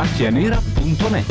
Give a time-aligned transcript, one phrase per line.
[0.00, 1.28] macchianera.net.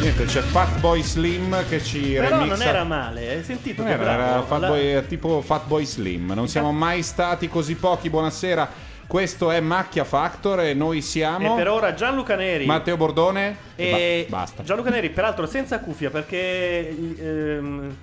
[0.00, 2.56] Niente, c'è Fatboy Slim che ci Però remixa.
[2.56, 3.80] non era male, hai sentito?
[3.82, 4.46] Non che era, era bravo?
[4.46, 6.32] Fatboy- La- è tipo Fatboy Slim.
[6.34, 8.10] Non siamo mai stati così pochi.
[8.10, 8.68] Buonasera.
[9.06, 14.26] Questo è Macchia Factor e noi siamo E per ora Gianluca Neri Matteo Bordone e
[14.28, 14.62] ba- basta.
[14.62, 17.96] Gianluca Neri, peraltro senza cuffia perché ehm,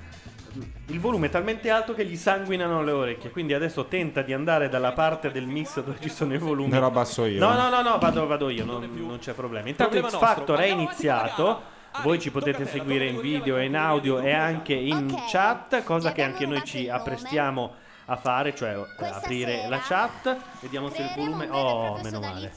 [0.88, 3.30] il volume è talmente alto che gli sanguinano le orecchie.
[3.30, 6.70] Quindi adesso tenta di andare dalla parte del mix dove ci sono i volumi.
[6.70, 7.40] Ne lo abbasso io.
[7.40, 9.70] No, no, no, no, vado, vado io, non, non c'è problema.
[9.70, 10.20] Intanto nostro.
[10.20, 11.80] Factor è iniziato.
[12.04, 16.22] Voi ci potete seguire in video e in audio e anche in chat, cosa che
[16.22, 17.74] anche noi ci apprestiamo
[18.12, 20.36] a fare, cioè eh, aprire la chat.
[20.60, 21.48] Vediamo se il volume.
[21.50, 22.52] Oh, meno male.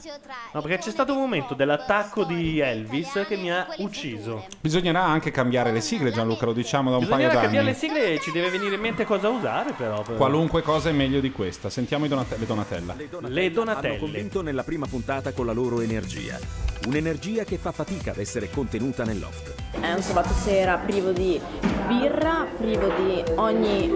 [0.53, 4.45] No, perché c'è stato un momento dell'attacco di Elvis che mi ha ucciso.
[4.59, 7.79] Bisognerà anche cambiare le sigle, Gianluca, lo diciamo da un Bisognerà paio cambiare d'anni.
[7.79, 10.01] le sigle e ci deve venire in mente cosa usare, però.
[10.01, 11.69] per- Qualunque cosa è meglio di questa.
[11.69, 12.95] Sentiamo i Donate- le Donatella.
[13.27, 13.87] Le Donatelle.
[13.93, 16.37] hanno convinto nella prima puntata con la loro energia.
[16.85, 19.55] Un'energia che fa fatica ad essere contenuta nel loft.
[19.79, 21.41] È un sabato sera privo di
[21.87, 23.91] birra, privo di ogni,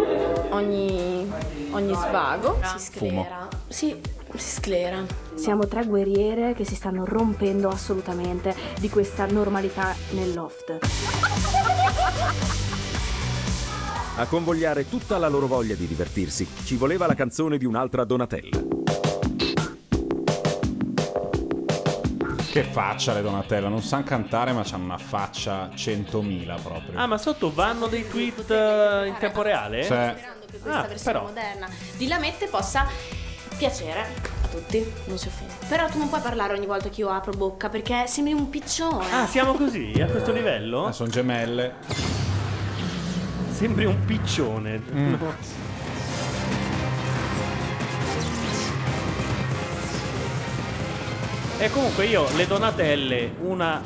[0.50, 1.32] ogni,
[1.70, 2.60] ogni svago.
[2.78, 3.22] Si Fumo.
[3.23, 3.48] sclera.
[3.67, 3.95] Sì,
[4.36, 5.06] si sclera.
[5.36, 10.80] Siamo tre guerriere che si stanno rompendo assolutamente di questa normalità nel loft.
[14.16, 18.98] A convogliare tutta la loro voglia di divertirsi, ci voleva la canzone di un'altra Donatella.
[22.60, 27.00] Che faccia le Donatella, non sanno cantare ma hanno una faccia 100.000 proprio.
[27.00, 29.82] Ah, ma sotto vanno dei tweet eh, in tempo reale?
[29.86, 31.22] Cioè, Sperando che questa Ah, versione però.
[31.28, 32.86] moderna di Lamette possa
[33.58, 34.02] piacere
[34.44, 35.54] a tutti, non si offende.
[35.70, 39.06] Però tu non puoi parlare ogni volta che io apro bocca perché sembri un piccione.
[39.10, 39.94] Ah, siamo così?
[40.02, 40.88] A questo livello?
[40.88, 41.76] ah, sono gemelle.
[43.52, 44.82] Sembri un piccione.
[44.92, 45.10] Mm.
[45.14, 45.33] No.
[51.61, 53.83] E comunque io le donatelle, una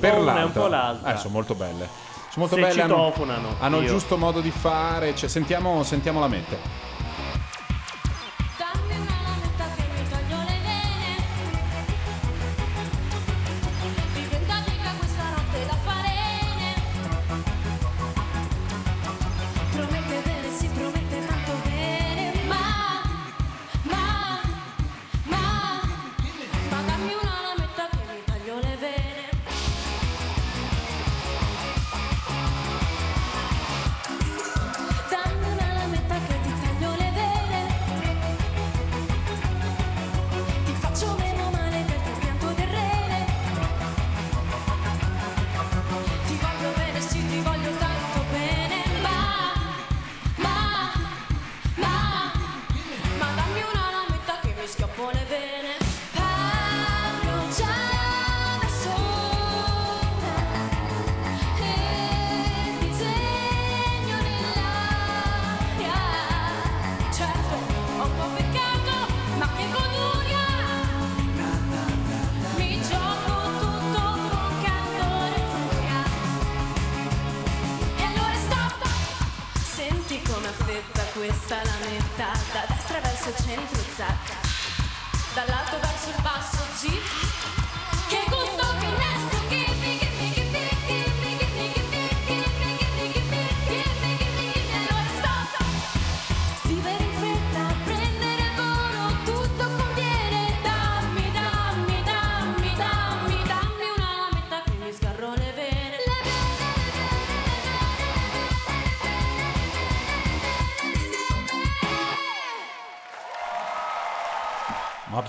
[0.00, 1.12] Per po' una e un po' l'altra.
[1.12, 1.86] Eh, sono molto belle.
[2.30, 2.80] Sono molto Se belle.
[2.80, 3.90] Hanno, citofonano, hanno il io.
[3.90, 5.14] giusto modo di fare.
[5.14, 6.58] Cioè, sentiamo, sentiamo la mente.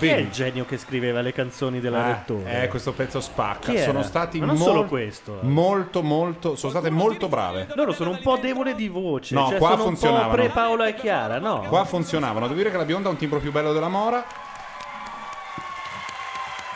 [0.00, 2.62] Chi è il genio che scriveva le canzoni della Eh, Rettore?
[2.62, 3.76] eh, questo pezzo spacca.
[3.78, 5.38] Sono stati Ma non molto, solo questo.
[5.42, 6.56] molto, molto.
[6.56, 7.68] Sono state molto brave.
[7.74, 9.34] Loro sono un po' debole di voce.
[9.34, 10.32] No, cioè qua sono un po' funzionavano.
[10.32, 11.60] pre Paola e Chiara, no?
[11.68, 12.46] Qua funzionavano.
[12.46, 14.24] Devo dire che la bionda ha un timbro più bello della Mora.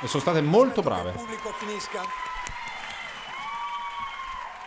[0.03, 1.15] E sono state molto brave.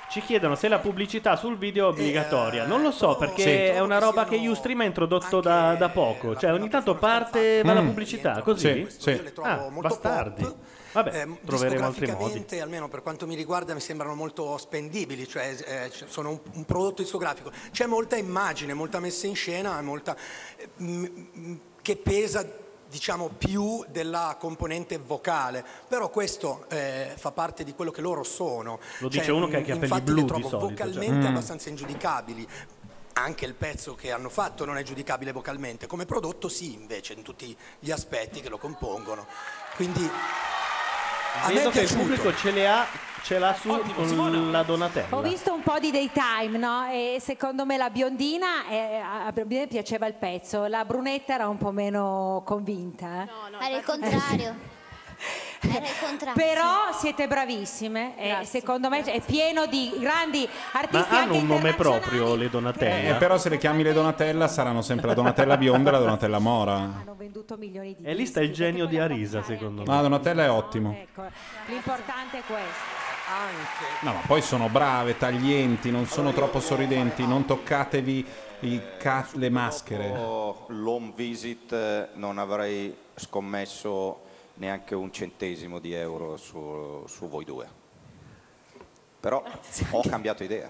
[0.09, 2.65] Ci chiedono se la pubblicità sul video è obbligatoria.
[2.65, 3.50] Non lo so perché Sì.
[3.50, 6.36] è una roba che Ustream ha introdotto da, da poco.
[6.36, 7.88] Cioè ogni tanto parte va la Mm.
[7.88, 8.88] pubblicità, così?
[8.89, 9.09] Sì, sì.
[9.12, 10.48] Io le trovo Ah, molto bastardi.
[10.94, 12.13] Vabbè, Eh, troveremo altri modi.
[12.13, 16.39] discograficamente, almeno per quanto mi riguarda, mi sembrano molto spendibili, cioè eh, c- sono un,
[16.54, 17.51] un prodotto discografico.
[17.71, 20.15] C'è molta immagine, molta messa in scena, molta,
[20.56, 22.48] eh, m- m- che pesa
[22.89, 28.79] diciamo più della componente vocale, però questo eh, fa parte di quello che loro sono.
[28.99, 30.87] Lo dice uno che ha i capelli infatti blu li di trovo solito, cioè.
[30.87, 31.29] vocalmente Mm.
[31.29, 32.47] abbastanza ingiudicabili.
[33.13, 37.23] Anche il pezzo che hanno fatto non è giudicabile vocalmente, come prodotto sì invece in
[37.23, 39.25] tutti gli aspetti che lo compongono.
[39.75, 40.07] Quindi
[41.41, 42.85] a me Vedo è che il pubblico ce, le ha,
[43.27, 45.18] ce l'ha su con la Donatella.
[45.18, 46.88] Ho visto un po' di daytime, no?
[46.89, 51.57] E secondo me la biondina, eh, a me piaceva il pezzo, la brunetta era un
[51.57, 53.24] po' meno convinta.
[53.24, 53.65] eh.
[53.65, 54.75] Era il contrario.
[55.59, 56.33] Era il contrario.
[56.35, 61.47] Però siete bravissime e secondo me è pieno di grandi Ma artisti hanno anche un
[61.47, 63.15] nome proprio le Donatella?
[63.15, 66.38] Eh, però se le chiami le Donatella saranno sempre la Donatella bionda e la Donatella
[66.38, 66.75] mora.
[66.75, 69.88] Hanno venduto milioni di E lì sta il genio di Arisa, secondo me.
[69.88, 70.95] Ma la Donatella è ottimo.
[70.95, 71.23] Ecco,
[71.65, 73.06] l'importante è questo.
[74.01, 78.25] No, ma poi sono brave, taglienti, non sono troppo sorridenti, non toccatevi
[78.97, 80.12] ca- le maschere.
[80.68, 84.21] L'home visit non avrei scommesso
[84.56, 87.68] neanche un centesimo di euro su, su voi due.
[89.19, 89.44] Però
[89.91, 90.69] ho cambiato idea.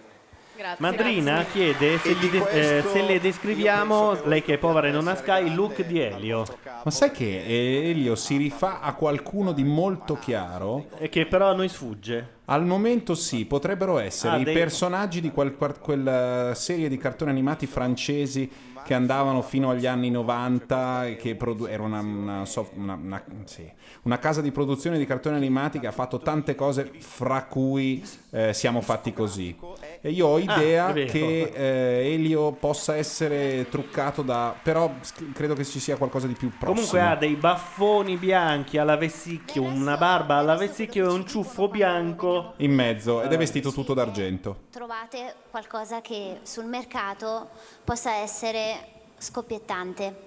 [0.79, 4.91] Madrina chiede se, gli di de- eh, se le descriviamo, lei che è povera e
[4.91, 6.45] non ha Sky, il look di Elio.
[6.83, 10.85] Ma sai che eh, Elio si rifà a qualcuno di molto chiaro?
[10.97, 12.35] E che però a noi sfugge.
[12.45, 16.97] Al momento sì, potrebbero essere Ah, i dei- personaggi di quel- quel- quella serie di
[16.97, 18.49] cartoni animati francesi
[18.85, 23.23] che andavano fino agli anni 90 e che produ- era una, una soft- una- una-
[23.43, 23.69] sì,
[24.07, 28.53] una casa di produzione di cartoni animati che ha fatto tante cose fra cui eh,
[28.53, 29.53] siamo fatti così.
[29.99, 31.11] E io ho idea Ah, è vero.
[31.11, 34.55] che eh, Elio possa essere truccato da...
[34.63, 34.93] però
[35.33, 36.73] credo che ci sia qualcosa di più prossimo.
[36.73, 42.53] Comunque ha dei baffoni bianchi alla vesicchio, una barba alla vesicchio e un ciuffo bianco.
[42.57, 44.59] In mezzo ed è vestito tutto d'argento.
[44.71, 47.49] Trovate qualcosa che sul mercato
[47.83, 50.26] possa essere scoppiettante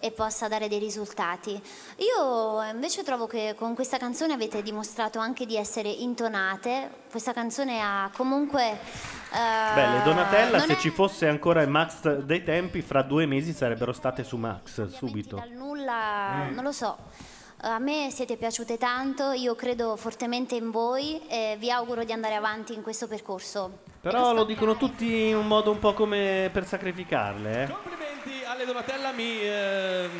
[0.00, 1.60] e possa dare dei risultati.
[1.96, 6.90] Io invece trovo che con questa canzone avete dimostrato anche di essere intonate.
[7.10, 8.70] Questa canzone ha comunque...
[8.70, 13.26] eh, Beh, le Donatella, se è ci fosse ancora il Max dei tempi, fra due
[13.26, 15.36] mesi sarebbero state su Max, subito.
[15.36, 16.54] dal nulla, Mm.
[16.54, 16.96] non lo so.
[17.62, 22.36] A me siete piaciute tanto, io credo fortemente in voi e vi auguro di andare
[22.36, 23.78] avanti in questo percorso.
[24.00, 27.66] Però lo dicono tutti in un modo un po' come per sacrificarle, eh.
[27.68, 28.07] Complimenti
[28.46, 30.10] alle Donatella, mi ehm,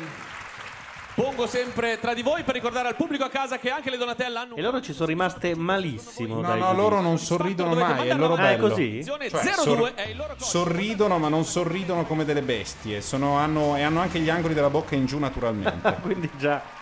[1.15, 4.41] pongo sempre tra di voi per ricordare al pubblico a casa che anche le Donatella
[4.41, 6.35] hanno E loro ci sono rimaste malissimo.
[6.35, 8.69] No, dai no, loro non sorridono mai, è il loro Ah, è bello.
[8.69, 9.03] così?
[9.03, 13.01] Cioè, 02 è il loro sorridono, ma non sorridono come delle bestie.
[13.01, 15.97] Sono- hanno, e hanno anche gli angoli della bocca in giù naturalmente.
[16.01, 16.77] Quindi già.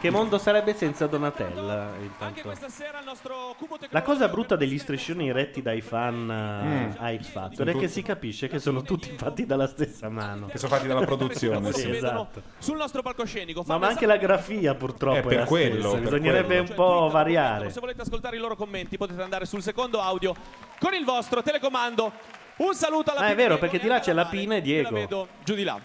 [0.00, 1.90] Che mondo sarebbe senza Donatella?
[2.00, 2.52] intanto?
[3.90, 6.90] La cosa brutta degli striscioni retti dai fan eh, Mm.
[6.98, 10.46] a X Factor è che si capisce che sono tutti fatti dalla stessa mano.
[10.46, 12.42] Che sono fatti dalla produzione, sì, esatto.
[12.58, 13.62] sul nostro palcoscenico.
[13.66, 15.92] Ma, ma anche la grafia purtroppo È è, per la quello, stessa.
[15.94, 16.62] per Bisognerebbe quello.
[16.70, 17.70] un po' variare.
[17.70, 20.34] Se volete ascoltare i loro commenti potete andare sul secondo audio
[20.78, 22.12] con il vostro telecomando.
[22.56, 24.90] Un saluto alla Ah, è vero, perché di là c'è la Pina e la Diego.
[24.94, 25.78] vedo giù di là.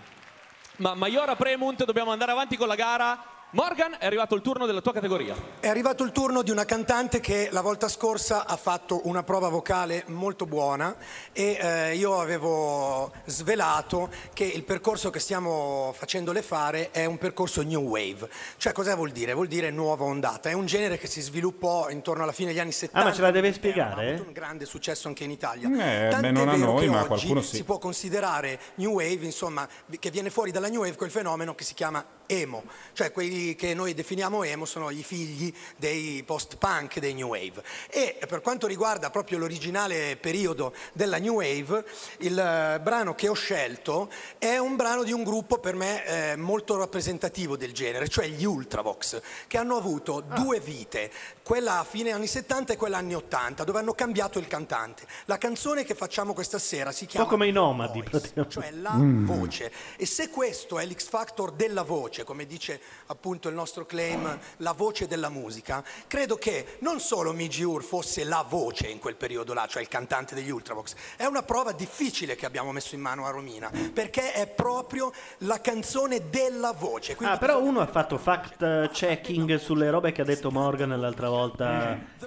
[0.78, 3.24] Ma Maiora Premunt, dobbiamo andare avanti con la gara.
[3.51, 5.36] Morgan, è arrivato il turno della tua categoria.
[5.60, 9.50] È arrivato il turno di una cantante che la volta scorsa ha fatto una prova
[9.50, 10.96] vocale molto buona
[11.34, 17.63] e eh, io avevo svelato che il percorso che stiamo facendole fare è un percorso
[17.63, 18.29] new wave.
[18.58, 19.34] Cioè cosa vuol dire?
[19.34, 20.51] Vuol dire nuova ondata.
[20.51, 23.00] È un genere che si sviluppò intorno alla fine degli anni 70.
[23.00, 24.24] Ah, ma ce la deve spiegare?
[24.24, 25.70] un grande successo anche in Italia.
[25.70, 27.56] Eh, Tant'è beh, non a vero noi, che ma qualcuno sì.
[27.56, 31.63] Si può considerare New Wave, insomma, che viene fuori dalla New Wave quel fenomeno che
[31.63, 32.63] si chiama emo.
[32.94, 37.63] Cioè quelli che noi definiamo emo sono i figli dei post-punk, dei New Wave.
[37.89, 41.86] E per quanto riguarda proprio l'originale periodo della New Wave,
[42.19, 46.36] il eh, brano che ho scelto è un brano di un gruppo per me eh,
[46.36, 51.10] molto rappresentativo del genere, cioè gli Ultravox, che hanno avuto due vite,
[51.50, 55.08] quella a fine anni 70 e quella anni 80, dove hanno cambiato il cantante.
[55.25, 58.53] La canzone che facciamo questa sera si Un chiama po' come i nomadi, praticamente.
[58.53, 59.25] cioè la Mm.
[59.25, 59.72] voce.
[59.98, 64.74] E se questo è l'X Factor della voce, come dice appunto il nostro claim, la
[64.74, 69.56] voce della musica, credo che non solo Migi Ur fosse la voce in quel periodo
[69.56, 73.25] là, cioè il cantante degli Ultravox, è una prova difficile che abbiamo messo in mano
[73.25, 77.15] a Romina, perché è proprio la canzone della voce.
[77.15, 81.24] Quindi Ah, però uno ha fatto fact checking sulle robe che ha detto Morgan l'altra
[81.25, 81.38] volta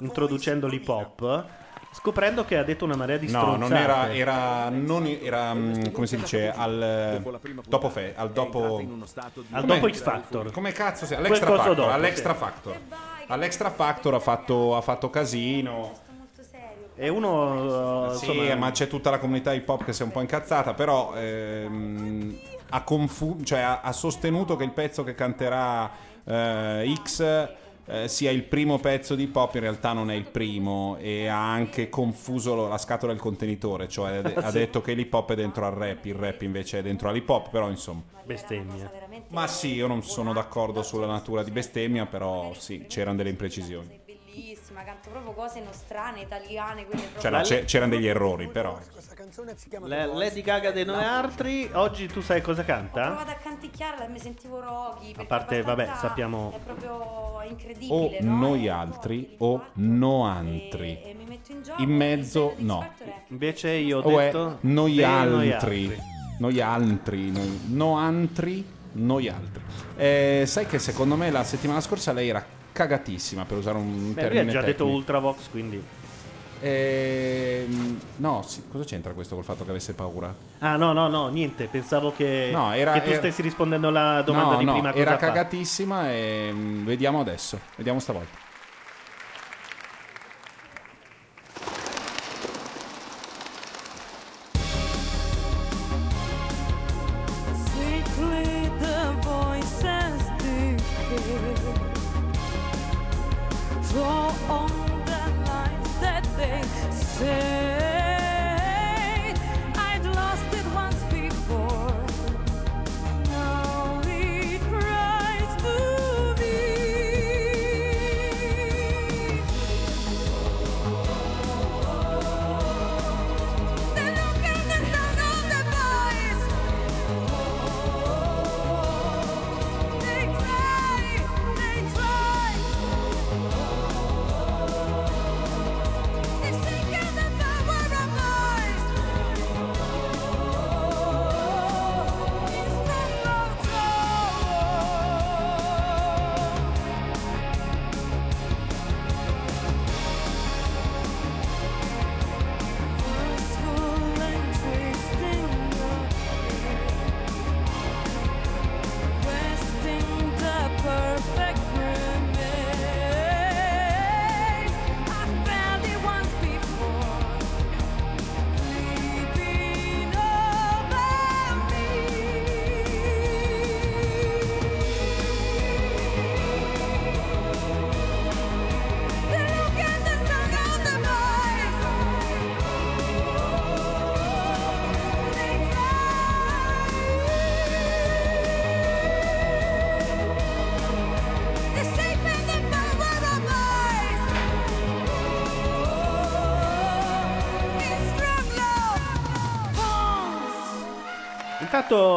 [0.01, 1.45] introducendo l'hip hop,
[1.93, 3.69] scoprendo che ha detto una marea di No, stronzate.
[3.73, 7.21] non era, era, non era mm, come si dice, al
[7.67, 10.51] dopo fe, al dopo, Al come- dopo X Factor.
[10.51, 12.39] Come cazzo si Quel All'extra coso factor, dopo, all'extra sì.
[12.39, 12.79] factor.
[13.29, 15.93] All'extra factor ha fatto, ha fatto casino.
[16.95, 20.11] E uno Sì, insomma, ma c'è tutta la comunità hip hop che si è un
[20.13, 22.39] po' incazzata, però ehm,
[22.69, 25.91] ha, confu- cioè ha- ha sostenuto che il pezzo che canterà
[26.25, 27.49] eh, X
[27.87, 31.51] eh, sia il primo pezzo di pop, in realtà non è il primo e ha
[31.53, 34.59] anche confuso lo- la scatola del contenitore, cioè ha de- ha Sì.
[34.59, 37.51] detto che l'hip hop è dentro al rap, il rap invece è dentro all'hip hop,
[37.51, 38.03] però insomma.
[38.25, 38.91] Bestemmia.
[39.29, 44.01] Ma sì, io non sono d'accordo sulla natura di bestemmia, però sì, c'erano delle imprecisioni.
[44.35, 47.21] Bellissima, canto proprio cose nostrane, italiane, quindi proprio...
[47.21, 48.79] Cioè, no, c'è- c'erano degli errori, però.
[49.83, 53.07] La- Lady Gaga dei noi altri, oggi tu sai cosa Ho canta?
[53.09, 55.15] provato a canticchiarla e mi sentivo roghi.
[55.19, 56.51] A parte, è vabbè, sappiamo...
[56.55, 58.37] È proprio O incredibile, no?
[58.39, 61.03] noi altri o no altri.
[61.03, 61.83] E mi metto in gioco.
[61.83, 62.89] In mezzo no.
[63.29, 64.59] Invece io ho O è detto...
[64.63, 66.01] noi altri.
[66.39, 67.31] Noi altri.
[67.31, 69.63] noi- No altri, noi altri.
[69.97, 74.21] Eh, sai che secondo me la settimana scorsa lei era cagatissima per usare un Beh,
[74.21, 74.97] termine ha già detto tecnico.
[74.97, 75.83] Ultravox, quindi...
[76.65, 80.33] Ehm, no, sì, cosa c'entra questo col fatto che avesse paura?
[80.61, 84.23] Ah, no, no, no, niente, pensavo che, No, era- che tu era- stessi rispondendo alla
[84.23, 84.91] domanda no, di no, prima.
[84.91, 85.27] cosa era fa.
[85.27, 87.59] cagatissima e mm, vediamo adesso.
[87.77, 88.42] Vediamo stavolta.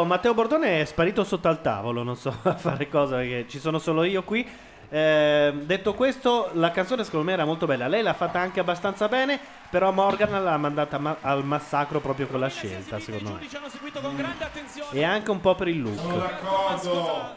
[0.05, 3.79] Matteo Bordone è sparito sotto al tavolo, non so a fare cosa perché ci sono
[3.79, 4.47] solo io qui.
[4.87, 7.87] Eh, detto questo, la canzone secondo me era molto bella.
[7.87, 12.39] Lei l'ha fatta anche abbastanza bene, però Morgan l'ha mandata ma- al massacro proprio con
[12.39, 13.47] la scelta, secondo me.
[13.47, 14.91] Ci hanno seguito con grande attenzione.
[14.91, 16.01] E anche un po' per il look.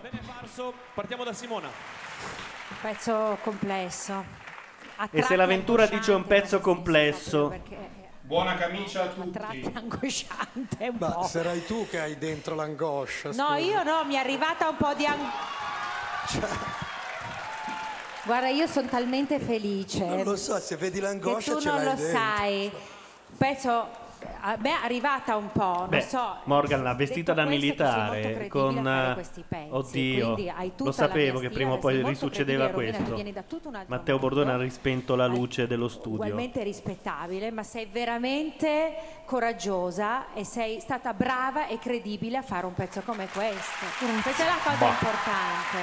[0.02, 0.72] Bene farso.
[0.94, 1.68] Partiamo da Simona.
[2.80, 4.25] Pezzo complesso.
[5.10, 7.54] E se l'avventura dice un pezzo complesso,
[8.28, 11.23] Buona camicia a a tratti angosciante un Ma po'.
[11.26, 13.28] sarai tu che hai dentro l'angoscia.
[13.28, 13.56] No, scusa.
[13.56, 15.30] io no, mi è arrivata un po' di ang-
[18.25, 20.04] Guarda, io sono talmente felice.
[20.04, 22.18] Non lo so, se vedi che l'angoscia tu ce non l'hai lo dentro.
[22.20, 22.73] sai.
[23.38, 23.88] Pezzo
[24.40, 26.37] a me è arrivata un po', Beh, non so.
[26.44, 31.72] Morgan l'ha vestita da militare con fare eh, questi pezzi, oddio, lo sapevo che prima
[31.72, 33.16] o poi risuccedeva questo.
[33.87, 36.14] Matteo Bordone ha rispento la luce dello studio.
[36.14, 38.94] ugualmente rispettabile, ma sei veramente
[39.25, 43.87] coraggiosa e sei stata brava e credibile a fare un pezzo come questo.
[44.22, 44.87] Questa è la cosa Boh.
[44.87, 45.78] importante.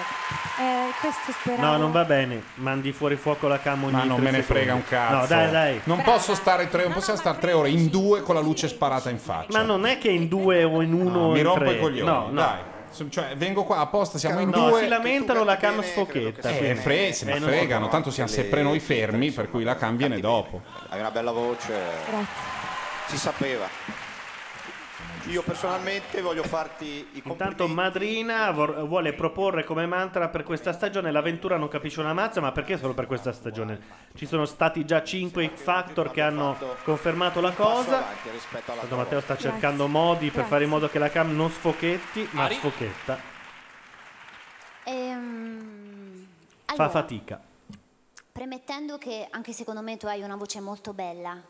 [0.58, 1.72] Eh, questo speravo.
[1.72, 2.42] No, non va bene.
[2.56, 5.16] Mandi fuori fuoco la cam ogni Ma non me ne frega un cazzo.
[5.16, 5.82] No, dai, dai.
[5.84, 9.10] Non posso stare tre, non possiamo stare tre ore in due con la luce sparata
[9.10, 9.58] in faccia.
[9.58, 11.74] Ma non è che in due o in uno No, o mi rompo tre.
[11.76, 12.34] i coglioni, No, no.
[12.34, 12.74] dai.
[13.10, 14.82] Cioè, vengo qua apposta, siamo in No, due.
[14.84, 16.50] si lamentano, la cam sfocchetta.
[16.50, 19.76] Eh, fre- se ne Eh, non- fregano, tanto siamo sempre noi fermi, per cui la
[19.76, 20.62] cam viene dopo.
[20.90, 21.74] Hai una bella voce.
[23.08, 23.68] Si sapeva.
[25.28, 27.30] Io personalmente voglio farti i complimenti.
[27.30, 32.42] Intanto Madrina vor- vuole proporre come mantra per questa stagione l'avventura non capisce una mazza,
[32.42, 33.80] ma perché solo per questa stagione?
[34.14, 38.04] Ci sono stati già 5 X Factor che hanno confermato la cosa.
[38.64, 39.50] Tanto Matteo sta Grazie.
[39.50, 40.50] cercando modi per Grazie.
[40.50, 42.56] fare in modo che la cam non sfochetti, ma Ari?
[42.56, 43.18] sfochetta.
[44.84, 46.28] Ehm,
[46.66, 47.42] Fa allora, fatica.
[48.32, 51.42] premettendo che anche secondo me tu hai una voce molto bella,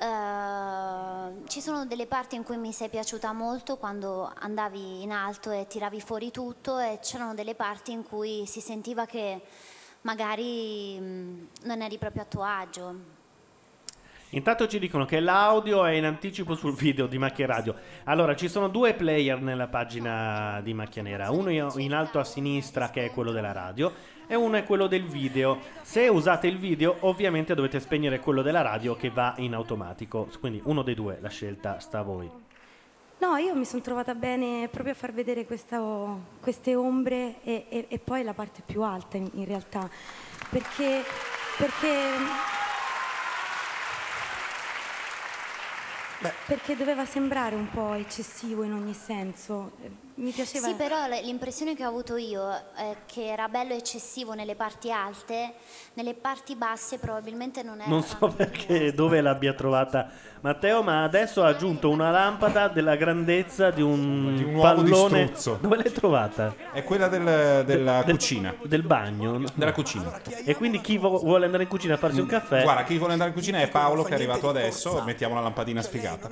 [0.00, 5.50] Eh, ci sono delle parti in cui mi sei piaciuta molto quando andavi in alto
[5.50, 9.42] e tiravi fuori tutto e c'erano delle parti in cui si sentiva che
[10.02, 13.18] magari mh, non eri proprio a tuo agio.
[14.30, 17.74] Intanto ci dicono che l'audio è in anticipo sul video di Macchia Radio.
[18.04, 21.30] Allora, ci sono due player nella pagina di Macchia Nera.
[21.30, 23.92] Uno in alto a sinistra che è quello della radio
[24.30, 25.58] e uno è quello del video.
[25.82, 30.28] Se usate il video, ovviamente dovete spegnere quello della radio che va in automatico.
[30.38, 32.30] Quindi uno dei due, la scelta sta a voi.
[33.18, 37.86] No, io mi sono trovata bene proprio a far vedere questa- queste ombre e, e-
[37.88, 39.90] e poi la parte più alta in, in realtà.
[40.48, 41.02] Perché,
[41.58, 41.88] perché,
[46.46, 49.72] perché doveva sembrare un po' eccessivo in ogni senso.
[50.20, 50.66] Mi piaceva...
[50.68, 55.54] Sì, però l'impressione che ho avuto io è che era bello eccessivo nelle parti alte,
[55.94, 57.88] nelle parti basse probabilmente non era.
[57.88, 60.08] Non so perché dove l'abbia trovata
[60.42, 65.26] Matteo, ma adesso ha aggiunto una lampada della grandezza di un, Di un di pallone.
[65.26, 65.58] struzzo.
[65.60, 66.54] Dove l'hai trovata?
[66.72, 68.54] È quella del- della Del- cucina.
[68.62, 69.42] Del bagno.
[69.54, 70.20] Della cucina.
[70.44, 72.62] E quindi chi vo- vuole andare in cucina a farsi un caffè?
[72.62, 75.02] Guarda, chi vuole andare in cucina è Paolo che è arrivato adesso.
[75.04, 76.28] Mettiamo la lampadina sfigata.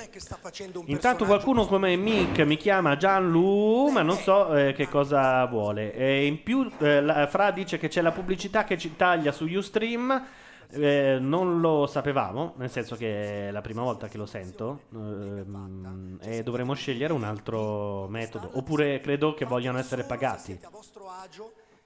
[0.86, 5.94] Intanto qualcuno come Mick mi chiama Gianlu, ma non so eh, che cosa vuole.
[5.94, 9.46] E in più, eh, la- Fra dice che c'è la pubblicità che ci taglia su
[9.46, 10.26] Ustream.
[10.70, 14.80] Eh, non lo sapevamo, nel senso che è la prima volta che lo sento.
[14.92, 18.50] ehm, e dovremo scegliere un altro metodo.
[18.52, 20.58] Oppure credo che vogliano essere pagati.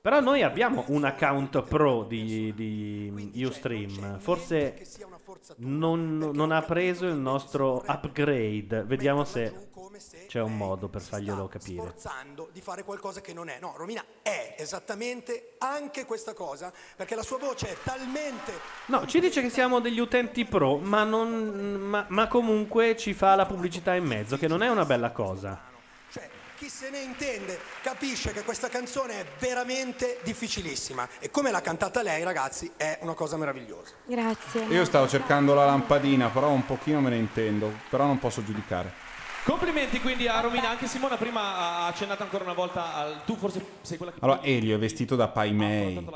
[0.00, 4.18] Però noi abbiamo un account pro di, di Ustream.
[4.18, 4.74] Forse
[5.58, 8.82] non, non ha preso il nostro upgrade.
[8.82, 9.68] Vediamo se
[10.26, 11.80] c'è un modo per farglielo capire.
[11.82, 13.58] sforzando di fare qualcosa che non è.
[13.60, 18.52] No, Romina è esattamente anche questa cosa, perché la sua voce è talmente
[18.86, 23.34] No, ci dice che siamo degli utenti pro, ma, non, ma, ma comunque ci fa
[23.34, 25.70] la pubblicità in mezzo, che non è una bella cosa.
[26.56, 32.02] chi se ne intende capisce che questa canzone è veramente difficilissima e come l'ha cantata
[32.02, 33.94] lei, ragazzi, è una cosa meravigliosa.
[34.04, 34.64] Grazie.
[34.66, 37.72] Io stavo cercando la lampadina, però un pochino me ne intendo.
[37.90, 39.01] Però non posso giudicare.
[39.44, 43.24] Complimenti quindi a Romina, anche Simona prima ha accennato ancora una volta al...
[43.24, 44.18] Tu forse sei quella che...
[44.20, 46.06] Allora, Elio è vestito da Pai Mei.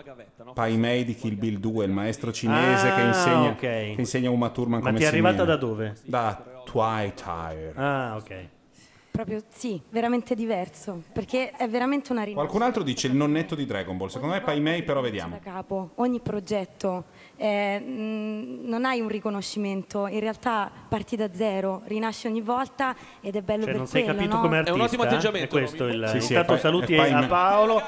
[0.54, 3.58] Pai Mei di Kill Bill 2, il maestro cinese Ah, che, insegna, ok.
[3.58, 5.96] che insegna Uma Thurman Ma come ti è arrivata da dove?
[6.04, 7.72] Da Twytire.
[7.74, 8.48] Ah, ok.
[9.10, 12.34] Proprio sì, veramente diverso, perché è veramente una rinascita.
[12.34, 14.08] Qualcun altro dice il nonnetto di Dragon Ball.
[14.08, 15.38] Secondo me Pai Mei, però vediamo.
[15.42, 17.04] da capo, ogni progetto,
[17.36, 23.36] eh, mh, non hai un riconoscimento, in realtà parti da zero, rinasci ogni volta ed
[23.36, 24.40] è bello Cioè, per non sei quello, capito no?
[24.42, 25.30] come artista?
[25.32, 26.08] È questo il...
[26.12, 27.82] Sì, sì, Intanto poi- saluti poi a Paolo.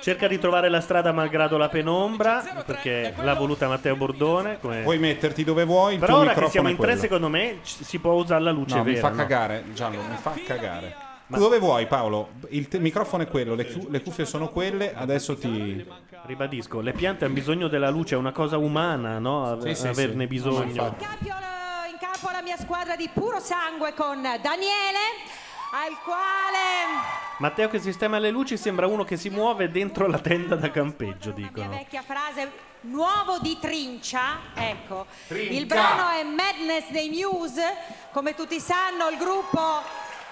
[0.00, 4.58] Cerca di trovare la strada malgrado la penombra, perché l'ha voluta Matteo Bordone.
[4.60, 7.00] come- Puoi metterti dove vuoi, il Però tuo ora che siamo in tre, quello.
[7.00, 8.94] secondo me ci- si può usare la luce No, vera.
[8.96, 9.16] mi fa no?
[9.16, 11.08] cagare, Gianlo, mi fa cagare.
[11.38, 12.30] Dove vuoi Paolo?
[12.48, 15.86] Il te- microfono è quello, le, cu- le cuffie sono quelle, adesso ti...
[16.26, 19.46] Ribadisco, le piante hanno bisogno della luce, è una cosa umana, no?
[19.46, 20.28] Ave- Sì, sì, averne sì.
[20.28, 20.82] bisogno.
[20.82, 20.94] Ma.
[21.90, 24.98] In campo la mia squadra di puro sangue con Daniele,
[25.72, 30.56] al quale Matteo che sistema le luci sembra uno che si muove dentro la tenda
[30.56, 31.70] da campeggio, dicono.
[31.70, 32.50] vecchia frase
[32.82, 35.06] nuovo di trincia, ecco.
[35.26, 35.52] Trinca.
[35.54, 37.62] Il brano è Madness dei Muse,
[38.12, 39.58] come tutti sanno il gruppo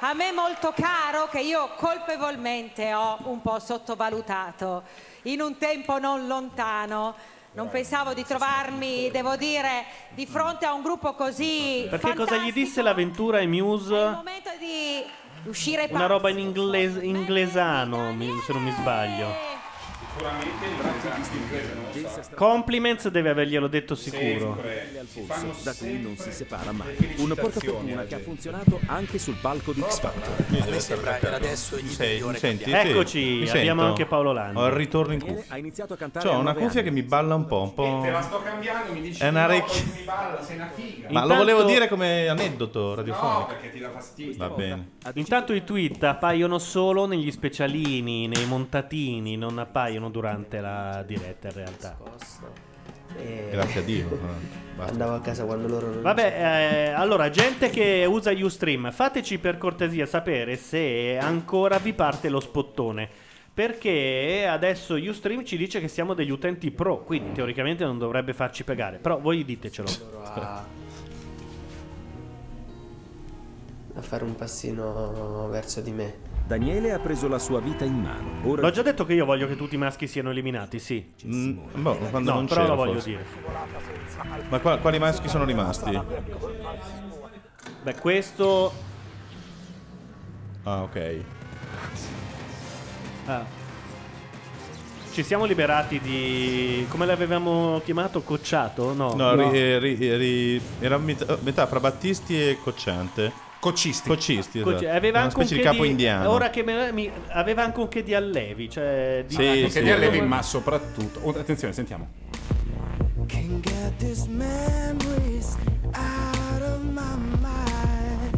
[0.01, 4.83] a me molto caro che io colpevolmente ho un po' sottovalutato
[5.23, 7.15] in un tempo non lontano.
[7.51, 12.53] Non pensavo di trovarmi, devo dire, di fronte a un gruppo così Perché cosa gli
[12.53, 13.95] disse l'avventura ai Muse?
[14.11, 15.03] momento di
[15.49, 18.15] uscire Una roba in inglese- inglesano,
[18.47, 19.35] se non mi sbaglio.
[22.35, 24.59] Compliments deve averglielo detto sicuro.
[24.99, 26.95] Alfonso, da cui non si separa mai.
[27.19, 30.45] Un portafortuna che ha funzionato anche sul palco di X Factor.
[30.61, 32.71] A me sembra per adesso il Sei- migliore mi senti?
[32.71, 33.83] Eccoci, Mi abbiamo sento?
[33.85, 34.59] anche Paolo Landi.
[34.61, 35.45] Ho il ritorno in cuffia.
[35.55, 36.83] Ha iniziato a cantare C'ho a una cuffia anni.
[36.83, 38.01] che mi balla un po', un po'.
[38.03, 40.71] Te la sto cambiando, mi dici È una no, rec- poi mi balla, sei una
[40.75, 41.09] figa.
[41.11, 43.39] Ma lo volevo dire come aneddoto radiofonico.
[43.39, 44.37] No, perché ti dà fastidio.
[44.37, 44.89] Va bene.
[45.15, 51.55] Intanto i tweet appaiono solo negli specialini, nei montatini, non appaiono durante la diretta in
[51.55, 51.97] realtà.
[53.51, 54.07] Grazie a Dio.
[54.07, 54.93] eh, basta.
[54.93, 56.01] Andavo a casa quando loro.
[56.01, 62.29] Vabbè, eh, allora, gente che usa Ustream, fateci per cortesia sapere se ancora vi parte
[62.29, 63.09] lo spottone.
[63.53, 68.63] Perché adesso Ustream ci dice che siamo degli utenti pro, quindi teoricamente non dovrebbe farci
[68.63, 68.99] pagare.
[68.99, 69.89] Però voi ditecelo.
[73.99, 76.28] a fare un passino verso di me.
[76.49, 78.49] Daniele ha preso la sua vita in mano.
[78.49, 81.13] Ora L'ho già detto che io voglio che tutti i maschi siano eliminati, sì.
[81.23, 83.09] boh, quando no, non però lo voglio forse.
[83.11, 83.25] dire.
[84.49, 86.01] Ma qua- quali maschi sono rimasti?
[87.83, 88.73] Beh, questo...
[90.63, 91.17] Ah, ok.
[93.27, 93.45] Ah.
[95.13, 96.87] Ci siamo liberati di...
[96.89, 98.23] come l'avevamo chiamato?
[98.23, 98.95] Cocciato?
[98.95, 99.13] No.
[99.13, 103.47] No, ri- ri- ri- era metà, metà fra Battisti e Cocciante.
[103.69, 104.09] Coccisti.
[104.09, 104.97] Coccisti, Cocci- esatto.
[104.97, 106.31] aveva Una anche un specie che di capo di- indiano.
[106.31, 109.83] Ora che me- mi- aveva anche un che di allevi, cioè di Sì, Anche sì.
[109.83, 111.21] di allevi, ma soprattutto.
[111.23, 112.09] oh, attenzione, sentiamo.
[113.27, 115.57] Can't get these memories
[115.93, 118.37] out of my mind.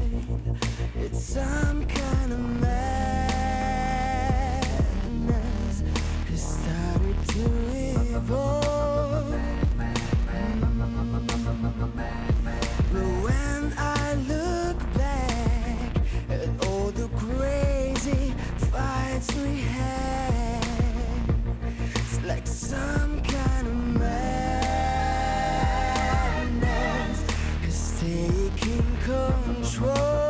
[1.00, 2.70] It's some kind of madness.
[6.28, 8.59] It started to evolve.
[29.70, 30.29] Control.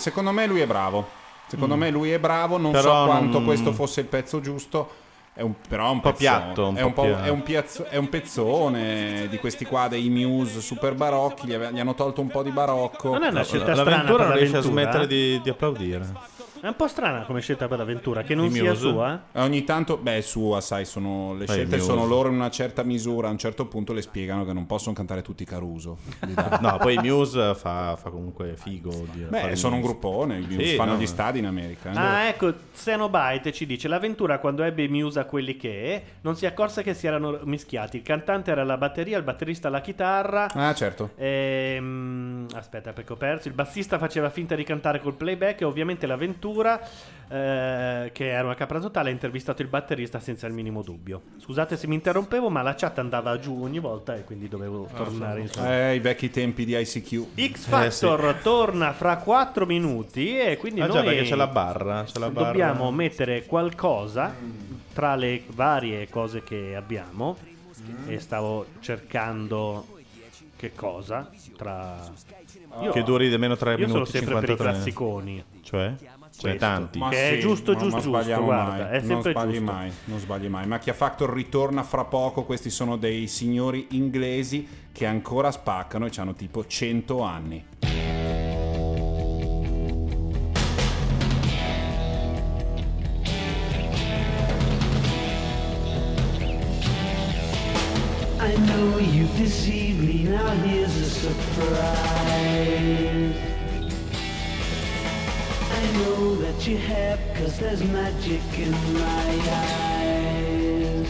[0.00, 1.06] Secondo me lui è bravo.
[1.46, 1.78] Secondo Mm.
[1.80, 2.56] me lui è bravo.
[2.58, 4.90] Non Però so quanto non- questo fosse il pezzo giusto.
[5.32, 6.38] È un, però è un, po' pezzone.
[6.38, 7.22] piatto, un è, po' un po'- piatto.
[7.24, 11.46] è un piazzo- è un pezzone di questi qua dei Muse super barocchi.
[11.46, 13.10] Gli, ave- gli hanno tolto un po' di barocco.
[13.12, 15.06] Non è una scelta strana L'avventura non riesce a smettere eh?
[15.06, 16.06] di, di applaudire.
[16.60, 19.22] È un po' strana come scelta per l'avventura, che non I sia sua.
[19.32, 22.50] Eh, Ogni tanto, beh, è sua, sai, sono, le Poi scelte sono loro in una
[22.50, 23.28] certa misura.
[23.28, 25.96] A un certo punto le spiegano che non possono cantare tutti Caruso.
[26.60, 28.90] No, poi Muse fa, fa comunque figo.
[29.12, 30.38] di- Beh, sono un gruppone.
[30.38, 31.90] I Muse Sì, fanno no, gli stadi in America.
[31.92, 31.96] eh.
[31.96, 36.44] Ah, ecco, Xenobite ci dice: L'avventura quando ebbe i Muse a quelli che non si
[36.46, 37.96] accorse che si erano mischiati.
[37.96, 40.48] Il cantante era la batteria, il batterista la chitarra.
[40.52, 41.12] Ah, certo.
[41.16, 43.48] Ehm, aspetta, perché ho perso.
[43.48, 45.60] Il bassista faceva finta di cantare col playback.
[45.62, 46.48] E ovviamente l'avventura,
[47.28, 51.22] eh, che era una capra totale, ha intervistato il batterista senza il minimo dubbio.
[51.38, 55.40] Scusate se mi interrompevo, ma la chat andava giù ogni volta e quindi dovevo tornare
[55.42, 55.60] in su.
[55.62, 57.52] Eh, i vecchi tempi di ICQ.
[57.52, 62.02] X Factor torna fra 4 minuti e quindi Ah, noi già, perché c'è la barra,
[62.04, 62.46] c'è la barra.
[62.48, 64.34] dobbiamo mettere qualcosa
[64.92, 67.36] tra le varie cose che abbiamo
[68.06, 69.86] e stavo cercando
[70.56, 71.96] che cosa tra
[72.92, 74.72] Che duri di meno tre io sono minuti sempre per i 53.
[74.72, 75.94] classiconi Cioè?
[76.48, 76.58] Questo.
[76.58, 76.98] tanti.
[76.98, 79.72] Ma Che è giusto, giusto, non giusto, sbagliamo guarda, mai, è non sbagli giusto.
[79.72, 80.66] mai, non sbagli mai.
[80.66, 82.44] Macchia Factor ritorna fra poco.
[82.44, 87.64] Questi sono dei signori inglesi che ancora spaccano e hanno tipo 100 anni.
[98.42, 102.30] I know you deceived me, now here's a surprise.
[105.80, 109.30] I know that you have, cause there's magic in my
[109.64, 111.08] eyes.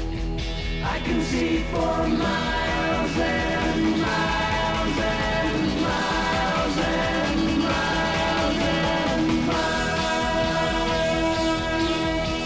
[0.85, 10.39] I can see for miles and miles and miles and miles and miles.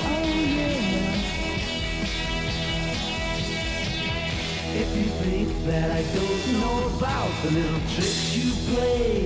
[0.08, 0.24] Oh
[0.56, 0.80] yeah.
[4.82, 9.23] If you think that I don't know about the little tricks you play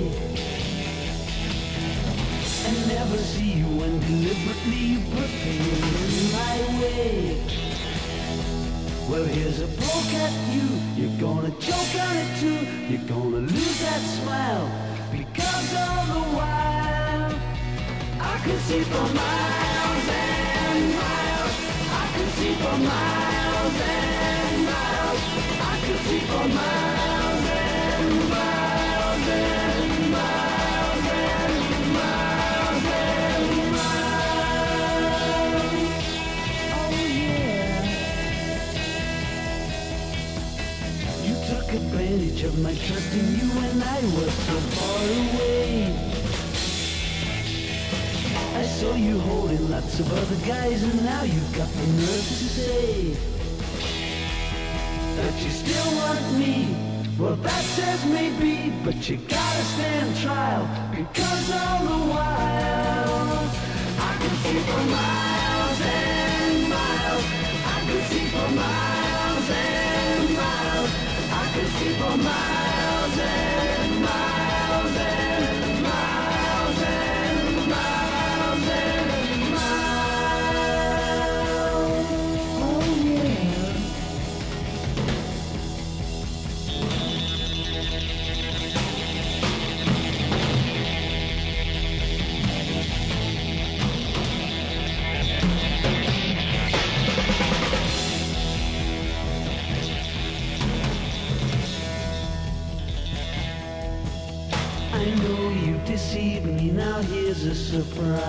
[2.69, 7.41] And never see you when deliberately you put things in my way.
[9.09, 12.61] Well here's a poke at you, you're gonna choke on it too.
[12.89, 14.69] You're gonna lose that smile
[15.11, 17.33] because all the while.
[18.21, 21.55] I could see for miles and miles.
[22.01, 25.21] I could see for miles and miles.
[25.71, 27.18] I could see for miles
[42.09, 45.93] advantage of my trust in you when I was so far away.
[48.55, 52.47] I saw you holding lots of other guys and now you've got the nerve to
[52.57, 53.11] say
[55.17, 56.75] that you still want me.
[57.19, 63.49] Well, that says maybe, but you gotta stand trial because all the while
[63.99, 67.25] I could see for miles and miles.
[67.65, 69.78] I can see for miles and.
[71.79, 72.68] I could see
[105.99, 108.19] you me, now here's a surprise.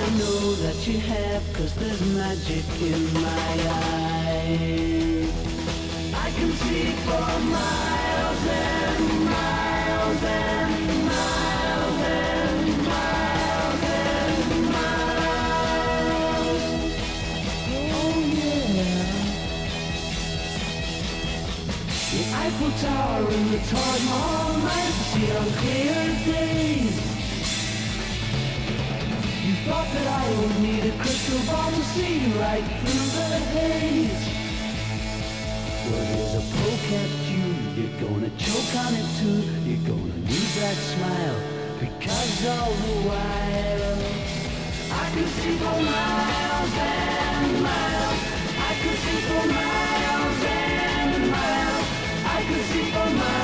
[0.00, 3.54] I know that you have, cause there's magic in my
[3.88, 5.32] eyes.
[6.14, 9.73] I can see for miles and miles
[22.44, 25.96] Eiffel Tower and the Taj Mahal might see on clear
[26.28, 26.96] days.
[29.46, 33.40] You thought that I would need a crystal ball to see you right through the
[33.56, 34.24] haze.
[35.88, 37.48] Well, there's a poke at you,
[37.80, 39.40] you're gonna choke on it too.
[39.64, 41.40] You're gonna lose that smile
[41.80, 43.96] because all the while
[45.00, 48.20] I could see for miles and miles.
[48.52, 49.93] I could see for miles.
[52.54, 53.43] I could see for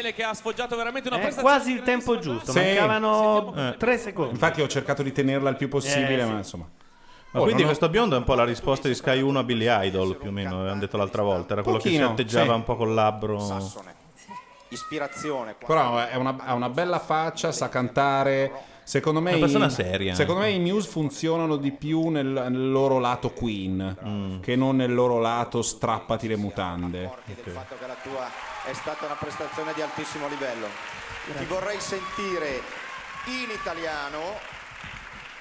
[0.00, 1.54] Daniele che ha sfoggiato veramente una È prestazione.
[1.56, 2.58] quasi il tempo giusto, Sì.
[2.58, 3.76] mancavano Eh.
[3.76, 4.32] tre secondi.
[4.32, 6.30] Infatti ho cercato di tenerla il più possibile, Eh, sì.
[6.30, 6.68] ma insomma.
[7.32, 9.38] Ma Oh, quindi non ho- questo biondo è un po' la risposta di Sky 1
[9.38, 11.52] a Billy Idol, più o meno, avevamo detto l'altra volta.
[11.52, 12.58] Era quello che Pochino, si atteggiava sì.
[12.58, 13.38] un po' col labbro.
[14.72, 15.54] Ispirazione.
[15.64, 18.50] Però è una- ha una bella faccia, sa cantare.
[18.84, 20.14] Secondo me, Una persona i- seria.
[20.14, 24.92] Secondo me i Muse funzionano di più nel, nel loro lato Queen che non nel
[24.92, 27.10] loro lato strappati le mutande.
[27.24, 28.28] del fatto che la tua
[28.64, 30.68] è stata una prestazione di altissimo livello.
[31.36, 32.62] Ti vorrei sentire
[33.26, 34.58] in italiano.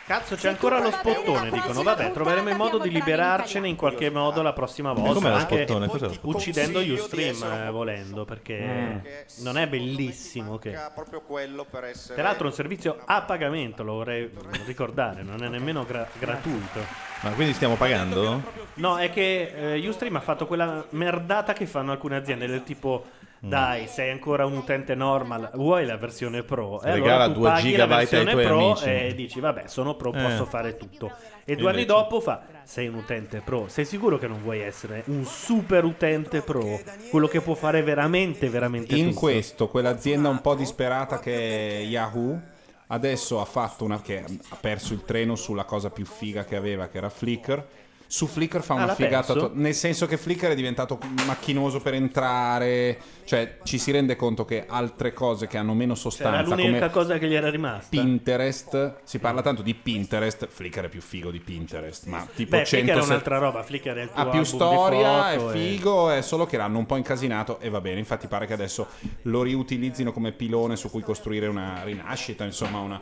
[0.09, 1.83] Cazzo, c'è ancora lo spottone, dicono.
[1.83, 5.13] Vabbè, troveremo il modo di liberarcene in qualche modo la prossima volta.
[5.13, 5.85] com'è lo anche spottone?
[5.85, 6.09] Cos'è?
[6.23, 9.43] Uccidendo Consiglio di Ustream, eh, volendo, perché Mm.
[9.43, 10.57] non è bellissimo.
[10.57, 10.75] Che...
[10.95, 12.15] proprio quello per essere.
[12.15, 14.31] Peraltro è un servizio a pagamento, lo vorrei
[14.65, 16.79] ricordare, non è nemmeno gra- gratuito.
[17.21, 18.41] Ma quindi stiamo pagando?
[18.75, 23.05] No, è che eh, Ustream ha fatto quella merdata che fanno alcune aziende, del tipo.
[23.39, 26.81] Dai, sei ancora un utente normal, vuoi la versione pro?
[26.81, 28.85] E Regala allora tu due paghi la gigabyte ai versione tuoi pro amici.
[28.85, 30.21] e dici vabbè, sono pro, Eh.
[30.21, 31.11] posso fare tutto.
[31.45, 35.03] E due anni dopo fa, sei un utente pro, sei sicuro che non vuoi essere
[35.07, 36.79] un super utente pro?
[37.09, 39.19] Quello che può fare veramente, veramente In tutto.
[39.21, 42.39] questo, quell'azienda un po' disperata che è Yahoo,
[42.87, 46.87] adesso ha fatto una che ha perso il treno sulla cosa più figa che aveva,
[46.87, 47.65] che era Flickr.
[48.11, 51.79] Su Flickr fa Ah, una l'ha figata, to- nel senso che Flickr è diventato macchinoso
[51.79, 56.55] per entrare, cioè ci si rende conto che altre cose che hanno meno Cioè, sostanza,
[56.55, 57.85] era l'unica cosa che gli era rimasta.
[57.91, 62.65] Pinterest, si parla tanto di Pinterest, Flickr è più figo di Pinterest, ma tipo Beh,
[62.65, 65.53] Flickr 100 è un'altra roba, Flickr è il tuo ha più storia, è foto e-
[65.59, 67.99] figo, è solo che l'hanno un po' incasinato e va bene.
[67.99, 68.87] Infatti pare che adesso
[69.23, 72.99] lo riutilizzino come pilone su cui costruire una rinascita, insomma, un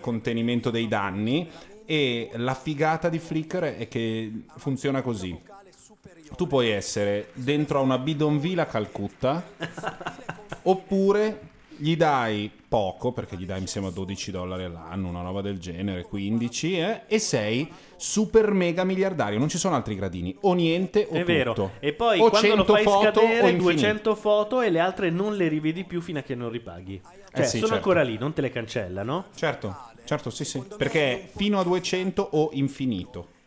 [0.00, 1.46] contenimento dei danni.
[1.84, 5.38] E la figata di Flickr è che funziona così.
[6.36, 9.42] Tu puoi essere dentro a una bidonville a Calcutta
[10.62, 11.49] oppure
[11.80, 16.02] gli dai poco, perché gli dai mi sembra 12 dollari all'anno, una roba del genere,
[16.04, 19.38] 15, eh, e sei super mega miliardario.
[19.38, 21.52] Non ci sono altri gradini, o niente o È vero.
[21.52, 21.72] tutto.
[21.80, 23.62] E poi o quando lo 100 fai foto scadere infinito.
[23.62, 27.00] 200 foto e le altre non le rivedi più fino a che non ripaghi.
[27.02, 27.74] Cioè, Eh sì, sono certo.
[27.74, 29.26] ancora lì, non te le cancellano?
[29.34, 30.62] Certo, certo, sì, sì.
[30.76, 33.38] Perché fino a 200 o infinito.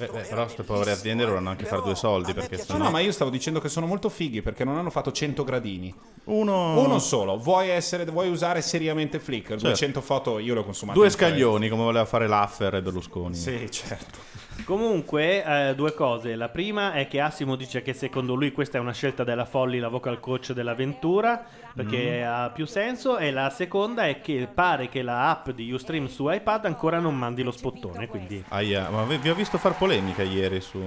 [0.00, 2.84] Beh, beh, però queste povere aziende dovranno anche fare due soldi perché No, sennò...
[2.84, 5.94] no, ma io stavo dicendo che sono molto fighi perché non hanno fatto 100 gradini.
[6.24, 6.80] Uno...
[6.80, 7.36] Uno solo.
[7.36, 9.50] Vuoi, essere, vuoi usare seriamente Flickr?
[9.50, 9.66] Certo.
[9.66, 10.98] 200 foto io le ho consumate.
[10.98, 13.34] Due scaglioni come voleva fare Laffer e Berlusconi.
[13.34, 14.18] Sì, certo.
[14.64, 16.34] Comunque, eh, due cose.
[16.36, 19.78] La prima è che Assimo dice che secondo lui questa è una scelta della Folli,
[19.78, 21.44] la vocal coach dell'avventura,
[21.74, 22.28] perché Mm.
[22.28, 23.18] ha più senso.
[23.18, 27.16] E la seconda è che pare che la app di Ustream su iPad ancora non
[27.16, 28.06] mandi lo spottone.
[28.06, 30.78] Quindi Aia, ma vi vi ho visto far polemica ieri su,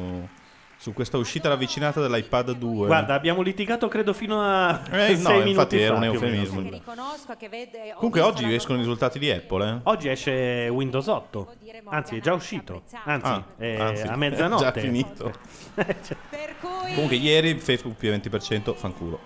[0.83, 2.87] su questa uscita ravvicinata dell'iPad 2.
[2.87, 6.59] Guarda, abbiamo litigato credo fino a Eh, 6 no, minuti infatti era un eufemismo.
[6.59, 9.79] Riconosco che vede, ho Comunque oggi la escono i risultati di Apple, eh?
[9.83, 11.53] Oggi esce Windows 8,
[11.85, 14.67] anzi è già uscito, anzi, Ah, è anzi, a mezzanotte.
[14.67, 15.33] È già finito.
[16.59, 19.19] Comunque ieri Facebook più 20%, fanculo.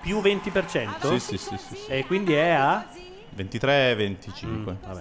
[0.00, 1.08] Più 20%?
[1.08, 1.90] Sì, sì, sì, sì, sì.
[1.90, 2.86] E quindi è a...
[3.30, 4.72] 23, 25.
[4.86, 4.98] Mm,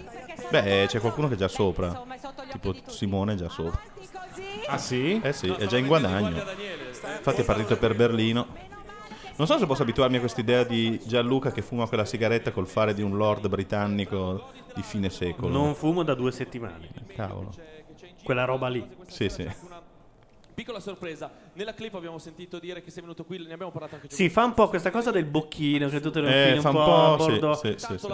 [0.50, 2.04] Beh, c'è qualcuno che è già sopra.
[2.52, 3.80] Tipo Simone è già sopra.
[4.68, 5.20] Ah sì?
[5.22, 6.38] Eh sì, è già in guadagno.
[6.38, 8.48] Infatti è partito per Berlino.
[9.36, 12.94] Non so se posso abituarmi a quest'idea di Gianluca che fuma quella sigaretta col fare
[12.94, 15.52] di un lord britannico di fine secolo.
[15.52, 16.90] Non fumo da due settimane.
[17.16, 17.54] Cavolo.
[18.24, 18.88] Quella roba lì.
[19.08, 19.50] Sì, sì.
[20.54, 24.08] Piccola sorpresa, nella clip abbiamo sentito dire che sei venuto qui, ne abbiamo parlato anche
[24.10, 26.70] Sì, fa un po' questa cosa del bocchino che tu te lo Eh, un fa
[26.70, 27.54] un po', po', a sì, bordo.
[27.56, 28.08] sì, sì, sì.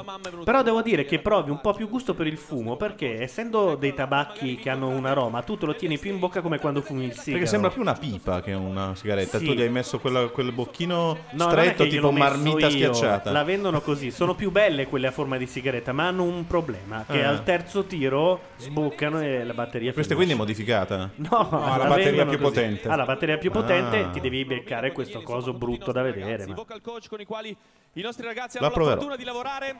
[0.44, 3.94] Però devo dire che provi un po' più gusto per il fumo perché essendo dei
[3.94, 7.06] tabacchi che hanno un aroma, tu te lo tieni più in bocca come quando fumi
[7.06, 7.32] il sigaro.
[7.34, 9.38] Perché sembra più una pipa che una sigaretta.
[9.38, 9.46] Sì.
[9.46, 13.32] Tu gli hai messo quella- quel bocchino No, stretto, tipo marmita io, schiacciata.
[13.32, 14.12] La vendono così.
[14.12, 17.24] Sono più belle quelle a forma di sigaretta, ma hanno un problema: che Eh.
[17.24, 20.16] al terzo tiro sboccano e la batteria Questa finisce.
[20.16, 21.10] quindi è modificata?
[21.16, 22.54] No, No, la la batteria più così.
[22.54, 22.88] potente.
[22.90, 24.10] Ah, la batteria più potente, Ah.
[24.10, 26.46] ti devi beccare questo coso brutto da vedere.
[26.48, 27.56] ma- vocal coach con i quali
[27.94, 28.96] i nostri ragazzi La hanno la proverò.
[28.96, 29.80] fortuna di lavorare.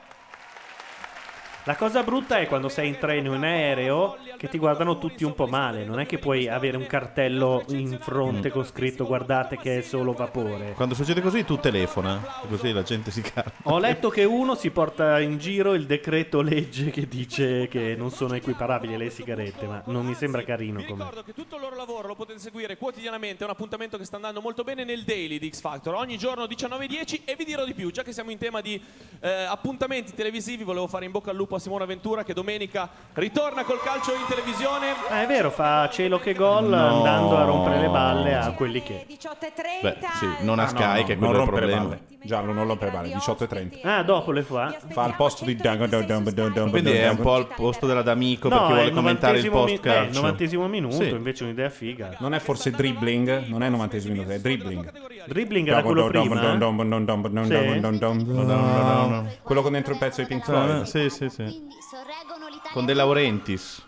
[1.70, 5.24] La cosa brutta è quando sei in treno o in aereo che ti guardano tutti
[5.24, 5.86] un po' male.
[5.86, 10.14] Non è che puoi avere un cartello in fronte con scritto guardate che è solo
[10.14, 10.72] vapore.
[10.74, 13.52] Quando succede così tu telefona, così la gente si calma.
[13.66, 18.10] Ho letto che uno si porta in giro il decreto legge che dice che non
[18.10, 21.04] sono equiparabili alle sigarette, ma non mi sembra carino come.
[21.04, 24.16] Ricordo che tutto il loro lavoro lo potete seguire quotidianamente, è un appuntamento che sta
[24.16, 27.76] andando molto bene nel daily di X Factor, ogni giorno 19.10 e vi dirò di
[27.76, 28.82] più, già che siamo in tema di
[29.20, 33.64] eh, appuntamenti televisivi, volevo fare in bocca al lupo a Simona Ventura che domenica ritorna
[33.64, 34.94] col calcio in televisione.
[35.10, 36.98] Ah, è vero, fa cielo che gol No.
[36.98, 39.06] andando a rompere le balle a quelli che.
[39.82, 41.98] Beh, sì, non a Ah, Sky, no, no, che è non quello il problema.
[42.22, 43.78] Giallo, non rompere balle, 18 e 30.
[43.84, 44.78] Ah, dopo le fa?
[44.90, 45.56] Fa al posto di...
[45.56, 49.46] Quindi è un po' al posto della D'Amico No, per chi è vuole commentare il
[49.46, 52.18] novantesimo post eh, il novantesimo minuto, invece un'idea figa.
[52.20, 53.46] Non è forse dribbling?
[53.48, 54.92] Non è 90 minuto, è dribbling.
[55.28, 56.58] Dribbling era quello prima.
[59.42, 60.70] Quello con dentro il pezzo di Pink Floyd.
[60.70, 61.68] Ah, sì, sì, sì.
[62.74, 63.88] Con De Laurentiis.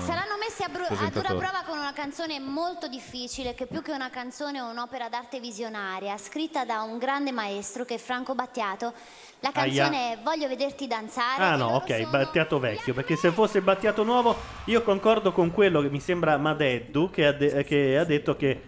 [0.00, 4.56] Saranno messi a, dura prova con una canzone molto difficile, che più che una canzone
[4.58, 8.94] è un'opera d'arte visionaria, scritta da un grande maestro che è Franco Battiato.
[9.40, 11.42] La canzone è Voglio vederti danzare.
[11.42, 14.34] Ah no, ok, sono- Battiato vecchio, perché se fosse Battiato nuovo
[14.66, 18.62] io concordo con quello che mi sembra Madeddu che ha, de- che ha detto che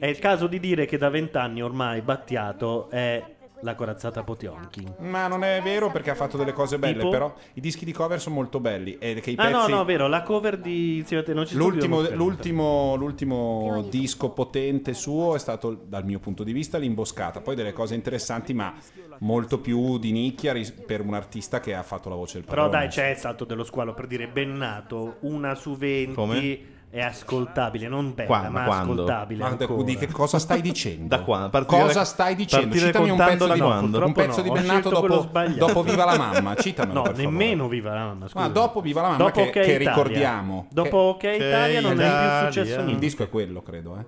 [0.00, 3.22] è il caso di dire che da vent'anni ormai Battiato è
[3.64, 4.94] la corazzata Potionkin.
[4.98, 7.08] Ma non è vero perché ha fatto delle cose belle, Tipo?
[7.08, 9.84] però i dischi di cover sono molto belli e che i Ah pezzi no, no,
[9.84, 13.86] vero, la cover di Insieme a te non ci sto L'ultimo, più, non l'ultimo, l'ultimo
[13.88, 17.40] disco potente suo è stato, dal mio punto di vista, l'imboscata.
[17.40, 18.74] Poi delle cose interessanti, ma
[19.18, 22.64] molto più di nicchia ris- per un artista che ha fatto la voce del Però
[22.64, 22.84] padrone.
[22.86, 26.58] dai, c'è il salto dello squalo per dire Bennato, una su venti Come?
[26.94, 28.50] È ascoltabile, non bella, Quando?
[28.50, 28.92] ma Quando?
[28.92, 29.82] ascoltabile Ma ancora.
[29.82, 31.08] di che cosa stai dicendo?
[31.08, 31.48] Da quando?
[31.50, 32.76] Partire- cosa stai dicendo?
[32.76, 34.04] Citami un pezzo, di, quando?
[34.04, 36.54] un pezzo di no, ho Bennato dopo, dopo Viva la mamma.
[36.62, 37.30] Citamelo No, per favore.
[37.32, 38.44] nemmeno Viva la mamma, scusa.
[38.44, 39.88] Ma dopo Viva la mamma Dopo che, Ok che Italia.
[39.88, 40.66] ricordiamo.
[40.70, 43.04] Dopo Ok Italia non è più successo Il niente.
[43.04, 43.98] disco è quello, credo.
[43.98, 44.04] Eh.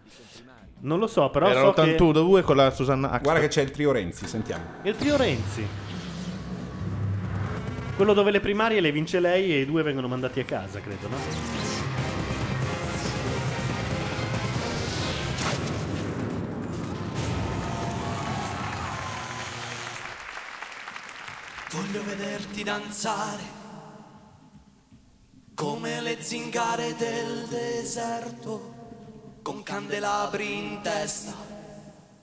[0.83, 1.83] Non lo so, però Era so che...
[1.99, 3.23] l'82 con la Susanna Axel.
[3.23, 4.63] Guarda che c'è il trio Renzi, sentiamo.
[4.83, 5.67] Il trio Renzi.
[7.97, 11.09] Quello dove le primarie le vince lei e i due vengono mandati a casa, credo,
[11.09, 11.17] no?
[21.71, 23.55] Voglio vederti danzare
[25.55, 28.75] come le zingare del deserto,
[29.43, 31.35] con candelabri in testa,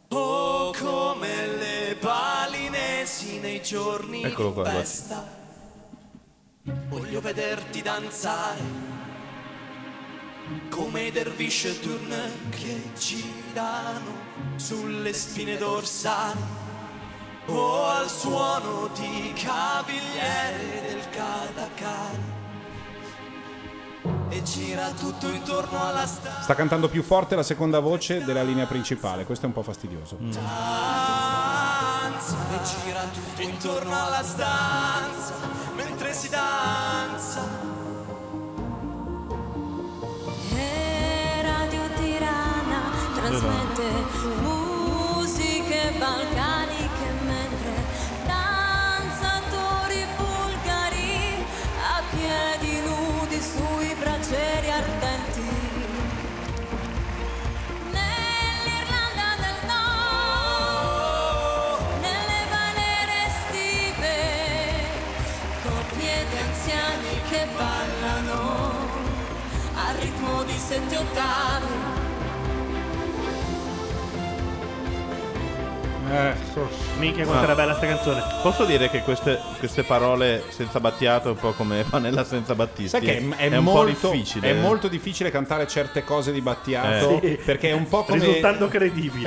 [0.10, 4.80] o come le paline mesi nei giorni Eccolo di qua, guarda.
[4.80, 5.42] festa.
[6.88, 8.62] Voglio vederti danzare
[10.70, 12.16] come i dervish turn
[12.50, 14.14] che girano
[14.56, 16.63] sulle spine dorsali
[17.48, 22.32] o al suono di cavigliere del Katakan
[24.30, 28.66] e gira tutto intorno alla stanza Sta cantando più forte la seconda voce della linea
[28.66, 30.18] principale, questo è un po' fastidioso.
[30.20, 30.32] e
[32.64, 35.34] gira tutto intorno alla stanza
[35.76, 37.42] mentre si danza.
[40.56, 42.82] E Radio Tirana
[43.14, 43.84] trasmette
[44.42, 46.83] musiche balcaniche
[70.04, 71.92] ritmo di sette ottavi.
[77.00, 77.46] Minchia quanto Ah.
[77.46, 78.22] era bella sta canzone.
[78.44, 82.90] Posso dire che queste, queste parole senza battiato è un po' come Panella senza Battisti?
[82.90, 84.50] Sai che è, è un molto, difficile.
[84.50, 87.40] È molto difficile cantare certe cose di Battiato Eh.
[87.44, 88.68] Perché è un po' come Risultando.
[88.68, 88.70] È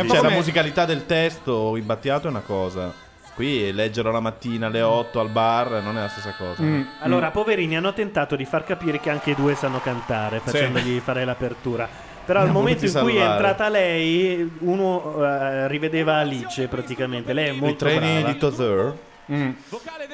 [0.06, 2.92] po' Cioè, la come- musicalità del testo in Battiato è una cosa.
[3.36, 6.62] Qui leggerlo la mattina alle 8 al bar non è la stessa cosa.
[6.62, 6.82] Mm.
[7.00, 11.22] Allora, poverini hanno tentato di far capire che anche i due sanno cantare, facendogli fare
[11.26, 11.86] l'apertura.
[12.24, 17.34] Però al momento in cui è entrata lei, uno eh, rivedeva Alice praticamente.
[17.34, 18.32] Lei è I molto treni brava.
[18.32, 18.94] di Tother.
[19.26, 19.54] È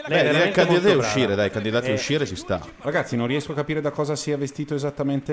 [0.09, 2.65] Beh, dai, candidati a uscire, dai, candidati a Eh, uscire ci sta.
[2.81, 5.33] Ragazzi, non riesco a capire da cosa sia vestito esattamente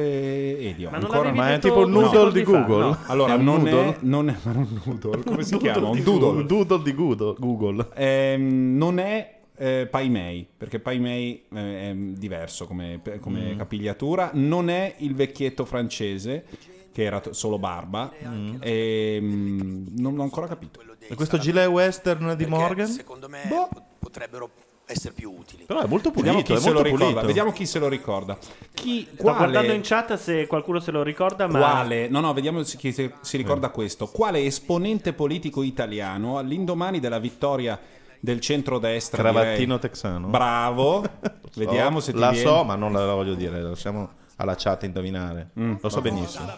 [0.60, 0.90] Elio.
[0.90, 2.44] Ma non Ancora Ma è tipo il due noodle secondi di?
[2.46, 2.84] Google?
[2.84, 3.86] No, allora È un non, noodle?
[3.90, 5.88] è, non è ma un noodle, come si Un chiama?
[5.88, 6.28] Un di doodle.
[6.28, 6.46] Google.
[6.46, 7.88] Doodle di Google.
[7.96, 13.58] Ehm, non è eh, Pai Mei, perché Pai Mei eh, è diverso come, come Mm.
[13.58, 14.32] capigliatura.
[14.34, 16.44] Non è il vecchietto francese,
[16.92, 18.12] che era t- solo barba.
[18.60, 20.82] Ehm, non l'ho ancora capito.
[21.08, 22.88] E questo gilet western di Morgan?
[22.88, 23.68] Secondo me Boh.
[23.72, 24.50] po- potrebbero
[24.86, 25.66] essere più utili.
[25.66, 27.06] Però è molto Vediamo pulito, chi è se lo molto ricorda.
[27.12, 27.28] pulito.
[27.28, 28.38] Vediamo chi se lo ricorda.
[28.74, 32.08] Chi, Sto quale- guardando in chat se qualcuno se lo ricorda, ma Quale?
[32.10, 33.38] No, no, vediamo se- chi si, si Eh.
[33.39, 34.08] ricorda questo.
[34.08, 37.80] Quale esponente politico italiano all'indomani della vittoria
[38.20, 39.22] del centrodestra?
[39.22, 40.28] Cravattino direi- texano.
[40.28, 41.04] Bravo.
[41.52, 42.45] So, Vediamo se ti La viene.
[42.47, 44.08] so, ma non la voglio dire, la lasciamo
[44.40, 45.50] alla chat indovinare.
[45.54, 46.50] Lo so benissimo.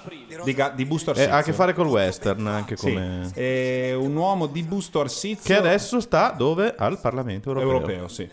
[0.43, 1.34] Di, Ga- di Busto Eh, Arsizio.
[1.34, 2.86] ha a che fare col western anche Sì.
[2.93, 3.29] come...
[3.34, 5.43] È un uomo di Busto Arsizio.
[5.53, 6.73] Che adesso sta dove?
[6.77, 7.71] Al Parlamento europeo.
[7.71, 8.29] Europeo, sì.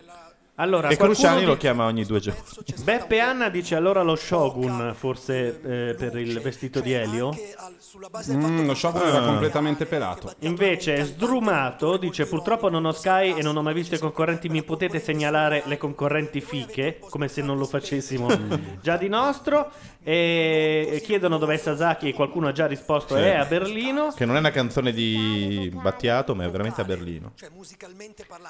[0.61, 2.41] Allora, e Cruciani lo di- chiama ogni due giorni.
[2.83, 7.33] Beppe Anna dice allora lo Shogun, forse eh, per il vestito di Elio.
[8.31, 10.33] Mm, lo shogun era completamente pelato.
[10.41, 14.63] Invece Sdrumato dice purtroppo non ho Sky e non ho mai visto i concorrenti, mi
[14.63, 18.29] potete segnalare le concorrenti fiche, come se non lo facessimo
[18.83, 19.71] già di nostro.
[20.09, 23.21] E chiedono dov'è Sasaki e qualcuno ha già risposto Sì.
[23.21, 24.11] è a Berlino.
[24.15, 27.33] Che non è una canzone di Battiato, ma è veramente a Berlino.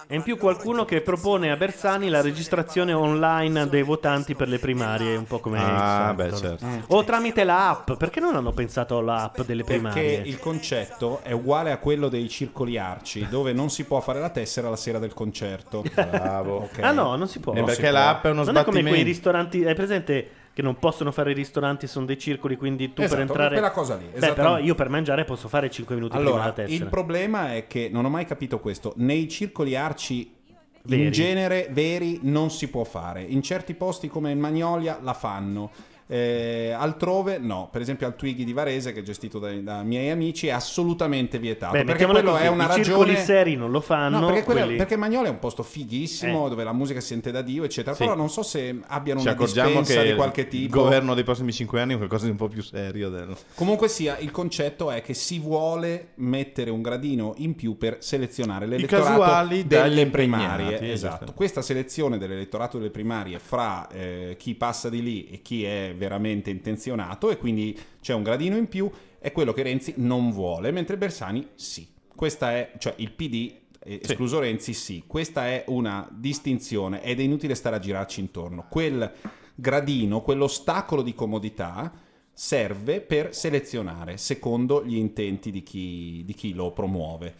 [0.07, 4.59] E in più qualcuno che propone a Bersani la registrazione online dei votanti per le
[4.61, 6.59] primarie, un po' come Ah, il beh, solito.
[6.59, 6.95] certo.
[6.95, 9.01] O tramite la app, perché non hanno pensato
[9.33, 10.21] all'app delle Perché primarie?
[10.25, 14.31] il concetto è uguale a quello dei circoli arci, dove non si può fare la
[14.31, 15.83] tessera la sera del concerto.
[15.95, 16.57] Bravo.
[16.63, 16.79] Ok.
[16.81, 17.53] Ah no, non si può.
[17.53, 17.99] Non Eh, perché si può.
[17.99, 21.35] l'app è uno non è come quei ristoranti, hai presente che non possono fare i
[21.35, 23.53] ristoranti, sono dei circoli, quindi tu Esatto, per entrare...
[23.55, 26.53] quella cosa lì, Beh, però io per mangiare posso fare 5 minuti prima Allora, la
[26.53, 26.83] tessera.
[26.85, 28.93] il problema è che non ho mai capito questo.
[28.97, 30.35] Nei circoli arci
[30.83, 31.05] Veri.
[31.05, 33.23] in genere veri non si può fare.
[33.23, 35.71] In certi posti come in Magnolia la fanno.
[36.11, 40.09] Eh, altrove no, per esempio al Twiggy di Varese che è gestito dai, da miei
[40.09, 43.71] amici è assolutamente vietato Beh, perché quello così, è una i circoli ragione seri non
[43.71, 46.49] lo fanno, No, perché, quelli- perché Magnolia è un posto fighissimo Eh.
[46.49, 48.05] dove la musica si sente da Dio eccetera Sì.
[48.05, 51.13] però non so se abbiano Ci una accorgiamo dispensa che di qualche il tipo governo
[51.13, 53.11] dei prossimi cinque anni è qualcosa di un po' più serio.
[53.11, 53.37] Del...
[53.55, 58.65] Comunque sia, il concetto è che si vuole mettere un gradino in più per selezionare
[58.65, 60.75] l'elettorato delle primarie.
[60.75, 60.85] Esatto.
[60.93, 61.33] esatto.
[61.35, 66.49] Questa selezione dell'elettorato delle primarie fra eh, chi passa di lì e chi è veramente
[66.49, 70.97] intenzionato e quindi c'è un gradino in più è quello che Renzi non vuole, mentre
[70.97, 71.87] Bersani sì.
[72.15, 77.23] Questa è, cioè il PD eh, escluso Renzi sì, questa è una distinzione ed è
[77.23, 78.67] inutile stare a girarci intorno.
[78.69, 79.13] Quel
[79.55, 81.93] gradino, quell'ostacolo di comodità
[82.33, 87.35] serve per selezionare secondo gli intenti di chi, di chi lo promuove.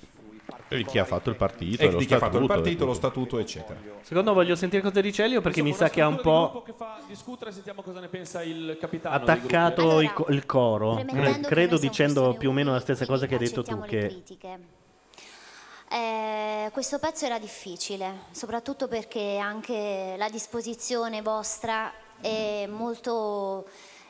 [0.69, 2.83] E chi ha fatto il partito, E lo di chi ha fatto il statuto, partito,
[2.83, 3.81] e lo statuto, eccetera.
[4.03, 7.01] Secondo voglio sentire cosa dice Elio perché mi sa che ha un po' che fa
[7.07, 9.15] discutere, sentiamo cosa ne pensa il capitano.
[9.15, 10.05] attaccato gruppi.
[10.05, 13.41] i co- il coro, che credo dicendo più o meno la stessa cosa che hai
[13.41, 13.81] detto tu.
[13.81, 14.59] Che critiche.
[15.91, 21.91] Eh, questo pezzo era difficile, soprattutto perché anche la disposizione vostra
[22.21, 23.67] è molto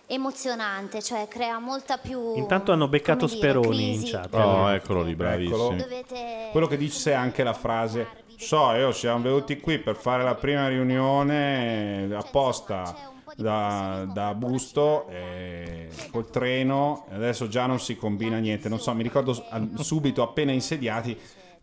[0.09, 2.34] emozionante, cioè crea molta più...
[2.36, 4.12] Intanto hanno beccato dire, Speroni in crisi.
[4.12, 4.34] chat.
[4.34, 5.76] Oh, eccolo lì, bravissimo.
[5.76, 10.22] Dovete- Quello che dice è anche la frase So, io siamo venuti qui per fare
[10.22, 12.94] la prima riunione apposta
[13.34, 18.68] da, da Busto eh, col treno adesso già non si combina niente.
[18.68, 19.36] Non so, mi ricordo
[19.80, 21.18] subito appena insediati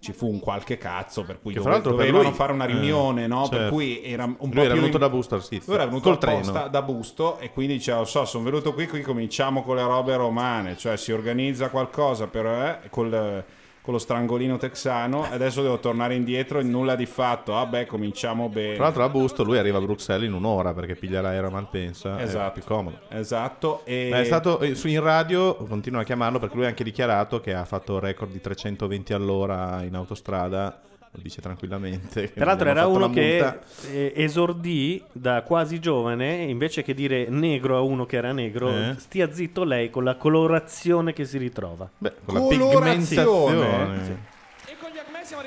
[0.05, 3.23] ci fu un qualche cazzo per cui dove- l'altro per dovevano lui- fare una riunione,
[3.23, 3.47] eh, no?
[3.49, 3.73] Per certo.
[3.73, 5.65] cui era un Lui po' era più venuto in- da Busto Sith.
[5.65, 6.67] Lui era venuto Col apposta treno.
[6.69, 10.77] da Busto e quindi diceva, so, sono venuto qui, qui cominciamo con le robe romane,
[10.77, 13.43] cioè si organizza qualcosa per, eh, col,
[13.85, 17.53] con lo strangolino texano adesso devo tornare indietro e nulla di fatto.
[17.53, 18.73] Vabbè, cominciamo bene.
[18.73, 22.19] Tra l'altro a Busto lui arriva a Bruxelles in un'ora perché piglia l'aereo a Malpensa.
[22.19, 22.49] Esatto.
[22.49, 22.99] È più comodo.
[23.09, 23.81] Esatto.
[23.85, 24.07] E...
[24.09, 27.39] Ma è stato eh, su in radio, continua a chiamarlo perché lui ha anche dichiarato
[27.39, 30.81] che ha fatto record di 320 all'ora in autostrada.
[31.15, 32.33] Lo dice tranquillamente.
[32.33, 33.59] Tra l'altro era uno la che
[33.91, 38.95] eh, esordì da quasi giovane, invece che dire negro a uno che era negro, Eh?
[38.97, 41.89] stia zitto lei con la colorazione che si ritrova.
[42.25, 44.33] con la pigmentazione.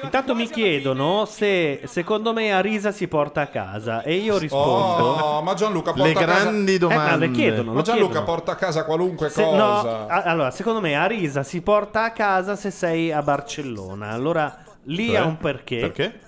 [0.02, 5.04] Intanto mi chiedono se secondo me Arisa si porta a casa e io rispondo...
[5.04, 7.26] Oh, ma Gianluca porta Le a casa- grandi Eh, domande.
[7.26, 8.24] le chiedono, Ma Gianluca chiedono.
[8.34, 9.56] porta a casa qualunque Se- cosa.
[9.56, 14.10] no, a- allora, secondo me Arisa si porta a casa se sei a Barcellona.
[14.10, 15.16] Allora lì Cioè?
[15.16, 15.78] ha un perché.
[15.78, 16.20] Perché?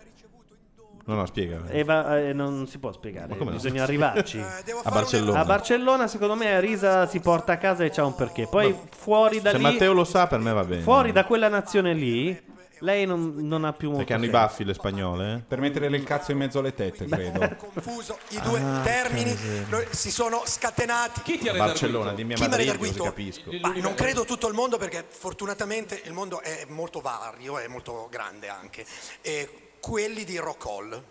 [1.06, 1.66] No, no, spiega.
[1.68, 3.56] E va- eh, non si può spiegare, Ma come no?
[3.56, 4.38] bisogna arrivarci.
[4.38, 5.40] A Barcellona.
[5.40, 8.46] A Barcellona, secondo me, Arisa si porta a casa e c'ha un perché.
[8.48, 10.82] Poi fuori da Se lì, Matteo lo sa, per me va bene.
[10.82, 12.40] fuori da quella nazione lì,
[12.80, 14.46] lei non, non ha più molto Perché hanno i senso.
[14.46, 15.34] baffi le spagnole?
[15.34, 15.38] eh?
[15.46, 17.56] Per mettere il cazzo in mezzo alle tette, credo.
[17.56, 19.36] confuso i due Ah, termini
[19.68, 22.98] lo- si sono scatenati Chi ti ha Barcellona, dimmi a Chi mi ha Madrid, redarguito?
[23.12, 23.50] così capisco.
[23.60, 28.08] Ma non credo tutto il mondo perché fortunatamente il mondo è molto vario, è molto
[28.10, 28.84] grande anche.
[29.20, 29.48] E
[29.80, 31.02] quelli di Rock Hall.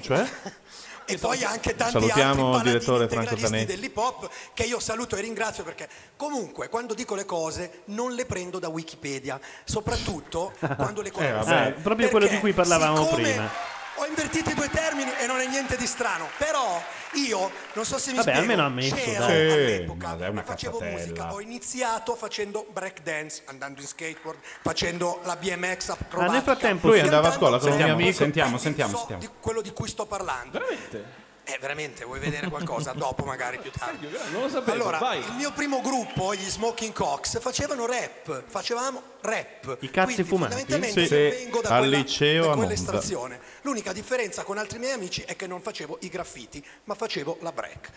[0.00, 0.26] Cioè?
[1.10, 3.66] E poi anche tanti Salutiamo altri direttore Franco Zanetti.
[3.66, 8.26] dell'hip hop che io saluto e ringrazio perché comunque quando dico le cose non le
[8.26, 11.72] prendo da Wikipedia, soprattutto quando le cose Eh, vabbè.
[11.82, 13.78] Proprio quello di cui parlavamo prima.
[14.00, 16.82] Ho invertito i due termini e non è niente di strano, però
[17.12, 18.40] io non so se mi Vabbè, spiego.
[18.40, 19.52] almeno ha ammesso, c'ero dai.
[19.52, 21.00] all'epoca, ma è una facevo cazzatella.
[21.06, 26.24] musica, ho iniziato facendo break dance, andando in skateboard, facendo la BMX acrobatica.
[26.24, 27.02] Ah, nel frattempo Lui sì.
[27.04, 28.16] andava a scuola con un mio Sentiamo, amico.
[28.16, 29.20] sentiamo, sentiamo, sentiamo.
[29.20, 30.58] di quello di cui sto parlando.
[30.58, 31.04] Veramente?
[31.52, 32.92] Eh, veramente, vuoi vedere qualcosa?
[32.92, 34.08] Dopo, magari più tardi.
[34.30, 35.18] Non lo sapevo, Allora, vai.
[35.18, 39.78] il mio primo gruppo, gli Smoking Cox, facevano rap, facevamo rap.
[39.80, 40.54] I cazzi Quindi, fumanti?
[40.56, 41.14] Fondamentalmente Sì.
[41.14, 43.40] io vengo da Al quella, liceo da a quell'estrazione.
[43.62, 47.50] L'unica differenza con altri miei amici è che non facevo i graffiti, ma facevo la
[47.52, 47.90] break.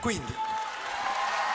[0.00, 0.34] Quindi,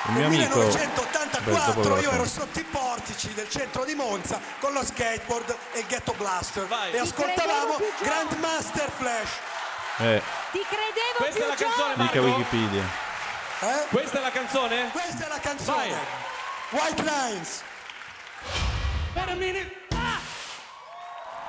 [0.07, 0.59] Il mio nel amico.
[0.59, 4.83] Beh, dopo 1984 lo io ero sotto i portici del centro di Monza con lo
[4.83, 9.29] skateboard e il ghetto blaster e ascoltavamo Grandmaster Flash.
[10.01, 10.21] Eh,
[10.51, 12.37] Ti credevo Questa è la più canzone, mica Marco?
[12.37, 12.83] Wikipedia.
[12.83, 13.87] Eh?
[13.89, 14.89] Questa è la canzone?
[14.91, 15.93] Questa è la canzone.
[16.71, 17.63] White Lines.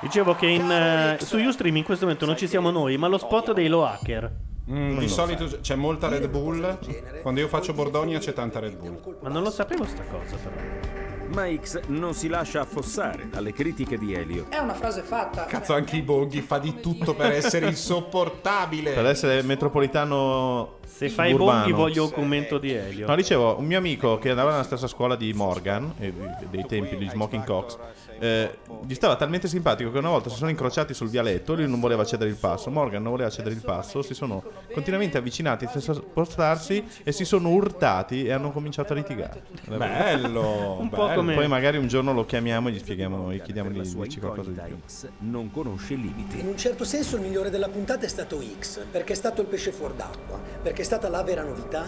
[0.01, 3.17] Dicevo che in, eh, su Ustream in questo momento non ci siamo noi, ma lo
[3.17, 4.31] spot dei low hacker.
[4.69, 6.77] Mm, di solito c'è molta Red Bull.
[7.21, 9.17] Quando io faccio Bordonia c'è tanta Red Bull.
[9.21, 11.02] Ma non lo sapevo sta cosa però.
[11.31, 14.45] Ma X non si lascia affossare dalle critiche di Elio.
[14.49, 15.45] È una frase fatta.
[15.45, 18.91] Cazzo, anche i Bonghi fa di tutto per essere insopportabile.
[18.91, 20.79] Per essere metropolitano.
[20.95, 21.59] Se fai i urbano.
[21.59, 23.07] bonghi voglio un commento di Elio.
[23.07, 26.65] No, dicevo, un mio amico che andava nella stessa scuola di Morgan, e di- dei
[26.67, 27.77] tempi di Smoking Cox,
[28.19, 31.79] eh, gli stava talmente simpatico che una volta si sono incrociati sul vialetto, lui non
[31.79, 35.93] voleva cedere il passo, Morgan non voleva cedere il passo, si sono continuamente avvicinati senza
[35.93, 39.41] spostarsi e si sono urtati e hanno cominciato a litigare.
[39.67, 41.15] Bello, Un po' bello.
[41.15, 44.51] come- Poi magari un giorno lo chiamiamo e gli spieghiamo, gli chiediamo di dirci qualcosa
[44.51, 44.77] di più.
[44.87, 46.39] X non conosce limiti.
[46.39, 49.47] In un certo senso il migliore della puntata è stato X, perché è stato il
[49.47, 51.85] pesce fuor d'acqua, perché è stata la vera novità.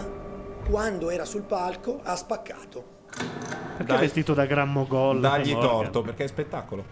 [0.70, 2.94] Quando era sul palco ha spaccato.
[3.76, 3.96] Perché Dai.
[3.96, 5.20] è vestito da gran mogol?
[5.20, 6.84] Dagli torto perché è spettacolo.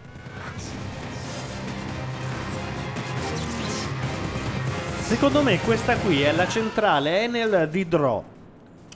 [4.99, 8.23] Secondo me questa qui è la centrale Enel di Dro.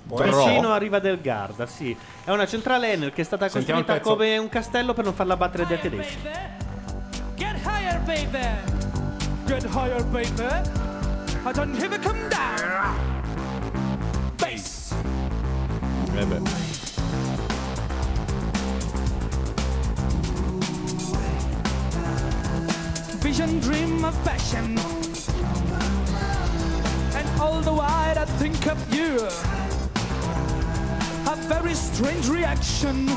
[0.04, 0.24] Dro?
[0.24, 1.98] Vicino a Riva del Garda, sì.
[2.24, 5.36] È una centrale Enel che è stata Sentiamo costruita come un castello per non farla
[5.36, 6.18] battere dai tedeschi.
[7.36, 8.48] Get higher, baby.
[9.46, 10.89] Get higher, baby.
[11.50, 12.96] I don't hear it come down.
[14.38, 14.94] Bass.
[16.14, 16.42] Beh.
[23.24, 24.78] Vision, dream of passion.
[27.18, 29.16] And all the while I think of you.
[31.32, 33.08] A very strange reaction.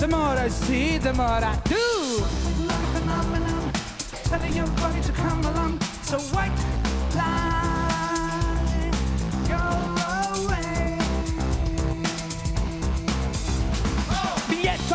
[0.00, 2.41] the more I see, the more I do.
[4.32, 4.72] Telling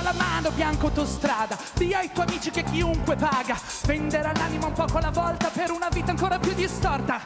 [0.08, 1.58] alla mano, bianco autostrada.
[1.76, 3.60] Via i tuoi amici che chiunque paga.
[3.86, 7.20] Venderà l'anima un poco alla volta per una vita ancora più distorta.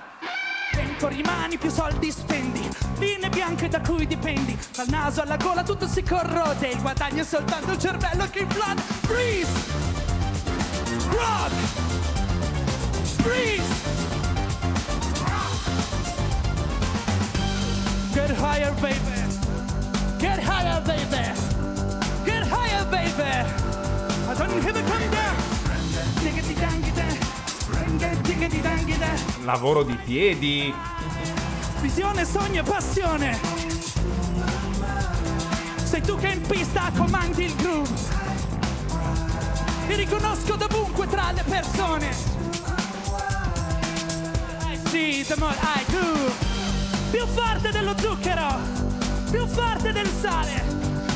[0.72, 2.68] Tempo rimani, più soldi spendi.
[2.98, 4.58] Linee bianche da cui dipendi.
[4.76, 6.68] Dal naso alla gola tutto si corrode.
[6.68, 8.82] Il guadagno è soltanto il cervello che implode.
[8.82, 9.90] Freeze!
[11.10, 12.01] Rock!
[13.24, 13.72] Freeze!
[18.14, 18.98] Get higher, baby!
[20.20, 21.24] Get higher, baby!
[22.26, 23.32] Get higher, baby!
[24.28, 25.36] I don't hear the come down!
[26.22, 27.22] Diggity diggity.
[29.44, 30.74] Lavoro di piedi.
[31.82, 33.40] Visione, sogno e passione.
[35.84, 37.90] Sei tu che in pista comandi il groove.
[39.88, 42.16] Ti riconosco dovunque tra le persone.
[44.92, 46.32] I see the more I do.
[47.12, 48.48] Più forte dello zucchero,
[49.32, 50.62] più forte del sale.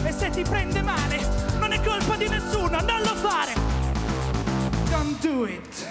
[0.06, 1.18] E se ti prende male,
[1.60, 3.54] non è colpa di nessuno, non lo fare.
[4.90, 5.88] Don't do it.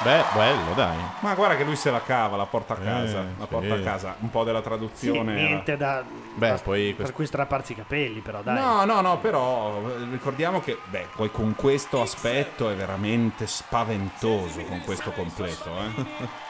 [0.00, 0.96] Beh, bello, dai.
[1.20, 3.18] Ma guarda che lui se la cava, la porta a casa.
[3.20, 3.80] Eh, la porta sì.
[3.80, 4.14] a casa.
[4.20, 5.32] Un po' della Sì, traduzione.
[5.38, 6.02] era- niente da.
[6.34, 8.54] Beh, da- poi per cui strapparsi i capelli, però dai.
[8.58, 14.62] No, no, no, però eh, ricordiamo che, beh, poi con questo aspetto è veramente spaventoso
[14.62, 16.46] con questo completo, eh.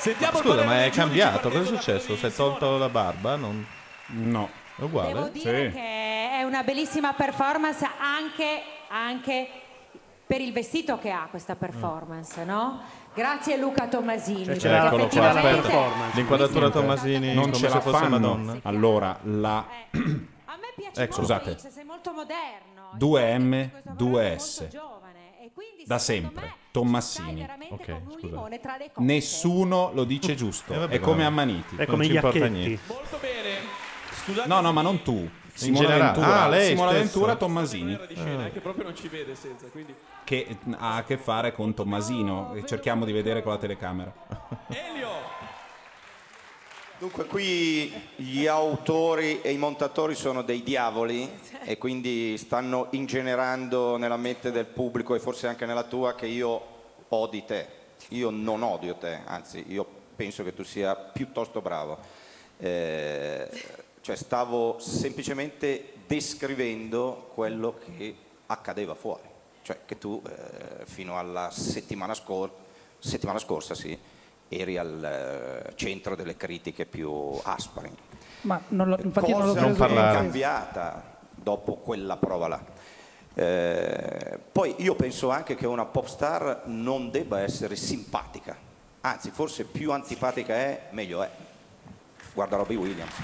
[0.00, 1.50] Sentiamo il Scusa, ma è cambiato?
[1.50, 2.16] Cosa è successo?
[2.16, 3.36] Si è tolto la barba?
[3.36, 3.66] Non...
[4.06, 4.48] No.
[4.76, 5.12] È uguale?
[5.12, 9.46] Devo dire che è una bellissima performance anche, anche
[10.26, 12.80] per il vestito che ha questa performance, no?
[13.12, 14.58] Grazie Luca Tomasini.
[14.58, 15.88] Cioè, Eccolo qua, aspetta.
[16.14, 16.80] L'inquadratura Niente.
[16.80, 18.08] Tomasini non come ce se la fosse fanno.
[18.08, 18.58] Madonna.
[18.62, 19.66] Allora, la
[20.94, 21.12] Ecco.
[21.14, 21.58] Scusate.
[21.58, 22.96] Sei molto moderno.
[22.98, 24.68] 2M, 2S.
[25.86, 26.54] Da sempre.
[26.70, 27.46] Tommassini.
[27.70, 28.48] Ok, scusa.
[28.96, 30.72] Nessuno lo dice giusto.
[30.74, 31.76] Eh, vabbè, è come ma- Ammaniti.
[31.76, 32.58] È come Non ci importa Iacchetti.
[32.58, 32.82] niente.
[32.86, 33.48] Molto bene.
[34.12, 34.48] Scusate.
[34.48, 35.28] No, no, ma non tu.
[35.52, 36.12] Simona generale.
[36.12, 37.04] Ventura, Ah, lei Simona stessa.
[37.04, 37.98] Ventura Tommasini.
[38.06, 41.52] di scena, eh, che proprio non ci vede senza, quindi Che ha a che fare
[41.52, 42.54] con Tommasino.
[42.54, 44.12] E cerchiamo di vedere con la telecamera.
[47.00, 51.26] Dunque qui gli autori e i montatori sono dei diavoli
[51.64, 56.60] e quindi stanno ingenerando nella mente del pubblico e forse anche nella tua che io
[57.08, 57.66] odi te.
[58.08, 61.96] Io non odio te, anzi io penso che tu sia piuttosto bravo.
[62.58, 63.48] Eh,
[64.02, 69.26] cioè stavo semplicemente descrivendo quello che accadeva fuori.
[69.62, 72.52] Cioè che tu eh, fino alla settimana, scor-
[72.98, 73.98] settimana scorsa sì,
[74.50, 77.90] eri al eh, centro delle critiche più aspre.
[78.42, 82.64] Ma non lo, infatti non l'ho Cosa preso è cambiata dopo quella prova là?
[83.32, 88.56] Eh, poi io penso anche che una pop star non debba essere simpatica,
[89.02, 91.30] anzi forse più antipatica è, meglio è.
[92.32, 93.14] Guarda Robbie Williams.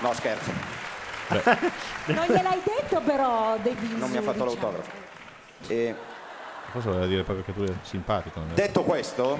[0.00, 0.50] No scherzo,
[2.06, 4.50] Non gliel'hai detto però, De Viso, non mi ha fatto diciamo.
[4.50, 4.90] l'autografo.
[5.68, 5.94] E
[6.70, 8.40] Forse voleva dire proprio che tu eri simpatico.
[8.54, 9.38] detto questo,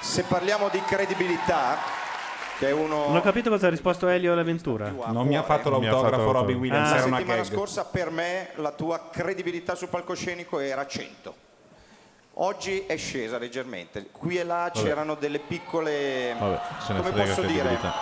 [0.00, 1.76] se parliamo di credibilità,
[2.58, 3.06] che è uno...
[3.06, 4.88] Non ho capito cosa ha risposto Elio all'avventura.
[4.88, 6.58] Non mi ha fatto Non mi ha fatto l'autografo Robbie l'autografo.
[6.60, 7.52] Williams, La era una settimana gag.
[7.52, 11.34] scorsa per me la tua credibilità sul palcoscenico era 100.
[12.38, 14.08] Oggi è scesa leggermente.
[14.12, 14.82] Qui e là Vabbè.
[14.86, 17.94] c'erano delle piccole Vabbè, se ne come frega posso dire credibilità.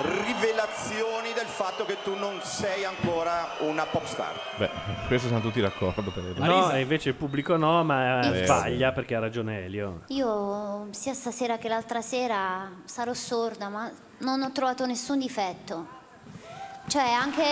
[0.00, 4.32] Rivelazioni del fatto che tu non sei ancora una pop star.
[4.56, 4.70] Beh,
[5.06, 6.10] questo siamo tutti d'accordo.
[6.10, 10.02] Per No, e invece il pubblico no, ma Eh, sbaglia perché ha ragione Elio.
[10.08, 15.86] Io sia stasera che l'altra sera sarò sorda, ma non ho trovato nessun difetto.
[16.86, 17.42] Cioè, anche.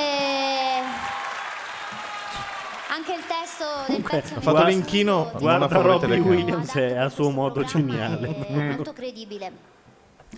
[2.88, 6.18] Anche il testo del pezzo Ha fatto l'inchino Guarda favore Robbie.
[6.20, 8.46] Williams è a suo modo geniale.
[8.46, 9.74] è molto credibile.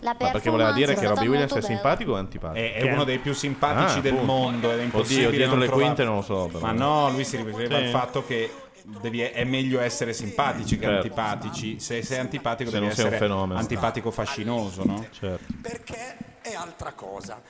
[0.00, 2.60] La Ma perché voleva dire che Robbie Williams è molto simpatico o antipatico?
[2.64, 4.32] È, è uno dei più simpatici Ah, del appunto.
[4.32, 6.46] mondo ed è impossibile Oddio, dietro non le trovare- quinte non lo so.
[6.52, 6.58] però.
[6.60, 7.84] Ma no, lui si riferiva Sì.
[7.84, 8.52] al fatto che
[9.00, 10.96] devi- è meglio essere simpatici che Certo.
[10.96, 11.80] antipatici.
[11.80, 13.58] Se sei antipatico Se devi non sei un essere fenomeno.
[13.58, 15.06] antipatico fascinoso, no?
[15.10, 15.52] Certo.
[15.60, 17.42] Perché è altra cosa.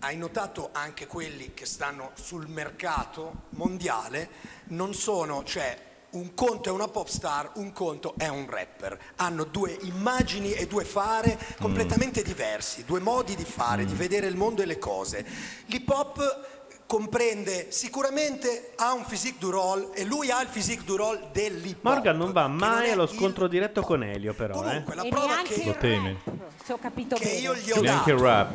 [0.00, 4.28] Hai notato anche quelli che stanno sul mercato mondiale,
[4.68, 5.78] non sono, cioè
[6.14, 8.98] un conto è una pop star, un conto è un rapper.
[9.16, 14.36] Hanno due immagini e due fare completamente diversi, due modi di fare, di vedere il
[14.36, 15.24] mondo e le cose.
[15.66, 16.52] L'hip hop
[16.86, 21.78] comprende sicuramente ha un physique du role e lui ha il physique du role dell'hip
[21.84, 21.92] hop.
[21.92, 24.62] Morgan non va mai allo scontro diretto con Elio, però.
[24.70, 24.84] Eh.
[24.94, 26.20] la E prova neanche che Lo teme.
[26.64, 27.38] Se ho capito Che bene.
[27.38, 28.54] io gli ho Neanche dato rap.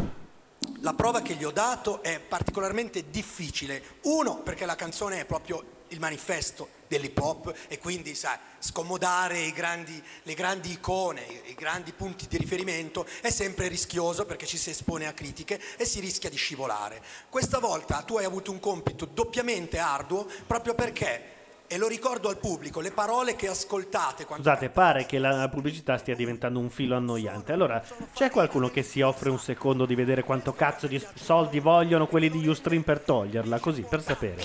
[0.81, 3.83] la prova che gli ho dato è particolarmente difficile.
[4.03, 10.01] Uno, perché la canzone è proprio il manifesto dell'hip hop e quindi, sai, scomodare grandi-
[10.23, 14.71] le grandi icone, i, i grandi punti di riferimento è sempre rischioso perché ci si
[14.71, 17.01] espone a critiche e si rischia di scivolare.
[17.29, 21.37] Questa volta tu hai avuto un compito doppiamente arduo proprio perché,
[21.71, 25.99] e lo ricordo al pubblico, le parole che ascoltate quando Scusate, pare che la pubblicità
[25.99, 27.51] stia diventando un filo annoiante.
[27.51, 27.79] Allora,
[28.11, 32.31] c'è qualcuno che si offre un secondo di vedere quanto cazzo di soldi vogliono quelli
[32.31, 33.59] di Ustream per toglierla?
[33.59, 34.43] Così, per sapere.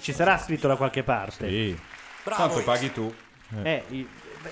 [0.00, 1.48] Ci sarà scritto da qualche parte.
[1.48, 1.78] Sì.
[2.24, 3.12] Tanto paghi tu.
[3.62, 3.84] Eh,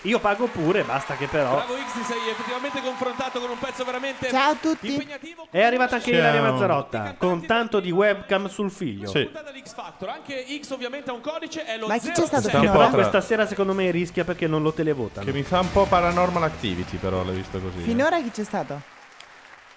[0.02, 1.54] io pago pure, basta che però.
[1.56, 4.92] Bravo X, ti sei effettivamente confrontato con un pezzo veramente Ciao a tutti.
[4.92, 5.46] impegnativo.
[5.50, 6.18] È arrivata anche Ciao.
[6.20, 9.08] Ilaria Mazzarotta con tanto di webcam sul figlio.
[9.08, 9.28] Sì.
[9.62, 9.74] X.
[10.06, 12.12] Anche X ovviamente ha un codice, è lo Ma chi 06.
[12.14, 15.26] c'è stato Che però questa sera secondo me rischia perché non lo televotano.
[15.26, 17.78] Che mi fa un po' paranormal activity, però l'hai visto così.
[17.78, 17.82] eh.
[17.82, 18.80] Finora chi c'è stato?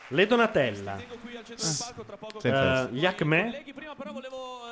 [0.09, 0.97] Le Donatella.
[2.39, 3.63] Senza Eh, gli Acme.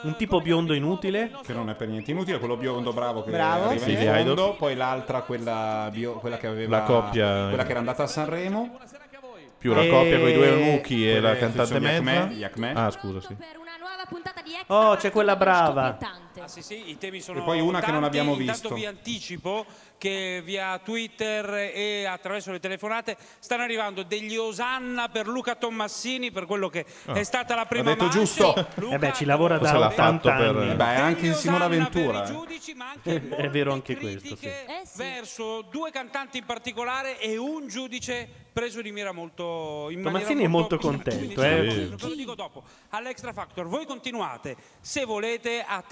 [0.06, 1.32] Un tipo biondo inutile.
[1.44, 3.92] Che non è per niente inutile, quello biondo bravo che Bravo, arriva sì.
[3.92, 4.56] in fondo, Idol.
[4.58, 8.78] poi l'altra quella, bio- quella che aveva La coppia- quella che era andata a Sanremo
[9.58, 12.30] Più la coppia con i due eunuchi e la cantante mezza.
[12.46, 12.74] Acme.
[12.76, 13.36] Ah, scusa, sì.
[14.68, 15.98] Oh, c'è quella brava.
[16.46, 18.18] Ah, sì, sì, i temi sono E poi una che non tanti.
[18.20, 18.76] abbiamo Intanto visto.
[18.76, 19.66] vi anticipo
[19.98, 26.46] che via Twitter e attraverso le telefonate stanno arrivando degli osanna per Luca Tommassini per
[26.46, 27.14] quello che Ah.
[27.14, 28.20] è stata la prima Ha detto manche.
[28.20, 28.68] giusto.
[28.92, 30.72] Eh beh, ci lavora da Forse l'ha 80 fatto per- anni.
[30.72, 32.24] Eh beh, anche Simona Ventura.
[33.04, 33.30] eh.
[33.30, 34.50] È vero anche questo, sì.
[34.98, 40.44] verso due cantanti in particolare e un giudice preso di mira molto in Tomassini maniera
[40.44, 41.62] è molto contento, eh.
[41.62, 42.64] Ve lo dico dopo.
[42.90, 45.84] All'Extra Factor voi continuate se volete a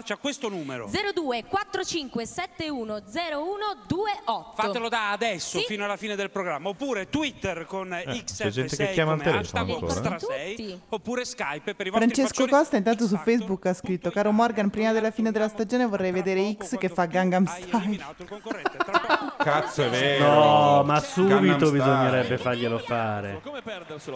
[0.00, 4.52] telefonarci a questo numero 02 45 71 0128.
[4.54, 5.64] Fatelo da adesso Sì.
[5.66, 6.68] fino alla fine del programma.
[6.68, 9.92] Oppure Twitter con c'è XF6 gente che chiama al come hashtag ancora.
[9.92, 12.46] extra 6 oppure Skype per i vostri Francesco.
[12.46, 16.56] Costa intanto su Facebook ha scritto Caro Morgan, prima della fine della stagione vorrei vedere
[16.58, 18.04] X che fa Gangnam Style.
[19.38, 20.24] Cazzo, è vero.
[20.24, 23.40] No, ma subito bisognerebbe farglielo fare.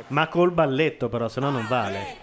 [0.09, 2.17] Ma col balletto, però, se no non vale.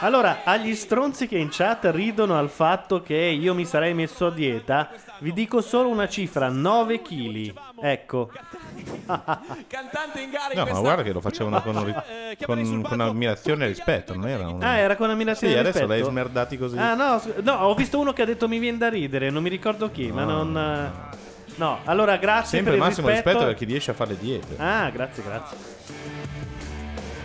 [0.00, 4.30] Allora, agli stronzi che in chat ridono al fatto che io mi sarei messo a
[4.30, 7.52] dieta, vi dico solo una cifra: 9 kg.
[7.80, 8.30] Ecco.
[9.06, 13.00] Cantante in gara in No, ma questa guarda che lo facevano con, ri- con, con
[13.00, 14.62] ammirazione e rispetto, non era un...
[14.62, 16.00] Ah, era con ammirazione Sì, e adesso rispetto?
[16.00, 16.76] l'hai smerdati così.
[16.78, 19.48] Ah, no, no, ho visto uno che ha detto mi viene da ridere, non mi
[19.48, 20.42] ricordo chi, ma No.
[20.42, 20.56] non.
[20.56, 21.16] eh,
[21.56, 23.28] No, allora grazie Sempre per il massimo rispetto.
[23.30, 24.54] rispetto per chi riesce a fare le diete.
[24.58, 25.56] Ah, grazie, grazie.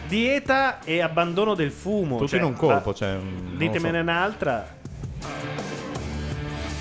[0.07, 2.15] Dieta e abbandono del fumo.
[2.17, 4.03] Tutto cioè, in un colpo, va- cioè, non Ditemene so.
[4.03, 4.75] un'altra.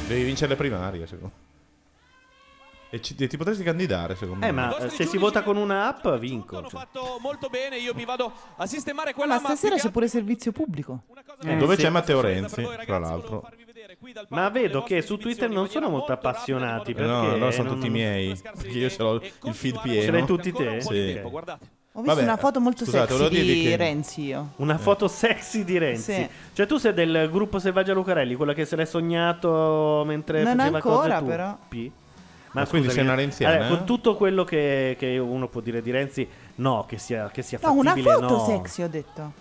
[0.06, 1.40] Devi vincere le primarie, secondo
[2.90, 4.66] E ci- ti potresti candidare, secondo Eh, me.
[4.66, 6.60] ma eh, se si vota con una app, vinco.
[6.60, 6.68] cioè.
[6.68, 10.52] fatto molto bene, io mi vado a sistemare Ah, quella ma stasera c'è pure servizio
[10.52, 11.04] pubblico.
[11.44, 11.82] Eh, Dove sì.
[11.82, 13.48] c'è Matteo Renzi, tra l'altro.
[14.28, 17.88] Ma vedo che su Twitter non sono molto appassionati perché No, no, sono non- tutti
[17.88, 18.36] miei.
[18.38, 19.14] Perché io ce l'ho
[19.44, 20.02] il feed pieno.
[20.02, 20.80] Ce l'hai tutti te?
[20.82, 21.20] Sì.
[21.94, 24.52] Ho visto Vabbè, una foto molto scusate, sexy di che- Renzi io.
[24.56, 26.12] Una foto sexy di Renzi.
[26.14, 26.28] Sì.
[26.54, 30.76] Cioè tu sei del gruppo Selvaggia Lucarelli, quella che se l'hai sognato mentre Non faceva
[30.78, 31.24] ancora, cose tu.
[31.26, 31.58] però.
[31.68, 31.90] P?
[32.52, 33.76] Ma quindi sei una renziana, allora, eh?
[33.76, 36.26] con tutto quello che, che uno può dire di Renzi,
[36.56, 38.44] no, che sia, che sia No, una fattibile, foto no.
[38.46, 39.32] sexy ho detto.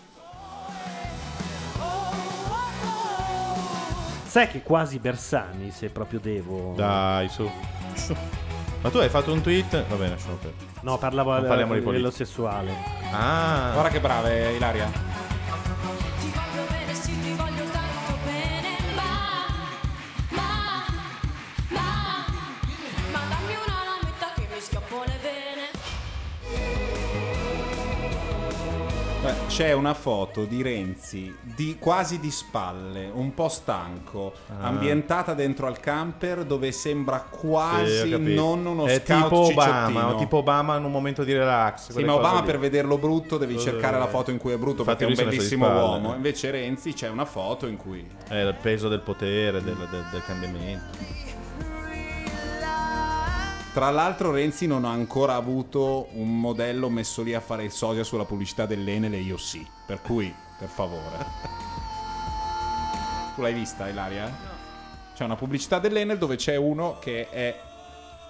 [4.25, 6.73] Sai che quasi Bersani, se proprio devo...
[6.75, 7.49] Dai, su.
[8.81, 9.85] Ma tu hai fatto un tweet?
[9.87, 10.69] Va bene, lasciamo perdere.
[10.81, 12.11] No, parlavo Non a, parliamo di politica.
[12.11, 12.73] sessuale.
[13.11, 13.69] Ah.
[13.73, 14.89] Guarda che brava è Ilaria.
[29.21, 34.65] Beh, c'è una foto di Renzi di, quasi di spalle, un po' stanco, Ah.
[34.65, 38.41] ambientata dentro al camper dove sembra Sì, quasi capito.
[38.41, 39.39] non uno È scout tipo.
[39.41, 41.91] Obama, o tipo Obama in un momento di relax.
[41.91, 42.45] Sì, ma Obama lì.
[42.47, 45.23] per vederlo brutto devi Eh, cercare la foto in cui è brutto infatti perché è
[45.23, 46.15] un bellissimo uomo.
[46.15, 50.23] Invece Renzi c'è una foto in cui È il peso del potere, del, del- del
[50.25, 50.97] cambiamento.
[53.73, 58.03] Tra l'altro Renzi non ha ancora avuto un modello messo lì a fare il sosia
[58.03, 59.65] sulla pubblicità dell'Enel e io sì.
[59.85, 61.25] Per cui, per favore.
[63.33, 64.29] tu l'hai vista, Ilaria?
[65.15, 67.57] C'è una pubblicità dell'Enel dove c'è uno che è...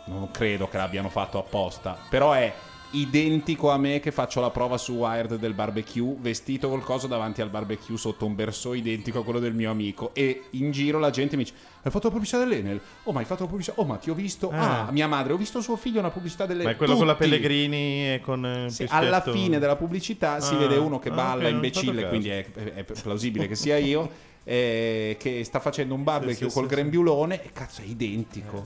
[0.06, 2.54] Non credo che l'abbiano fatto apposta, però è
[2.92, 7.42] identico a me che faccio la prova su Wired del barbecue, vestito col coso davanti
[7.42, 10.12] al barbecue sotto un bersaglio identico a quello del mio amico.
[10.14, 12.80] E in giro la gente mi dice: Hai fatto la pubblicità dell'Enel?
[13.04, 13.80] Oh, ma hai fatto la pubblicità?
[13.82, 14.52] Oh, ma ti ho visto.
[14.52, 14.88] Ah.
[14.88, 16.68] Ah, mia madre, ho visto suo figlio una pubblicità dell'Enel.
[16.68, 17.28] Ma è quello con la Tutti.
[17.28, 21.14] Pellegrini e con eh, Sì, alla fine della pubblicità si Ah, vede uno che ah,
[21.14, 24.30] balla ok, non ho imbecille, quindi è, è plausibile che sia io.
[24.44, 28.64] eh, che sta facendo un barbecue Sì, sì, col sì, grembiulone e cazzo è identico.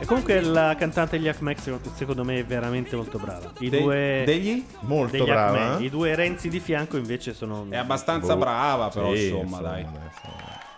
[0.00, 3.52] E comunque la cantante degli Acmex secondo me è veramente molto brava.
[3.58, 4.64] I De- due degli?
[4.80, 5.82] Molto degli brava, Acme.
[5.84, 5.86] eh?
[5.86, 8.38] I due Renzi di fianco invece sono È abbastanza Boh.
[8.40, 9.86] brava, però Sì, insomma, dai.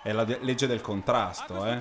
[0.03, 1.79] È la de- legge del contrasto, eh.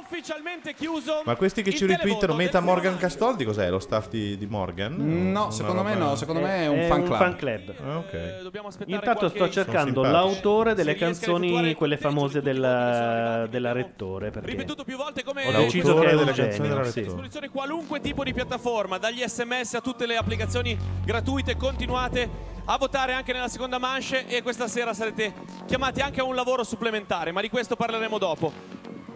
[0.00, 1.20] ufficialmente chiuso.
[1.26, 3.68] Ma questi che ci televoto Meta Morgan Castoldi cos'è?
[3.68, 4.94] Lo staff di, di Morgan?
[5.30, 7.18] No, Una secondo me roba- no, secondo me è un È fan un club.
[7.18, 7.74] fan club.
[7.84, 8.86] Ah, ok.
[8.86, 10.12] Intanto sto cercando Sono simpatici.
[10.12, 14.30] l'autore delle canzoni, quelle famose della, della Rettore.
[14.30, 16.84] Perché ho deciso che è un delle canzoni genio.
[16.84, 17.02] sì.
[17.02, 23.14] disposizione qualunque tipo di piattaforma, dagli sms a tutte le applicazioni gratuite, continuate a votare
[23.14, 25.32] anche nella seconda manche e questa sera sarete
[25.66, 28.52] chiamati anche a un lavoro supplementare, ma di questo parleremo dopo.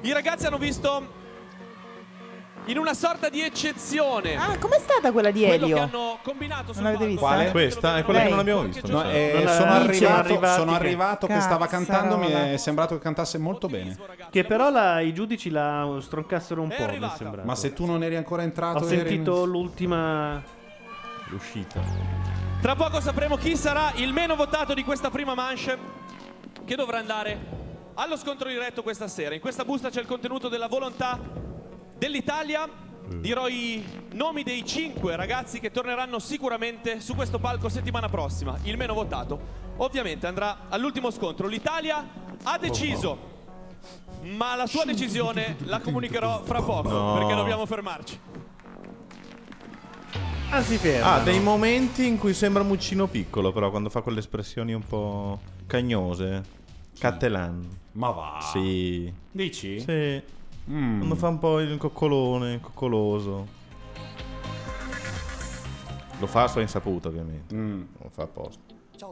[0.01, 1.21] I ragazzi hanno visto
[2.67, 5.77] in una sorta di eccezione Ah, com'è stata quella di quello Elio?
[5.77, 7.27] che hanno combinato sul Non l'avete vista?
[7.27, 7.51] Quale?
[7.51, 8.31] Questa è quella che Lei?
[8.33, 8.91] non abbiamo visto.
[8.91, 12.95] No, mi eh, Non sono, arrivato, sono che- arrivato che stava cantando, mi è sembrato
[12.97, 13.99] che cantasse molto bene.
[14.31, 17.47] Che però la- i giudici la stroncassero un po', mi è sembrato.
[17.47, 20.43] Ma se tu non eri ancora entrato, Ho eri- sentito l'ultima...
[21.27, 21.81] L'uscita.
[22.63, 25.77] Tra poco sapremo chi sarà il meno votato di questa prima manche
[26.65, 27.37] che dovrà andare
[27.95, 29.35] allo scontro diretto questa sera.
[29.35, 31.19] In questa busta c'è il contenuto della volontà
[31.99, 32.69] dell'Italia.
[33.17, 38.57] Dirò i nomi dei cinque ragazzi che torneranno sicuramente su questo palco settimana prossima.
[38.63, 39.41] Il meno votato
[39.79, 41.49] ovviamente andrà all'ultimo scontro.
[41.49, 42.07] L'Italia
[42.45, 43.19] ha deciso,
[44.21, 47.15] ma la sua decisione la comunicherò fra poco No.
[47.15, 48.21] perché dobbiamo fermarci.
[50.55, 51.19] Ah, si Ha ferma.
[51.21, 56.43] dei momenti in cui sembra Muccino piccolo, però, quando fa quelle espressioni un po' cagnose.
[56.99, 57.67] Cattelan.
[57.93, 58.39] Ma va.
[58.53, 59.11] Sì.
[59.31, 59.81] Dici?
[59.81, 60.23] Sì.
[60.71, 60.99] Mm.
[60.99, 63.47] Quando fa un po' il coccolone, coccoloso.
[66.19, 67.55] Lo fa a sua insaputa, ovviamente.
[67.55, 67.83] Mm.
[68.03, 68.61] Lo fa apposta.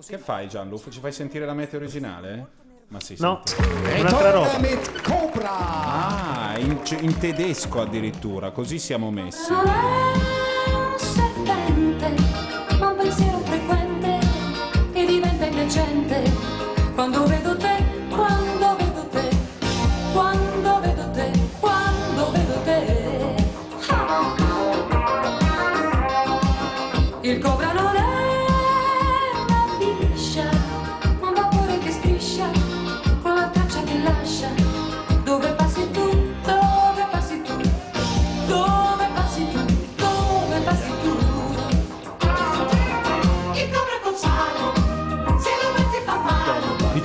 [0.07, 0.91] Che fai Gianluca?
[0.91, 2.47] Ci fai sentire la mete originale?
[2.89, 3.89] Ma sì, No, senti.
[3.89, 4.59] è un'altra roba.
[5.43, 9.53] Ah, in, in tedesco addirittura, così siamo messi.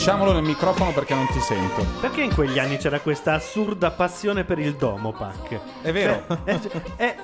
[0.05, 1.83] Diciamolo nel microfono perché non ti sento.
[1.99, 5.59] Perché in quegli anni c'era questa assurda passione per il Domopac?
[5.81, 6.25] È vero.
[6.27, 6.59] Cioè, è-
[6.97, 7.15] è-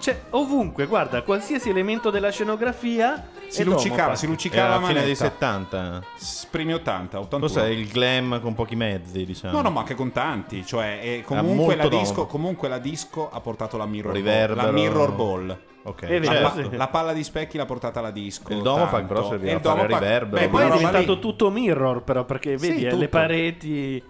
[0.00, 5.24] cioè, ovunque, guarda, qualsiasi elemento della scenografia Si luccicava, si luccicava la fine dei manetta.
[5.24, 6.02] 70.
[6.16, 7.42] S- Primi 80, 81.
[7.46, 9.52] Cos'è il glam con pochi mezzi, diciamo?
[9.54, 10.66] No, no, ma anche con tanti.
[10.66, 12.26] Cioè, e molto comunque, la disco, domo.
[12.26, 14.54] comunque la disco ha portato la mirror Riverbero.
[14.56, 14.64] ball.
[14.64, 15.58] La mirror ball.
[15.88, 16.68] Ok, la, certo.
[16.70, 18.52] pa- la palla di specchi l'ha portata la disco.
[18.52, 19.06] Il Domopac tanto.
[19.14, 20.42] però serviva E il a fare Domopac- riverbero.
[20.42, 23.00] Beh, Poi è diventato lì- tutto mirror, però, perché Sì, vedi, eh, tutto.
[23.02, 24.02] le pareti.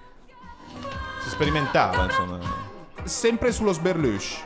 [1.20, 2.38] Si sperimentava, insomma.
[3.04, 4.42] Sempre sullo sberlush.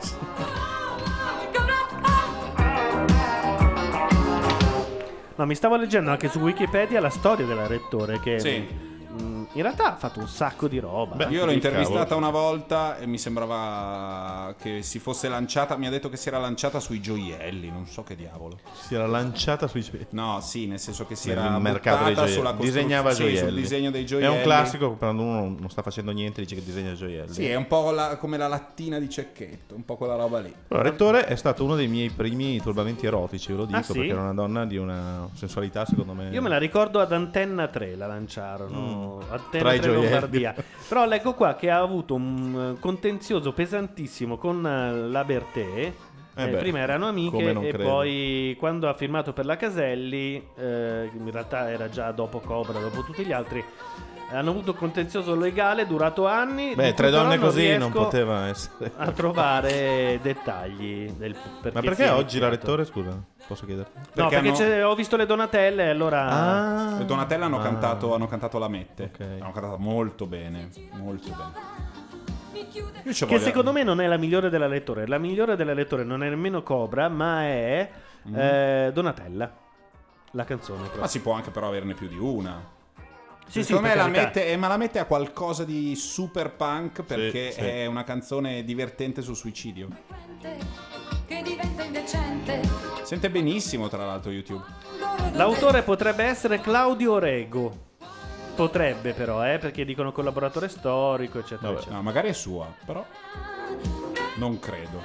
[5.36, 8.58] No, mi stavo leggendo anche su Wikipedia la storia della Rettore, che Sì.
[8.58, 11.28] mh, in realtà ha fatto un sacco di roba.
[11.28, 15.76] Io l'ho intervistata una volta e mi sembrava che si fosse lanciata.
[15.76, 18.58] Mi ha detto che si era lanciata sui gioielli, non so che diavolo.
[18.74, 20.06] Si era lanciata sui gioielli.
[20.10, 22.32] No, sì, nel senso che si Nel era mercato dei buttata gioielli.
[22.36, 23.38] sulla costru- disegnava sì, gioielli.
[23.38, 24.36] sul disegno dei È gioielli.
[24.36, 27.32] un classico quando uno non sta facendo niente dice che disegna gioielli.
[27.32, 30.54] Sì, è un po' la- come la lattina di Cecchetto, un po' quella roba lì.
[30.68, 33.92] Allora, Rettore è stato uno dei miei primi turbamenti erotici, ve lo dico, Ah, sì?
[33.92, 36.28] perché era una donna di una sensualità, secondo me.
[36.30, 39.18] Io me la ricordo ad Antenna 3 la lanciarono.
[39.28, 39.29] Mm.
[39.30, 40.10] Antenna Tra i 3 gioielli.
[40.10, 40.54] Lombardia.
[40.88, 45.92] Però leggo qua che ha avuto un eh, contenzioso pesantissimo con eh, la Bertè.
[46.34, 47.90] Eh Eh, beh, prima erano amiche e credo.
[47.90, 53.02] poi quando ha firmato per la Caselli, eh, in realtà era già dopo Cobra, dopo
[53.02, 53.62] tutti gli altri,
[54.32, 56.74] hanno avuto un contenzioso legale durato anni.
[56.74, 58.92] Beh, tre donne non così non poteva essere.
[58.96, 62.76] A trovare dettagli del perché Ma perché oggi la iniziato.
[62.76, 63.22] Rettore, scusa?
[63.46, 63.98] Posso chiederti?
[64.14, 66.26] No, perché c'è- ho visto le Donatelle e allora...
[66.28, 66.98] Ah.
[66.98, 67.62] Le Donatelle hanno, Ah.
[67.62, 69.10] cantato, hanno cantato la mette.
[69.18, 70.68] Hanno cantato molto bene.
[70.92, 72.68] Molto bene.
[72.70, 75.06] Che voglio- secondo me non è la migliore della lettore.
[75.06, 77.90] La migliore della lettore non è nemmeno Cobra, ma è
[78.28, 78.34] Mm.
[78.36, 79.50] eh, Donatella.
[80.32, 81.00] La canzone proprio.
[81.00, 82.78] Ma si può anche però averne più di una.
[83.50, 86.52] Sì, sì, Secondo me per la mette, eh, ma la mette a qualcosa di super
[86.52, 87.58] punk perché sì.
[87.58, 89.88] è una canzone divertente sul suicidio.
[91.26, 92.60] Che diventa indecente.
[93.02, 94.64] Sente benissimo tra l'altro YouTube.
[95.32, 97.88] L'autore potrebbe essere Claudio Rego.
[98.54, 101.96] Potrebbe però, eh, perché dicono collaboratore storico, eccetera, eccetera.
[101.96, 103.04] No, magari è sua, però
[104.36, 105.02] non credo.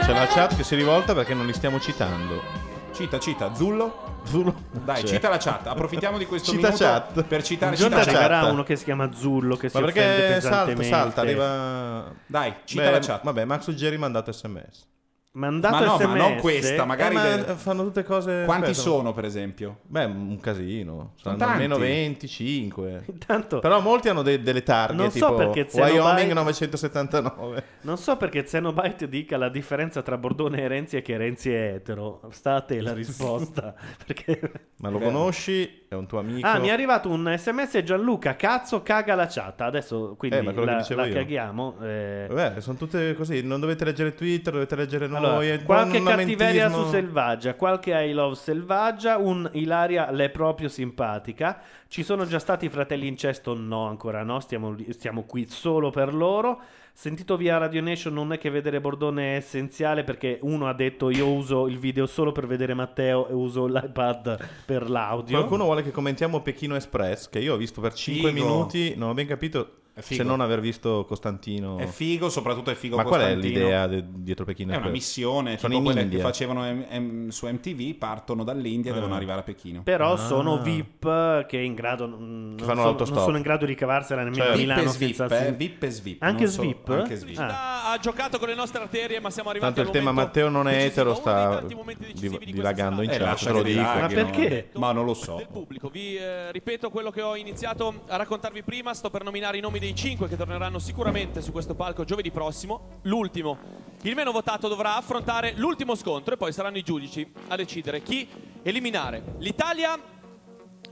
[0.00, 2.69] C'è la chat che si rivolta perché non li stiamo citando.
[3.00, 4.18] Cita, cita, Zullo.
[4.24, 4.54] Zullo.
[4.84, 5.14] Dai, C'è.
[5.14, 5.66] cita la chat.
[5.68, 7.22] Approfittiamo di questo Cita minuto chat.
[7.22, 8.52] per citare cita arriverà chat.
[8.52, 10.88] uno che si chiama Zullo, che si Ma offende perché salta, pesantemente.
[10.94, 12.12] salta, arriva...
[12.26, 13.24] Dai, cita Beh, la chat.
[13.24, 14.86] Vabbè, Max Uggeri mandato sms.
[15.32, 16.16] Mandato Ma no, ma SMS?
[16.16, 18.42] non questa, magari Eh, ma del- fanno tutte cose...
[18.44, 18.88] Quanti aspetta.
[18.90, 19.78] sono, per esempio?
[19.82, 21.12] Beh, un casino.
[21.14, 21.88] Sono Saranno almeno tanti.
[21.92, 23.04] 25.
[23.06, 26.00] Intanto- Però molti hanno de- delle targhe, Non so tipo perché Wyoming
[26.32, 27.64] Xenobyte- 979.
[27.82, 31.74] Non so perché Xenobyte dica la differenza tra Bordone e Renzi è che Renzi è
[31.74, 32.22] etero.
[32.30, 33.72] Sta a te la risposta.
[34.04, 34.40] perché...
[34.78, 35.79] Ma lo conosci?
[35.92, 36.46] È un tuo amico?
[36.46, 39.60] Ah, mi è arrivato un sms Gianluca, cazzo, caga la chat.
[39.62, 41.12] Adesso quindi Eh, ma la, la io.
[41.14, 41.78] caghiamo.
[41.82, 42.26] eh.
[42.30, 43.42] Vabbè, sono tutte così.
[43.44, 45.48] Non dovete leggere Twitter, dovete leggere Allora, noi.
[45.48, 51.58] è qualche cattiveria su Selvaggia, qualche I love Selvaggia, un Ilaria l'è proprio simpatica.
[51.88, 53.56] Ci sono già stati fratelli incesto?
[53.56, 56.60] No, ancora no, stiamo, stiamo qui solo per loro.
[56.92, 61.08] Sentito via Radio Nation non è che vedere Bordone è essenziale perché uno ha detto
[61.08, 65.38] io uso il video solo per vedere Matteo e uso l'iPad per l'audio.
[65.38, 68.44] Qualcuno vuole che commentiamo Pechino Express, che io ho visto per 5 Figo.
[68.44, 69.74] minuti, non ho ben capito.
[70.02, 71.78] Se non aver visto Costantino.
[71.78, 73.58] È figo, soprattutto è figo Ma qual è Costantino.
[73.58, 76.18] l'idea de- dietro Pechino È una missione, Sono tipo in quelle India.
[76.18, 78.96] che facevano em- em- su MTV, partono dall'India e Ah.
[78.96, 79.82] devono arrivare a Pechino.
[79.82, 80.16] Però Ah.
[80.16, 83.16] sono VIP che in grado mm, non, fanno sono, l'autostop.
[83.16, 85.52] non sono in grado di cavarsela nemmeno Cioè, a VIP Milano e svip, senza eh,
[85.52, 86.88] VIP e svip, Anche non solo- svip?
[86.88, 87.38] anche svip.
[87.38, 87.92] Ah.
[87.92, 90.48] Ha giocato con le nostre arterie, ma siamo arrivati Tanto il al tema momento Matteo
[90.50, 93.46] non è etero, sta tanti momenti decisivi div- di questa divagando in Eh, chat, lascia
[93.46, 93.80] te lo che dico.
[93.80, 94.22] divaghino.
[94.22, 94.68] Ma perché?
[94.74, 95.42] Ma non lo so.
[95.50, 95.88] pubblico.
[95.88, 98.94] Vi eh, ripeto quello che ho iniziato a raccontarvi prima.
[98.94, 102.98] Sto per nominare i nomi dei cinque che torneranno sicuramente su questo palco giovedì prossimo.
[103.02, 103.58] L'ultimo,
[104.02, 108.28] il meno votato, dovrà affrontare l'ultimo scontro e poi saranno i giudici a decidere chi
[108.62, 109.36] eliminare.
[109.38, 109.98] L'Italia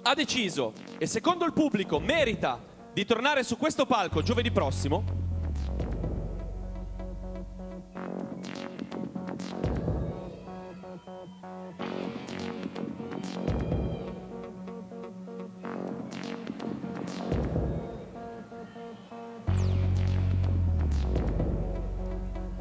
[0.02, 2.60] ha deciso e secondo il pubblico merita
[2.92, 5.18] di tornare su questo palco giovedì prossimo.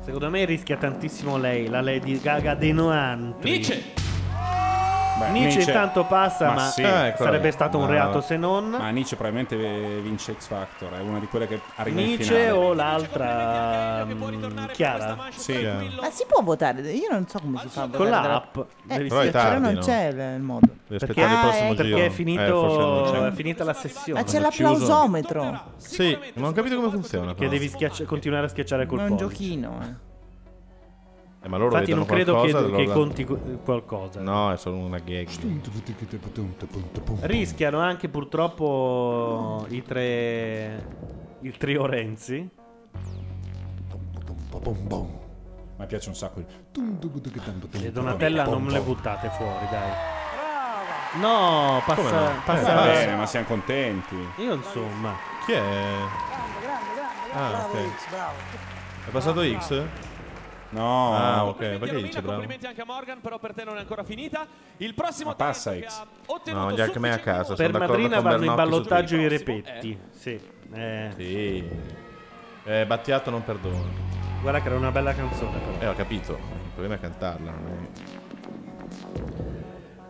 [0.07, 3.49] Secondo me rischia tantissimo lei, la Lady Gaga dei Noantri.
[3.51, 3.96] Nietzsche!
[5.17, 6.81] Beh, Nietzsche intanto passa, ma sì.
[6.83, 8.69] eh, sarebbe stato un reato se non.
[8.69, 12.51] Ma Nietzsche probabilmente eh, vince X Factor, è una di quelle che arriva in Nietzsche
[12.51, 15.17] o l'altra mm, Chiara?
[15.31, 15.65] Sì.
[15.99, 16.81] Ma si può votare?
[16.91, 18.27] Io non so come si fa a Con votare.
[18.27, 18.57] l'app.
[18.57, 18.63] Eh,
[18.97, 19.79] Devi sì, schiacciare, però non no?
[19.79, 20.67] c'è il, modo.
[20.87, 21.97] Devi Perché, aspettare il prossimo perché giro.
[21.97, 23.27] è, Eh, finito, c'è.
[23.27, 24.19] è finita la sessione.
[24.21, 25.61] Ma c'è l'applausometro.
[25.77, 27.29] Sì, ma non ho capito come funziona.
[27.29, 27.49] Che però.
[27.49, 29.35] devi schiacci- continuare a schiacciare col Ma è un pollice.
[29.37, 30.05] giochino, eh.
[31.39, 34.21] Eh, ma loro Infatti non credo che, qualcosa, che conti co- qualcosa.
[34.21, 35.27] No, è solo una gag.
[37.21, 40.85] Rischiano anche purtroppo i tre.
[41.41, 42.49] Il trio Renzi.
[45.77, 46.43] Mi piace un sacco.
[47.71, 49.91] E Donatella non me le buttate fuori, dai.
[51.19, 52.31] No, passa.
[52.31, 52.41] No?
[52.43, 54.15] passa Eh, va bene, ma siamo contenti.
[54.37, 55.15] Io insomma.
[55.45, 55.93] Chi è?
[57.33, 57.77] Ah, ok.
[59.05, 59.85] È passato X?
[60.77, 61.15] No.
[61.15, 61.57] Ah, ok.
[61.57, 62.27] Perché Romina, dice bravo?
[62.27, 64.45] complimenti anche a Morgan, però per te non è ancora finita.
[64.77, 65.97] Il prossimo Ma passa che X.
[65.99, 67.55] ha ottenuto No, gli anche me a casa.
[67.55, 69.99] Per sono d'accordo Madrina con vanno in Bernocchi su ballottaggio i repetti.
[70.11, 70.39] Sì.
[70.73, 71.69] Eh, Sì.
[72.63, 73.85] Eh, Battiato non perdono.
[74.41, 75.79] Guarda che era una bella canzone però.
[75.79, 76.33] Eh, ho capito.
[76.33, 77.51] Il problema è cantarla.
[77.51, 79.56] non è-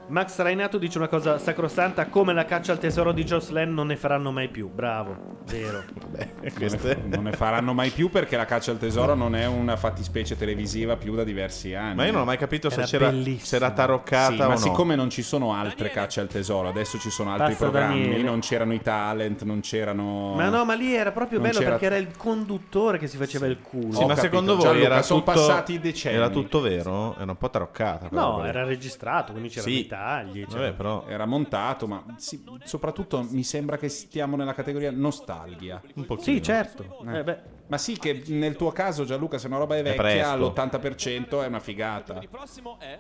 [0.10, 3.98] Max Rainato dice una cosa sacrosanta, come la caccia al tesoro di Jocelyn non ne
[3.98, 4.70] faranno mai più.
[4.70, 5.84] Bravo, vero.
[6.58, 9.76] Non ne, non ne faranno mai più perché la caccia al tesoro non è una
[9.76, 11.96] fattispecie televisiva più da diversi anni.
[11.96, 13.46] Ma io non ho mai capito se Era c'era, bellissimo.
[13.46, 14.58] se era taroccata Sì, o ma no.
[14.58, 18.24] siccome non ci sono altre cacce al tesoro, adesso ci sono altri Passa programmi, Daniele.
[18.24, 20.34] non c'erano i talent, non c'erano...
[20.36, 23.18] Ma no, ma lì era proprio Non bello c'era- perché era il conduttore che si
[23.18, 23.94] faceva il culo.
[23.94, 26.16] Sì, ma secondo voi Gianluca, era sono tutto, passati decenni.
[26.16, 27.16] era tutto vero?
[27.18, 28.08] Era un po' taroccata.
[28.12, 29.80] No, era registrato, quindi c'erano Sì.
[29.98, 30.46] I tagli.
[30.46, 35.82] Vabbè, però Era montato, ma sì, soprattutto mi sembra che stiamo nella categoria nostalgia.
[35.96, 36.18] un po'.
[36.20, 37.04] Sì, certo.
[37.08, 37.18] Eh.
[37.18, 37.40] Eh, beh.
[37.68, 40.30] Ma sì, che nel tuo caso, Gianluca, se una roba è vecchia, presto.
[40.30, 42.20] all'80% è una figata.
[42.22, 43.00] Il prossimo è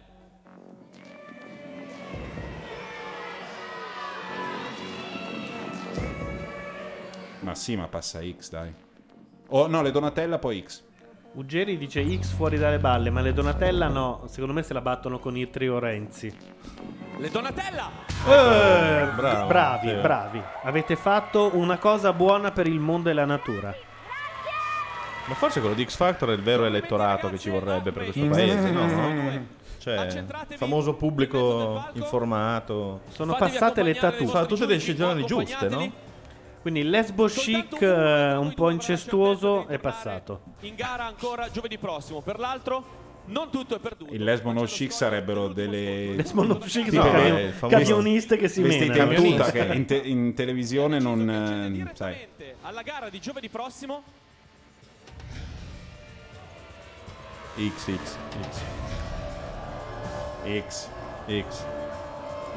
[7.41, 8.73] Ma sì, ma passa X, dai.
[9.49, 10.83] Oh, no, le Donatella poi X.
[11.33, 14.23] Uggeri dice X fuori dalle balle, ma le Donatella no.
[14.27, 16.35] Secondo me se la battono con il trio Renzi.
[17.17, 17.89] Le Donatella!
[18.27, 19.95] Eh, bravo, bravi, sì.
[19.95, 20.41] bravi.
[20.63, 23.73] Avete fatto una cosa buona per il mondo e la natura.
[25.25, 28.23] Ma forse quello di X Factor è il vero elettorato che ci vorrebbe per questo
[28.23, 28.31] Mm.
[28.31, 29.55] paese, no?
[29.77, 30.23] Cioè,
[30.55, 33.01] famoso pubblico informato.
[33.09, 34.25] Sono passate le tattoo.
[34.27, 35.91] Fa tutte decisioni giuste, no?
[36.67, 40.41] Quindi il lesbo chic eh, un po' incestuoso è passato.
[40.63, 42.19] In gara ancora giovedì prossimo.
[42.19, 44.13] Per l'altro, non tutto è perduto.
[44.13, 48.35] Il lesbo no chic sarebbero delle Lesbo no chic sono delle- camio- il famoso- camioniste
[48.35, 49.13] che si menano.
[49.13, 52.17] in tuta che in, te- in televisione non eh, sai.
[52.63, 54.03] Alla gara di giovedì prossimo,
[57.55, 58.17] X, X,
[60.67, 60.89] X.
[61.49, 61.65] X.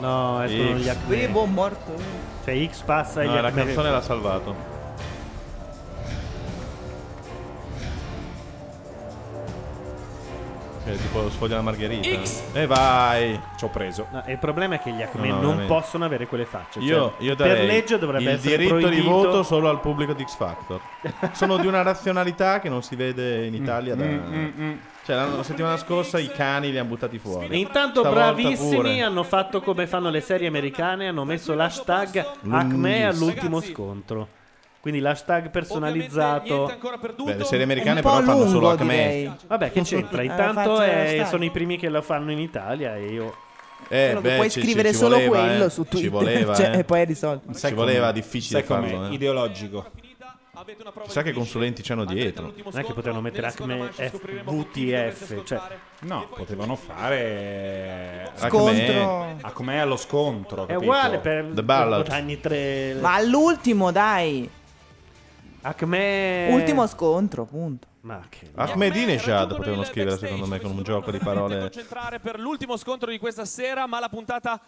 [0.01, 0.82] No, escono X.
[0.82, 1.16] gli Acme.
[1.16, 1.94] Vivo morto.
[2.44, 4.78] Cioè X passa e No, gli la Acme canzone l'ha salvato.
[10.82, 12.22] Che è tipo sfoglia la margherita.
[12.24, 12.42] X.
[12.55, 13.38] E vai.
[13.57, 14.07] Ci ho preso.
[14.11, 15.74] No, e il problema è che gli Acme No, no, non veramente.
[15.74, 16.78] possono avere quelle facce.
[16.80, 19.80] Io, Cioè, io per darei legge dovrebbe il essere diritto di proibito- voto solo al
[19.80, 20.80] pubblico di X Factor.
[21.32, 24.05] Sono di una razionalità che non si vede in Italia da...
[25.11, 27.48] Cioè, la, la settimana scorsa i cani li hanno buttati fuori.
[27.48, 29.00] E intanto Stavolta bravissimi pure.
[29.00, 34.28] hanno fatto come fanno le serie americane, hanno messo l'hashtag Acme all'ultimo scontro.
[34.78, 36.72] Quindi l'hashtag personalizzato.
[37.24, 39.36] Beh, le serie americane però fanno solo Acme.
[39.48, 40.22] Vabbè, che c'entra?
[40.22, 41.26] Eh, Intanto faccio eh, l'hashtag.
[41.26, 43.34] sono i primi che lo fanno in Italia e io.
[43.88, 45.70] Eh, beh, puoi ci- scrivere ci- ci solo voleva, quello eh.
[45.70, 46.78] su Ci Twitter voleva, cioè, eh.
[46.78, 47.52] e poi è risolto.
[47.52, 49.06] Ci voleva difficile sai farlo.
[49.06, 49.14] eh.
[49.14, 49.90] Ideologico.
[51.04, 52.52] Chissà che consulenti c'hanno dietro.
[52.64, 55.42] Non è che potevano mettere Acme F- VTF.
[55.44, 55.61] Cioè,
[56.00, 59.36] No, potevano fare Scontro.
[59.40, 60.64] A com'è allo scontro.
[60.64, 60.82] è capito?
[60.82, 62.38] uguale per The Ballad.
[62.40, 62.94] 3.
[63.00, 64.48] Ma all'ultimo, dai.
[65.62, 66.48] Acme.
[66.50, 67.86] Ultimo scontro, punto.
[68.02, 68.50] Ma che.
[68.54, 71.58] Ahmadinejad potevano scrivere secondo me con un gioco di parole.
[71.58, 74.58] concentrare per l'ultimo scontro di questa sera, ma la puntata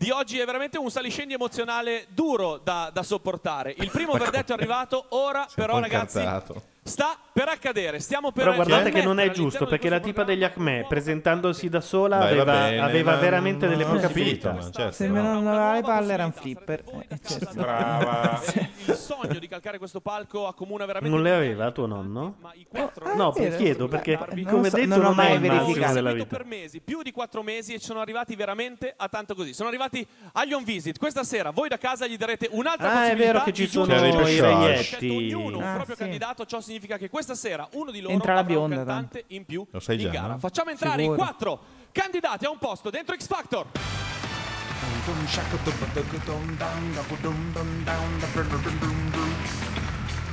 [0.00, 3.74] di oggi è veramente un saliscendi emozionale duro da, da sopportare.
[3.76, 6.62] Il primo verdetto è arrivato, ora però ragazzi incazzato.
[6.90, 8.00] Sta per accadere.
[8.00, 11.80] Stiamo per Però guardate che non è giusto perché la tipa degli Acme presentandosi da
[11.80, 14.50] sola Dai, va aveva, bene, aveva ma veramente delle non ho possibilità.
[14.50, 14.92] capito, ma certo.
[14.92, 16.82] Se me non aveva le palle era un flipper.
[17.08, 17.54] Eh, certo.
[17.54, 18.40] Brava.
[18.86, 22.36] Il sogno di calcare questo palco accomuna veramente Non le aveva tuo nonno?
[22.42, 23.56] Ah, No, vero.
[23.56, 25.92] chiedo perché Non come so, detto non ho non, mai è il massimo verificato.
[25.94, 26.26] della vita.
[26.26, 29.52] per mesi, più di quattro mesi e ci sono arrivati veramente a tanto così.
[29.54, 30.98] Sono arrivati agli on visit.
[30.98, 33.32] Questa sera voi da casa gli darete un'altra Ah, è possibilità.
[33.32, 35.08] vero che ci sono i reietti.
[35.34, 36.02] ognuno un Ah, proprio sì.
[36.02, 39.24] candidato, ciò significa che questa sera uno di loro Entra la avrà un bionda, cantante
[39.28, 40.26] in più Lo sai in già, gara.
[40.34, 40.38] no?
[40.38, 41.14] Facciamo entrare Sicuro.
[41.14, 41.60] i quattro
[41.92, 43.66] candidati a un posto dentro X Factor.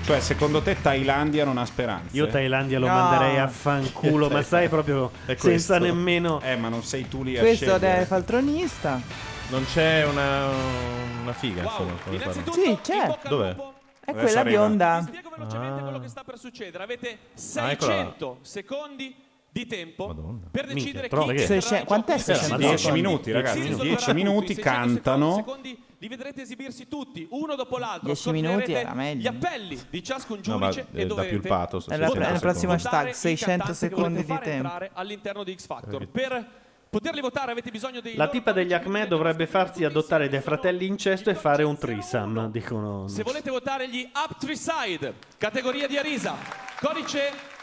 [0.04, 2.16] Cioè, secondo te Thailandia non ha speranze?
[2.16, 2.94] Io Thailandia lo No.
[2.94, 5.78] manderei a fanculo, ma sai proprio senza questo.
[5.80, 8.02] nemmeno Eh, ma non sei tu lì a Questo scegliere.
[8.02, 9.02] è faltronista.
[9.50, 10.48] Non c'è una,
[11.24, 12.16] una figa, insomma, fare.
[12.16, 12.98] Innanzitutto, Sì, c'è.
[13.00, 13.56] al Dov'è?
[14.08, 14.60] È Adesso quella arriva.
[14.66, 15.02] bionda.
[15.06, 16.82] Spiego velocemente quello che sta per succedere.
[16.82, 17.10] Avete
[17.58, 17.98] Ah, eccola là.
[18.04, 19.14] 600 secondi
[19.52, 20.48] di tempo Madonna.
[20.50, 21.26] per Minchia, decidere troppo.
[21.28, 21.54] chi Perché?
[21.54, 21.86] entrerà in gioco.
[21.88, 22.70] quant'è Questa 600 sera.
[22.70, 23.54] 10 minuti, ragazzi.
[23.58, 24.62] Si 10 risolveranno minuti tutti.
[24.62, 25.36] 600 cantano.
[25.36, 28.06] secondi li vedrete esibirsi tutti, uno dopo l'altro.
[28.06, 29.22] 10 minuti Scoprirete era meglio.
[29.22, 31.98] Gli appelli di ciascun No, ma giudice eh, e dà dovete più il pathos, È
[31.98, 34.64] la- è il prossimo hashtag, il 600 cantante che volete secondi di fare tempo.
[34.68, 36.08] entrare all'interno di X Factor.
[36.08, 36.48] Per
[36.90, 41.30] poterli votare avete bisogno dei La tipa degli Acme dovrebbe farsi adottare dai fratelli incesto
[41.30, 43.08] e fare un threesome, dicono.
[43.08, 46.36] Se volete votare gli Up Three Side, categoria di Arisa,
[46.80, 47.56] codice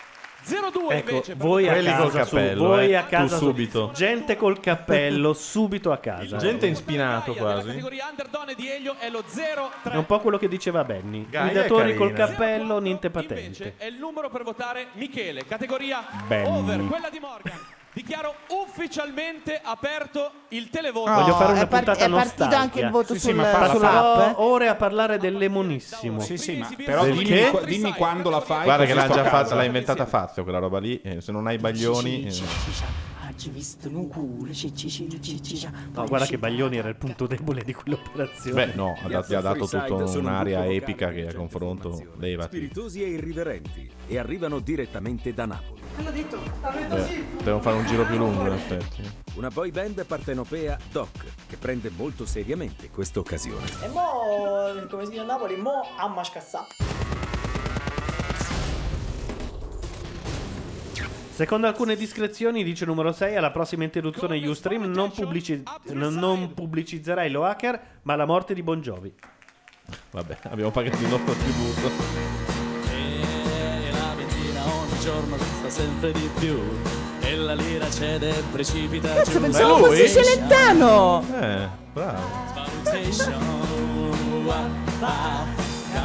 [0.46, 1.34] 02 Ecco, invece.
[1.36, 2.96] voi a casa su, cappello, voi eh.
[2.96, 3.46] a casa Tu su.
[3.46, 3.90] subito.
[3.94, 6.36] Gente col cappello subito a casa.
[6.36, 7.68] Gente inspinato quasi.
[7.68, 9.92] categoria Underdone di Elio è lo 03.
[9.92, 11.26] È un po' quello che diceva Benny.
[11.30, 13.74] Gaia Guidatori col cappello, niente Invece patente.
[13.78, 16.46] è il numero per votare Michele, categoria Benny.
[16.46, 17.58] over, quella di Morgan.
[17.94, 21.10] Dichiaro ufficialmente aperto il televoto.
[21.12, 22.58] Oh, Voglio fare una è part- puntata è partito nostalgia.
[22.58, 24.18] anche il voto Sì, sì, sul, ma sull'app.
[24.18, 24.32] Eh.
[24.38, 26.18] ore a parlare del lemonissimo.
[26.18, 28.64] Sì, sì, ma Sì, però sì, dimmi, qua- dimmi quando la fai.
[28.64, 29.42] Guarda che così l'ha sto già casa.
[29.44, 31.00] fatta, l'ha inventata Fazio quella roba lì.
[31.02, 32.26] eh, se non hai baglioni.
[32.26, 33.13] eh.
[35.92, 38.66] No, guarda che Baglioni era il punto debole di quell'operazione.
[38.66, 42.56] Beh, no, ha, ha dato tutta un'area epica che a confronto levati.
[42.56, 45.82] Spiritosi e irriverenti e arrivano direttamente da Napoli.
[46.88, 49.02] Beh, devono fare un giro più lungo in effetti.
[49.34, 53.66] Una boy band partenopea Doc che prende molto seriamente questa occasione.
[53.82, 56.66] E mo, come si dice a Napoli, mo a mascassà.
[61.34, 67.28] Secondo alcune discrezioni, dice numero 6, alla prossima interruzione Ustream non, pubblici- non- non pubblicizzerai
[67.28, 69.12] lo hacker, ma la morte di Bon Jovi.
[70.12, 71.90] Vabbè, abbiamo pagato il nostro tributo.
[72.88, 76.56] E la benzina ogni giorno costa sempre di più.
[77.20, 79.40] E la lira cede e precipita Cazzo, giù.
[79.40, 81.24] pensavo fosse Celentano!
[81.40, 82.22] Eh, bravo.
[82.54, 83.42] Valutation.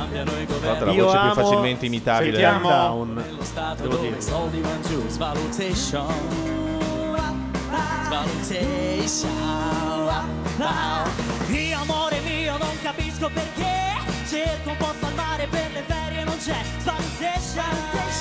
[0.10, 0.98] Cambiano i governi.
[0.98, 2.32] la voce più facilmente imitabile.
[2.32, 3.14] Sentiamo Down.
[3.14, 5.08] Nello stato Devo dove i soldi vanno giù.
[5.08, 6.14] Svalutation.
[8.06, 9.30] Svalutation.
[11.50, 13.78] Io amore mio non capisco perché
[14.28, 18.19] Cerco un posto al mare per le ferie non c'è Svalutation Svalutation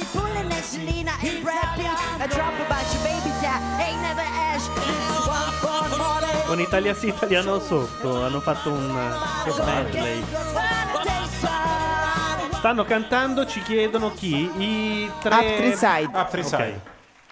[0.00, 1.86] Probably pulling Angelina and Brad Pitt.
[2.20, 3.60] I drop about your baby dad.
[3.80, 4.66] Ain't never ash.
[4.68, 6.46] It's one born morning.
[6.46, 8.24] Con Italia sì, italiano sotto.
[8.24, 8.92] Hanno fatto un
[9.64, 10.24] medley.
[12.52, 14.50] Stanno cantando, ci chiedono chi?
[14.56, 15.70] I tre.
[15.70, 16.10] Upside.
[16.12, 16.80] Upside.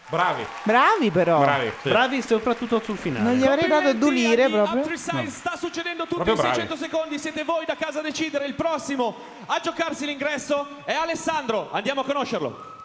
[0.09, 0.47] Bravi.
[0.63, 1.41] Bravi però.
[1.41, 1.71] Bravi.
[1.83, 3.25] Bravi soprattutto sul finale.
[3.25, 4.81] Non gli avrei dato due lire proprio.
[4.83, 6.61] Upside sta succedendo tutto Proprio in bravi.
[6.61, 8.47] 600 secondi, siete voi da casa a decidere.
[8.47, 9.15] Il prossimo
[9.47, 11.71] a giocarsi l'ingresso è Alessandro.
[11.73, 12.77] Andiamo a conoscerlo.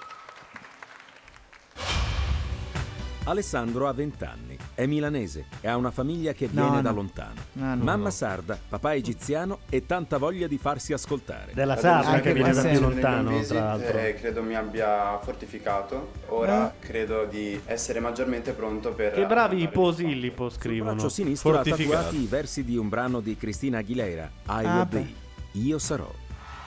[3.25, 6.81] Alessandro ha 20 anni, è milanese e ha una famiglia che No, viene no.
[6.81, 7.33] da lontano.
[7.53, 7.83] No, no.
[7.83, 11.51] Mamma sarda, papà egiziano e tanta voglia di farsi ascoltare.
[11.53, 13.97] Della La sarda che viene da più lontano, Visit, tra l'altro.
[13.97, 16.11] eh, credo mi abbia fortificato.
[16.27, 19.11] Ora credo di essere maggiormente pronto per.
[19.13, 20.93] Che bravi i posillipo Sul scrivono.
[20.93, 24.87] braccio sinistro ha tatuati i versi di un brano di Cristina Aguilera, I Ah, Will
[24.87, 24.99] beh.
[24.99, 25.13] Be,
[25.59, 26.09] Io sarò.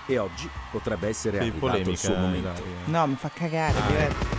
[0.09, 2.39] E oggi potrebbe essere Sì, arrivato il suo momento.
[2.39, 2.63] Ilaria.
[2.85, 3.75] No, mi fa cagare.
[3.89, 4.36] diverso.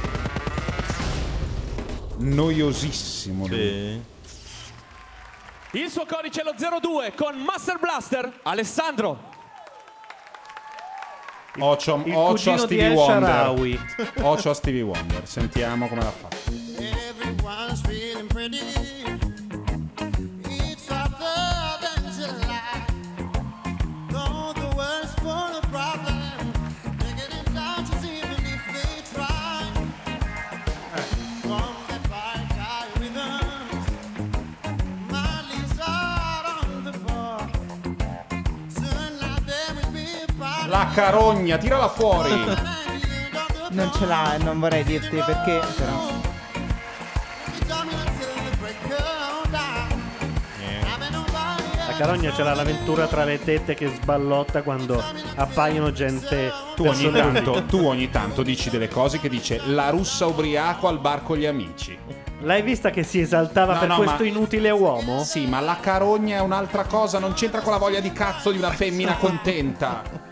[2.17, 3.45] Noiosissimo.
[3.47, 4.01] Sì.
[5.71, 9.35] Il suo codice è lo 02 con Master Blaster Alessandro.
[11.59, 13.79] Ocio, il ocio a Stevie Wonder.
[14.21, 15.27] Ocio a Stevie Wonder.
[15.27, 16.37] Sentiamo come l'ha fatto.
[16.77, 18.86] Everyone's feeling pretty.
[40.97, 42.31] Carogna, tirala fuori.
[43.69, 46.15] Non ce l'ha, non vorrei dirti perché, però.
[51.87, 55.03] La carogna ce l'ha l'avventura tra le tette che sballotta quando
[55.35, 56.51] appaiono gente.
[56.75, 60.97] Tu ogni, tanto, tu ogni tanto dici delle cose che dice la russa ubriaco al
[60.99, 61.95] bar con gli amici.
[62.41, 65.23] L'hai vista che si esaltava No, per no, questo ma- inutile uomo?
[65.23, 68.57] Sì, ma la carogna è un'altra cosa, non c'entra con la voglia di cazzo di
[68.57, 70.25] una femmina contenta.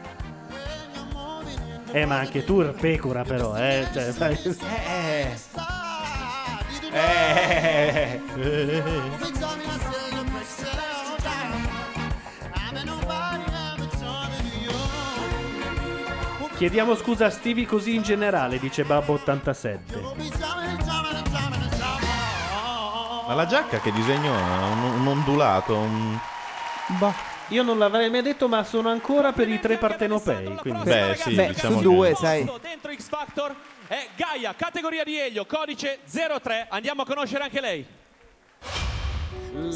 [1.95, 3.87] Eh, ma anche tu pecora, però, eh.
[3.93, 4.37] Cioè, sai-
[6.91, 8.19] Eh.
[16.57, 19.77] Chiediamo scusa a Stevie così in generale, dice Babbo87.
[23.27, 24.65] Ma la giacca che disegno ha?
[24.67, 26.19] Un, un ondulato, un...
[26.99, 27.34] Boh.
[27.49, 30.55] Io non l'avrei mai detto, ma sono ancora per i tre partenopei.
[30.55, 30.83] Quindi...
[30.83, 32.15] Beh, sì, Beh, diciamo su due, che...
[32.15, 32.51] sai.
[32.61, 33.55] Dentro X Factor
[33.87, 36.67] è Gaia, categoria di Elio, codice 03.
[36.69, 37.85] Andiamo a conoscere anche lei.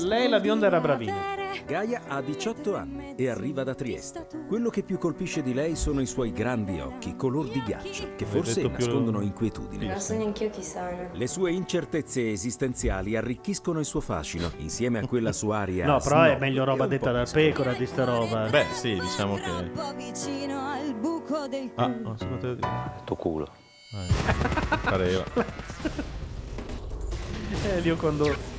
[0.05, 1.37] Lei la bionda era bravina.
[1.65, 4.27] Gaia ha 18 anni e arriva da Trieste.
[4.47, 8.25] Quello che più colpisce di lei sono i suoi grandi occhi color di ghiaccio, che
[8.25, 9.87] forse nascondono inquietudine.
[9.87, 11.09] Ma so neanch'io chi sono.
[11.11, 15.85] Le sue incertezze esistenziali arricchiscono il suo fascino, insieme a quella sua aria.
[15.85, 18.49] No, però è meglio roba detta dal pecora di sta roba.
[18.49, 19.49] Beh, sì, diciamo che...
[19.49, 23.03] Un po' vicino al buco del Ah, non si poteva dire.
[23.05, 23.47] Tuo culo.
[23.91, 25.23] Eh, pareva.
[27.75, 28.57] Elio quando...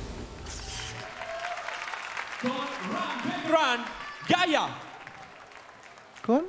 [2.43, 3.85] Run,
[4.27, 4.69] Gaia.
[6.23, 6.45] Con?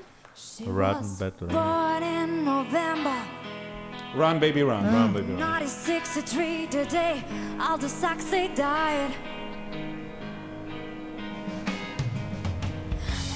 [0.66, 1.46] Run, better.
[1.46, 3.22] Born in November
[4.14, 4.84] Run baby run.
[4.84, 5.40] Run, baby, run.
[5.40, 7.24] 1963 today
[7.60, 9.10] all the socks they died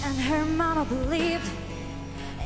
[0.04, 1.48] and her mama believed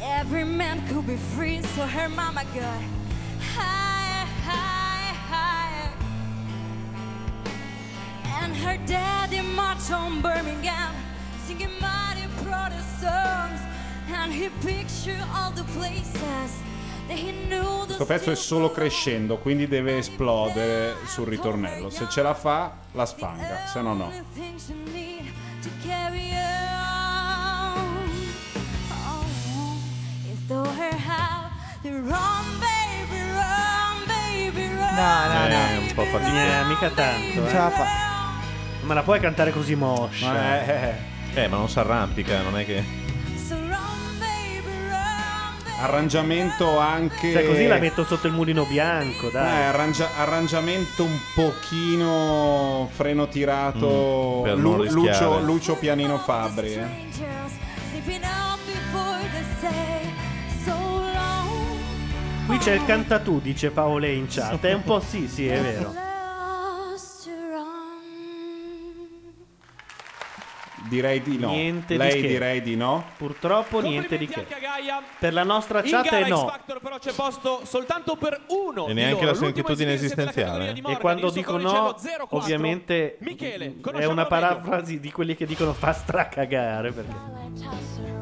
[0.01, 2.82] every man could be free so her mama got
[3.41, 4.80] higher higher higher
[8.42, 10.94] and her daddy marched on Birmingham
[11.46, 13.60] singing mighty protest songs
[14.12, 16.60] and he pictured all the places
[17.10, 21.90] Questo pezzo è solo crescendo, quindi deve esplodere sul ritornello.
[21.90, 24.04] Se ce la fa, la sfanga, se no no.
[24.04, 24.10] Oh.
[34.94, 35.80] No, no, no.
[35.80, 36.60] un po' fatica.
[36.60, 37.40] Eh, mica tanto.
[37.40, 37.50] Non eh.
[37.50, 38.10] ce la fa.
[38.90, 40.32] Ma la puoi cantare così moscia?
[40.32, 40.94] Ma eh,
[41.34, 42.82] eh, ma non si arrampica, non è che.
[45.80, 47.30] Arrangiamento anche.
[47.32, 49.62] Cioè, così la metto sotto il mulino bianco, Eh, dai.
[49.62, 55.24] arrangia- arrangiamento un pochino freno tirato Mm, per Lu- rischiare.
[55.24, 56.72] Lucio, Lucio Pianino Fabri.
[56.74, 57.08] eh.
[62.46, 64.58] Qui c'è il cantatù, dice Paolo in chat.
[64.64, 65.94] È un po' sì, sì, è vero.
[70.90, 71.50] Direi di no.
[71.50, 72.26] Niente Lei di che.
[72.26, 73.04] direi di no.
[73.16, 74.44] Purtroppo niente di che.
[75.20, 76.46] Per la nostra In chat gara è X no.
[76.48, 79.26] Factor però c'è posto soltanto per uno E di neanche loro.
[79.26, 80.72] la L'ultimo solitudine esibirsi della esistenziale.
[80.72, 81.58] di E Morgan, quando il dico no,
[81.92, 82.38] codice è lo 04.
[82.38, 84.28] ovviamente Michele, è conosciamolo una meglio.
[84.28, 86.90] parafrasi di quelli che dicono fa stracagare.
[86.90, 88.18] Perché...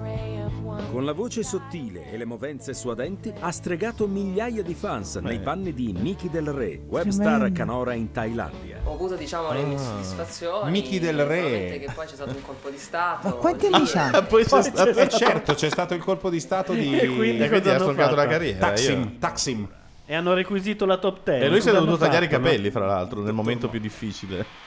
[0.87, 5.75] Con la voce sottile e le movenze suadenti ha stregato migliaia di fans nei panni
[5.75, 8.81] di Miki del Re, webstar canora in Thailandia.
[8.85, 10.71] Ho avuto diciamo le mie soddisfazioni.
[10.71, 11.79] Miki del Re.
[11.85, 13.29] Che poi c'è stato un colpo di stato.
[13.29, 14.23] Ma quanti amici ha?
[14.23, 14.91] Poi c'è stato...
[14.99, 16.97] Eh, certo, c'è stato il colpo di stato di...
[16.99, 18.59] E quindi E quindi ha hanno stroncato la carriera.
[18.59, 19.69] Taksim, io- Taksim.
[20.07, 21.45] E hanno requisito la top 10.
[21.45, 24.67] E lui si è dovuto tagliare i capelli, fra l'altro, nel momento più difficile.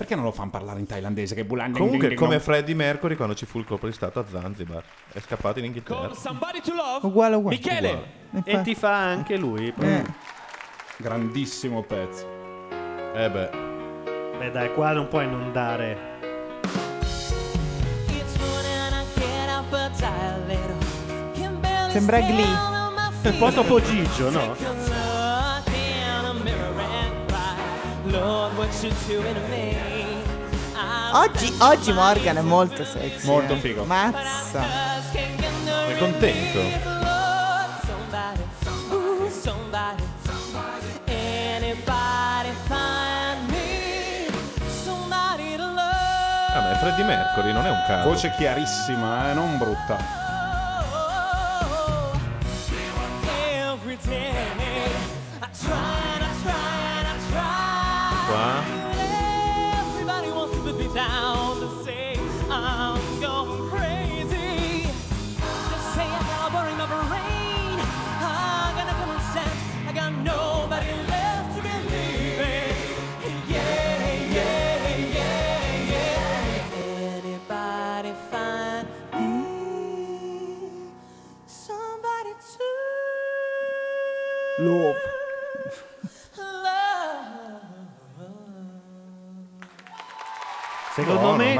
[0.00, 1.34] Perché non lo fanno parlare in thailandese?
[1.34, 4.82] Che bulan Comunque, come Freddie Mercury quando ci fu il colpo di stato a Zanzibar.
[5.12, 6.06] È scappato in Inghilterra.
[6.06, 7.06] Con Somebody to Love.
[7.06, 7.58] Uguale, uguale.
[7.58, 8.02] Michele.
[8.44, 9.70] E ti fa anche lui.
[9.78, 10.04] Eh.
[10.96, 12.26] Grandissimo pezzo.
[13.14, 13.50] Eh beh.
[14.38, 16.08] Beh dai, qua non puoi non dare.
[21.88, 22.68] Sembra Glee.
[23.22, 23.52] Un po'.
[23.52, 24.56] Topo Gigio, no?
[28.06, 29.89] Lord, what you doing to me?
[31.12, 33.26] Oggi, oggi Morgan è molto sexy.
[33.26, 33.56] Molto eh.
[33.56, 33.84] figo.
[33.84, 34.62] Mazza.
[35.12, 36.60] È contento.
[36.60, 38.42] Lord, somebody,
[38.92, 40.02] ooh, somebody,
[41.06, 44.28] anybody find me
[44.84, 46.52] somebody to love.
[46.54, 48.08] Ah, ma è Freddie Mercury, non è un caso.
[48.08, 50.19] Voce chiarissima, eh, non brutta.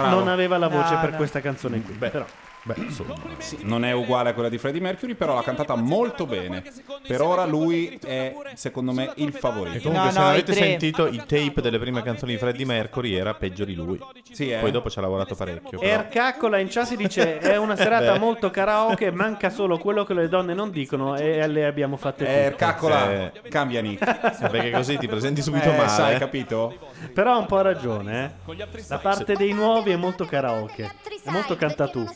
[0.01, 0.19] Bravo.
[0.19, 1.17] non aveva la voce No, per no.
[1.17, 1.95] questa canzone qui.
[1.95, 2.25] Però.
[2.63, 3.15] Beh, insomma.
[3.39, 6.63] Sì, non è uguale a quella di Freddie Mercury, però l'ha cantata molto bene.
[7.07, 9.89] Per ora lui è, secondo me, il favorito.
[9.89, 10.63] Comunque, No, se no, non i avete tre.
[10.63, 13.99] sentito i tape delle prime canzoni di Freddie Mercury, era peggio di lui.
[14.31, 14.59] Sì, eh.
[14.59, 15.79] Poi dopo ci ha lavorato parecchio.
[15.79, 15.91] però.
[15.91, 18.19] Ercaccola in chat dice è una serata Beh.
[18.19, 22.45] molto karaoke, manca solo quello che le donne non dicono e le abbiamo fatte Eh,
[22.51, 22.57] tutte.
[22.57, 23.33] caccola, Eh.
[23.49, 24.07] cambia Nick.
[24.07, 25.89] Eh, Perché così ti presenti subito Eh, male.
[25.89, 26.77] sai, capito?
[27.15, 28.67] Però ha un po' ragione, eh.
[28.87, 30.91] Da parte dei nuovi è molto karaoke.
[31.25, 32.07] È molto cantatù.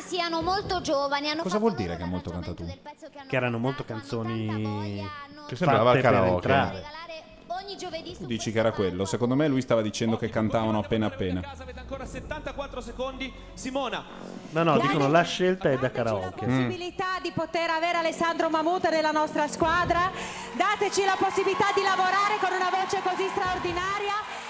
[0.00, 2.64] Siano molto giovani, hanno Cosa vuol dire che è molto cantatù?
[3.26, 5.06] Che erano molto canzoni
[5.46, 6.98] Che sembrava il karaoke.
[8.18, 9.04] Tu dici che era quello.
[9.04, 11.40] Secondo me lui stava dicendo che cantavano appena appena.
[11.58, 13.32] Avete ancora 74 secondi.
[13.54, 14.04] Simona.
[14.50, 16.46] No, no, dicono la scelta è da karaoke.
[16.46, 16.66] Mm.
[16.66, 20.10] possibilità di poter avere Alessandro Mamuta nella nostra squadra.
[20.56, 24.49] Dateci la possibilità di lavorare con una voce così straordinaria.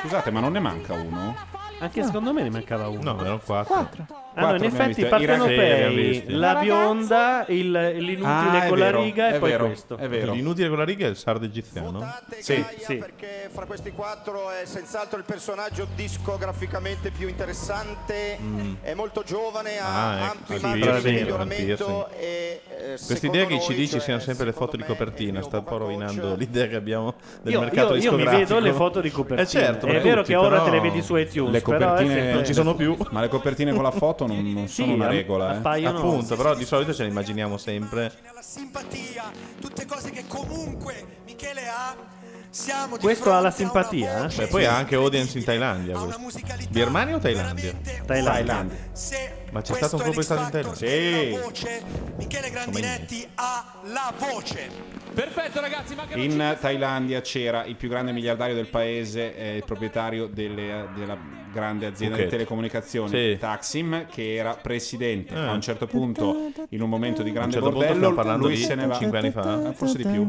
[0.00, 1.34] Scusate, ma non ne manca uno?
[1.80, 3.12] Anche secondo me ne mancava uno.
[3.12, 4.06] No, erano quattro.
[4.36, 5.00] Ah, no, in Quattro effetti.
[5.02, 9.96] I partenopei, la bionda, il- l'inutile Ah, con la riga è e poi vero, questo.
[9.96, 10.32] è vero.
[10.32, 12.04] L'inutile con la riga è il sardo egiziano?
[12.40, 12.96] Sì, sì.
[12.96, 18.74] perché fra questi quattro è senz'altro il personaggio discograficamente più interessante, Mm.
[18.82, 20.16] è molto giovane, ha Ah,
[20.48, 24.20] ecco, ampi margini di miglioramento e eh, Questa secondo idea che noi, ci cioè, siano
[24.20, 27.94] sempre le foto di copertina sta un po' rovinando l'idea che abbiamo del Io- mercato
[27.94, 28.54] io- io mi discografico.
[28.54, 29.33] vedo le foto di copertina.
[29.36, 31.80] Eh certo, È vero tutti, che ora te le vedi su iTunes, Le però è
[31.80, 32.96] copertine sempre- non ci sono più.
[33.10, 35.52] Ma le copertine con la foto non, non sono Sì, una regola.
[35.54, 35.56] Eh.
[35.56, 38.12] appaiono- Appunto, però di solito ce le immaginiamo sempre.
[38.34, 39.24] la simpatia,
[39.60, 41.94] tutte cose che comunque Michele ha.
[42.50, 44.28] Siamo Questo ha la simpatia?
[44.32, 45.98] Beh, poi ha anche audience in Thailandia.
[46.70, 47.72] Birmania o Thailandia?
[48.06, 48.68] Thailandia.
[49.54, 50.88] Ma c'è stato un colpo di stato in Thailandia?
[50.88, 51.30] Sì.
[51.40, 51.82] Voce,
[52.16, 54.68] Michele Grandinetti ha la voce.
[55.14, 60.88] Perfetto ragazzi, In Thailandia c'era il più grande miliardario del paese, eh, il proprietario delle-
[60.96, 61.16] della
[61.54, 62.30] grande azienda Phuket.
[62.30, 63.36] di telecomunicazioni, Sì.
[63.38, 65.34] Taksim, che era presidente.
[65.34, 65.38] Eh.
[65.38, 68.56] A un certo punto, in un momento di grande A un certo bordello, parlando lui
[68.56, 68.94] di se ne va.
[68.96, 69.70] cinque anni fa?
[69.70, 70.26] Eh, Forse di più.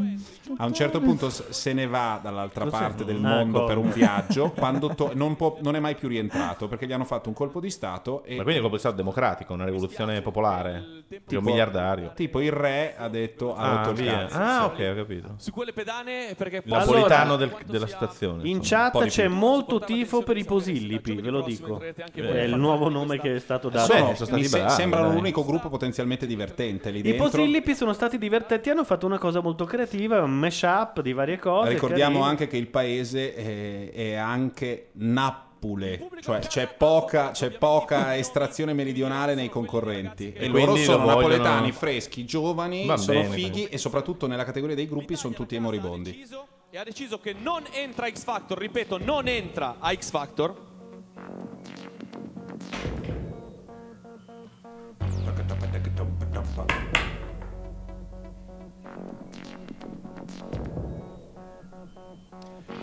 [0.57, 2.77] A un certo punto se ne va dall'altra Cos'è?
[2.77, 3.67] parte del Ah, mondo come?
[3.67, 7.03] per un viaggio, quando to- non, può- non è mai più rientrato perché gli hanno
[7.05, 9.65] fatto un colpo di Stato e Ma quindi è un colpo di stato democratico, una
[9.65, 11.03] rivoluzione popolare.
[11.25, 12.11] Tipo un miliardario.
[12.15, 14.17] Tipo il re ha detto ha Ah, rotto il via.
[14.27, 14.37] cazzo.
[14.37, 15.33] Ah, ok, ho capito.
[15.37, 18.47] su quelle pedane perché Il napolitano del- della situazione.
[18.47, 21.79] In chat c'è molto tifo per i posillipi, ve lo dico.
[21.79, 23.91] È il nuovo nome che è stato dato.
[23.93, 25.15] Sono- Beh, sono se- sembrano dai.
[25.15, 27.29] l'unico gruppo potenzialmente divertente lì I dentro.
[27.29, 31.69] posillipi sono stati divertenti, hanno fatto una cosa molto creativa, un mashup di varie cose.
[31.69, 32.29] Ricordiamo carine.
[32.29, 39.33] anche che il paese è, è anche Nappule, cioè c'è poca, c'è poca estrazione meridionale
[39.35, 40.31] nei concorrenti.
[40.33, 43.77] E, E loro quindi sono lo vogliono- napoletani, freschi, giovani, Va sono bene, fighi e
[43.77, 46.23] soprattutto nella categoria dei gruppi sono tutti moribondi.
[46.69, 50.53] e ha deciso che non entra a X Factor, ripeto, non entra a X Factor.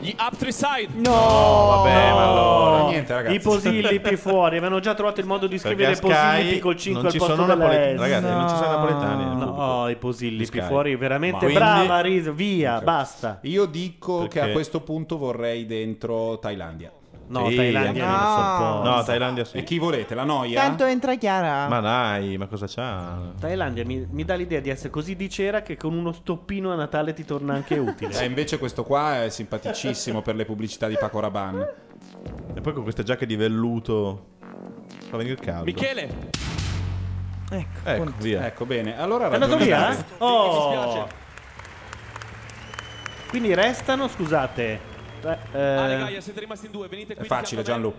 [0.01, 0.89] Gli Up Three Side.
[0.95, 2.89] No, vabbè, ma allora.
[2.89, 3.35] Niente, ragazzi.
[3.37, 6.93] I posillipi fuori, avevano già trovato il modo di scrivere a Sky posillipi col 5
[7.03, 8.01] non al ci posto sono della napole- S.
[8.01, 10.67] ragazzi, non ci sono napoletani nel No, i posillipi Sky.
[10.67, 13.39] fuori, veramente Ma- brava, Quindi- Riso, via, basta.
[13.43, 16.91] Io dico Perché- che a questo punto vorrei dentro Thailandia.
[17.33, 18.37] No, Sì, Thailandia non no.
[18.37, 18.91] sopporto.
[18.91, 19.57] No, Thailandia sì.
[19.57, 20.15] E chi volete?
[20.15, 20.61] La noia?
[20.61, 21.67] Tanto entra Chiara.
[21.67, 23.17] Ma dai, ma cosa c'ha?
[23.41, 26.75] Thailandia mi, mi dà l'idea di essere così di cera che con uno stoppino a
[26.75, 28.11] Natale ti torna anche utile.
[28.23, 31.75] Eh, invece questo qua è simpaticissimo per le pubblicità di Paco Rabanne.
[32.55, 34.27] E poi con queste giacche di velluto
[35.09, 35.65] fa venire il caldo.
[35.65, 36.31] Michele.
[37.51, 38.47] Ecco, Ecco, via.
[38.47, 38.99] Ecco, bene.
[39.01, 39.97] Allora È andato via?
[40.19, 41.09] Oh.
[43.29, 44.92] Quindi restano, scusate.
[45.53, 47.27] Eh, Ale eh, Gaia, siete rimasti in due, venite È qui.
[47.27, 47.71] facile, a me.
[47.71, 47.95] Gianlu.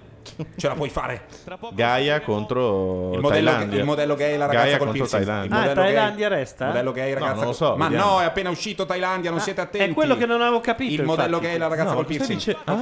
[0.55, 1.25] Ce la puoi fare.
[1.43, 3.79] Tra poco Gaia contro Il modello, Thailandia.
[3.79, 5.25] il modello gay e la ragazza Gaia col contro piercing.
[5.25, 5.49] Thailandia.
[5.49, 6.65] Il Ah, modello gay- Thailandia resta?
[6.67, 8.09] Modello gay, No, ragazza non lo so, Ma vediamo.
[8.11, 9.91] no, è appena uscito Thailandia, non Ah, siete attenti.
[9.91, 10.93] è quello che non avevo capito.
[10.93, 11.45] Il modello infatti.
[11.45, 12.37] gay e la ragazza No, col piercing.
[12.37, 12.57] dice?
[12.63, 12.73] Ah,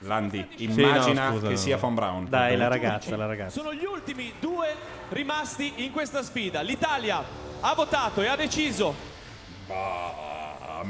[0.00, 1.56] Landi, no, immagina scusa, che no.
[1.58, 2.26] sia Von Braun.
[2.28, 3.50] Dai, la ragazza, la ragazza.
[3.60, 4.68] Sono gli ultimi due
[5.10, 6.60] rimasti in questa sfida.
[6.60, 7.22] L'Italia
[7.60, 8.94] ha votato e ha deciso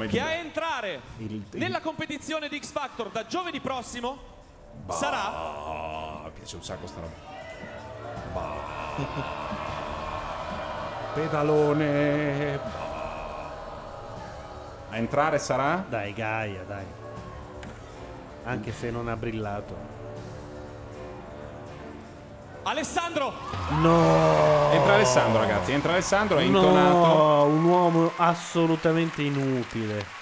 [0.07, 1.01] che a entrare
[1.51, 4.17] nella competizione di X Factor da giovedì prossimo
[4.89, 7.13] sarà Ah, mi piace un sacco sta roba.
[8.33, 9.57] Bah.
[11.13, 12.59] Pedalone.
[14.89, 15.85] A entrare sarà?
[15.87, 16.85] Dai, Gaia, dai.
[18.45, 19.98] Anche se non ha brillato.
[22.69, 23.33] Alessandro.
[23.81, 24.69] No!
[24.71, 25.71] Entra Alessandro, ragazzi.
[25.71, 26.97] Entra Alessandro, è intonato.
[27.07, 30.17] No, un uomo assolutamente inutile.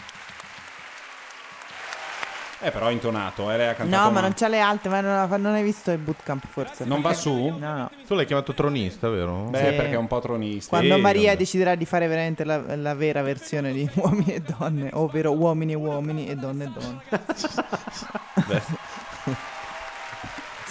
[2.60, 4.04] Eh, però è intonato, eh, lei ha cantato.
[4.04, 6.86] No, ma non c'ha le alte, ma non, non hai visto il bootcamp forse.
[6.86, 7.50] Non va su?
[7.50, 7.92] No, no.
[8.08, 9.44] Tu l'hai chiamato tronista, vero?
[9.44, 9.64] Beh, Sì.
[9.76, 10.70] perché è un po' tronista.
[10.78, 11.38] Quando Sì, Maria vabbè.
[11.38, 15.76] deciderà di fare veramente la, la vera versione di uomini e donne, ovvero uomini e
[15.76, 17.02] uomini e donne e donne.
[18.48, 18.62] Beh,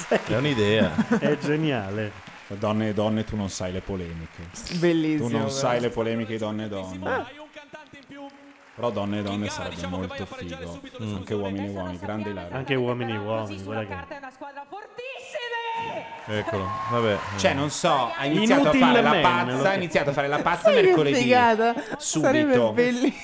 [0.08, 0.94] è un'idea.
[1.18, 2.12] È geniale.
[2.48, 4.48] Donne e donne, tu non sai le polemiche.
[4.78, 5.28] Bellissimo.
[5.28, 7.26] Tu non sai le polemiche di donne e donne.
[8.76, 10.80] Però donne e donne sarebbe diciamo molto figo.
[10.98, 12.56] Anche uomini e uomini, grande Ilaria.
[12.56, 14.14] Anche uomini e uomini, guarda che...
[14.14, 15.45] È una squadra fortissime!
[16.28, 17.18] Eccolo, vabbè.
[17.36, 20.26] Cioè, non so, ha iniziato a fare la Inutilmente, pazza, lo- ha iniziato a fare
[20.26, 21.16] la pazza Sai mercoledì.
[21.20, 21.74] figata?
[21.98, 22.74] Subito.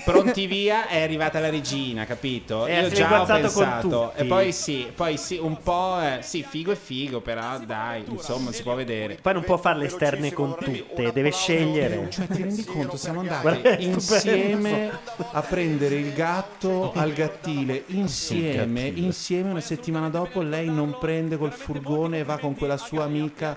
[0.05, 2.65] Pronti via, è arrivata la regina, capito?
[2.67, 4.13] E Io è già ho pensato.
[4.15, 5.99] E poi sì, poi sì, un po'.
[6.01, 9.19] eh, sì, figo e figo, però dai, insomma, si può vedere.
[9.21, 12.07] Poi non può fare le esterne con tutte, deve scegliere.
[12.09, 12.97] Cioè, ti rendi conto?
[12.97, 14.97] Siamo andati è insieme
[15.33, 17.83] a prendere il gatto al gattile.
[17.89, 19.51] Insieme, insieme.
[19.51, 23.57] Una settimana dopo lei non prende col furgone e va con quella sua amica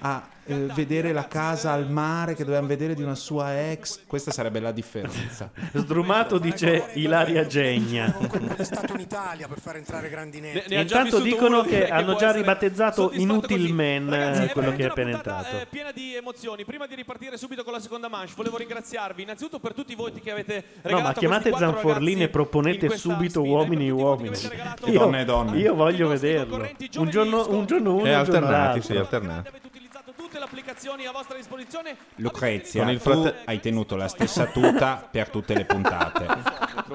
[0.00, 4.00] a eh, vedere la casa al mare che dovevamo vedere di una sua ex.
[4.06, 5.50] Questa sarebbe la differenza.
[5.74, 8.16] Sdrumato dice Ilaria Gegna.
[8.56, 10.74] È stato in Italia per far entrare Grandinetti.
[10.74, 13.72] Ne già Intanto dicono che che hanno già ribattezzato Inutil così.
[13.72, 15.58] Man, Ragazzi, eh, è quello che è appena entrato.
[15.58, 16.64] eh, piena di emozioni.
[16.64, 20.20] Prima di ripartire subito con la seconda manche, volevo ringraziarvi innanzututto per tutti i voti
[20.20, 20.96] che avete regalato.
[20.96, 24.36] No, ma chiamate Zanforlini ragazzi e proponete subito sfida, uomini e uomini.
[24.86, 25.58] Io, Donne e donne.
[25.58, 26.56] io voglio vederlo.
[26.96, 29.50] Un giorno, un giorno uno, E un giorno alternati, sì, alternati.
[32.16, 36.26] Lucrezia, Con il tu frate- hai tenuto la stessa tuta per tutte le puntate.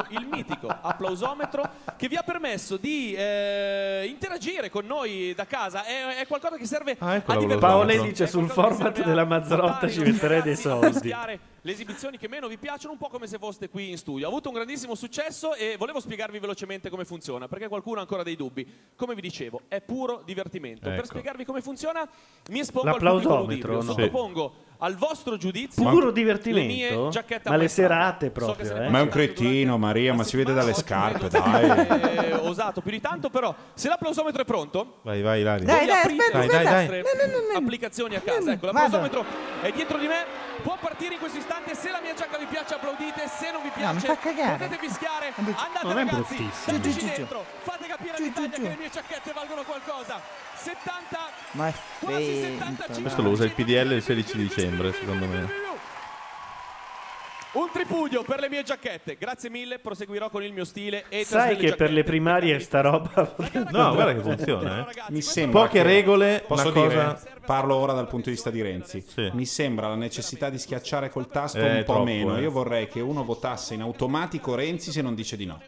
[0.09, 5.84] il mitico applausometro che vi ha permesso di eh, interagire con noi da casa.
[5.85, 7.59] È, è qualcosa che serve Ah, ecco a divertirci.
[7.59, 11.14] Paolo dice sul format a della Mazzarotta ci metterei dei soldi.
[11.68, 14.26] Le esibizioni che meno vi piacciono, un po' come se foste qui in studio.
[14.26, 18.23] Ha avuto un grandissimo successo e volevo spiegarvi velocemente come funziona, perché qualcuno ha ancora
[18.23, 18.65] dei dubbi.
[18.95, 20.88] Come vi dicevo, è puro divertimento.
[20.88, 21.07] Per Ecco.
[21.07, 22.07] spiegarvi come funziona,
[22.52, 26.67] mi espongo al pubblico ludibrio, sottopongo al vostro giudizio Puro le divertimento?
[26.73, 28.89] mie giacchette Ma le serate So proprio, ne eh?
[28.89, 32.31] Ma è un cretino, Maria, ma si vede dalle scarpe, dai.
[32.41, 36.39] osato più di tanto, però se l'applausometro è pronto, Vai, vai, voi Dai, dai, aspetta,
[36.39, 38.51] le vostre Dai, dai, applicazioni a casa.
[38.51, 39.25] Ecco, l'applausometro
[39.61, 40.25] è dietro di me.
[40.61, 41.75] Può partire in questo istante.
[41.75, 43.27] Se la mia giacca vi piace, applaudite.
[43.27, 45.33] Se non vi piace, potete fischiare.
[45.35, 47.45] Andate, Non ragazzi, dateci dentro.
[47.61, 50.19] Fate capire all'Italia che le mie giacchette valgono qualcosa.
[50.57, 51.17] 70,
[51.51, 51.73] Ma è.
[51.99, 53.01] 75.
[53.01, 55.65] Questo lo usa il PDL il 16 dicembre, secondo me.
[57.53, 59.15] Un tripudio per le mie giacchette.
[59.17, 59.79] Grazie mille.
[59.79, 61.05] Proseguirò con il mio stile.
[61.09, 63.09] E Sai che per le primarie sta roba
[63.71, 64.93] No, guarda che funziona, eh.
[65.09, 68.51] Mi sembra Poche che- regole, Posso una dire, cosa- parlo ora dal punto di vista
[68.51, 69.03] di Renzi.
[69.31, 72.38] Mi sembra la necessità di schiacciare col tasto Eh, un po' troppo, meno.
[72.38, 72.41] eh.
[72.41, 75.59] Io vorrei che uno votasse in automatico Renzi se non dice di no.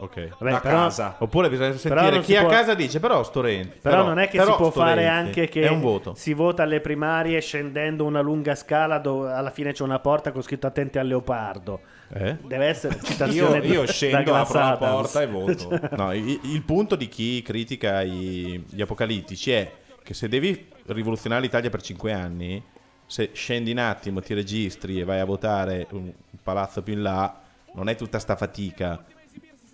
[0.00, 0.28] Ok.
[0.38, 1.16] da casa.
[1.18, 3.78] Oppure bisogna Però sentire chi a può- casa dice però sto Renzi.
[3.82, 5.08] Però, non è che però si può fare Renzi.
[5.10, 6.14] anche che È un voto.
[6.14, 10.42] si vota alle primarie scendendo una lunga scala dove alla fine c'è una porta con
[10.42, 11.80] scritto attenti al leopardo.
[12.12, 12.36] Eh?
[12.42, 15.80] Deve essere citazione Io, io scendo, apro la porta e voto.
[15.96, 19.70] No, il, il punto di chi critica i- gli apocalittici è
[20.02, 22.62] che se devi rivoluzionare l'Italia per cinque anni,
[23.04, 26.12] se scendi un attimo, ti registri e vai a votare un
[26.42, 27.40] palazzo più in là,
[27.74, 29.02] non è tutta sta fatica.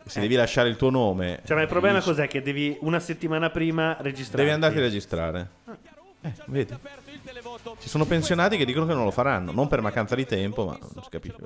[0.07, 2.29] Se devi lasciare il tuo nome, Cioè, ma il problema dici- cos'è?
[2.29, 4.43] Che devi una settimana prima registrare.
[4.43, 5.49] devi andarti a registrare.
[6.25, 6.75] Eh, vedi.
[7.81, 10.79] Ci sono pensionati che dicono che non lo faranno, non per mancanza di tempo, ma
[10.81, 11.37] non si capisce.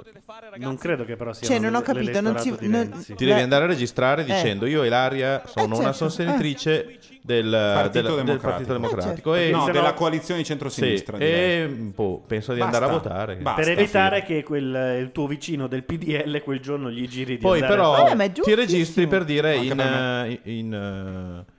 [0.56, 3.64] Non credo che però sia Cioè, non ho capito, non ci- non- Ti devi andare
[3.64, 4.24] a registrare Eh.
[4.26, 8.48] dicendo io e Ilaria sono una certo, sostenitrice del, Partito del- del Democratico.
[8.48, 9.34] Partito Democratico.
[9.34, 9.66] Eh, e, certo.
[9.66, 11.62] No, della coalizione di centrosinistra, Sì, direi.
[11.62, 12.76] e boh, penso di Basta.
[12.76, 13.36] andare a votare.
[13.36, 13.60] Basta.
[13.62, 17.60] per evitare che quel, il tuo vicino del PDL quel giorno gli giri di Poi
[17.60, 20.74] andare però a fare- ti registri per dire Anche in, eh, in,
[21.44, 21.56] eh,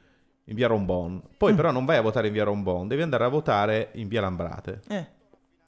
[0.50, 1.22] in via Rombon.
[1.38, 4.22] Poi però non vai a votare in via Rombon, devi andare a votare in via
[4.22, 4.82] Lambrate.
[4.90, 5.06] Eh.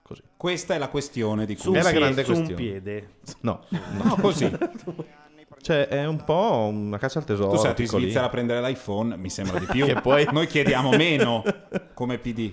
[0.01, 0.21] Così.
[0.35, 3.09] Questa è la questione di cui è la pie- grande su un piede.
[3.41, 4.51] No, No, così.
[5.61, 7.49] Cioè, è un po' una caccia al tesoro.
[7.51, 7.87] Tu sei andato in.
[7.87, 9.85] Svizzera a prendere l'iPhone, mi sembra di più.
[9.93, 11.43] Che poi- Noi chiediamo meno
[11.93, 12.51] come PD.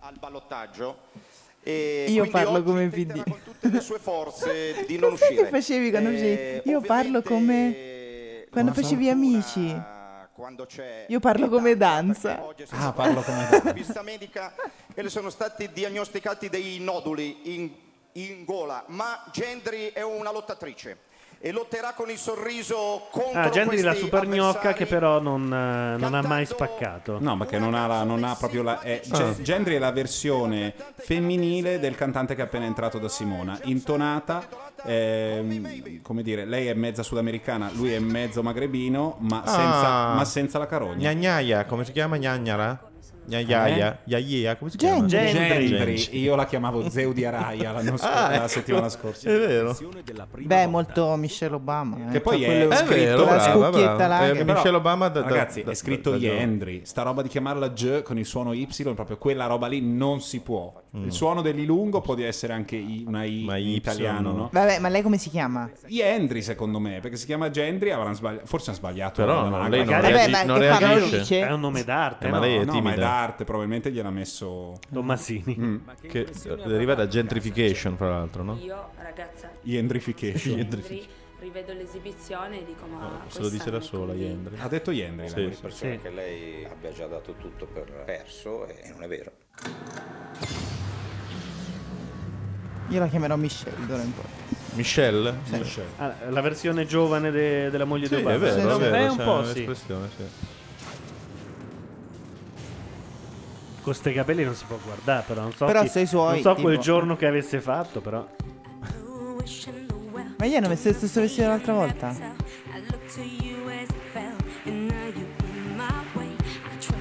[0.00, 0.96] al ballottaggio.
[1.62, 3.22] E Io parlo come PD.
[3.22, 5.42] con tutte le sue forze di non Cos'è uscire.
[5.44, 6.68] che facevi quando Eh, facevi?
[6.70, 8.46] Io parlo come...
[8.50, 9.80] Quando facevi amici.
[10.40, 12.42] Quando c'è Io parlo come danza.
[12.70, 14.54] Ah, parlo come vista medica
[14.94, 17.70] e le sono stati diagnosticati dei noduli in,
[18.12, 21.08] in gola, ma Gendry è una lottatrice
[21.42, 25.96] e lotterà con il sorriso contro Ah, Gendry la super gnocca che però non, eh,
[25.98, 27.16] non ha mai spaccato.
[27.18, 28.80] No, perché non ha, la- non ha proprio la.
[28.80, 29.34] È, Ge- Ah.
[29.40, 33.58] Gendry è la versione femminile del cantante che è appena entrato da Simona.
[33.64, 34.46] Intonata,
[34.84, 40.14] ehm, come dire, lei è mezza sudamericana, lui è mezzo magrebino, ma senza, Ah.
[40.14, 41.10] ma senza la carogna.
[41.10, 42.88] Gnagnaia, come si chiama Gnagnara?
[43.26, 45.04] Gnagliaia, Iaia, come si chiama?
[45.06, 46.08] Gendry.
[46.20, 48.48] Io la chiamavo Zeudi Araya l'anno scorso, Ah, la eh.
[48.48, 49.28] settimana scorsa.
[49.28, 49.76] È vero.
[50.38, 52.08] Beh, molto Michelle Obama.
[52.08, 52.12] eh.
[52.12, 54.06] Che poi è, Quello- scritto vero, la brava.
[54.06, 54.28] là.
[54.30, 58.02] Eh, Michelle Obama da- da- ragazzi da- è scritto Yendri sta roba di chiamarla J
[58.02, 62.00] con il suono Y proprio quella roba lì non si può il suono dell'I lungo
[62.00, 64.48] può essere anche I- una I in Y, italiano no?
[64.52, 65.70] Vabbè, ma lei come si chiama?
[65.86, 67.92] Yendri secondo me perché si chiama Gendry
[68.44, 69.68] forse ha sbagliato Però l'anagrafe.
[69.70, 71.18] lei non Vabbè, reagi- ma non che reagisce.
[71.18, 71.40] dice?
[71.46, 72.42] È un nome d'arte, Eh, ma no?
[72.42, 72.96] lei è no ma è timida.
[72.96, 75.82] d'arte probabilmente gliel'ha messo Tommasini.
[76.00, 76.26] Che
[76.66, 78.58] deriva da gentrification, fra l'altro, no?
[78.60, 81.06] Io, ragazza, Yendrification ri-
[81.38, 84.12] rivedo l'esibizione e dico ma Se lo dice da sola.
[84.12, 84.56] Yendri.
[84.58, 85.98] ha detto Yendri Sì, sì.
[86.02, 89.30] che lei abbia già dato tutto per perso e non è vero.
[92.90, 94.24] Io la chiamerò Michelle d'ora in poi.
[94.74, 95.34] Michelle?
[95.98, 98.36] Ah, la versione giovane de- della moglie Sì, di Obama.
[98.36, 98.78] è vero, Sì, è sì.
[98.78, 99.52] vero, Eh, un c'è po' sì.
[99.74, 100.24] sì.
[103.82, 106.42] Con ste capelli non si può guardare, però non so, Però chi- sei suoi, non
[106.42, 106.62] so tipo.
[106.68, 108.26] quel giorno che avesse fatto, però.
[110.38, 112.08] Ma gli hanno messo lo stesso vestito l'altra volta?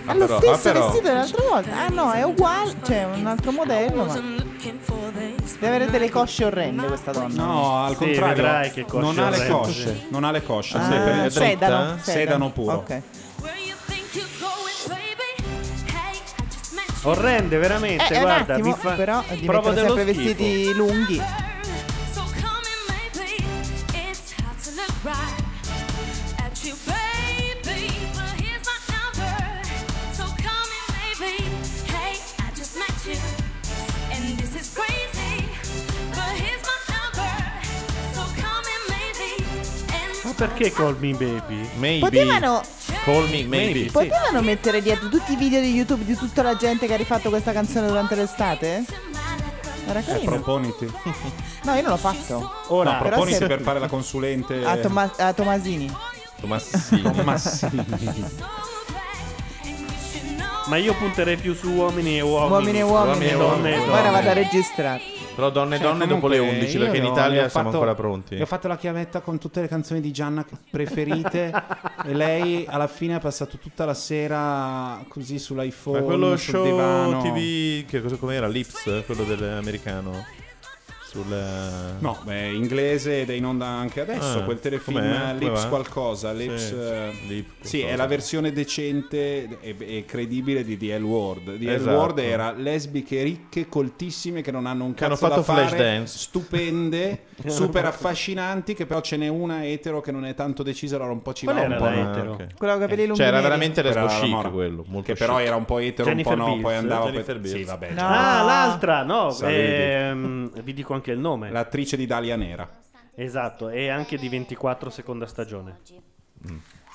[0.05, 1.77] Ha lo però- stesso ah, però- vestito dell'altra volta?
[1.77, 4.13] Ah no, è uguale, cioè un altro modello, ma...
[5.57, 7.43] Deve avere delle cosce orrende questa donna.
[7.43, 9.53] no al Sì, contrario vedrai che cosce non ha le orrende.
[9.53, 11.29] cosce non ha le cosce Ah, sì, è dritta.
[11.29, 13.01] sedano, sedano puro Ok.
[17.03, 18.03] Orrende, veramente.
[18.03, 18.91] Eh, è un guarda, attimo, mi fa...
[18.91, 20.27] però mettere dello sempre schifo.
[20.27, 21.21] vestiti lunghi.
[40.39, 41.69] Perché Call Me Baby?
[41.75, 41.99] Maybe.
[41.99, 42.61] Potevano-
[43.03, 43.91] Call me, maybe.
[43.91, 47.29] Potevano mettere dietro tutti i video di YouTube di tutta la gente che ha rifatto
[47.29, 48.83] questa canzone durante l'estate?
[49.85, 50.31] Era Eh, carino.
[50.31, 50.91] proponiti.
[51.63, 52.51] No, io non l'ho fatto.
[52.67, 54.63] Ora, Però proponiti se- per fare la consulente.
[54.63, 55.93] a, Toma- a Tomasini.
[56.39, 57.01] Tomassini.
[60.67, 62.51] Ma io punterei più su uomini e uomini.
[62.53, 63.31] Uomini e uomini.
[63.31, 63.91] donne e donne.
[63.99, 65.01] Ora vado a registrare.
[65.39, 67.49] Però donne e Cioè, donne dopo le comunque, 11, io perché in no, Italia ho
[67.49, 68.35] siamo fatto- ancora pronti.
[68.41, 71.51] Ho fatto la chiavetta con tutte le canzoni di Gianna preferite
[72.05, 76.63] e lei alla fine ha passato tutta la sera così sull'iPhone, Ma quello sul show
[76.65, 77.21] divano.
[77.21, 78.47] TV, che cosa com'era?
[78.47, 80.25] Lips, quello dell'americano.
[81.09, 81.95] Sul...
[81.99, 85.33] No, beh, inglese ed è in onda anche adesso, Ah, quel telefilm com'è?
[85.39, 88.03] Lips qualcosa, Sì, Lips, eh, Lip sì, è qualcosa.
[88.03, 91.57] la versione decente e, e credibile di The L Word.
[91.57, 91.97] The L Esatto.
[91.97, 95.67] Word era lesbiche ricche, coltissime che non hanno un Che hanno cazzo da fatto fare,
[95.67, 96.17] Flashdance.
[96.17, 101.11] stupende, super affascinanti, che però ce n'è una etero che non è tanto decisa, allora
[101.11, 102.31] un po' ci Qual va un po' etero?
[102.33, 102.47] Ok.
[102.55, 105.45] Quella con capelli lunghi Cioè, era veramente lesbo chic quello, molto che però chic.
[105.47, 106.63] era un po' etero, Jennifer un po' no, Bills.
[106.63, 107.39] poi andava Jennifer per...
[107.39, 107.55] Bills.
[107.55, 107.89] Sì, vabbè.
[107.93, 108.01] No.
[108.05, 109.35] Ah, l'altra, no.
[109.41, 111.49] Ehm, vi dico anche il nome.
[111.49, 112.77] L'attrice di Dalia Nera.
[113.15, 115.79] Esatto, e anche di 24 seconda stagione.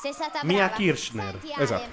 [0.01, 0.75] Sei stata Mia brava.
[0.75, 1.31] Kirchner.
[1.33, 1.91] Senti, Ale, Esatto.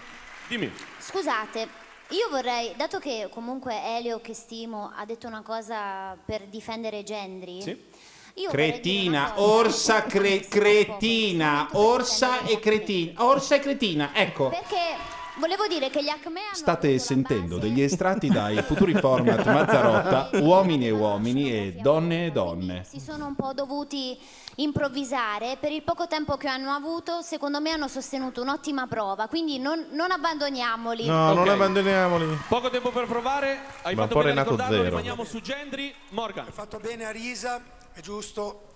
[0.47, 0.71] Dimmi.
[0.99, 1.67] Scusate,
[2.09, 7.89] io vorrei, dato che comunque Elio, che stimo, ha detto una cosa per difendere Gendry.
[8.35, 9.41] Io vorrei dire Cretina, cosa.
[9.41, 14.49] orsa, cre- cretina, orsa e cretina, orsa e cretina, ecco.
[14.49, 14.95] Perché
[15.39, 20.87] volevo dire che gli Acme hanno State sentendo degli estratti dai futuri format Mazzarotta, uomini
[20.87, 22.83] e uomini e donne e donne.
[22.87, 24.17] si sono un po' dovuti
[24.55, 29.57] improvvisare per il poco tempo che hanno avuto secondo me hanno sostenuto un'ottima prova quindi
[29.59, 31.53] non, non abbandoniamoli No, non Ok.
[31.53, 32.37] abbandoniamoli.
[32.47, 34.89] Poco tempo per provare, hai Ma fatto un po' bene a Renato ricordarlo, Zero.
[34.89, 35.93] rimaniamo su Gendry.
[36.09, 36.45] Morgan.
[36.45, 37.61] Hai fatto bene a Risa,
[37.93, 38.70] è giusto.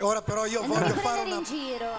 [0.00, 1.36] Ora però io non voglio fare prendere una...
[1.36, 1.98] in giro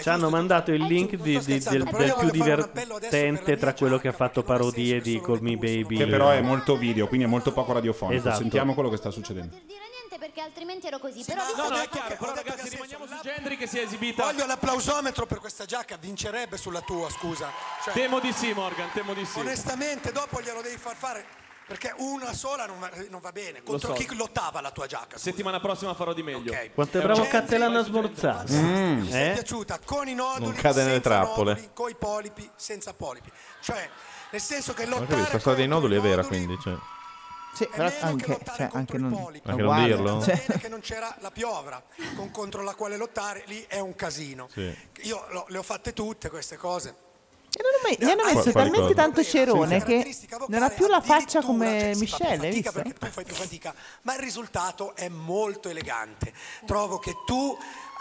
[0.00, 4.12] Ci hanno mandato il link di- di- del, del più divertente tra quello che ha
[4.12, 5.96] fatto parodie di Call Me Baby.
[5.98, 8.18] Che però è molto video, quindi è molto poco radiofonico.
[8.20, 8.38] Esatto.
[8.38, 9.54] Sentiamo quello che sta succedendo.
[9.66, 13.56] niente perché altrimenti ero così però No, no, è chiaro, però ragazzi rimaniamo su Gendry
[13.56, 14.24] che si è esibita.
[14.24, 17.50] Voglio l'applausometro per questa giacca, vincerebbe sulla tua, scusa.
[17.84, 19.38] Cioè, Temo di sì, Morgan, temo di sì.
[19.38, 21.24] Onestamente, dopo glielo devi far fare.
[21.72, 23.62] Perché una sola non va, non va bene.
[23.62, 24.02] Contro so.
[24.04, 25.16] chi lottava la tua giacca?
[25.16, 26.52] Settimana prossima farò di meglio.
[26.74, 28.52] Quanto è bravo Cattelan a smorzare.
[28.52, 29.32] Mi è Eh?
[29.32, 31.52] piaciuta con i noduli, Non cade nelle senza trappole.
[31.54, 33.32] noduli, coi polipi, senza polipi.
[33.62, 33.88] Cioè,
[34.30, 36.58] nel senso che lottare questa storia dei noduli è vera, quindi.
[36.60, 36.74] Cioè.
[37.54, 39.12] Sì, però anche, cioè, anche non,
[39.44, 40.22] Anche non dirlo?
[40.22, 40.36] cioè.
[40.46, 41.82] bene che non c'era la piovra
[42.16, 44.48] con contro la quale lottare, lì è un casino.
[44.52, 44.74] Sì.
[45.02, 46.94] Io lo- le ho fatte tutte queste cose.
[47.54, 50.16] E non ho mai- gli hanno Qua- messo quali talmente tanto cerone che
[50.48, 52.72] non ha più la faccia come Michelle, hai visto?
[52.72, 56.32] perché tu fai più fatica, ma il risultato è molto elegante.
[56.64, 57.54] Trovo che tu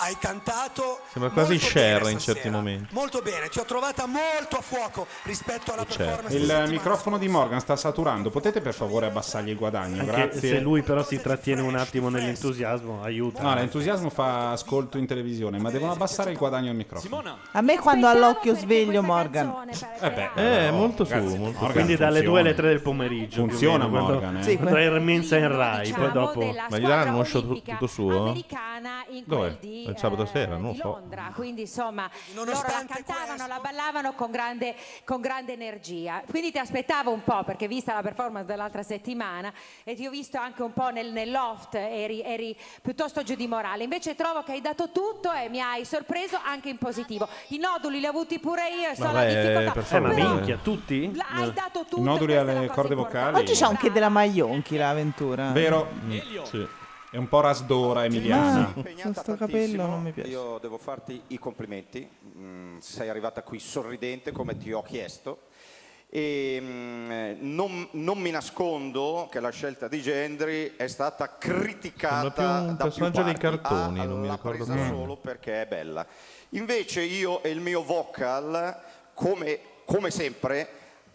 [0.04, 2.94] hai cantato Sembra quasi bene in certi momenti.
[2.94, 7.60] Molto bene, ti ho trovata molto a fuoco rispetto alla performance Il microfono di Morgan
[7.60, 8.30] sta saturando.
[8.32, 10.00] Potete per favore abbassargli il guadagno?
[10.02, 10.40] Anche Grazie.
[10.50, 13.42] se lui però si trattiene un attimo nell'entusiasmo, aiuta.
[13.44, 17.38] No, l'entusiasmo fa ascolto in televisione, ma devono abbassare il guadagno al microfono.
[17.52, 19.68] A me quando ha l'occhio sveglio Morgan.
[20.00, 21.38] Eh beh, Eh, no, molto su, molto su.
[21.42, 22.30] Morgan Quindi dalle funziona.
[22.30, 23.36] 2 alle 3 del pomeriggio.
[23.42, 24.44] Funziona meno, quando- Morgan, eh.
[24.44, 26.56] Sì, Quando è in Rai, poi dopo.
[26.70, 28.30] Ma gli daranno uno show tu- tutto suo?
[28.30, 29.58] americana in Dov'è?
[29.92, 30.90] Il sabato eh, sera, non lo di so.
[30.90, 36.24] Londra, quindi insomma loro la cantavano, la ballavano con grande, con grande energia.
[36.30, 39.52] Quindi ti aspettavo un po' perché vista la performance dell'altra settimana
[39.84, 43.48] e ti ho visto anche un po' nel, nel loft, eri, eri piuttosto giù di
[43.48, 43.84] morale.
[43.84, 47.28] Invece trovo che hai dato tutto e mi hai sorpreso anche in positivo.
[47.50, 49.72] I noduli li ho avuti pure io e so la difficoltà.
[49.72, 51.12] per Eh, ma minchia, tutti?
[51.32, 51.98] Hai dato tutto.
[51.98, 53.38] I noduli alle corde vocali.
[53.38, 55.52] Oggi c'è anche della Maglionchi l'avventura.
[55.52, 55.90] Vero?
[56.44, 56.80] Sì.
[57.12, 58.72] È un po' rasdora emiliana.
[58.74, 59.86] Impegnata questo capello tantissimo.
[59.88, 60.30] non mi piace.
[60.30, 62.10] Io devo farti i complimenti.
[62.38, 65.42] Mm, sei arrivata qui sorridente come ti ho chiesto.
[66.08, 67.12] E, mm,
[67.54, 72.76] non, non mi nascondo che la scelta di Gendry è stata criticata più un da
[72.76, 74.88] più personaggio dei cartoni, Ah, non mi l'ha ricordo presa bene.
[74.90, 76.06] solo perché è bella.
[76.52, 78.78] Invece io e il mio vocal,
[79.14, 80.68] come, come sempre,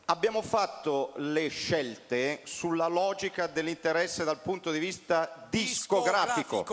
[0.06, 6.64] abbiamo fatto le scelte sulla logica dell'interesse dal punto di vista discografico.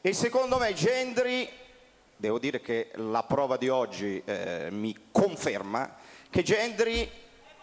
[0.00, 1.48] E secondo me Gendry,
[2.16, 5.96] devo dire che la prova di oggi eh, mi conferma
[6.30, 7.08] che Gendry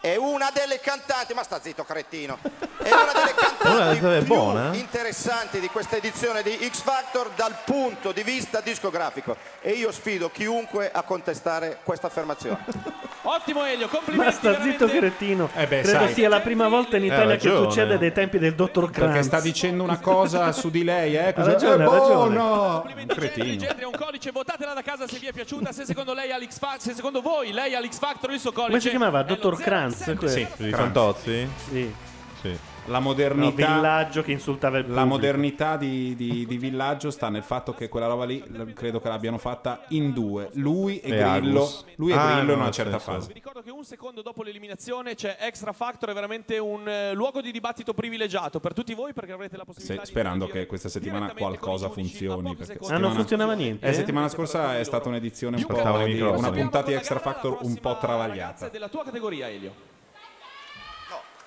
[0.00, 2.38] è una delle cantanti, ma sta zitto cretino,
[2.78, 4.74] è una delle cantanti più buona?
[4.74, 10.30] interessanti di questa edizione di X Factor dal punto di vista discografico e io sfido
[10.30, 12.64] chiunque a contestare questa affermazione.
[13.22, 14.34] Ottimo Elio, Ma complimenti.
[14.36, 15.50] sta zitto cretino.
[15.54, 16.14] Eh beh, Credo sai.
[16.14, 17.68] sia la prima volta in Italia che ragione.
[17.70, 19.08] succede dai tempi del dottor Kranz.
[19.12, 21.26] Perché sta dicendo una cosa su di lei, eh?
[21.28, 22.34] Ha Cosa- ragione, è ha ragione.
[22.36, 22.84] buono!
[22.86, 23.56] Un cretino.
[23.56, 25.72] Gendri ha un codice, votatela da casa se vi è piaciuta.
[25.72, 28.68] Se secondo lei all'X Factor, se secondo voi lei all'X Factor il suo codice.
[28.70, 29.22] Come si chiamava?
[29.24, 29.87] Dottor Kranz?
[30.16, 30.32] Quello?
[30.32, 30.74] Sì, I Kranz.
[30.76, 31.48] Fantozzi?
[31.70, 31.94] Sì.
[32.40, 32.58] Sì.
[32.88, 35.08] La No, modernità, villaggio che insultava il la pubblico.
[35.08, 38.42] modernità di, di- di Villaggio sta nel fatto che quella roba lì
[38.74, 41.84] credo che l'abbiano fatta in due, lui e, E Grillo, Agus.
[41.96, 43.26] lui e Ah, Grillo no, in una certa senso- fase.
[43.28, 47.40] Vi ricordo che un secondo dopo l'eliminazione c'è Extra Factor, è veramente un eh, luogo
[47.40, 51.32] di dibattito privilegiato per tutti voi perché avrete la possibilità Se- sperando che questa settimana
[51.34, 52.56] qualcosa funzioni.
[52.56, 53.86] Perché Ah, non funzionava niente?
[53.86, 57.76] Eh, settimana scorsa è stata un'edizione un po' di, una puntata di Extra Factor un
[57.78, 58.68] po' travagliata.
[58.68, 59.87] della tua categoria, Elio.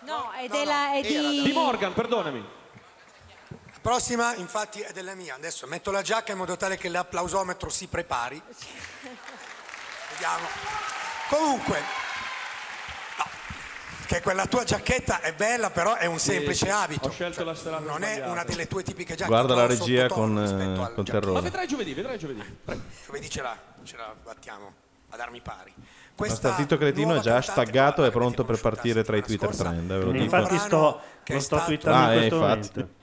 [0.02, 1.44] No, è, della, è di...
[1.44, 2.40] Di Morgan, perdonami.
[3.50, 5.36] La prossima infatti è della mia.
[5.36, 8.42] Adesso metto la giacca in modo tale che l'applausometro si prepari.
[10.12, 10.48] Vediamo.
[11.30, 11.80] Comunque,
[13.18, 13.26] no,
[14.06, 17.08] che quella tua giacchetta è bella, però è un semplice sì, abito.
[17.08, 18.32] ho scelto la serata non è sbagliata.
[18.32, 19.30] una delle tue tipiche giacche.
[19.32, 20.96] Guarda la regia con, eh, con giacca.
[20.96, 21.42] Ma terrore.
[21.42, 22.60] vedrai giovedì, vedrai giovedì.
[23.06, 24.74] Giovedì ce la, ce la battiamo
[25.10, 25.74] ad armi pari.
[26.30, 29.56] Ma sta zitto cretino è già staggato e è pronto per partire tra i Twitter
[29.56, 29.92] trend.
[29.92, 30.24] eh, ve lo dico.
[30.24, 32.70] Infatti sto, lo sto twittando Ah, in eh, questo infatti.
[32.80, 33.00] momento.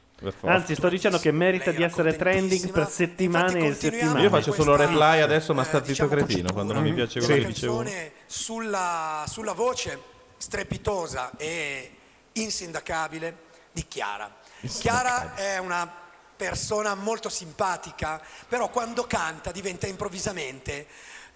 [0.47, 4.23] Anzi, sto dicendo che merita di essere trending per settimane e settimane.
[4.23, 7.35] Io faccio solo reply adesso, ma sta diciamo zitto cretino quando non mi piace quello
[7.35, 7.85] Una che dicevo.
[8.27, 10.01] sulla, sulla voce
[10.36, 11.90] strepitosa e
[12.32, 13.36] insindacabile
[13.70, 14.35] di Chiara.
[14.81, 15.89] Chiara è una
[16.36, 20.86] persona molto simpatica, però quando canta diventa improvvisamente eh,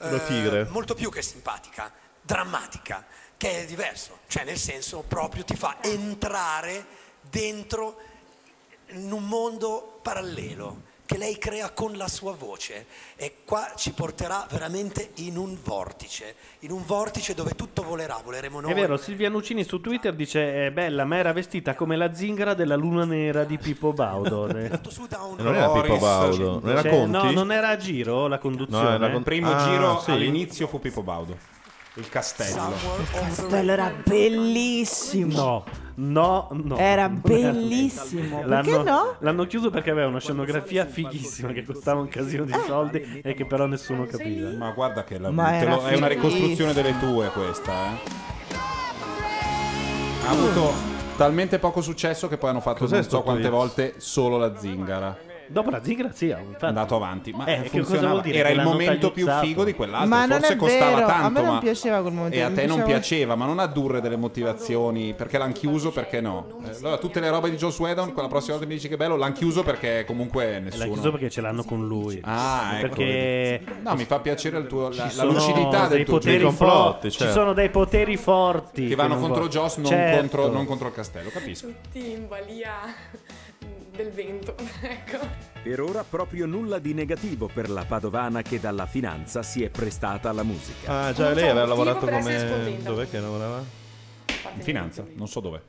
[0.09, 0.67] Una tigre.
[0.71, 3.05] molto più che simpatica, drammatica,
[3.37, 6.87] che è diverso, cioè nel senso proprio ti fa entrare
[7.21, 7.99] dentro
[8.89, 12.87] in un mondo parallelo che lei crea con la sua voce
[13.17, 18.61] e qua ci porterà veramente in un vortice, in un vortice dove tutto volerà, voleremo
[18.61, 18.71] noi.
[18.73, 22.55] È vero, Silvia Nuccini su Twitter dice è bella, ma era vestita come la zingara
[22.55, 24.47] della luna nera di Pippo Baudo.
[24.53, 27.11] E non era Pippo Baudo, non era Cioè, Conti?
[27.11, 28.83] No, non era a giro la conduzione.
[28.85, 30.11] No, era con- Il primo Ah, giro sì?
[30.13, 31.37] all'inizio fu Pippo Baudo.
[31.95, 32.73] Il castello.
[33.11, 35.35] Castello era bellissimo.
[35.35, 36.77] No, no, no.
[36.77, 38.41] Era bellissimo.
[38.43, 39.15] Perché L'hanno, no?
[39.19, 43.45] l'hanno chiuso perché aveva una scenografia fighissima che costava un casino di soldi e che
[43.47, 44.51] però nessuno capiva.
[44.57, 48.21] Ma guarda che la, era lo- è una ricostruzione delle tue questa, eh.
[50.27, 50.73] Ha avuto
[51.17, 53.55] talmente poco successo che poi hanno fatto Cos'è non so quante tweet?
[53.57, 55.17] volte solo la zingara.
[55.53, 56.65] Dopo la zingara sì, infatti.
[56.65, 58.25] Andato avanti, ma Eh, funzionava.
[58.25, 60.09] Era il l'hanno momento più figo di quell'altro.
[60.09, 62.37] Ma non Forse è costava vero, a tanto, me non ma piaceva quel momento.
[62.37, 66.47] e a te non piaceva- ma non addurre delle motivazioni perché l'hanno chiuso, perché no.
[66.65, 69.17] Eh, allora, tutte le robe di Joe Whedon, quella prossima volta mi dici che bello,
[69.17, 70.85] l'hanno chiuso perché comunque nessuno.
[70.87, 72.21] L'ha chiuso perché ce l'hanno con lui.
[72.25, 72.89] Ah, ecco.
[72.89, 76.67] perché No, mi fa piacere il tuo, la, la lucidità dei del tuo poteri giudizio.
[76.67, 77.11] forti.
[77.11, 80.17] Ci sono dei poteri forti che vanno contro Joss, non, Certo.
[80.19, 81.67] contro, non contro il castello, capisco.
[81.67, 82.71] Tutti in balia
[83.95, 85.19] del vento, ecco.
[85.63, 90.31] Per ora proprio nulla di negativo per la padovana che dalla finanza si è prestata
[90.31, 91.07] alla musica.
[91.07, 92.79] Ah, già Non lei aveva lavorato come...
[92.83, 93.81] Dov'è che lavorava?
[94.55, 95.63] In finanza, non so dove.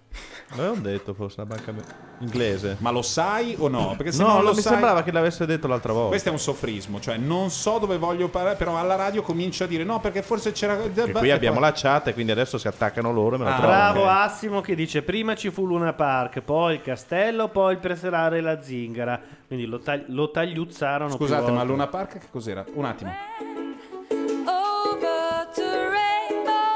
[0.50, 1.74] L'avevamo detto forse una banca
[2.20, 2.78] inglese.
[2.80, 3.94] Ma lo sai o no?
[3.96, 6.10] Perché se no, non lo mi sai- sembrava che l'avesse detto l'altra volta.
[6.10, 9.68] Questo è un soffrismo, cioè non so dove voglio parlare, però alla radio comincio a
[9.68, 10.78] dire no perché forse c'era...
[10.84, 13.60] E qui abbiamo la chat e quindi adesso si attaccano loro e me la Ah,
[13.60, 18.38] bravo Assimo che dice prima ci fu Luna Park, poi il castello, poi il preserare
[18.38, 19.20] e la zingara.
[19.48, 21.12] Quindi lo, tagli- lo tagliuzzarono.
[21.14, 21.64] Scusate, ma.
[21.64, 22.66] Luna Park che cos'era?
[22.74, 23.14] Un attimo.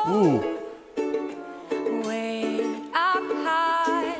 [0.06, 0.67] Uh,
[2.98, 4.16] up high,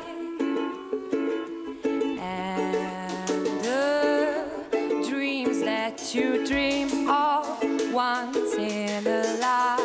[2.20, 3.28] and
[3.64, 9.77] the dreams that you dream of once in a lullaby.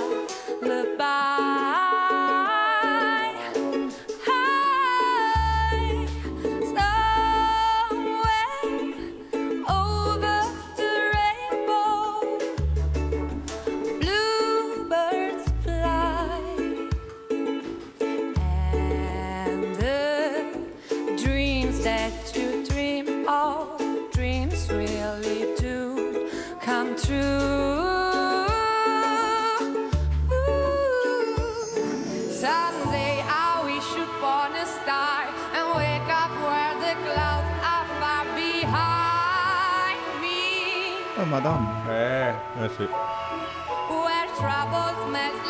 [41.34, 41.40] Me.
[41.40, 41.84] Oh madonna.
[41.88, 42.88] Eh, eh sì.
[43.90, 45.43] Where trouble smells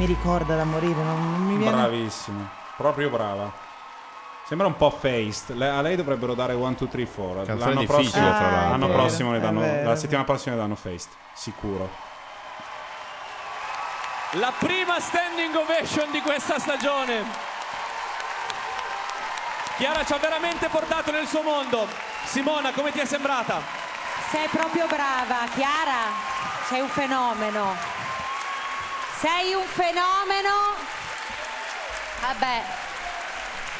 [0.00, 0.94] mi ricorda da morire?
[1.02, 1.72] Non, non mi viene.
[1.76, 2.48] Bravissimo,
[2.78, 3.52] proprio brava.
[4.46, 5.54] Sembra un po' faced.
[5.54, 7.34] Le- a lei dovrebbero dare 1, 2, 3, 4.
[7.44, 8.70] Canzone L'anno difficile, prossimo, tra l'altro.
[8.70, 9.88] l'anno È prossimo le vero, danno, vero.
[9.90, 11.88] la settimana prossima le danno faced, sicuro.
[14.32, 17.22] La prima standing ovation di questa stagione.
[19.76, 21.86] Chiara ci ha veramente portato nel suo mondo.
[22.24, 23.60] Simona, come ti è sembrata?
[24.30, 26.08] Sei proprio brava, Chiara.
[26.68, 27.98] Sei un fenomeno.
[29.20, 30.48] Sei un fenomeno.
[32.22, 32.62] Vabbè.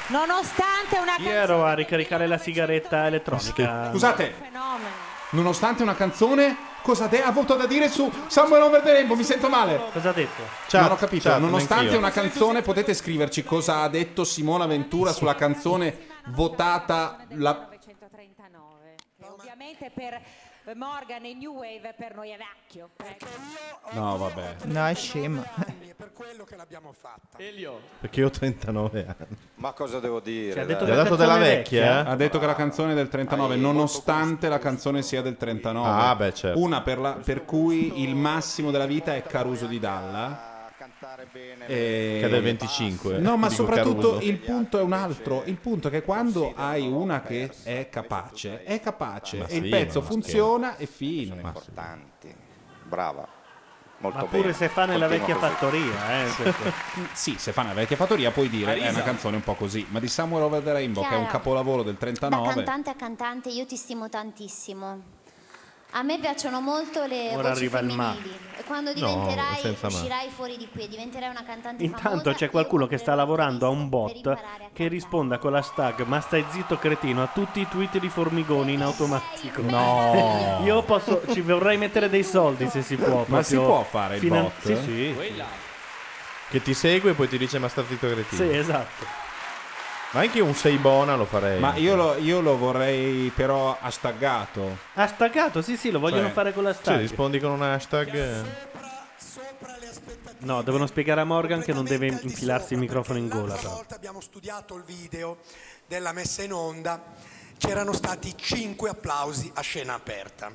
[0.08, 3.90] Nonostante una Io ero a ricaricare la sigaretta elettronica.
[3.90, 4.88] Scusate, fenomeno.
[5.30, 9.16] nonostante una canzone, cosa de- ha avuto da dire su Somewhere Over the Rainbow?
[9.16, 9.80] Mi sento male.
[9.92, 10.42] Cosa ha detto?
[10.72, 11.30] non ho capito.
[11.30, 17.68] chat, nonostante una canzone, potete scriverci cosa ha detto Simona Ventura sulla canzone votata la...
[17.70, 18.94] 1939.
[19.22, 20.20] Ovviamente per
[20.76, 22.90] Morgan e New Wave per noi è vecchio.
[22.96, 23.26] Ecco.
[23.92, 24.56] No, vabbè.
[24.64, 25.44] No, è scemo.
[27.36, 27.80] Elio.
[28.00, 29.36] Perché io ho 39 anni.
[29.56, 30.52] Ma cosa devo dire?
[30.52, 32.04] Cioè, ha detto Gli ha dato della vecchia?
[32.06, 35.88] Ha detto che la canzone è del 39, nonostante la canzone sia del 39.
[35.88, 36.58] Ah, beh, certo.
[36.60, 40.48] Una per, la- per cui il massimo della vita è Caruso di Dalla.
[41.66, 43.18] E- Che è del 25.
[43.18, 44.26] No, ma soprattutto Caruso.
[44.30, 45.42] il punto è un altro.
[45.46, 49.38] Il punto è che quando hai una che è capace, è capace.
[49.38, 51.36] Ma e il sì, pezzo ma funziona e fine.
[51.36, 52.34] importanti.
[52.84, 53.26] Brava.
[54.02, 54.52] Molto Ma pure bene.
[54.54, 55.52] se fa nella Continua vecchia così.
[55.52, 56.72] fattoria, eh,
[57.12, 58.90] sì, se fa nella vecchia fattoria puoi dire è Arisa.
[58.92, 59.86] una canzone un po' così.
[59.90, 62.54] Ma di Somewhere Over the Rainbow, che è un capolavoro del Da 39.
[62.54, 65.18] cantante a cantante io ti stimo tantissimo.
[65.92, 68.12] A me piacciono molto le Ora voci arriva il ma.
[68.12, 68.38] femminili.
[68.64, 69.96] Quando No, diventerai, senza ma.
[69.98, 73.68] uscirai fuori di qui e diventerai una cantante Intanto c'è qualcuno che sta lavorando a
[73.70, 74.38] un bot
[74.72, 78.82] che risponda con l'hashtag ma stai zitto cretino a tutti i tweet di Formigoni in
[78.82, 79.62] automatico.
[79.62, 80.60] No.
[80.62, 83.24] Io posso, ci vorrei mettere dei soldi se si può.
[83.26, 84.52] Ma si può fare il finan- bot?
[84.62, 85.42] Sì, sì.
[86.50, 88.40] Che ti segue e poi ti dice ma sta zitto cretino.
[88.42, 89.28] Sì, esatto.
[90.12, 91.60] Ma anche un sei bona lo farei.
[91.60, 94.78] Ma io lo, io lo vorrei però hashtaggato.
[94.94, 96.98] Hashtaggato, sì, sì, lo vogliono Cioè, fare con Cioè, l'hashtag.
[96.98, 98.44] rispondi con un hashtag.
[100.38, 103.54] No, devono spiegare a Morgan che non deve infilarsi il microfono in gola.
[103.54, 103.74] Però.
[103.74, 105.38] volta abbiamo studiato il video
[105.86, 107.00] della messa in onda,
[107.58, 110.50] c'erano stati 5 applausi a scena aperta.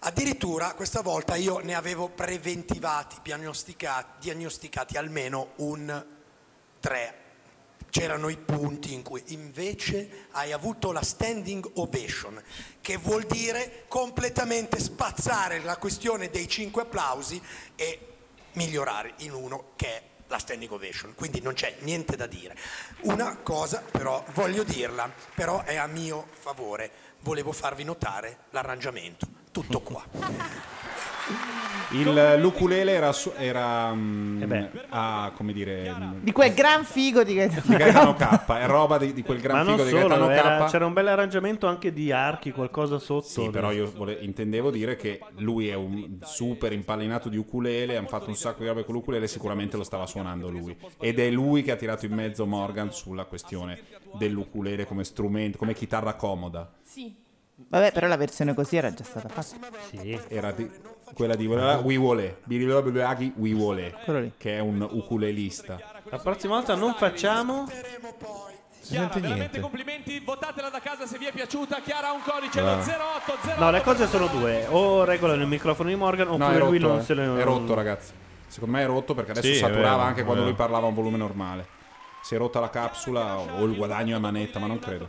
[0.00, 6.04] Addirittura questa volta io ne avevo preventivati, diagnosticati, diagnosticati almeno un
[6.80, 7.19] 3.
[7.90, 12.40] C'erano i punti in cui invece hai avuto la standing ovation,
[12.80, 17.40] che vuol dire completamente spazzare la questione dei 5 applausi
[17.74, 17.98] e
[18.52, 22.56] migliorare in uno che è la standing ovation, quindi non c'è niente da dire.
[23.02, 26.90] Una cosa però voglio dirla, però è a mio favore,
[27.20, 30.78] volevo farvi notare l'arrangiamento, tutto qua.
[31.92, 37.24] Il l'ukulele era, su- era mm, Eh a, come dire, mm, Di quel gran figo
[37.24, 40.30] di di Gaetano K, è roba di, di quel gran Ma figo di solo, Gaetano
[40.30, 40.70] era- K.
[40.70, 43.26] c'era un bel arrangiamento anche di archi, qualcosa sotto.
[43.26, 48.06] Sì, però io vole- intendevo dire che lui è un super impallinato di ukulele, hanno
[48.06, 50.76] fatto un sacco di robe con l'ukulele, sicuramente lo stava suonando lui.
[51.00, 53.80] Ed è lui che ha tirato in mezzo Morgan sulla questione
[54.16, 56.70] dell'ukulele come strumento, come chitarra comoda.
[57.68, 59.68] Vabbè, però la versione così era già stata fatta.
[59.90, 60.70] Sì, era di-
[61.14, 64.32] quella di Wiwole, Birilobiagi Wiwole, Quello lì.
[64.36, 65.78] che è un ukulelista.
[66.04, 67.66] La prossima volta non facciamo.
[68.82, 69.60] Chiara, veramente niente.
[69.60, 71.80] complimenti, votatela da casa se vi è piaciuta.
[71.80, 73.60] Chiara ha un codice, lo 0808.
[73.60, 74.66] No, le cose sono due.
[74.68, 77.04] O regolano il microfono di Morgan No, oppure è lui rotto, non eh.
[77.04, 77.38] se lo...
[77.38, 78.12] è rotto ragazzi.
[78.48, 80.86] Secondo me è rotto perché adesso Sì, è saturava vero, anche è quando lui parlava
[80.86, 81.66] a un volume normale.
[82.22, 85.08] Si è rotta la capsula o il guadagno a manetta, ma non credo.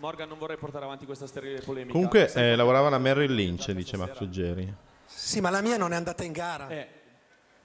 [0.00, 1.92] Morgan, non vorrei portare avanti questa sterile polemica.
[1.92, 4.18] Comunque eh, lavorava la Merrill Lynch, dice Max.
[5.04, 6.68] Sì, ma la mia non è andata in gara.
[6.68, 6.88] Eh,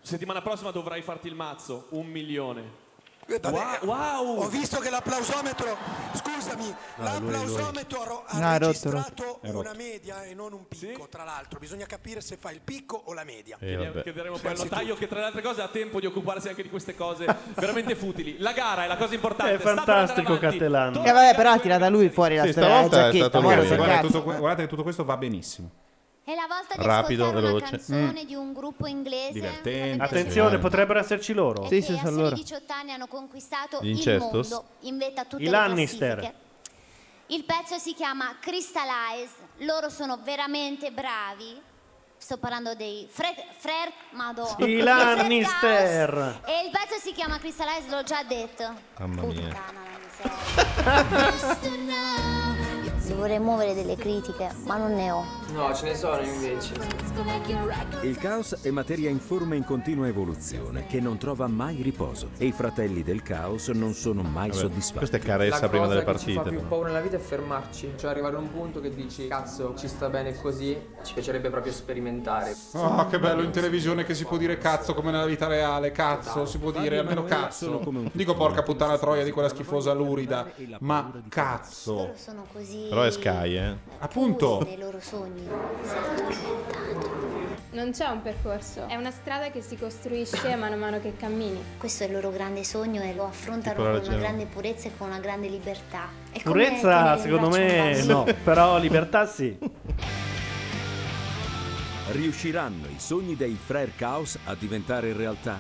[0.02, 2.84] settimana prossima dovrai farti il mazzo, un milione.
[3.27, 5.76] Vabbè, Ho visto che l'applausometro,
[6.14, 7.31] scusami, Ah, lui- lui.
[7.31, 9.57] l'applausometro ha No, registrato rotto.
[9.57, 11.57] una media e non un picco, tra l'altro.
[11.57, 13.57] Bisogna capire se fa il picco o la media.
[13.60, 14.02] Eh.
[14.03, 16.69] Chiederemo poi al notaio che tra le altre cose ha tempo di occuparsi anche di
[16.69, 17.26] queste cose
[17.56, 18.38] veramente futili.
[18.38, 19.53] La gara è la cosa importante.
[19.56, 20.57] È fantastico andare avanti.
[20.60, 20.95] Cattelan.
[21.06, 22.89] Eh, vabbè, però ha tirato lui fuori la Sì, storia lui.
[24.38, 25.72] guardate che tutto questo va benissimo.
[26.26, 27.69] È la volta di Rapido, ascoltare una veloce.
[27.77, 30.03] canzone di un gruppo inglese Divertente.
[30.03, 31.68] Attenzione, potrebbero esserci loro.
[31.68, 32.35] Sì, sì, a sono loro.
[32.35, 34.49] 18 anni hanno conquistato Gli il Incestos?
[34.49, 36.14] mondo in vetta a tutte I le Lannister.
[36.18, 36.43] classifiche.
[37.27, 41.61] Il pezzo si chiama Crystallize, loro sono veramente bravi.
[42.18, 44.65] Sto parlando dei Fred, Fred, madonna.
[44.65, 46.41] I Lannister.
[46.45, 48.73] E il pezzo si chiama Crystallize, l'ho già detto.
[48.97, 49.41] Mamma mia.
[49.47, 49.99] Puttana la
[51.14, 52.43] miseria.
[53.07, 55.23] Dovrei muovere delle critiche, ma non ne ho.
[55.53, 56.73] No, ce ne sono invece.
[58.02, 62.30] Il caos è materia in forma in continua evoluzione, che non trova mai riposo.
[62.38, 64.98] E i fratelli del caos non sono mai Vabbè, soddisfatti.
[64.98, 66.57] questa è caressa La prima cosa delle che ci fa partite.
[66.61, 69.88] più paura nella vita è fermarci, cioè arrivare a un punto che dici cazzo ci
[69.88, 72.56] sta bene così, ci piacerebbe proprio sperimentare.
[72.73, 75.91] Oh, che bello in televisione che si può dire cazzo come nella vita reale.
[75.91, 77.82] Cazzo, si può dire almeno cazzo.
[78.11, 80.45] Dico porca puttana troia di quella schifosa lurida.
[80.80, 81.94] Ma cazzo.
[81.94, 83.76] Loro sono così Però è Sky, eh.
[84.00, 84.64] Appunto.
[84.64, 85.46] nei loro sogni.
[87.72, 91.62] Non c'è un percorso, è una strada che si costruisce mano a mano che cammini.
[91.78, 95.10] Questo è il loro grande sogno e lo affrontano con una grande purezza e con
[95.10, 96.08] una grande libertà.
[96.32, 99.58] È Purezza, secondo me no, però libertà sì.
[102.12, 105.60] Riusciranno i sogni dei Frere Chaos a diventare realtà?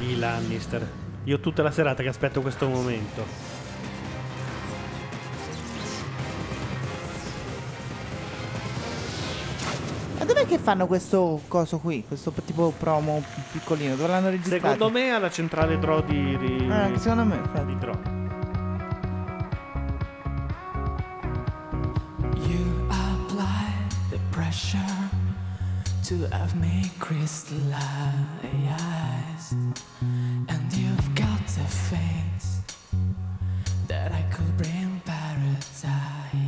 [0.00, 1.09] I Lannister.
[1.30, 3.24] Io tutta la serata che aspetto questo momento.
[10.18, 12.04] Ma dov'è che fanno questo coso qui?
[12.04, 13.94] Questo tipo promo piccolino?
[13.94, 14.72] Dove l'hanno registrato?
[14.72, 17.64] Secondo me alla centrale Draw di, di, Eh, secondo me, infatti.
[17.66, 17.98] di Draw.
[22.48, 23.70] You apply
[24.10, 24.84] the pressure
[26.08, 27.70] to have me crystallized,
[31.56, 32.60] the face
[33.88, 36.39] that I could bring paradise.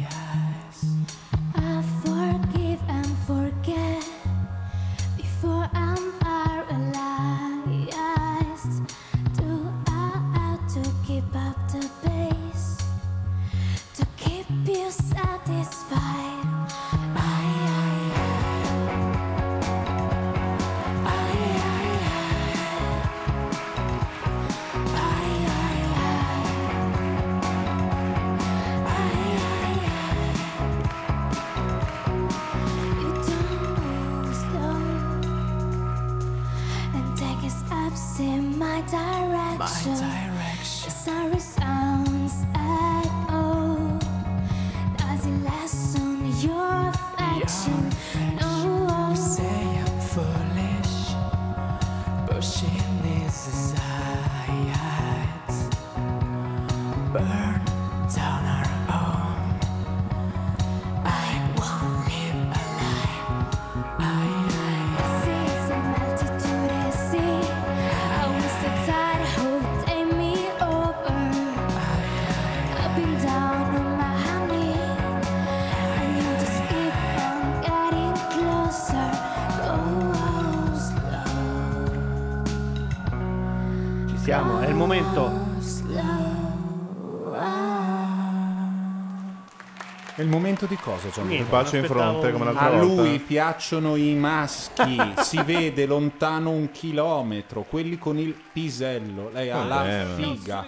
[90.23, 91.33] È il momento di cosa, John?
[91.33, 93.03] Il bacio in fronte come l'altra A volta.
[93.03, 99.31] lui piacciono i maschi, si vede lontano un chilometro, quelli con il pisello.
[99.33, 100.67] Lei ha la Vabbè, ma- figa.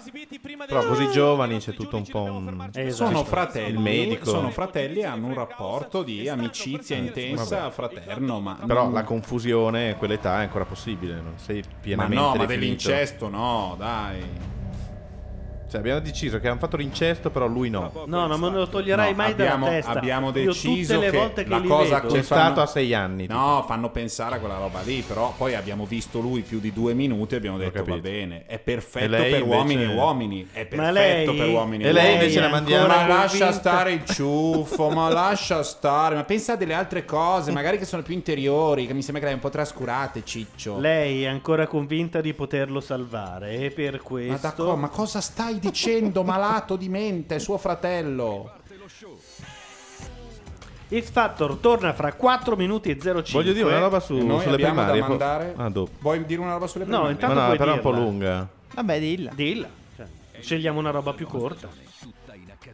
[0.67, 2.69] Però così giovani c'è tutto un po' un...
[2.89, 4.25] Sono fratelli, Il medico.
[4.25, 7.71] sono fratelli e hanno un rapporto di amicizia intensa, Vabbè.
[7.73, 12.35] fraterno, ma Però la confusione a quell'età è ancora possibile, non sei ma pienamente no,
[12.35, 12.59] ma definito.
[12.59, 14.53] dell'incesto no, dai.
[15.75, 17.91] Cioè, abbiamo deciso che hanno fatto l'incesto, però lui no.
[18.07, 19.91] No, non me lo toglierai No, mai abbiamo, dalla testa.
[19.91, 22.67] abbiamo Io deciso tutte le volte che la li cosa vedo- C'è fanno- stato a
[22.67, 23.27] sei anni.
[23.27, 26.95] No, fanno pensare a quella roba lì, però poi abbiamo visto lui più di due
[26.95, 28.01] minuti e abbiamo detto va capito.
[28.01, 31.49] bene, è E perfetto lei per invece- uomini e uomini, è perfetto Ma lei- per
[31.49, 32.23] uomini E e lei uomini.
[32.23, 33.53] invece la mandiamo- Ma ancora lascia convinta?
[33.53, 38.03] stare il ciuffo, ma lascia stare, ma pensa a delle altre cose, magari che sono
[38.03, 40.79] più interiori, che mi sembra che le hai un po' trascurate, ciccio.
[40.79, 44.39] Lei è ancora convinta di poterlo salvare e per Ma, questo...
[44.41, 48.51] d'accordo, ma cosa stai dicendo, malato di mente, suo fratello?
[50.97, 53.23] X Factor torna fra 4 minuti e 05.
[53.33, 55.01] Voglio dire una roba su- noi sulle abbiamo primarie.
[55.01, 55.55] da poi- mandare.
[55.57, 55.91] Ah, dopo.
[56.01, 57.13] Vuoi dire una roba sulle No, primarie?
[57.13, 58.05] intanto Ma no, puoi però è un po' dirla.
[58.05, 58.49] lunga.
[58.75, 59.31] Vabbè, dilla.
[59.35, 59.69] Dilla.
[59.97, 60.07] Cioè,
[60.41, 61.69] scegliamo una roba più corta.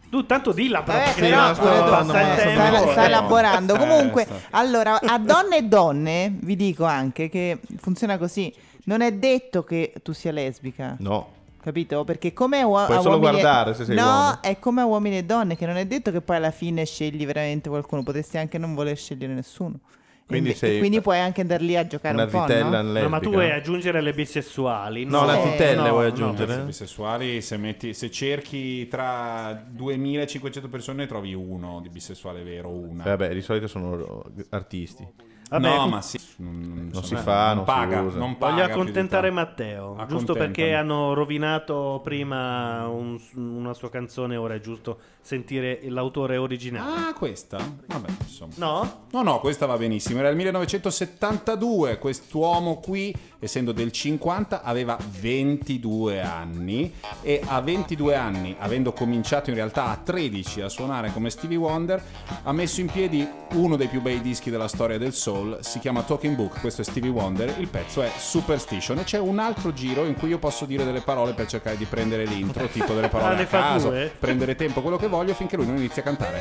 [0.09, 2.05] Tu tanto dilla però perché però, devi- sto- passa il
[2.35, 2.77] sta, tempo.
[2.77, 3.77] sta- sta elaborando.
[3.77, 8.53] Comunque, allora, a donne e donne vi dico anche che funziona così.
[8.85, 10.97] Non è detto che tu sia lesbica.
[10.99, 11.39] No.
[11.63, 12.05] Capito?
[12.05, 14.43] Perché come uo- Puoi a solo uomini guardare se sei No, uomo.
[14.43, 17.27] è come a uomini e donne, che non è detto che poi alla fine scegli
[17.27, 18.03] veramente qualcuno.
[18.03, 19.79] Potresti anche non voler scegliere nessuno.
[20.23, 22.83] E Quindi e sei quindi puoi anche andare lì a giocare una un po', vitella
[22.83, 23.01] no?
[23.01, 25.05] No, ma tu vuoi aggiungere le bisessuali?
[25.05, 26.09] No, le antitelle no, vuoi no.
[26.09, 26.55] aggiungere?
[26.55, 32.69] I bisessuali, se, metti, se cerchi tra 2500 persone, ne trovi uno di bisessuale vero,
[32.71, 33.03] una.
[33.05, 35.05] Eh, Vabbè, di solito sono artisti.
[35.51, 38.19] Vabbè, no, ma sì, non, Non si fa, non si paga, usa.
[38.19, 39.31] non paga Voglio accontentare.
[39.31, 46.37] Matteo, giusto perché hanno rovinato prima un- una sua canzone, ora è giusto sentire l'autore
[46.37, 47.09] originale.
[47.09, 47.59] Ah, questa?
[47.87, 48.53] Vabbè, insomma.
[48.57, 49.07] No?
[49.11, 50.21] No, no, questa va benissimo.
[50.21, 51.99] Era il 1972.
[51.99, 56.93] Quest'uomo qui, essendo del 50, aveva 22 anni.
[57.23, 62.01] E a 22 anni, avendo cominciato in realtà a 13 a suonare come Stevie Wonder,
[62.45, 65.39] ha messo in piedi uno dei più bei dischi della storia del soul.
[65.61, 66.61] Si chiama Talking Book.
[66.61, 67.55] Questo è Stevie Wonder.
[67.59, 68.99] Il pezzo è Superstition.
[68.99, 71.85] E c'è un altro giro in cui io posso dire delle parole per cercare di
[71.85, 75.77] prendere l'intro, tipo delle parole a caso, prendere tempo, quello che voglio, finché lui non
[75.77, 76.39] inizia a cantare.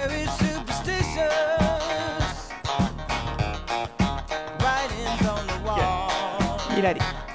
[6.82, 7.29] Very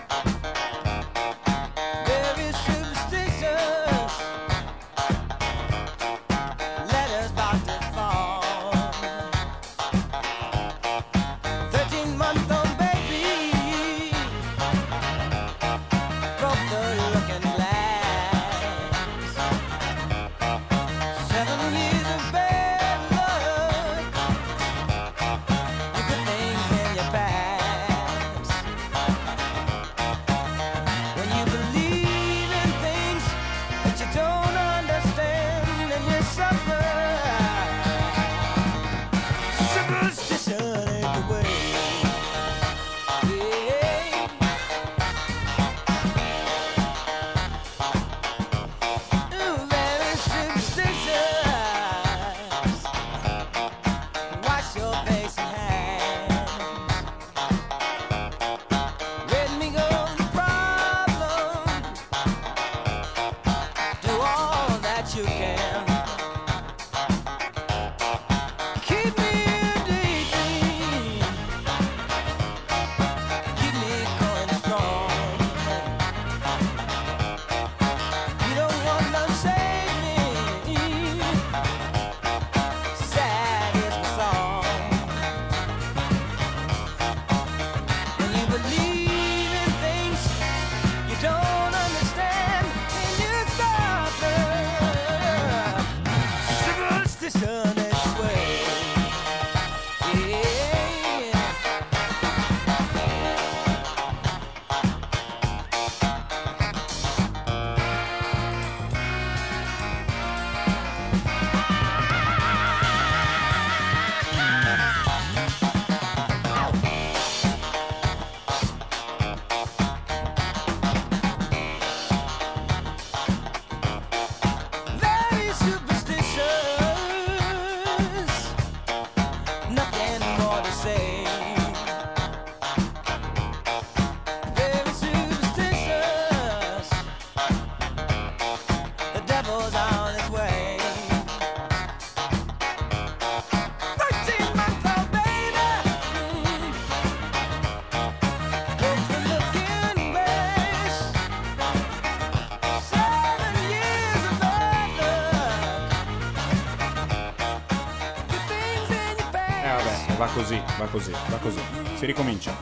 [162.05, 162.55] Si ricomincia.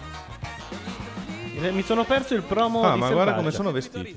[1.61, 3.37] Eh, Mi sono perso il promo Ah, di ma guarda Selvaggia.
[3.39, 4.17] come sono vestiti.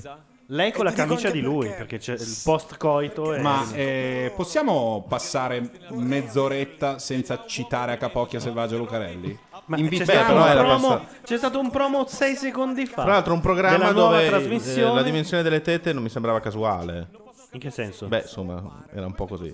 [0.50, 3.40] Lei con la dico camicia di lui, perché c'è il post coito e...
[3.40, 9.36] Ma eh, possiamo passare mezz'oretta senza citare a capocchia Selvaggio Lucarelli?
[9.66, 13.02] Ma c'è stato, un promo, c'è stato un promo 6 secondi fa.
[13.02, 14.94] Tra l'altro un programma della nuova dove eh, trasmissione.
[14.94, 17.10] la dimensione delle tette non mi sembrava casuale.
[17.54, 18.06] In che senso?
[18.08, 19.52] Beh, insomma, era un po' così.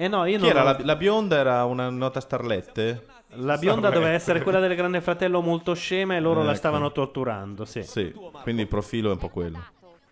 [0.00, 0.62] Eh no, io Chi non era?
[0.62, 3.04] La, la bionda era una nota starlette?
[3.32, 6.58] La bionda doveva essere quella del Grande Fratello molto scema e loro la Ecco.
[6.58, 7.82] stavano torturando, sì.
[7.82, 9.62] Sì, quindi il profilo è un po' quello.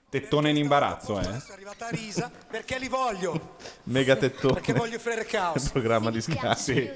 [0.08, 1.26] Tettone in imbarazzo, eh?
[1.52, 3.56] arrivata a risa perché li voglio.
[3.84, 4.54] Megatettone.
[4.54, 5.64] Perché voglio Frere Caos.
[5.64, 6.90] Il programma di Sky.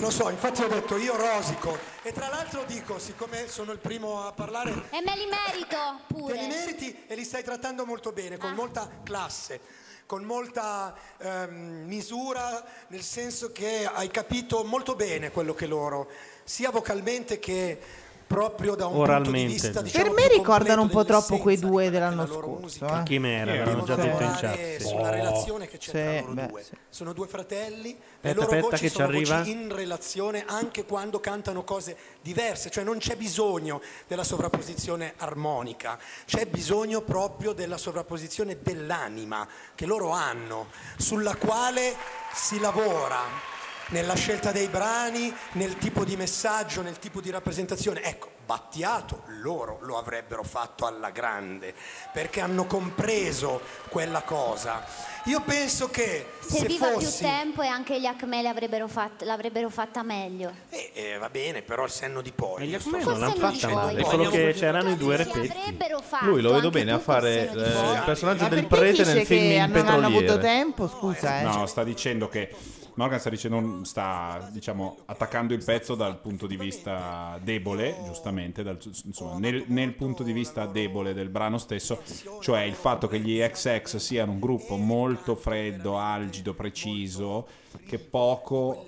[0.00, 1.76] Lo so, infatti ho detto io rosico.
[2.02, 5.76] E tra l'altro dico, siccome sono il primo a parlare, E me li merito
[6.08, 6.34] pure.
[6.34, 9.60] te li meriti e li stai trattando molto bene, con molta classe,
[10.06, 16.08] con molta ehm, misura, nel senso che hai capito molto bene quello che loro,
[16.44, 17.80] sia vocalmente che
[18.26, 19.52] proprio da un punto di Oralmente.
[19.52, 22.86] vista diciamo, Per me ricordano un po' troppo quei due dell'anno scorso.
[22.86, 23.02] eh.
[23.04, 24.80] Chimera, Sì, avevano già detto in chat.
[24.82, 26.62] sulla relazione che c'è tra Sì, loro beh, due.
[26.62, 26.70] sì.
[26.88, 27.96] Sono due fratelli, le
[28.30, 29.38] Aspetta, loro aspetta voci che ci sono arriva.
[29.38, 35.98] voci in relazione anche quando cantano cose diverse, cioè non c'è bisogno della sovrapposizione armonica,
[36.26, 41.94] c'è bisogno proprio della sovrapposizione dell'anima che loro hanno, sulla quale
[42.32, 43.52] si lavora
[43.88, 48.02] nella scelta dei brani, nel tipo di messaggio, nel tipo di rappresentazione.
[48.02, 51.72] Ecco, Battiato loro lo avrebbero fatto alla grande,
[52.12, 54.84] perché hanno compreso quella cosa.
[55.24, 57.22] Io penso che se Serviva più fossi...
[57.22, 60.52] tempo e anche gli Acme l'avrebbero, fatt- l'avrebbero fatta meglio.
[60.68, 62.66] Eh, va bene, però il senno di poi.
[62.66, 65.50] gli Acme non l'hanno fatta male, solo che c'erano i due repetti.
[65.50, 69.52] avrebbero fatto Lui lo vedo bene a fare eh, il personaggio del prete nel film
[69.52, 70.42] in non hanno avuto petroliere.
[70.42, 70.86] tempo?
[70.86, 71.42] Scusa, eh.
[71.44, 72.54] No, sta dicendo che
[72.96, 78.78] Morgan sta dicendo sta diciamo attaccando il pezzo dal punto di vista debole, giustamente, dal-
[79.04, 82.00] insomma, nel, nel punto di vista debole del brano stesso,
[82.40, 87.46] cioè il fatto che gli XX siano un gruppo molto freddo, algido, preciso,
[87.86, 88.86] che poco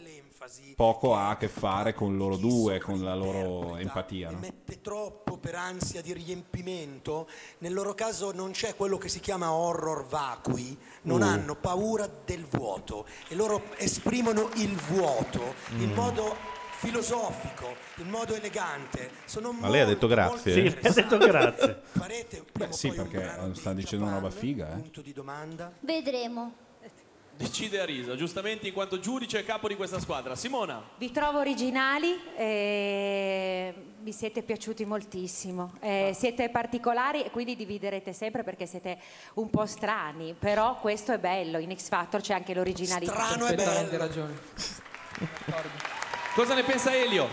[0.77, 4.31] poco ha a che fare con loro due, con la loro empatia.
[4.31, 5.26] no?
[5.37, 10.05] Troppo per ansia di riempimento, nel loro caso non c'è quello che si chiama horror
[10.07, 11.25] vacui, non Uh.
[11.25, 15.95] hanno paura del vuoto e loro esprimono il vuoto in Mm.
[15.95, 16.37] modo
[16.79, 19.11] filosofico, in modo elegante.
[19.25, 20.53] Sono Ma lei ha detto grazie?
[20.71, 21.83] Sì, ha detto grazie.
[22.53, 25.03] Beh, sì, perché sta dicendo una roba figa, eh.
[25.03, 25.73] di domanda.
[25.81, 26.65] Vedremo.
[27.37, 30.35] Decide Arisa, giustamente in quanto giudice e capo di questa squadra.
[30.35, 30.83] Simona.
[30.97, 38.43] Vi trovo originali, e mi siete piaciuti moltissimo, Eh, siete particolari e quindi dividerete sempre
[38.43, 38.99] perché siete
[39.35, 43.13] un po' strani, però questo è bello, in X Factor c'è anche l'originalità.
[43.13, 43.99] Strano e bello.
[43.99, 44.35] ragione.
[46.35, 47.29] Cosa ne pensa Elio?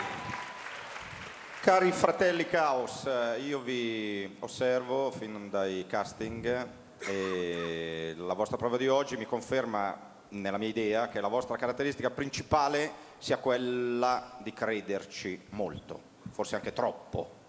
[1.61, 8.87] Cari fratelli Caos, eh, io vi osservo fin dai casting e la vostra prova di
[8.87, 15.39] oggi mi conferma nella mia idea che la vostra caratteristica principale sia quella di crederci
[15.49, 15.99] molto,
[16.31, 17.41] forse anche troppo.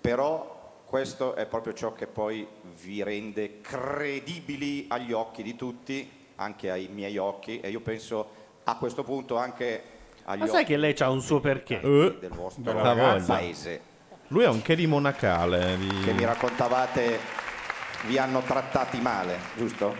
[0.00, 2.46] Però questo è proprio ciò che poi
[2.82, 8.76] vi rende credibili agli occhi di tutti, anche ai miei occhi e io penso a
[8.76, 9.82] questo punto anche
[10.24, 11.80] agli Ma sai occhi che lei ha un suo perché?
[11.80, 13.80] del vostro paese
[14.28, 15.76] Lui ha un che di monacale.
[15.76, 16.00] Di...
[16.02, 17.39] che mi raccontavate
[18.06, 19.94] vi hanno trattati male, giusto?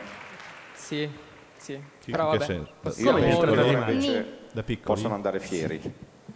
[0.74, 1.08] Sì,
[1.56, 1.78] sì.
[2.02, 2.60] Che- Però che vabbè.
[3.02, 4.94] Come Loro trattati invece Da piccoli?
[4.94, 5.80] possono andare fieri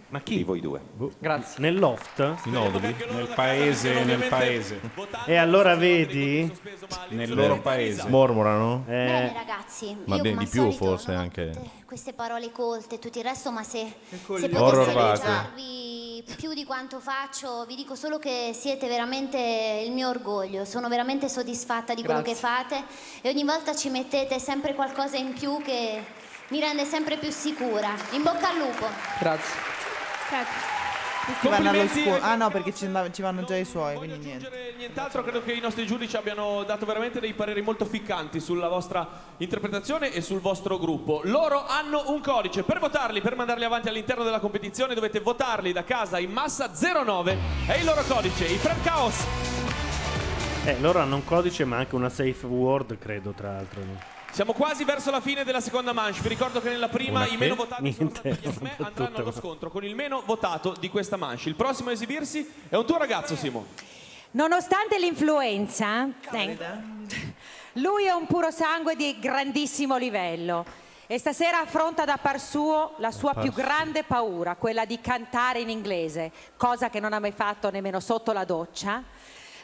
[0.09, 0.37] Ma chi?
[0.37, 0.81] di voi due.
[1.19, 1.61] Grazie.
[1.61, 2.19] Nel loft?
[2.45, 2.95] I noduli?
[3.11, 4.81] Nel paese, nel paese,
[5.27, 6.53] E allora vedi?
[7.09, 8.07] nel loro paese.
[8.09, 8.85] Mormorano?
[8.87, 11.53] Bene Eh, ragazzi, Ma io de- di più solito forse anche.
[11.87, 14.93] queste parole colte e tutto il resto, ma se, se potessi Horror
[16.23, 21.29] più di quanto faccio, vi dico solo che siete veramente il mio orgoglio, sono veramente
[21.29, 22.49] soddisfatta di quello che Grazie.
[22.49, 22.85] fate
[23.23, 26.05] e ogni volta ci mettete sempre qualcosa in più che
[26.49, 27.95] mi rende sempre più sicura.
[28.11, 28.87] In bocca al lupo.
[29.19, 30.74] Grazie.
[31.25, 34.19] Questi vanno allo ai- Ah no, perché ci, andav- ci vanno già i suoi, quindi
[34.19, 34.75] niente.
[34.77, 39.09] Nient'altro, credo che i nostri giudici abbiano dato veramente dei pareri molto ficcanti sulla vostra
[39.39, 41.21] interpretazione e sul vostro gruppo.
[41.25, 42.63] Loro hanno un codice.
[42.63, 47.37] Per votarli, per mandarli avanti all'interno della competizione, dovete votarli da casa in massa 09.
[47.67, 49.25] È il loro codice, i Prem Chaos.
[50.67, 54.14] eh, loro hanno un codice ma anche una safe word, credo, tra l'altro.
[54.35, 56.21] Siamo quasi verso la fine della seconda manche.
[56.21, 58.85] Vi ricordo che nella prima Una i meno votati sono Niente, stati gli Acme, tutto,
[58.85, 61.49] andranno allo scontro con il meno votato di questa manche.
[61.49, 63.67] Il prossimo a esibirsi è un tuo ragazzo, Simo.
[64.33, 66.59] Nonostante l'influenza, eh,
[67.75, 70.67] lui è un puro sangue di grandissimo livello
[71.07, 75.69] e stasera affronta da par suo la sua più grande paura, quella di cantare in
[75.69, 79.01] inglese, cosa che non ha mai fatto nemmeno sotto la doccia.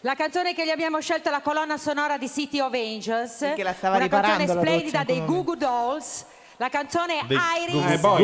[0.03, 3.63] La canzone che gli abbiamo scelto è la colonna sonora di City of Angels, che
[3.63, 6.25] la stava una canzone riparando la splendida doccia in dei Goo Goo Dolls.
[6.57, 8.01] La canzone Iris.
[8.01, 8.17] Goo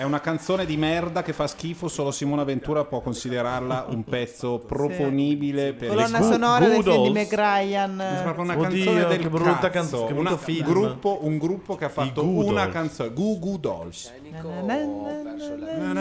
[0.00, 4.58] È una canzone di merda che fa schifo, solo Simona Ventura può considerarla un pezzo
[4.58, 7.12] proponibile per Colonna le sonora del film di Goodles.
[7.12, 8.00] Meg Ryan.
[8.00, 10.66] È proprio una Oddio, canzone del che brutta cazzo, canzone, una- film.
[10.66, 14.10] gruppo, un gruppo che ha fatto una canzone Goo Goo Dolls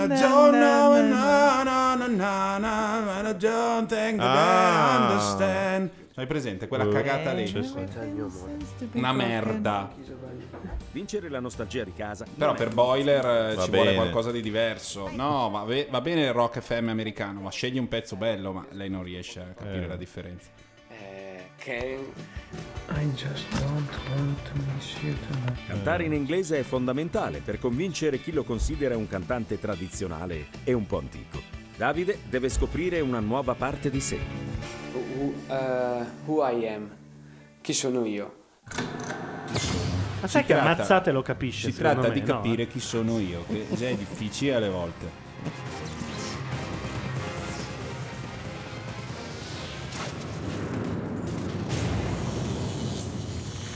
[0.10, 0.50] verso
[6.20, 7.48] Hai presente quella Eh, cagata lì?
[7.48, 8.90] sì, sì.
[8.91, 9.90] Una merda.
[10.91, 12.26] Vincere la nostalgia di casa.
[12.38, 13.96] Però per Boiler eh, Va ci vuole bene.
[13.96, 15.10] qualcosa di diverso.
[15.14, 18.66] No, va, be- va bene il rock FM americano, ma scegli un pezzo bello, ma
[18.72, 19.88] lei non riesce a capire Eh.
[19.88, 20.50] la differenza.
[21.56, 22.00] che
[22.90, 25.68] I just don't want to miss you tonight.
[25.68, 30.86] Cantare in inglese è fondamentale per convincere chi lo considera un cantante tradizionale e un
[30.86, 31.59] po' antico.
[31.80, 34.19] Davide deve scoprire una nuova parte di sé.
[34.91, 36.89] who, uh, who I am.
[37.61, 38.35] Chi sono io?
[38.73, 41.72] Ma sai Si che tratta- ammazzate lo capisce?
[41.72, 42.26] Si tratta me, di no?
[42.26, 45.27] capire chi sono io, che già è difficile alle volte.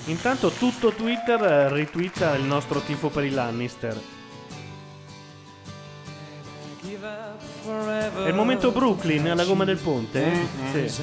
[0.07, 3.97] Intanto tutto Twitter eh, ritwitta il nostro tifo per i Lannister.
[7.65, 10.19] È il momento Brooklyn, alla gomma del ponte?
[10.25, 10.85] Mm-hmm.
[10.85, 11.01] Sì.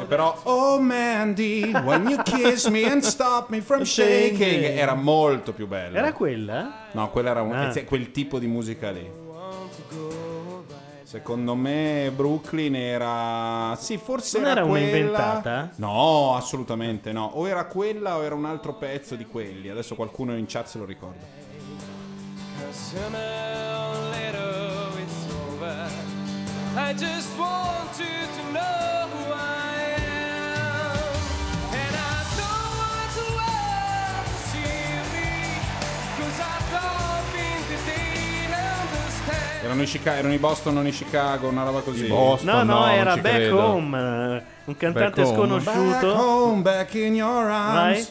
[0.00, 5.52] E però, oh Mandy, when you kiss me and stop me from shaking, era molto
[5.52, 5.96] più bello.
[5.96, 6.88] Era quella?
[6.92, 7.72] No, quella era un- Ah.
[7.72, 9.08] eh, quel tipo di musica lì.
[11.04, 13.74] Secondo me Brooklyn era...
[13.76, 14.96] Sì, forse Non era, era una quella...
[14.96, 15.70] inventata?
[15.76, 17.30] No, assolutamente no.
[17.34, 19.68] O era quella o era un altro pezzo di quelli.
[19.68, 21.26] Adesso qualcuno in chat se lo ricorda.
[26.76, 31.02] I just want you to know who I am.
[31.72, 35.30] And I don't want the world to see me.
[36.16, 39.64] Cause I don't think that they understand.
[39.64, 42.06] Erano i, Chica- erano i Boston, non i Chicago, una roba così.
[42.08, 45.36] no, no, era Back Home, eh, un cantante Back home.
[45.36, 45.90] sconosciuto.
[45.90, 47.74] Back home, back in your arms.
[47.74, 48.06] Vai.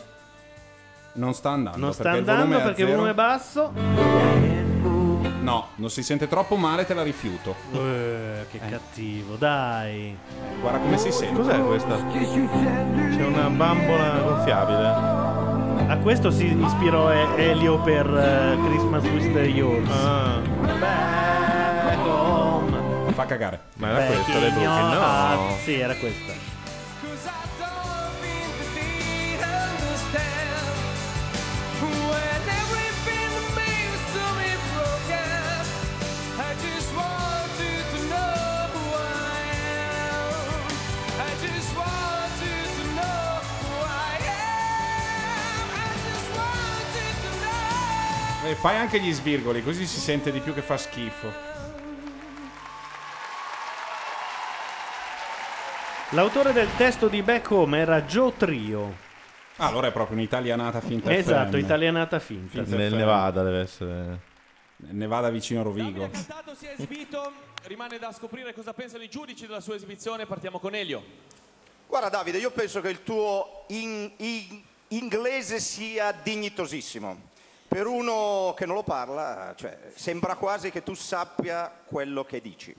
[1.14, 1.80] Non sta andando.
[1.80, 4.49] Non sta perché andando il perché il volume è basso.
[5.50, 7.56] No, non si sente troppo male, te la rifiuto.
[7.74, 10.16] Eh, che cattivo, dai.
[10.62, 11.34] Guarda come si sente.
[11.34, 11.96] Cos'è questa?
[11.96, 15.88] C'è una bambola gonfiabile.
[15.92, 19.90] A questo si ispirò Elio per eh, Christmas with the Yours.
[19.90, 20.40] Ah.
[20.78, 23.12] Back home.
[23.14, 23.60] Fa cagare.
[23.78, 24.90] Ma era Back questa, le Brooklyn?
[24.90, 25.00] No.
[25.00, 25.60] heart.
[25.64, 26.49] Sì, era questa.
[48.50, 51.32] Eh, fai anche gli svirgoli, così si sente di più che fa schifo.
[56.12, 59.08] L'autore del testo di Back Home era Joe Trio.
[59.58, 61.64] Ah, allora è proprio un'italianata finta Esatto, FM.
[61.64, 62.62] italianata finta.
[62.64, 64.20] Nel Nevada deve essere.
[64.78, 66.10] Nevada vicino a Rovigo.
[66.26, 67.32] Tanto si è esibito,
[67.66, 70.26] rimane da scoprire cosa pensano i giudici della sua esibizione.
[70.26, 71.04] Partiamo con Elio.
[71.86, 77.28] Guarda Davide, io penso che il tuo in- in- inglese sia dignitosissimo.
[77.70, 82.76] Per uno che non lo parla, cioè, sembra quasi che tu sappia quello che dici.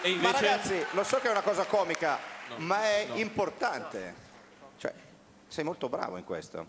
[0.00, 0.32] E Ma invece...
[0.32, 2.18] ragazzi, lo so che è una cosa comica,
[2.56, 4.14] ma è importante.
[4.78, 4.94] Cioè,
[5.46, 6.64] sei molto bravo in questo.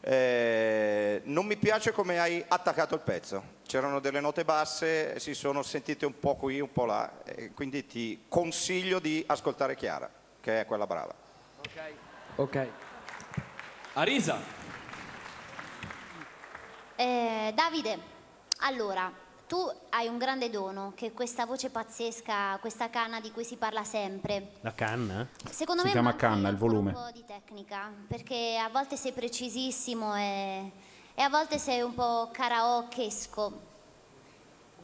[0.00, 3.56] Eh, non mi piace come hai attaccato il pezzo.
[3.66, 7.86] C'erano delle note basse, si sono sentite un po' qui, un po' là, e quindi
[7.86, 10.08] ti consiglio di ascoltare Chiara,
[10.40, 11.14] che è quella brava.
[12.36, 12.68] Ok.
[13.98, 14.38] Arisa.
[16.94, 17.98] Eh, Davide,
[18.60, 19.10] allora,
[19.48, 19.56] tu
[19.90, 23.82] hai un grande dono, che è questa voce pazzesca, questa canna di cui si parla
[23.82, 24.52] sempre.
[24.60, 25.26] La canna?
[25.50, 26.90] Secondo Si me chiama canna il volume.
[26.90, 30.70] un po' di tecnica, perché a volte sei precisissimo e,
[31.14, 33.66] e a volte sei un po' karaokesco.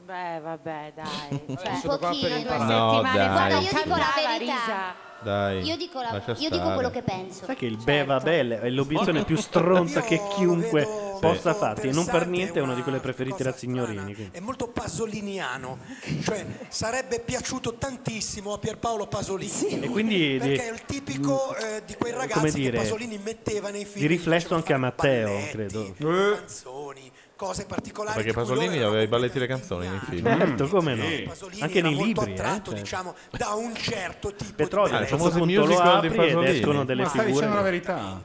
[0.06, 1.44] Beh, vabbè, dai.
[1.56, 2.40] Cioè, un pochino.
[2.42, 3.26] due No, settimane dai.
[3.28, 4.54] fa Guarda, non io dico la cantava, verità.
[4.54, 4.94] Risa.
[5.24, 5.62] Dai.
[5.62, 7.46] Io dico, la- io dico quello che penso.
[7.46, 10.86] Sai che il beh vabbè è l'obiezione più stronza che chiunque
[11.20, 14.14] possa farti e non per niente è una di quelle preferite da signorini.
[14.14, 14.28] quindi.
[14.32, 15.78] È molto pasoliniano,
[16.22, 19.80] cioè sarebbe piaciuto tantissimo a Pierpaolo Pasolini.
[19.80, 23.70] E quindi perché di- è il tipico eh, di quei ragazzi dire, che Pasolini metteva
[23.70, 24.00] nei film.
[24.00, 25.94] Di riflesso anche a Matteo, credo.
[25.96, 28.14] canzoni, cose particolari.
[28.22, 30.24] Perché di Pasolini aveva i balletti e le canzoni nei film.
[30.26, 31.04] Certo, come no?
[31.28, 32.34] Pasolini Anche nei molto libri, eh.
[32.34, 32.80] attratto, cioè.
[32.80, 36.00] diciamo, da un certo tipo Petrolio, Ah, a un i certo famosi punto lo musical
[36.00, 36.46] di ed Pasolini.
[36.58, 37.34] escono delle Ma stai figure.
[37.40, 38.22] dicendo la verità?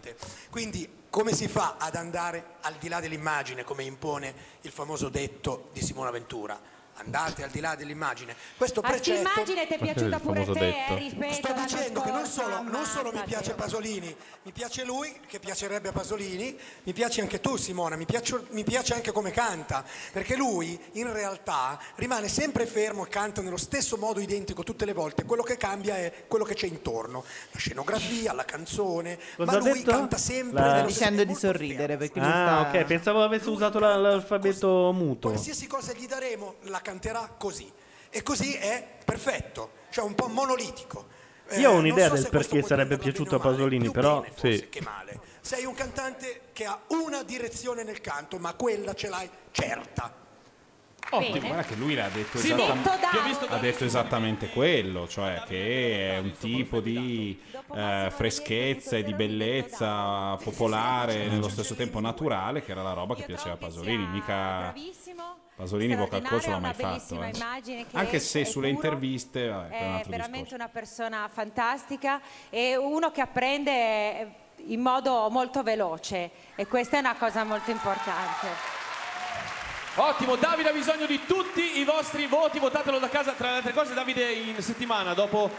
[0.49, 5.69] Quindi come si fa ad andare al di là dell'immagine, come impone il famoso detto
[5.73, 6.59] di Simona Ventura?
[6.99, 8.35] Andate al di là dell'immagine.
[8.57, 9.27] Questo precetto...
[9.27, 10.93] st'immagine ti è piaciuta pure te, detto.
[10.93, 15.19] eh, rispetto Sto dicendo che non solo, non solo mi piace Pasolini, mi piace lui,
[15.27, 19.31] che piacerebbe a Pasolini, mi piace anche tu Simona, mi piace, mi piace anche come
[19.31, 24.85] canta, perché lui in realtà rimane sempre fermo e canta nello stesso modo identico tutte
[24.85, 29.51] le volte, quello che cambia è quello che c'è intorno, la scenografia, la canzone, Cosa
[29.51, 29.91] ma lui detto?
[29.91, 32.61] canta sempre La- nello Dicendo di sorridere perché Ah, sta...
[32.79, 35.29] ok, pensavo avesse usato la- l'alfabeto muto.
[35.29, 37.71] qualsiasi cosa gli daremo la canterà così
[38.09, 41.07] e così è perfetto, cioè un po' monolitico.
[41.47, 44.25] Eh, Io ho non un'idea so del perché sarebbe piaciuto a Pasolini, però.
[44.35, 44.67] Sì.
[44.69, 45.19] che male.
[45.41, 50.27] Sei un cantante che ha una direzione nel canto, ma quella ce l'hai certa.
[51.11, 55.41] Ottimo, guarda che lui l'ha detto, Sì, esattamente, detto da- ha detto esattamente quello, cioè
[55.47, 57.41] che è un tipo di
[57.73, 63.15] eh, freschezza e di bellezza popolare e nello stesso tempo naturale, che era la roba
[63.15, 64.71] che piaceva a Pasolini, mica
[65.59, 67.21] Pasolini coach non l'ha mai fatto.
[67.21, 67.31] eh.
[67.35, 70.55] immagine che Anche se sulle interviste vabbè, è un veramente discorso.
[70.55, 74.35] una persona fantastica e uno che apprende
[74.67, 78.47] in modo molto veloce e questa è una cosa molto importante.
[79.95, 83.33] Ottimo, Davide ha bisogno di tutti i vostri voti, votatelo da casa.
[83.33, 85.49] Tra le altre cose, Davide in settimana, dopo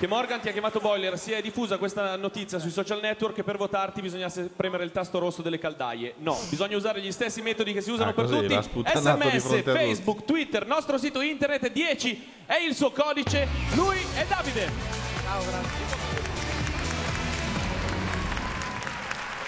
[0.00, 3.42] che Morgan ti ha chiamato Boiler, si è diffusa questa notizia sui social network che
[3.44, 6.14] per votarti bisognasse premere il tasto rosso delle caldaie.
[6.20, 8.54] No, bisogna usare gli stessi metodi che si usano Ah, per tutti.
[8.54, 9.62] SMS.
[9.62, 13.46] Facebook, Twitter, nostro sito internet 10 è il suo codice.
[13.74, 16.09] Lui è Davide.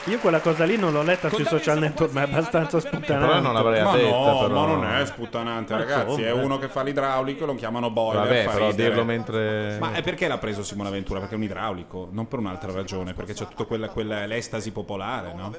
[0.06, 3.26] Io quella cosa lì non l'ho letta sui social network, ma è abbastanza sputtanante.
[3.26, 4.66] Però non l'avrei ma detta, no, però.
[4.66, 6.22] ma non è sputtanante, ragazzi.
[6.22, 8.22] È uno che fa l'idraulico, lo chiamano boiler.
[8.24, 8.88] Vabbè, fa però ridere.
[8.88, 11.20] dirlo mentre- Ma è perché l'ha preso Simone Ventura?
[11.20, 15.32] Perché è un idraulico, non per un'altra ragione, perché c'è tutta quella, quella l'estasi popolare,
[15.34, 15.54] no?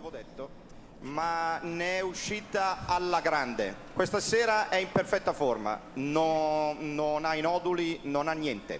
[1.04, 3.76] ma ne è uscita alla grande.
[3.94, 8.80] Questa sera è in perfetta forma, no- non ha i noduli, non ha niente.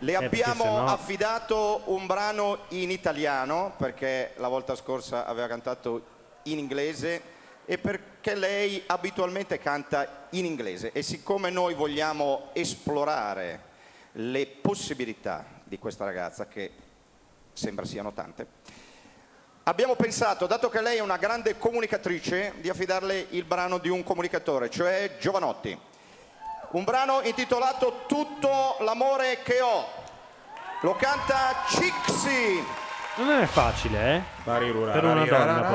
[0.00, 6.16] Le Eh, abbiamo sennò- affidato un brano in italiano perché la volta scorsa aveva cantato
[6.44, 7.20] in inglese
[7.64, 13.62] e perché lei abitualmente canta in inglese e siccome noi vogliamo esplorare
[14.12, 16.70] le possibilità di questa ragazza che
[17.52, 18.46] sembra siano tante
[19.64, 24.02] Abbiamo pensato, dato che lei è una grande comunicatrice, di affidarle il brano di un
[24.02, 25.78] comunicatore, cioè Giovanotti.
[26.70, 29.86] Un brano intitolato Tutto l'amore che ho.
[30.82, 32.87] Lo canta Cixi.
[33.18, 34.22] Non è facile, eh?
[34.92, 35.70] Per una donna poi.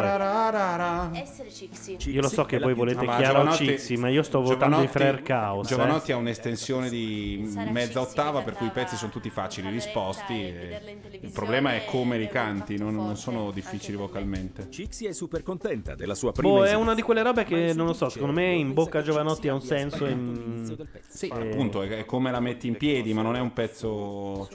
[1.13, 1.97] Essere Cixi.
[2.09, 4.81] Io lo so che voi volete ma Chiara o Giovanotti- Cixi, ma io sto votando
[4.81, 5.65] i Frere Caos.
[5.65, 5.69] eh.
[5.75, 10.33] Giovanotti ha un'estensione di mezza ottava, per cui i pezzi sono tutti facili risposti.
[10.33, 10.81] e
[11.21, 14.69] il problema è come li canti, non, non sono difficili vocalmente.
[14.71, 17.85] Cixi è super contenta della sua prima Boh, è una di quelle robe che non
[17.87, 20.05] lo so, secondo me in bocca a Giovanotti ha un senso.
[20.07, 20.75] in-
[21.09, 24.47] Sì, eh, appunto, è, è come la metti in piedi, ma non è un pezzo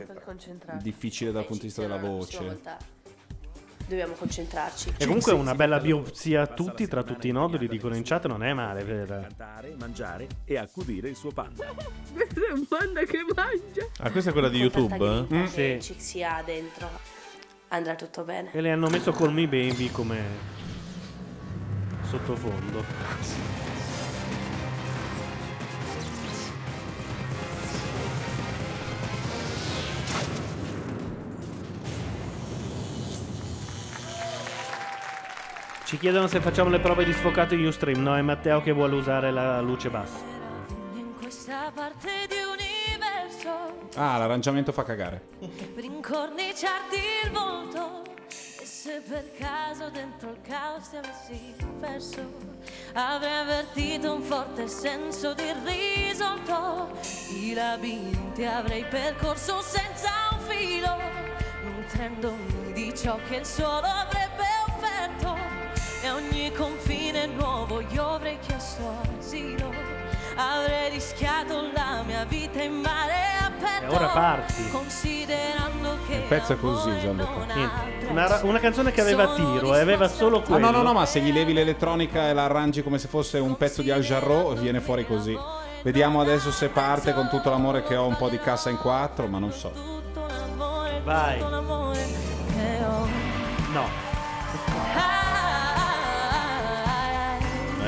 [0.83, 2.59] difficile dal punto di vista della voce.
[3.89, 4.93] Dobbiamo concentrarci.
[4.99, 8.53] E comunque una bella biopsia tutti tra tutti i noduli dicono in chat non è
[8.53, 9.21] male, vero?
[9.23, 11.65] Cantare, mangiare e accudire il suo panda.
[12.13, 13.87] Questo è un panda che mangia.
[14.01, 14.97] Ah, questa è quella di YouTube?
[14.99, 15.95] grinta che Sì.
[15.95, 16.91] Cixi ha dentro.
[17.69, 18.51] Andrà tutto bene.
[18.53, 20.23] E le hanno messo Call Me Baby come
[22.03, 23.67] sottofondo.
[35.89, 38.03] Ci chiedono se facciamo le prove di sfocato in Ustream.
[38.03, 40.19] No, è Matteo che vuole usare la luce bassa.
[40.97, 45.23] In questa parte di universo Ah, l'arrangiamento fa cagare.
[45.75, 52.21] per incorniciarti il volto e se per caso dentro il caos ti avessi perso
[52.93, 56.91] avrei avvertito un forte senso di risolto
[57.31, 60.97] i labirinti avrei percorso senza un filo
[61.65, 65.58] nutrendomi di ciò che il suolo avrebbe offerto
[66.09, 68.83] e ogni confine nuovo io avrei chiesto
[69.19, 69.71] asilo
[70.37, 73.13] avrei rischiato la mia vita in mare
[73.45, 74.71] aperto E ora parti.
[74.71, 77.47] considerando che Il pezzo è così, Gianluca.
[78.09, 80.71] Una, una canzone che aveva tiro e aveva solo Ah, quello.
[80.71, 83.57] no, no, no, ma se gli levi l'elettronica e la arrangi come se fosse un
[83.57, 85.37] pezzo di Al Jarreau, viene fuori così.
[85.83, 89.27] Vediamo adesso se parte con tutto l'amore che ho, un po' di cassa in quattro,
[89.27, 89.73] ma non so.
[91.05, 91.39] Vai.
[91.41, 92.07] l'amore
[92.55, 93.07] che ho
[93.73, 94.07] No.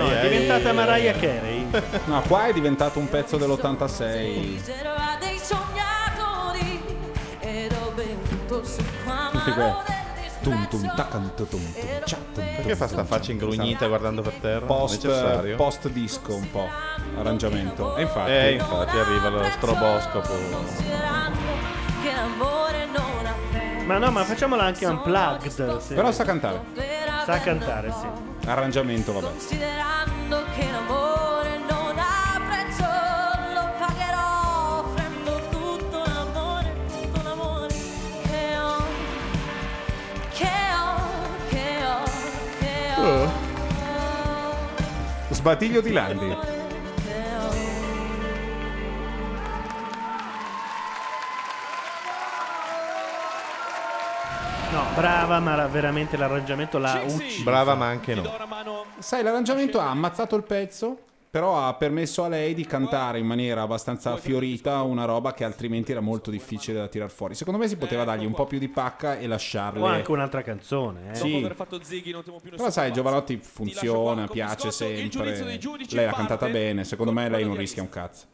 [0.05, 1.67] No, è diventata Mariah Carey.
[2.07, 4.41] No, qua è diventato un pezzo dell'86.
[4.41, 6.83] riserva dei sognatori
[7.41, 9.99] ed ho bevuto su qua Tutti que-
[10.43, 11.73] tum tum tacan tum tum tum
[12.05, 14.65] cia, tum, Perché fa sta faccia ingrugnita guardando per terra?
[14.65, 15.57] Post, Necessario?
[15.57, 16.67] post disco un po'.
[17.19, 17.97] arrangiamento.
[17.97, 20.33] E infatti, Eh, infatti arriva lo stroboscopo.
[22.03, 23.85] Che l'amore non ha prezzo.
[23.85, 25.79] Ma no, ma facciamola anche unplugged.
[25.79, 26.61] se- Però sa cantare.
[27.27, 28.07] Sa cantare, sì.
[28.47, 29.27] Arrangiamento, vabbè.
[29.27, 32.85] Considerando che l'amore non ha prezzo,
[33.55, 38.83] lo pagherò offrendo tutto l'amore, tutto l'amore che ho,
[40.33, 41.01] che ho,
[41.49, 42.03] che ho,
[42.59, 43.03] che ho.
[43.03, 43.31] Oh.
[45.31, 46.50] Sbatiglio di Landi.
[54.73, 57.43] No, brava, ma la- veramente l'arrangiamento l'ha ucciso.
[57.43, 58.23] Brava, ma anche no.
[58.99, 60.97] Sai, l'arrangiamento ha ammazzato il pezzo,
[61.29, 65.91] però ha permesso a lei di cantare in maniera abbastanza fiorita una roba che altrimenti
[65.91, 67.35] era molto difficile da tirar fuori.
[67.35, 69.81] Secondo me si poteva dargli un po' più di pacca e lasciarle.
[69.81, 71.15] O anche un'altra canzone, eh.
[71.17, 71.25] Sì.
[71.33, 72.93] Dopo aver fatto Ziggy non temo più nessun Però sai.
[72.93, 75.35] Giovanotti funziona, piace sempre.
[75.91, 78.25] Lei l'ha cantata bene, secondo me lei non rischia un cazzo.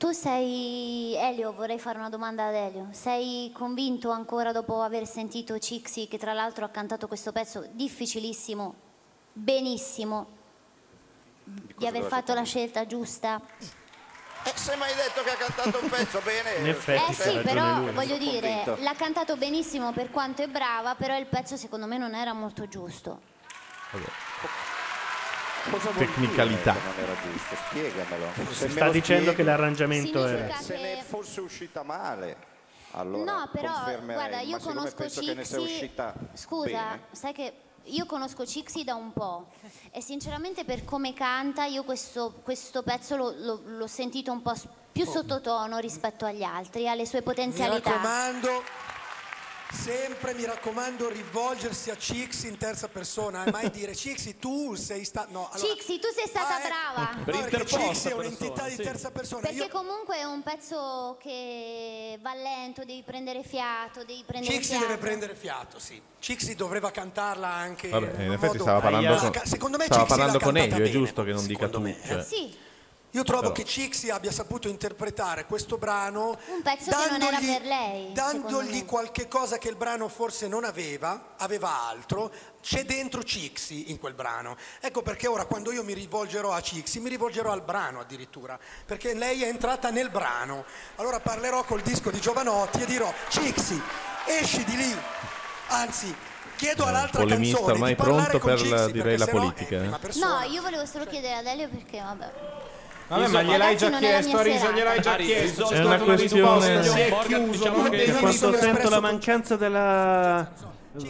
[0.00, 2.88] Tu sei Elio, vorrei fare una domanda ad Elio.
[2.90, 8.74] Sei convinto ancora dopo aver sentito Cixi, che tra l'altro ha cantato questo pezzo difficilissimo,
[9.30, 10.26] benissimo,
[11.44, 13.42] di aver dove fatto la scelta giusta?
[14.44, 16.54] Eh, se mai detto che ha cantato un pezzo bene.
[16.60, 17.92] In effetti Eh sì, però lui.
[17.92, 18.76] voglio dire, convinto.
[18.82, 22.66] l'ha cantato benissimo per quanto è brava, però il pezzo secondo me non era molto
[22.66, 23.20] giusto.
[25.70, 26.72] Cosa Tecnicalità.
[26.72, 27.54] che non era giusto?
[27.68, 28.26] Spiegamelo.
[28.48, 30.60] Si Se sta dicendo spieghi- che l'arrangiamento Significa era...
[30.60, 32.36] Se ne fosse uscita male,
[32.92, 33.72] allora no, però
[34.02, 35.90] guarda, io conosco che Cixi.
[36.34, 37.52] Scusa, bene, sai che
[37.84, 39.48] io conosco Cixi da un po'
[39.90, 44.54] e sinceramente per come canta io questo, questo pezzo lo- lo- l'ho sentito un po'
[44.92, 47.90] più sottotono rispetto agli altri, alle sue Mi potenzialità.
[47.90, 48.62] raccomando,
[49.72, 55.04] sempre mi raccomando, rivolgersi a Cixi in terza persona e mai dire Cixi tu sei
[55.04, 55.30] stato...
[55.32, 57.10] No, allora, Cixi, tu sei stata brava.
[57.16, 58.82] no, perché Cixi è un'entità di sì.
[58.82, 59.42] terza persona.
[59.42, 64.70] Perché Io, comunque è un pezzo che va lento, devi prendere fiato, devi prendere Cixi
[64.70, 64.86] fiato.
[64.86, 66.00] deve prendere fiato, sì.
[66.18, 70.02] Cixi doveva cantarla anche Vabbè, in in effetti modo- stava parlando con, Secondo me stava
[70.02, 71.82] Cixi parlando con Elio, è giusto che non dica tu.
[72.06, 72.22] cioè.
[72.24, 72.54] Sì,
[73.12, 77.30] Io trovo Però- che Cixi abbia saputo interpretare questo brano un pezzo che non era
[77.40, 78.12] dandogli- per lei.
[78.14, 78.84] secondo dandogli me.
[78.84, 82.30] qualche cosa che il brano forse non aveva, aveva altro,
[82.62, 84.56] c'è dentro Cixi in quel brano.
[84.80, 88.56] Ecco perché ora quando io mi rivolgerò a Cixi, mi rivolgerò al brano addirittura,
[88.86, 90.64] perché lei è entrata nel brano.
[90.96, 93.80] Allora parlerò col disco di Giovanotti e dirò Cixi,
[94.26, 94.96] esci di lì.
[95.68, 96.14] Anzi,
[96.56, 99.24] chiedo all'altra Polemista canzone ormai di parlare pronto con per la- Cixi, direi perché la
[99.24, 99.74] sennò è politica.
[99.74, 99.78] eh.
[99.80, 100.38] prima persona.
[100.38, 102.30] No, io volevo solo chiedere ad Elio perché vabbè.
[103.10, 104.70] Vabbè, ma gliel'hai già chiesto, serata.
[104.70, 105.68] gliel'ai già chiesto.
[105.68, 107.50] È una questione- si è chiuso.
[107.50, 107.88] diciamo
[108.20, 110.48] quando sento la mancanza della...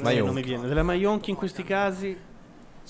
[0.01, 0.25] Maionchi.
[0.25, 2.29] non mi viene, della Maionchi in questi casi...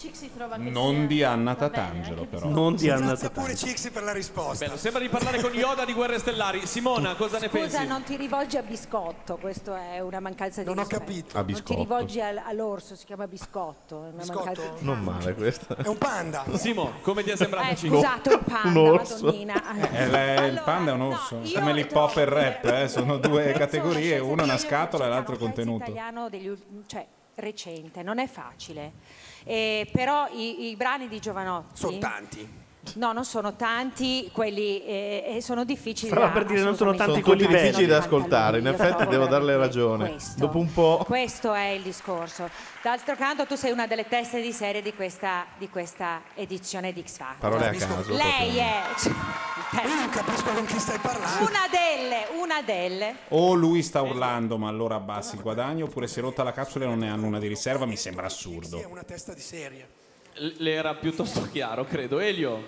[0.00, 2.48] Cixi trova che Non sia- di Anna va bene, Tatangelo, anche però.
[2.48, 3.70] Non di Anna Grazie pure Tatangelo.
[3.70, 4.64] Cixi per la risposta.
[4.64, 6.66] Bello, sembra di parlare con Yoda di Guerre Stellari.
[6.66, 7.86] Simona, cosa ne Scusa, pensi?
[7.86, 11.00] non ti rivolgi a biscotto, questo è una mancanza di Non ho rispetto.
[11.04, 11.36] capito.
[11.36, 11.78] A Non ti biscotto.
[11.80, 13.96] rivolgi al- all'orso, si chiama biscotto.
[13.96, 14.44] È una Biscotto?
[14.46, 15.76] mancanza di- Non male questa.
[15.76, 16.44] È un panda.
[16.54, 17.66] Simo, come ti è sembrato?
[17.66, 17.88] Eh, Cixi?
[17.88, 19.14] scusato, il panda, Un orso.
[19.26, 19.62] madonnina.
[19.92, 22.64] Eh, la- il panda è un orso, no, io come l'hip hop e il rap,
[22.64, 25.82] eh, sono due categorie, una è una scatola e l'altro è contenuto.
[25.84, 28.92] italiano degli ul- cioè, recente, non è facile.
[29.44, 32.59] Eh, però i, i brani di Giovanotti Sono tanti.
[32.94, 36.90] No, non sono tanti, quelli eh, eh, sono difficili Stava da- per dire, non sono
[36.90, 39.78] assolutamente tanti Sono tutti quelli difficili da ascoltare, in Io effetti trovo devo darle veramente
[39.78, 40.08] ragione.
[40.10, 40.38] questo.
[40.38, 41.02] Dopo un po'...
[41.06, 42.48] Questo è il discorso.
[42.82, 47.02] D'altro canto tu sei una delle teste di serie di questa, di questa edizione di
[47.06, 47.38] X Factor.
[47.50, 48.12] Parole a caso.
[48.14, 48.62] Lei proprio.
[48.62, 51.40] è Io non capisco con chi stai parlando.
[51.40, 53.16] una delle, una delle.
[53.28, 56.86] O lui sta urlando, ma allora abbassi il guadagno, oppure si è rotta la capsula
[56.86, 58.88] e non ne hanno una di riserva, mi sembra Cixi è assurdo.
[58.90, 59.88] una testa di serie.
[60.42, 62.18] Le era piuttosto chiaro, credo.
[62.18, 62.64] Elio,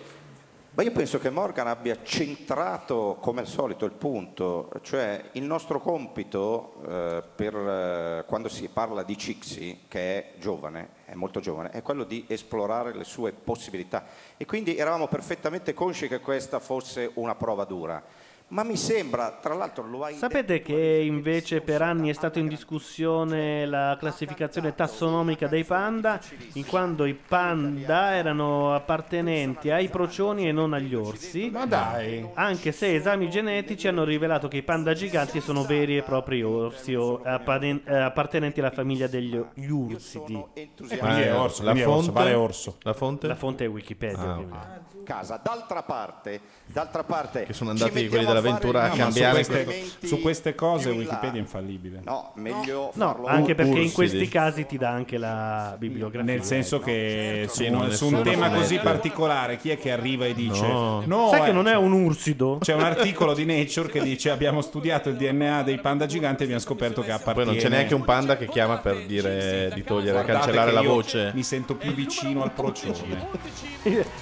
[0.74, 5.80] Ma io penso che Morgan abbia centrato come al solito il punto, cioè il nostro
[5.80, 11.70] compito eh, per, eh, quando si parla di Cixi, che è giovane, è molto giovane,
[11.70, 14.04] è quello di esplorare le sue possibilità
[14.36, 18.04] e quindi eravamo perfettamente consci che questa fosse una prova dura.
[18.48, 22.48] Ma mi sembra, tra l'altro lo hai Sapete che invece per anni è stata in
[22.48, 26.20] discussione la classificazione tassonomica dei panda,
[26.54, 31.48] in quando i panda erano appartenenti ai procioni e non agli orsi.
[31.50, 32.28] Ma dai!
[32.34, 36.92] Anche se esami genetici hanno rivelato che i panda giganti sono veri e propri orsi
[36.92, 39.34] eh, appartenenti alla famiglia degli
[39.68, 40.20] ursi.
[40.52, 42.10] E quindi è orso, la fonte?
[42.10, 42.76] vale orso.
[42.82, 43.26] La fonte?
[43.26, 44.20] La fonte è Wikipedia.
[44.20, 45.02] Ah, ovviamente.
[45.04, 45.40] casa.
[45.42, 50.06] D'altra parte, d'altra parte Che sono andati quelli della a l'avventura a No, cambiare su
[50.06, 50.90] su queste cose.
[50.90, 52.00] Wikipedia è infallibile.
[52.04, 56.30] No, meglio No, farlo anche perché in questi casi ti dà anche la bibliografia.
[56.32, 60.26] Nel senso che su, Sì, non su un tema così particolare, chi è che arriva
[60.26, 61.02] e dice: No.
[61.06, 62.58] No, Sai che eh, non è un ursido?
[62.60, 66.44] C'è un articolo di Nature che dice: Abbiamo studiato il DNA dei panda giganti e
[66.44, 67.50] abbiamo scoperto che Poi appartiene.
[67.52, 70.82] non c'è neanche un panda che chiama per dire di togliere, Guardate cancellare che la
[70.82, 71.30] voce.
[71.34, 73.28] Mi sento più vicino al procione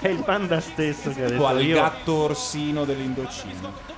[0.01, 1.77] È il panda stesso che ha detto o al io.
[1.77, 3.90] gatto orsino dell'Indocina.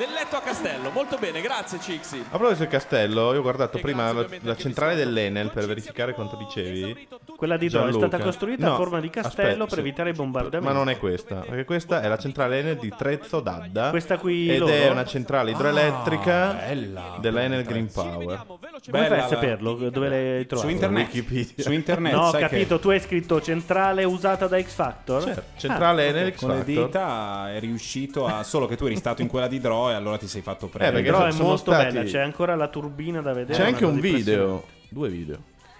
[0.00, 2.20] Nel letto a castello, molto bene, grazie Cixi.
[2.30, 4.94] A proposito del castello, io ho guardato E prima grazie la, ovviamente la anche centrale
[4.94, 7.06] di dell'Enel per verificare quanto dicevi.
[7.36, 8.06] Quella di Dro è Gianluca.
[8.06, 9.80] stata costruita No, a forma di castello aspetta, per sì.
[9.80, 10.72] evitare i bombardamenti.
[10.72, 13.90] Ma non è questa, perché questa è la centrale Enel di Trezzo d'Adda.
[13.90, 14.72] Questa qui Ed loro?
[14.72, 17.16] è una centrale idroelettrica Ah, bella.
[17.20, 18.44] della Enel Green Power.
[18.46, 19.74] Come fai Bella a saperlo?
[19.90, 20.66] Dove l'hai trovato?
[20.68, 21.06] Su internet.
[21.12, 21.62] Wikipedia.
[21.62, 25.22] Su internet, No, ho capito, tu hai scritto centrale usata da X Factor?
[25.24, 26.34] Certo, centrale Ah, Enel ok.
[26.34, 26.84] X con le Factor.
[26.86, 28.42] dita è riuscito a.
[28.42, 31.02] Solo che tu eri stato in quella di Dro e allora ti sei fatto prendere.
[31.02, 33.58] perché Però è molto stati- bella, c'è ancora la turbina da vedere.
[33.58, 35.38] C'è anche un video, due video.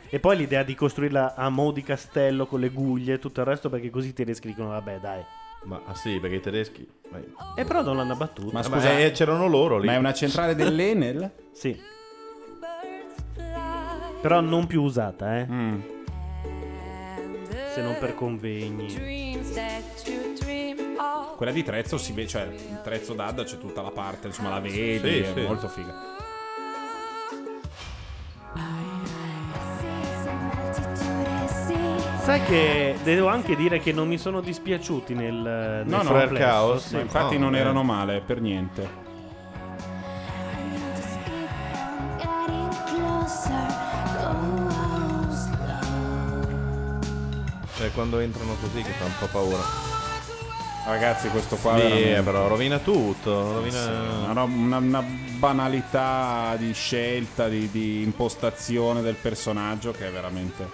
[0.08, 3.46] E poi l'idea di costruirla a mo' di castello con le guglie e tutto il
[3.46, 5.22] resto perché così i tedeschi dicono vabbè dai.
[5.64, 6.88] Ma ah sì, perché i tedeschi...
[7.10, 7.20] ma-
[7.54, 8.50] E però non l'hanno abbattuta.
[8.52, 9.86] Ma Eh, scusa, eh, c'erano loro lì.
[9.86, 11.30] ma è una centrale dell'Enel?
[11.52, 11.78] Sì.
[14.20, 15.46] Però non più usata, eh.
[15.48, 15.80] Mm.
[17.80, 18.94] Se non per convegni.
[21.36, 24.60] Quella di Trezzo si vede, cioè il Trezzo d'Adda c'è tutta la parte, insomma la
[24.60, 25.40] vedi, Sì, è sì.
[25.40, 25.94] molto figa.
[32.22, 36.34] Sai che devo anche dire che non mi sono dispiaciuti nel, nel No, no, complesso,
[36.34, 36.94] Chaos, sì.
[36.96, 37.60] Ma infatti No, non eh.
[37.60, 39.08] erano male per niente.
[47.80, 49.62] Cioè, quando entrano così che fa un po' paura.
[50.84, 53.54] Ragazzi, questo qua Sì, veramente- però rovina tutto.
[53.54, 53.88] Rovina...
[54.28, 55.00] Una, una- una
[55.38, 60.68] banalità di scelta, di, di impostazione del personaggio che è veramente.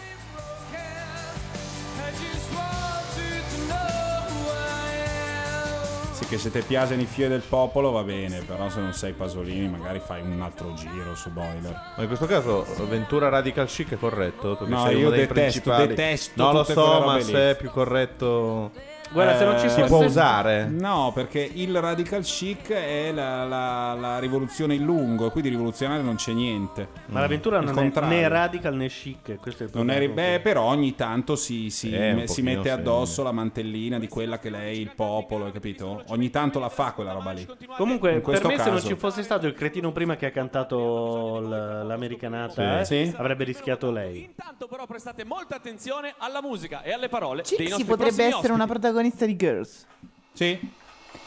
[6.28, 9.68] Che se te piacciono i fiori del popolo va bene, però se non sei Pasolini
[9.68, 11.72] magari fai un altro giro su Boiler.
[11.96, 14.56] Ma in questo caso Ventura Radical Chic è corretto?
[14.56, 17.22] Perché No, sei io uno dei detesto- detesto No, lo so, ma lì.
[17.22, 18.70] se è più corretto...
[19.12, 20.64] Guarda, se non ci si fosse- può usare.
[20.66, 26.16] No, perché il radical chic è la, la- la rivoluzione in lungo, quindi rivoluzionario non
[26.16, 26.88] c'è niente.
[27.06, 28.08] Ma l'avventura Il non è contrario.
[28.18, 29.36] né radical né chic.
[29.40, 29.94] Questo è il Non problema.
[29.94, 32.68] eri, beh, però ogni tanto si, si- Eh, me- si mette sì.
[32.70, 36.02] addosso la mantellina di quella che lei, il popolo, hai capito?
[36.08, 37.46] Ogni tanto la fa quella roba lì.
[37.76, 41.38] Comunque, per me, se non caso- ci fosse stato il cretino prima che ha cantato
[41.40, 43.00] l- l'americanata, Sì.
[43.00, 43.14] eh, Sì.
[43.16, 44.24] avrebbe rischiato lei.
[44.24, 48.52] Intanto però prestate molta attenzione alla musica e alle parole dei Cixi nostri potrebbe essere
[48.52, 48.68] una ospiti.
[48.96, 49.86] Protagonista di Girls.
[50.32, 50.74] Sì.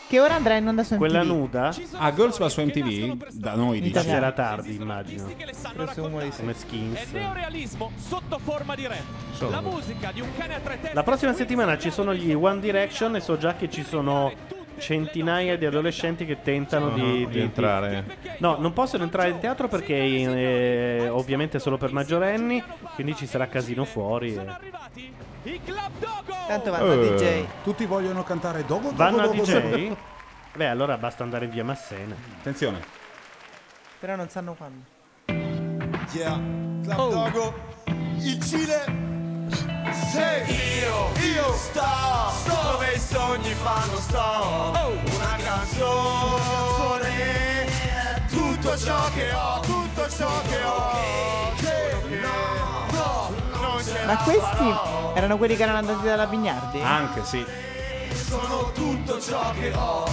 [0.08, 1.00] Che ora andrà in onda su MTV.
[1.00, 1.76] Quella nuda?
[1.94, 3.28] Ah, Girls va su MTV?
[3.34, 4.00] Da noi dice.
[4.00, 4.18] Italiano.
[4.18, 5.32] Stasera tardi, immagino.
[5.96, 7.12] Come È skins.
[7.12, 9.04] neorealismo sotto forma di rap.
[9.34, 9.52] Sono.
[9.52, 10.96] La musica di un cane a tre teste.
[10.96, 14.34] La prossima settimana ci sono gli One Direction e so già che ci sono
[14.80, 18.18] centinaia di adolescenti che tentano Ah, di, di entrare.
[18.40, 22.64] No, non possono entrare in teatro perché eh, ovviamente è solo per maggiorenni,
[22.96, 24.34] quindi ci sarà casino fuori.
[24.36, 25.60] e-
[26.48, 27.46] Tanto vanno a Eh, DJ.
[27.64, 29.54] Tutti vogliono cantare dopo Vanno a dopo, DJ?
[29.88, 29.98] dopo.
[30.56, 32.16] Beh, allora basta andare in via Massena.
[32.40, 32.80] Attenzione.
[34.00, 34.82] Però non sanno quando.
[36.12, 36.40] Yeah,
[36.84, 37.10] Club Oh.
[37.10, 37.54] Dogo,
[38.18, 38.84] il Cile.
[39.50, 41.82] Sei io, io sto,
[42.46, 44.72] dove i sogni fanno sto.
[45.16, 47.08] Una canzone,
[48.30, 51.54] tutto ciò che ho, tutto ciò che ho.
[51.56, 53.30] Che no, no,
[53.60, 55.14] non ce Ma la questi farò.
[55.16, 56.82] erano quelli che erano andati dalla Pignardi?
[56.82, 57.46] Anche sì.
[58.14, 60.08] Sono tutto ciò che ho.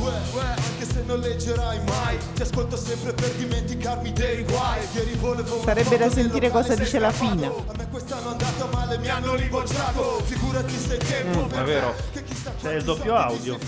[0.00, 4.86] Uè, anche se non leggerai mai, ti ascolto sempre per dimenticarmi dei guai.
[4.94, 7.10] Ieri volevo Sarebbe da sentire cosa dice la.
[7.10, 7.48] Fina.
[7.48, 10.22] A me quest'anno è andata male, mi hanno ribocciato.
[10.24, 11.86] Figurati se il tempo Mm, per è vero.
[11.88, 13.58] me, che chissà C'è il doppio audio.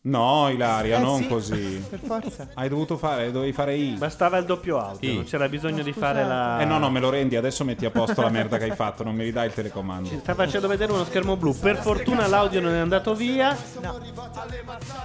[0.00, 1.84] No, Ilaria, Eh non sì, così.
[1.90, 2.48] Per forza.
[2.54, 3.94] Hai dovuto fare, dovevi fare I.
[3.98, 5.14] Bastava il doppio audio, I.
[5.16, 6.14] non c'era bisogno di scusate.
[6.14, 6.60] fare la...
[6.60, 9.02] Eh no, no, me lo rendi, adesso metti a posto la merda che hai fatto,
[9.02, 10.08] non mi ridai il telecomando.
[10.20, 11.52] Sta facendo vedere uno schermo blu.
[11.58, 13.56] Per fortuna l'audio non è andato via.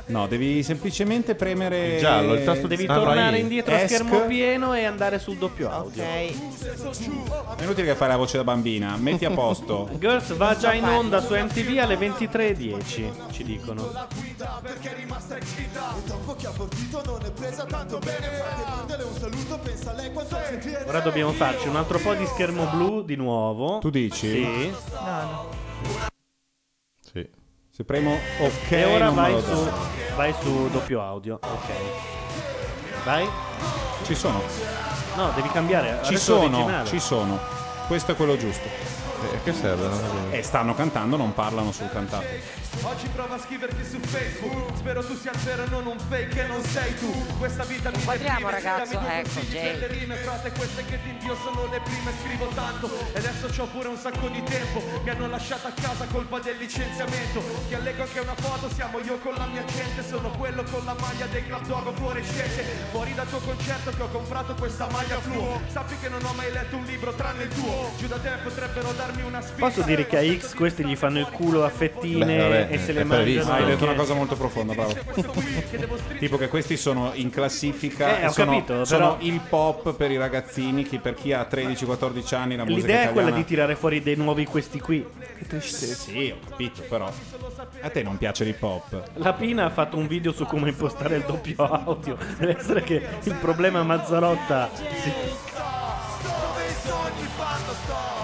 [0.05, 4.22] No, devi semplicemente premere Il giallo, il tasto Devi Ah, no, tornare indietro a schermo
[4.27, 6.03] pieno e andare sul doppio audio.
[6.03, 7.57] Ok.
[7.57, 9.89] È inutile che fai la voce da bambina, metti a posto.
[9.97, 13.91] Girls va già in onda su MTV alle 23.10, ci dicono.
[14.84, 15.95] Perché è rimasta incinta.
[15.95, 18.28] E dopo che ha abortito non è presa tanto bene.
[18.68, 20.84] Mandale un saluto, pensa a lei quanto ci tiene.
[20.84, 23.80] Ora dobbiamo farci un altro po' di schermo blu di nuovo.
[23.80, 24.30] Tu dici?
[24.30, 24.74] Sì.
[24.92, 25.50] No, no.
[27.00, 27.30] Sì.
[27.70, 29.70] Se premo ok, e ora vai su,
[30.16, 31.40] vai su doppio audio.
[31.42, 31.72] Ok.
[33.06, 33.28] Vai.
[34.03, 34.42] Ci sono.
[35.16, 36.00] No, devi cambiare.
[36.03, 37.40] Ci adesso sono, ci sono.
[37.88, 39.02] Questo è quello giusto.
[39.32, 40.32] E che serve?
[40.32, 42.26] E stanno cantando, non parlano sul cantato.
[42.82, 46.61] Oggi provo a scriverti su Facebook Spero tu sia vero non un fake e non
[46.64, 49.00] sei tu Questa vita mi Inquadriamo, ragazzo.
[49.00, 49.77] Ecco, consigli Jay.
[49.77, 53.48] per le rime Frate queste che ti invio sono le prime Scrivo tanto e adesso
[53.48, 57.76] c'ho pure un sacco di tempo Mi hanno lasciato a casa colpa del licenziamento Ti
[57.76, 61.27] allego anche una foto Siamo io con la mia gente Sono quello con la maglia
[61.27, 65.95] dei club dog fluorescente Fuori dal tuo concerto che ho comprato questa maglia fluo Sappi
[66.02, 69.12] che non ho mai letto un libro tranne il tuo Giù da te potrebbero darmi
[69.58, 72.77] Posso dire che a X questi gli fanno il culo a fettine Beh, vabbè, e
[72.80, 73.45] se è le previsto.
[73.48, 73.53] mangiano.
[73.66, 74.95] Hai detto una cosa molto profonda, bravo.
[76.19, 78.19] tipo che questi sono in classifica.
[78.19, 81.45] Eh, ho sono, capito, sono però- il pop per i ragazzini, chi- per chi ha
[81.50, 83.35] 13-14 anni la musica L'idea è quella italiana.
[83.38, 85.06] di tirare fuori dei nuovi questi qui.
[85.38, 86.11] Che tristezza.
[86.11, 87.11] Sì, ho capito, però.
[87.82, 89.03] A te non piace l'hip hop?
[89.16, 92.17] La Pina ha fatto un video su come impostare il doppio audio.
[92.38, 94.69] Deve essere che il problema Mazzarotta.
[94.74, 94.82] si-
[96.24, 98.23] Dove i sogni fanno sto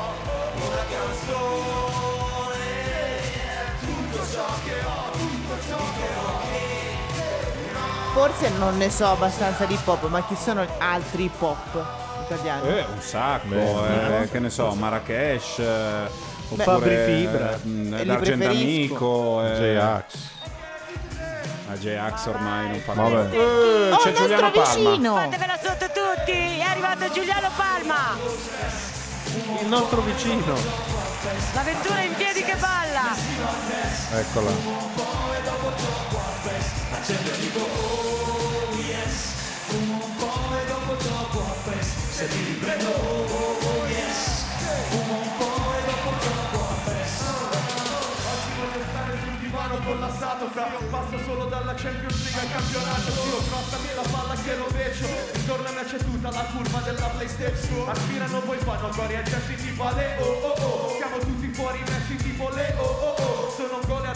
[8.13, 11.85] Forse non ne so abbastanza di hip hop, ma chi sono altri hip hop
[12.25, 12.67] italiani?
[12.67, 16.09] Eh, un sacco, Beh, eh, che ne so, Marrakesh, eh,
[16.49, 17.59] oppure Fabri Fibra.
[17.65, 19.39] mm, li D'Argento preferisco.
[19.39, 20.13] Amico, eh, J-Ax.
[21.69, 23.09] Ah, J-Ax ormai non fa Vabbè.
[23.15, 23.37] niente.
[23.37, 25.21] Oh, Eh, c'è Giuliano Palma.
[25.21, 26.31] Fatevela sotto tutti!
[26.57, 28.17] È arrivato Giuliano Palma!
[29.61, 30.55] Il nostro vicino.
[31.53, 33.15] L'avventura in piedi che balla!
[34.19, 34.49] Eccola.
[36.99, 37.15] Un
[40.17, 41.39] po' e dopo troppo
[42.11, 44.43] Se ti riprendo oh yes.
[44.91, 46.59] Un po' e dopo troppo
[48.29, 53.11] Oggi voglio stare sul divano collassato Fra passo solo dalla Champions League al campionato.
[53.11, 57.87] Io crossami la palla che rovescio Intorno a me c'è tutta la curva della Playstation.
[57.87, 60.95] Aspirano poi fanno cori e gesti tipo Ale oh oh oh.
[60.97, 63.28] Siamo tutti fuori messi tipo le oh oh oh
[63.59, 64.15] Sono un gol ad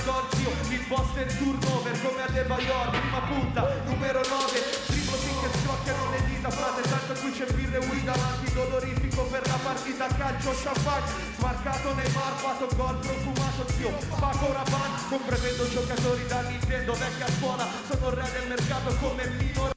[0.88, 2.90] boss del turnover come a De Bayor.
[2.92, 4.56] Prima punta, numero 9
[4.88, 9.46] Triplo finché scrocchiano le dita Frate tanto qui c'è birre e weed avanti Dolorifico per
[9.46, 13.92] la partita calcio champagne Smarcato Neymar fatto gol profumato zio.
[14.18, 17.68] Paco Rabanne comprendendo giocatori da Nintendo Vecchia scuola.
[17.90, 19.72] Sono il re del mercato come Pino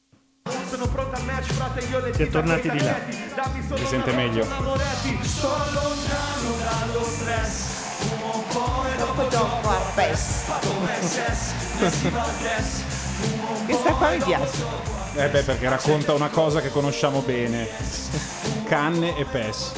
[0.69, 2.93] sono pronto al match, frate, io le Si è tornati di là.
[2.93, 4.45] taglietti, Dammi solo Si sente una meglio.
[4.45, 10.45] Sto lontano dallo stress Fumo un po' e dopo dopo a PES
[13.67, 14.65] Questa qua mi piace.
[15.17, 17.67] Eh beh, perché racconta una cosa che conosciamo bene.
[18.65, 19.73] Canne e PES.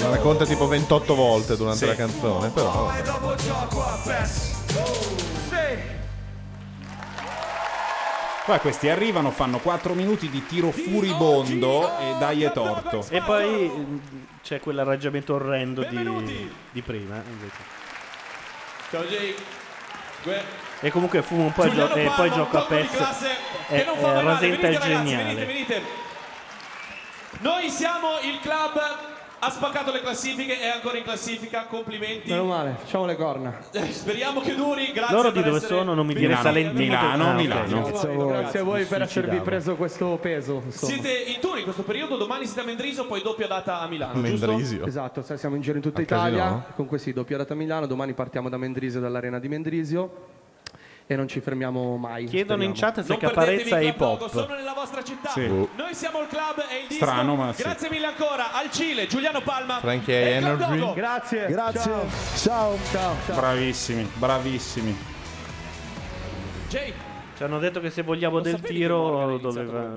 [0.00, 1.86] La racconta tipo 28 volte durante Sì.
[1.86, 2.84] la canzone, però.
[2.86, 3.02] vabbè.
[3.02, 4.32] dopo gioco a PES
[5.48, 5.96] Sì
[8.46, 13.04] Poi questi arrivano, fanno 4 minuti di tiro furibondo e dai è torto.
[13.10, 14.00] E poi
[14.48, 17.22] c'è quell'arrangiamento orrendo di, di prima.
[17.28, 17.56] invece.
[18.90, 19.34] Ciao Jay.
[20.22, 20.42] Gue-
[20.80, 22.96] E comunque fumo un po' e, gio- e poi gioco a colpo di PES.
[22.96, 23.30] classe
[23.68, 24.22] E, che non fa e male.
[24.22, 25.34] rasenta Venite il ragazzi, geniale.
[25.34, 25.82] venite, venite.
[27.40, 28.80] Noi siamo il club
[29.40, 32.30] ha spaccato le classifiche, è ancora in classifica, complimenti.
[32.30, 33.56] Meno male, facciamo le corna.
[33.72, 35.94] Eh, Speriamo che duri, grazie Loro di dove sono?
[35.94, 36.42] Non mi dire Milano.
[36.42, 36.78] Salentino.
[36.78, 37.82] Milano, Ah, Milano.
[37.82, 39.42] Grazie a voi, grazie a voi per suicidavo.
[39.42, 40.62] preso questo peso.
[40.64, 40.92] insomma.
[40.92, 44.20] Siete in tour in questo periodo, domani siete a Mendrisio, poi doppia data a Milano,
[44.22, 44.84] giusto?
[44.86, 46.38] Esatto, siamo in giro in tutta A Italia.
[46.42, 46.64] Casino?
[46.74, 47.86] Comunque sì, doppia data a Milano.
[47.86, 50.36] Domani partiamo da Mendrisio, dall'arena di Mendrisio.
[51.10, 52.26] E non ci fermiamo mai.
[52.26, 53.02] Chiedono in speriamo.
[53.02, 54.28] chat se Caparezza è hip hop.
[54.28, 55.30] Sono nella vostra città.
[55.30, 55.46] Sì.
[55.46, 57.02] Noi siamo il club e il disco.
[57.06, 57.62] Strano, ma sì.
[57.62, 59.78] Grazie mille ancora al Cile, Giuliano Palma.
[59.78, 60.92] Frankie e Energy.
[60.92, 61.46] Grazie.
[61.46, 61.80] Grazie.
[61.80, 62.76] Ciao.
[62.90, 63.16] Ciao.
[63.24, 63.34] ciao.
[63.34, 64.96] Bravissimi, bravissimi.
[66.68, 66.92] Jay,
[67.38, 69.96] Ci hanno detto che se vogliamo del tiro doveva.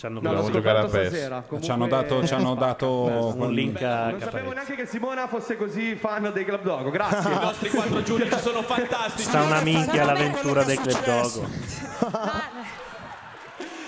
[0.00, 1.08] Ci hanno No, giocare a PES.
[1.08, 1.34] stasera.
[1.42, 2.88] Comunque- Ci hanno dato, ci hanno dato
[3.36, 4.54] un link a Non sapevo Caparezza.
[4.54, 6.88] neanche che Simona fosse così fan dei Club Dogo.
[6.90, 7.30] Grazie.
[7.30, 9.28] i nostri quattro giudici sono fantastici.
[9.28, 11.48] Sta una minchia l'avventura del Club Dogo.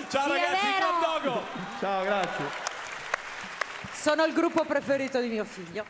[0.07, 1.41] Ciao ragazzi, Club Dogo.
[1.79, 2.45] Ciao, grazie.
[3.91, 5.83] Sono il gruppo preferito di mio figlio.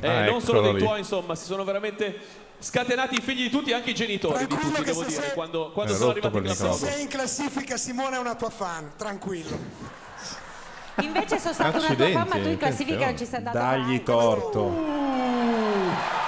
[0.00, 0.78] Eh, Ah, non solo dei lì.
[0.78, 2.18] tuoi, insomma, si sono veramente
[2.58, 5.96] scatenati i figli di tutti, anche i genitori di tutti, devo dire, quando, quando È
[5.96, 6.52] sono arrivati in Dogo.
[6.54, 6.90] microfono.
[6.90, 9.58] Sei in classifica, Simone è una tua fan, tranquillo.
[10.96, 13.80] Invece sono stata una tua fan, ma tu in classifica non ci sei andato mai.
[13.80, 14.68] Dagli torto.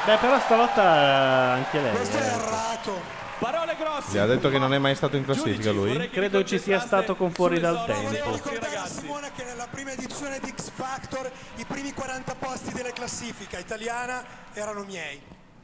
[0.05, 1.95] Beh, però stavolta anche lei.
[1.95, 2.25] Questo è eh.
[2.25, 3.21] errato.
[3.43, 4.13] Parole grosse.
[4.13, 6.09] Gli ha detto che non è mai stato in classifica lui?
[6.11, 8.31] Credo ci sia stato con fuori dal tempo.
[8.31, 12.93] Ricordare a Simone che nella prima edizione di X Factor i primi 40 posti della
[12.93, 14.23] classifica italiana
[14.53, 15.21] erano miei.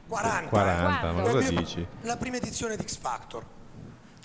[0.09, 0.49] 40.
[0.49, 1.87] 40, ma cosa dici?
[2.01, 3.45] La prima edizione di X Factor.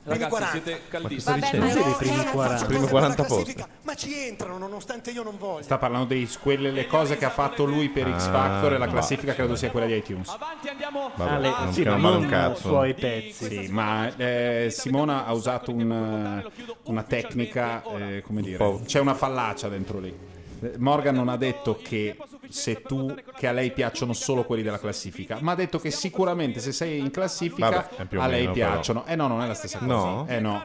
[0.05, 0.51] Primi Ragazzi, 40.
[0.53, 1.41] siete Ma caldissimi.
[1.41, 1.65] dicendo?
[1.65, 2.57] No, i primi io non 40.
[2.59, 3.35] faccio per la 40 posti.
[3.55, 5.63] classifica, Ma ci entrano nonostante io non voglia.
[5.63, 8.85] Sta parlando di quelle le cose che ha fatto lui per X Factor e la
[8.85, 10.27] Ah, classifica credo sia quella di iTunes.
[10.27, 12.69] Vabbè, Ah, le- non sì, ma vale un non cazzo.
[12.69, 13.49] suoi pezzi.
[13.65, 16.51] Sì, ma eh, Simona ha usato un, eh,
[16.85, 20.15] una tecnica, eh, come dire, c'è una fallacia dentro lì.
[20.61, 22.15] Eh, Morgan non ha detto che
[22.55, 26.61] se tu che a lei piacciono solo quelli della classifica, ma ha detto che sicuramente
[26.61, 29.05] se sei in classifica Vabbè, è a lei meno, piacciono.
[29.07, 29.93] Eh no, non è la stessa cosa.
[29.93, 30.27] No?
[30.29, 30.65] Eh no.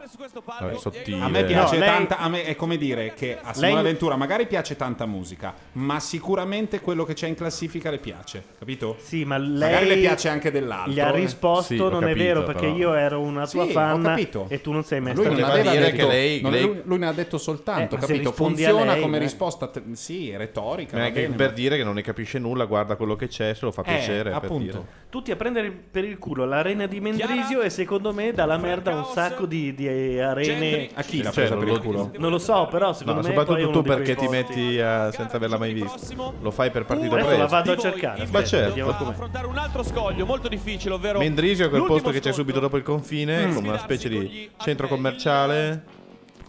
[0.60, 1.20] Vabbè, sottile.
[1.24, 3.84] A me piace No, lei- tanta, a me è come dire che a Simona Lei-
[3.84, 8.96] Ventura magari piace tanta musica, ma sicuramente quello che c'è in classifica le piace, capito?
[9.02, 10.92] Sì, ma magari lei le piace anche dell'altro.
[10.92, 11.16] Gli ha eh.
[11.16, 12.76] risposto: Sì, ho Non è capito, vero, perché però.
[12.78, 14.46] io ero una tua Sì, ho fan capito.
[14.48, 15.52] e tu non sei mai Lui non stato.
[15.54, 18.32] aveva dire detto, che lei- non- lei- lui, lui ne ha detto soltanto, Eh, capito?
[18.32, 19.22] Funziona lei, come eh.
[19.22, 20.98] risposta, sì, retorica.
[20.98, 23.66] Ma è che per dire che non ne capisce nulla, guarda quello che c'è, se
[23.66, 24.30] lo fa Eh, piacere.
[24.32, 24.64] per appunto.
[24.64, 24.86] dire.
[25.10, 28.92] Tutti a prendere per il culo l'arena di Mendrisio e secondo me dà la merda
[28.92, 30.90] a un sacco di, di arene.
[30.94, 32.12] A chi l'ha Cioè, presa per non il lo- culo?
[32.18, 35.58] Non lo so, però secondo No, me soprattutto tu perché ti metti a- senza averla
[35.58, 35.98] mai vista.
[36.42, 37.48] Lo fai per partito Adesso la preso.
[37.56, 38.28] vado a cercare.
[38.32, 38.88] Ma certo.
[38.90, 42.78] affrontare un altro scoglio molto difficile, ovvero Mendrisio è quel posto che c'è subito dopo
[42.78, 45.98] il confine, come una specie di centro commerciale.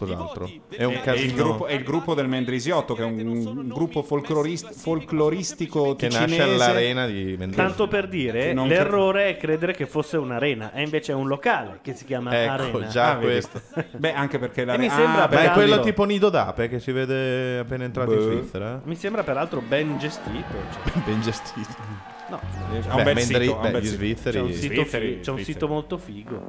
[0.05, 0.49] Cos'altro?
[0.69, 3.19] È un E- e il casino gruppo, è il gruppo del Mendrisiotto, che è un,
[3.25, 6.37] un gruppo folclorist- folcloristico che ticinese.
[6.37, 7.63] nasce all'arena di Mendrisio.
[7.63, 11.27] Tanto per dire, Che non l'errore è credere che fosse un'arena, e invece è un
[11.27, 12.87] locale che si chiama Ecco, Arena.
[12.87, 13.61] già Ah, questo.
[13.97, 16.67] Beh, anche perché la E mi ah, sembra Ma è peraltro- quello tipo nido d'ape
[16.69, 18.23] che si vede appena entrati in Boh.
[18.31, 18.81] Svizzera?
[18.83, 20.45] Mi sembra peraltro ben gestito.
[20.93, 21.01] cioè.
[21.05, 22.09] Ben gestito.
[22.29, 22.39] No,
[22.87, 23.95] Ha un bel sito, ha un bel gli sito.
[23.97, 24.37] svizzeri.
[24.37, 25.43] c'è un sito, Svizzeri, fi- c'è un svizzeri.
[25.43, 26.41] sito molto figo.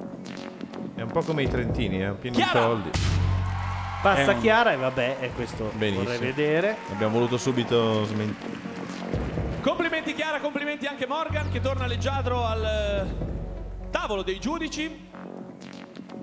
[0.94, 2.90] È un po' come i trentini, eh, pieni di soldi.
[4.02, 6.02] Passa È un- Chiara e vabbè, e questo Benissimo.
[6.04, 6.76] vorrei vedere.
[6.90, 8.70] Abbiamo voluto subito smentire.
[9.60, 15.08] Complimenti Chiara, complimenti anche Morgan che torna leggiadro al eh, tavolo dei giudici.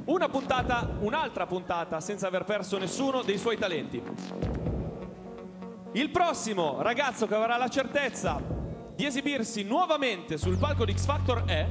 [0.06, 4.02] Una puntata, un'altra puntata senza aver perso nessuno dei suoi talenti.
[5.94, 8.42] Il prossimo ragazzo che avrà la certezza
[8.94, 11.66] di esibirsi nuovamente sul palco di X Factor è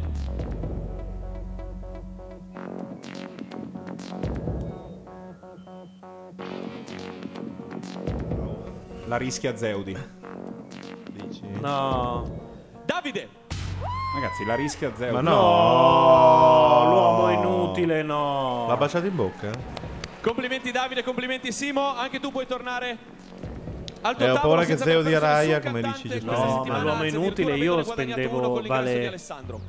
[9.06, 9.96] La rischia Zeudi.
[11.12, 11.40] Dici?
[11.60, 12.28] No.
[12.84, 13.28] Davide.
[14.14, 15.14] Ragazzi, la rischia Zeudi.
[15.14, 16.90] Ma No, no!
[16.90, 18.66] l'uomo inutile, no.
[18.68, 19.50] L'ha baciato in bocca?
[20.20, 22.98] Complimenti Davide, complimenti Simo, anche tu puoi tornare
[24.00, 26.20] al tuo Eh, ho paura che Zeo di Araia, come dici.
[26.24, 29.14] No, ma l'uomo inutile io spendevo- vale-.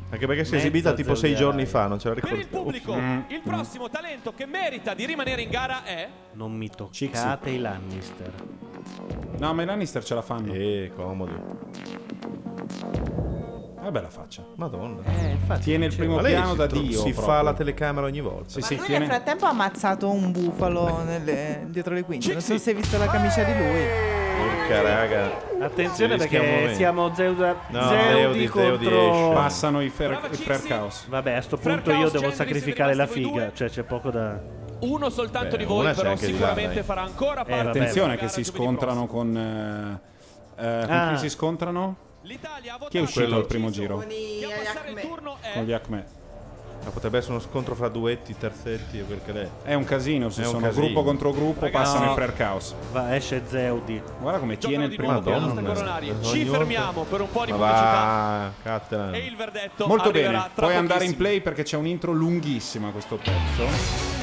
[0.10, 2.58] Anche perché si è esibita tipo sei giorni fa, non ce la Per il ricordo.
[2.64, 3.20] pubblico, Mm.
[3.28, 8.32] il prossimo talento che merita di rimanere in gara è Non mi toccate i Lannister.
[9.38, 10.54] No, ma i Lannister ce la fanno.
[10.54, 11.34] Eh, comodi.
[13.90, 14.44] È bella faccia.
[14.56, 15.02] Madonna.
[15.06, 15.62] Eh, infatti.
[15.62, 17.00] Tiene il primo Ma lei piano da tro- Dio.
[17.00, 17.26] si proprio.
[17.26, 18.50] fa la telecamera ogni volta.
[18.50, 22.32] Sì, Ma sì, lui tiene- nel frattempo ha ammazzato un bufalo nelle- dietro le quinte.
[22.32, 23.82] Non so se hai visto la camicia di lui.
[24.38, 25.32] Porca raga.
[25.60, 29.32] Attenzione perché siamo Zeuda, No, Zeudi Zeudi, contro...
[29.34, 31.06] Passano i Fair, i fair Chaos.
[31.08, 34.40] Vabbè, a sto punto io devo sacrificare la figa, cioè c'è poco da...
[34.82, 37.70] uno soltanto Beh, di voi, però là, sicuramente farà ancora parte vabbè.
[37.80, 39.36] Attenzione che si scontrano con.
[39.36, 41.10] eh, eh, con Ah.
[41.14, 41.96] chi si scontrano?
[42.24, 43.96] L'Italia ha votato Chi è uscito al primo giro?
[43.96, 46.18] Con gli Acme.
[46.84, 49.50] Ma potrebbe essere uno scontro fra duetti, terzetti o quel che è.
[49.64, 50.86] È un casino, se È sono casino.
[50.86, 52.12] gruppo contro gruppo, Ragazzi, passano no.
[52.12, 52.74] i Fair Chaos.
[52.92, 54.02] Va, esce Zeudi.
[54.20, 56.22] Guarda come tiene il primo Giocano piano.
[56.22, 57.58] Ci fermiamo per un po' di Ma
[58.64, 61.76] pubblicità va, e il verdetto Molto arriverà bene, tra puoi andare in play perché c'è
[61.76, 64.19] un intro lunghissimo a questo pezzo.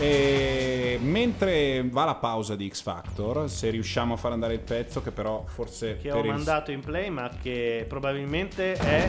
[0.00, 5.02] E mentre va la pausa di X Factor, se riusciamo a far andare il pezzo,
[5.02, 9.08] che però forse Che ho il- mandato in play ma che probabilmente è...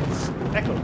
[0.52, 0.80] Eccolo.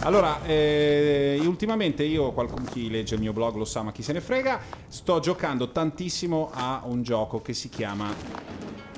[0.00, 4.12] Allora, eh, ultimamente io, qualcuno chi legge il mio blog lo sa, ma chi se
[4.12, 8.12] ne frega, sto giocando tantissimo a un gioco che si chiama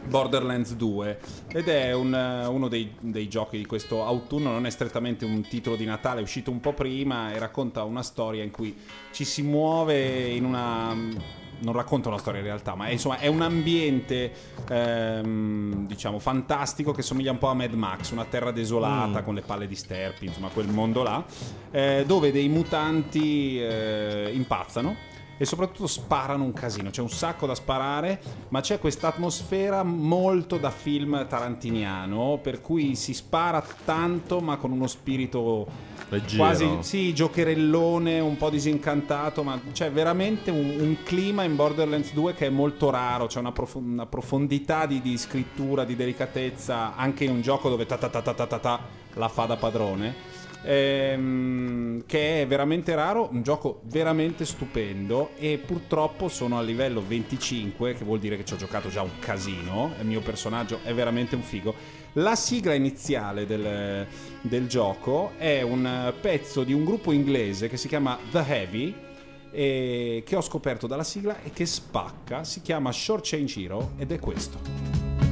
[0.09, 1.19] Borderlands 2
[1.49, 5.43] ed è un, eh, uno dei, dei giochi di questo autunno, non è strettamente un
[5.43, 8.77] titolo di Natale, è uscito un po' prima e racconta una storia in cui
[9.13, 11.35] ci si muove in una...
[11.59, 14.31] Non racconta una storia in realtà, ma è, insomma è un ambiente
[14.69, 19.25] ehm, diciamo fantastico che somiglia un po' a Mad Max, una terra desolata Mm.
[19.25, 21.25] con le palle di sterpi, insomma quel mondo là,
[21.71, 27.55] eh, dove dei mutanti eh, impazzano e soprattutto sparano un casino, c'è un sacco da
[27.55, 34.57] sparare, ma c'è questa atmosfera molto da film tarantiniano, per cui si spara tanto ma
[34.57, 35.67] con uno spirito
[36.09, 36.43] Leggero.
[36.43, 42.35] quasi sì, giocherellone, un po' disincantato, ma c'è veramente un, un clima in Borderlands 2
[42.35, 47.25] che è molto raro, c'è una, prof- una profondità di, di scrittura, di delicatezza, anche
[47.25, 48.81] in un gioco dove ta ta ta ta ta ta ta
[49.15, 50.45] la fa da padrone.
[50.63, 57.95] Ehm, che è veramente raro, un gioco veramente stupendo e purtroppo sono a livello 25,
[57.95, 61.35] che vuol dire che ci ho giocato già un casino, il mio personaggio è veramente
[61.35, 61.75] un figo.
[62.15, 64.07] La sigla iniziale del,
[64.41, 68.95] del gioco è un pezzo di un gruppo inglese che si chiama The Heavy,
[69.51, 74.19] che ho scoperto dalla sigla e che spacca, si chiama Short Change Hero ed è
[74.19, 75.26] questo.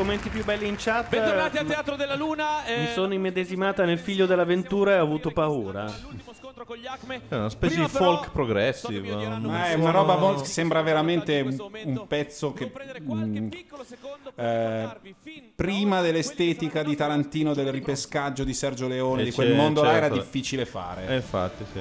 [0.00, 1.10] Commenti più belli in chat.
[1.10, 2.64] Bentornati al Teatro della Luna.
[2.64, 5.92] eh, Mi sono immedesimata nel figlio dell'avventura e ho avuto paura.
[7.28, 9.10] È una specie di folk progressive.
[9.10, 11.54] un Ma è una roba mo- che sembra veramente un,
[11.84, 12.70] un pezzo che
[13.12, 13.48] mm,
[14.36, 14.88] eh,
[15.54, 19.90] prima dell'estetica di Tarantino del ripescaggio di Sergio Leone Eh, di quel c'è- mondo là
[19.92, 20.14] era certo.
[20.22, 21.08] difficile fare.
[21.08, 21.80] Eh, infatti, sì.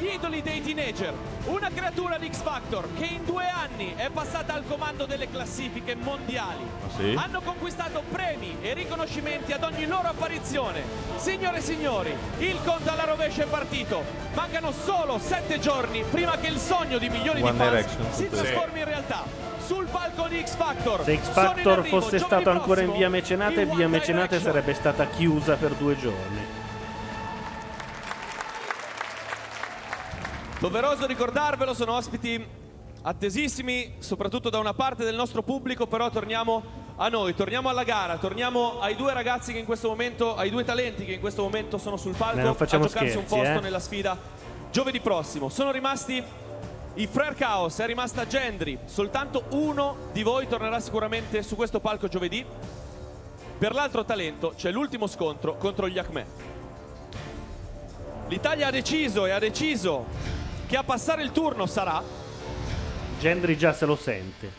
[0.00, 1.12] Gli idoli dei teenager,
[1.44, 5.94] una creatura di X Factor che in due anni è passata al comando delle classifiche
[5.94, 6.62] mondiali.
[6.62, 7.14] Ah, sì?
[7.14, 10.80] Hanno conquistato premi e riconoscimenti ad ogni loro apparizione.
[11.16, 14.02] Signore e signori, il conto alla rovescia è partito.
[14.32, 18.28] Mancano solo sette giorni prima che il sogno di milioni One di fans Direction, si
[18.30, 19.24] trasformi in realtà.
[19.66, 21.04] Sul palco di X Factor.
[21.04, 24.40] Se X in Factor arrivo fosse stato ancora in prossimo via Mecenate, via Mecenate Direction.
[24.40, 26.59] sarebbe stata chiusa per due giorni.
[30.60, 32.46] Doveroso ricordarvelo, sono ospiti
[33.00, 36.62] attesissimi, soprattutto da una parte del nostro pubblico, però torniamo
[36.96, 40.62] a noi, torniamo alla gara, torniamo ai due ragazzi che in questo momento, ai due
[40.62, 43.60] talenti che in questo momento sono sul palco a giocarsi un scherzi, posto eh.
[43.60, 44.18] nella sfida
[44.70, 45.48] giovedì prossimo.
[45.48, 46.22] Sono rimasti
[46.92, 52.06] i Frere Chaos, è rimasta Gendry, soltanto uno di voi tornerà sicuramente su questo palco
[52.06, 52.44] giovedì.
[53.56, 56.26] Per l'altro talento c'è l'ultimo scontro contro gli Acme.
[58.28, 60.39] L'Italia ha deciso e ha deciso
[60.70, 62.00] che a passare il turno sarà.
[63.18, 64.52] Gendry già se lo sente.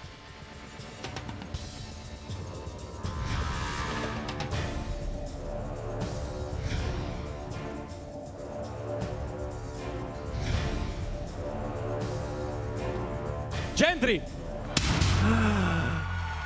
[13.73, 14.21] Gendry!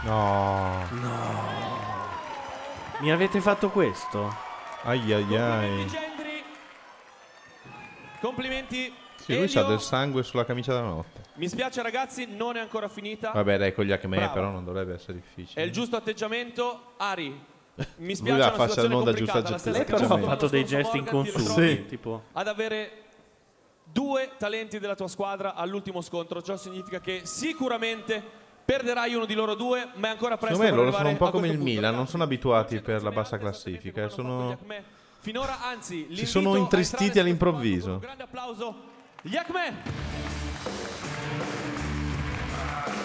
[0.04, 0.88] No.
[0.92, 1.44] No.
[3.00, 4.32] Mi avete fatto questo?
[4.84, 5.88] Ai ai ai.
[5.88, 6.44] Complimenti Gendry.
[8.22, 9.60] Complimenti sì, lui Elio.
[9.62, 11.22] ha del sangue sulla camicia da notte.
[11.34, 13.32] Mi spiace ragazzi, non è ancora finita.
[13.32, 14.34] Vabbè, dai, con gli Acme Bravo.
[14.34, 15.64] però non dovrebbe essere È difficile.
[15.64, 16.94] il giusto atteggiamento.
[16.98, 17.44] Ari,
[17.98, 21.24] mi spiace la è una faccia situazione stessa Lei però ha fatto dei gesti Morgan,
[21.24, 22.92] ti inconsulti, ritrovi tipo Ad avere
[23.84, 26.42] due talenti della tua squadra all'ultimo scontro.
[26.44, 28.24] Ciò significa che sicuramente
[28.64, 31.32] perderai uno di loro due, ma è ancora presto Secondo me loro sono un po'
[31.32, 31.72] come il punto.
[31.72, 34.08] Milan, non sono abituati per la bassa classifica.
[34.10, 34.56] Sono...
[35.20, 37.98] Finora, anzi, Si sono intristiti all'improvviso.
[37.98, 38.94] grande applauso.
[39.30, 39.74] Yakme!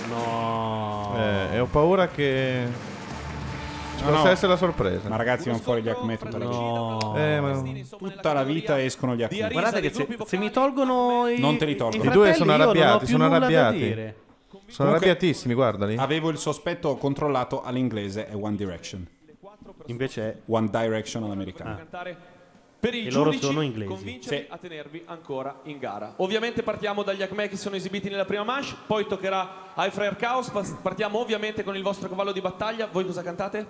[0.09, 1.15] No.
[1.17, 2.67] Eh, e ho paura che
[3.97, 4.31] ci No, possa no.
[4.31, 5.09] essere la sorpresa.
[5.09, 7.19] Ma ragazzi, vanno fuori gli Acme tutta la vita.
[7.21, 7.63] Eh, ma-
[7.99, 9.49] Tutta la vita escono gli Acme.
[9.51, 12.03] Guardate che se, se mi tolgono i, Non te li tolgono.
[12.03, 14.15] i I due sono non arrabbiati, sono arrabbiati.
[14.67, 15.97] Sono arrabbiatissimi, guardali.
[15.97, 19.07] Avevo il sospetto controllato all'inglese è One Direction.
[19.87, 21.79] Invece è One Direction all'americano.
[22.81, 23.91] Per i E loro giudici, sono inglesi.
[23.91, 26.15] convincerli a tenervi ancora in gara.
[26.17, 30.49] Ovviamente partiamo dagli Acme che sono esibiti nella prima manche, poi toccherà ai Frere Chaos.
[30.81, 32.87] Partiamo ovviamente con il vostro cavallo di battaglia.
[32.87, 33.67] Voi cosa cantate?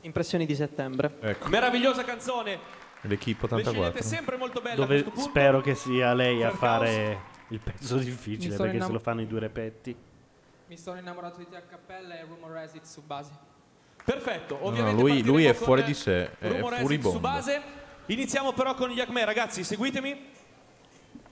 [0.00, 1.16] Impressioni di settembre.
[1.20, 2.58] Ecco, Meravigliosa canzone.
[3.02, 4.02] l'Equipo Le scegliete 84.
[4.02, 8.70] sempre molto belle a dove spero che sia lei a fare il pezzo difficile perché
[8.72, 9.94] se innam- lo fanno i due repetti.
[10.66, 13.30] Mi sono innamorato di te a cappella e Rumor Has It su base.
[14.04, 17.18] Perfetto, No, ovviamente lui, partiremo lui è fuori di sé, è It su furibondo.
[17.20, 17.62] base.
[18.06, 20.30] Iniziamo però con gli Acme, ragazzi, seguitemi.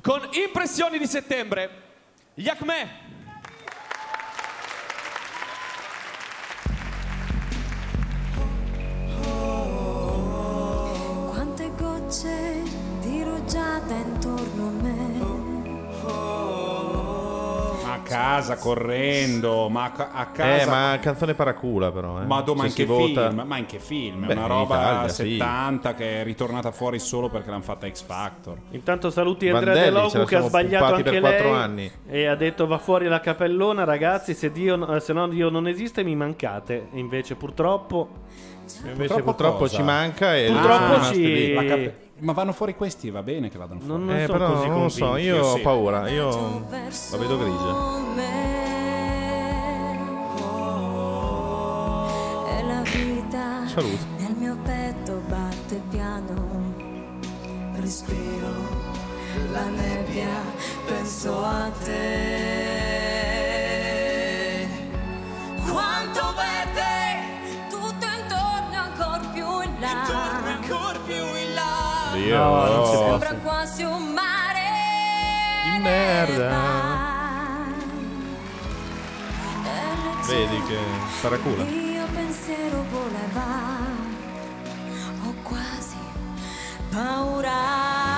[0.01, 1.89] Con impressioni di settembre.
[2.35, 3.09] Gli Acme.
[11.29, 12.63] Quante gocce
[13.01, 16.70] di rugiada intorno a me.
[17.93, 20.63] A casa correndo, ma a a casa.
[20.63, 22.21] Eh, ma canzone paracula però.
[22.21, 22.25] Eh.
[22.27, 23.43] Ma do- ma in si che vota- film?
[23.47, 24.27] Ma in che film?
[24.27, 25.31] Beh, una roba Italia, sì.
[25.33, 28.57] 70 che è ritornata fuori solo perché l'hanno fatta X Factor.
[28.71, 31.91] Intanto saluti Andrea De Logu che ha sbagliato anche lei anni.
[32.07, 35.67] e ha detto va fuori la capellona ragazzi se, Dio, eh, se no Dio non
[35.69, 38.09] esiste mi mancate invece purtroppo
[38.85, 39.77] Invece purtroppo cosa?
[39.77, 41.53] ci manca e Purtroppo ci-.
[41.55, 43.93] La cap- Ma vanno fuori questi, va bene che vadano fuori.
[43.97, 45.35] Non- non Eh, sono però così non lo so, convinto.
[45.37, 45.61] io ho sì.
[45.63, 46.29] paura, io
[46.71, 47.99] la vedo grigia.
[52.49, 54.05] E la vita Saluto.
[54.19, 56.75] nel mio petto batte piano.
[57.75, 58.89] Respiro
[59.53, 60.29] la nebbia,
[60.87, 62.59] penso a te.
[65.71, 66.60] Quanto verde
[72.31, 73.09] Dio, No, non si può.
[73.09, 74.69] Sembra quasi un mare
[75.65, 76.79] Di merda.
[80.27, 80.79] Vedi che
[81.23, 81.63] paracula.
[81.65, 83.47] Il mio pensiero voleva,
[85.25, 85.97] ho quasi
[86.93, 88.10] paura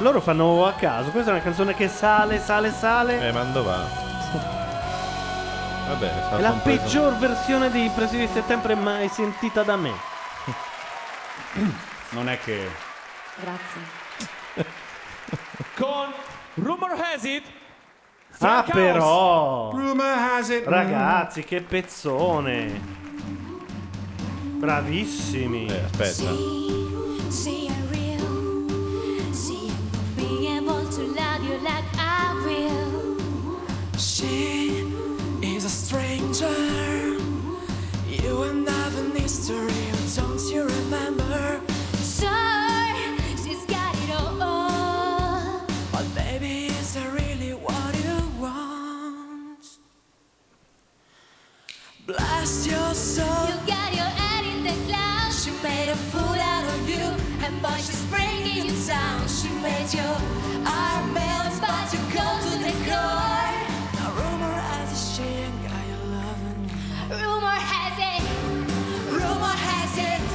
[0.00, 4.08] loro fanno a caso questa è una canzone che sale sale sale Eh, mando va.
[5.88, 9.92] Vabbè, è la un preso- peggior versione di Impressioni di settembre mai sentita da me
[12.10, 12.68] Non è che.
[13.40, 14.68] Grazie.
[15.76, 16.12] Con
[16.54, 17.44] Rumor Has It.
[17.46, 18.72] ah Frank House.
[18.72, 20.66] però Rumor has it.
[20.66, 22.80] ragazzi che pezzone
[24.58, 26.30] bravissimi Eh, aspetta.
[27.30, 27.79] See I'm
[30.20, 33.16] be able to love you like I will.
[33.98, 34.92] She
[35.42, 36.58] is a stranger.
[38.22, 41.60] You and I have an history, don't you remember?
[43.42, 44.10] She's got it
[44.42, 45.66] all.
[45.92, 49.64] But baby, is that really what you want?
[52.06, 53.46] Blast your soul.
[53.48, 55.44] You got your head in the clouds.
[55.44, 59.92] She made a fool out of you and by she's bringing you down, she made
[59.94, 60.14] your
[60.68, 63.54] heart melt, but you go to the core.
[63.96, 66.60] Now rumor has it she ain't got your loving.
[67.08, 68.22] Rumor has it.
[69.10, 70.29] Rumor has it.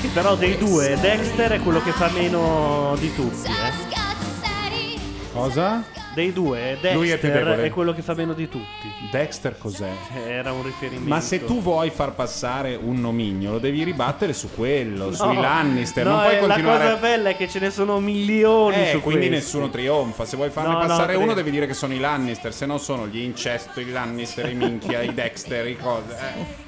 [0.00, 3.96] Che però dei due Dexter è quello che fa meno di tutti, eh.
[5.32, 5.84] Cosa?
[6.14, 7.62] Dei due Dexter Lui è più debole.
[7.64, 8.90] è quello che fa meno di tutti.
[9.10, 9.88] Dexter cos'è?
[10.26, 11.08] Era un riferimento.
[11.08, 16.04] Ma se tu vuoi far passare un nomignolo, devi ribattere su quello, sui Lannister.
[16.04, 16.84] no, non puoi eh, continuare.
[16.84, 19.44] La cosa bella è che ce ne sono milioni Eh, su quindi questi.
[19.44, 20.24] nessuno trionfa.
[20.24, 21.20] Se vuoi farne No, no, passare credo.
[21.20, 24.54] uno, devi dire che sono i Lannister, se no sono gli incesto, i Lannister, i
[24.54, 26.16] minchia, i Dexter, i cose.
[26.18, 26.66] eh.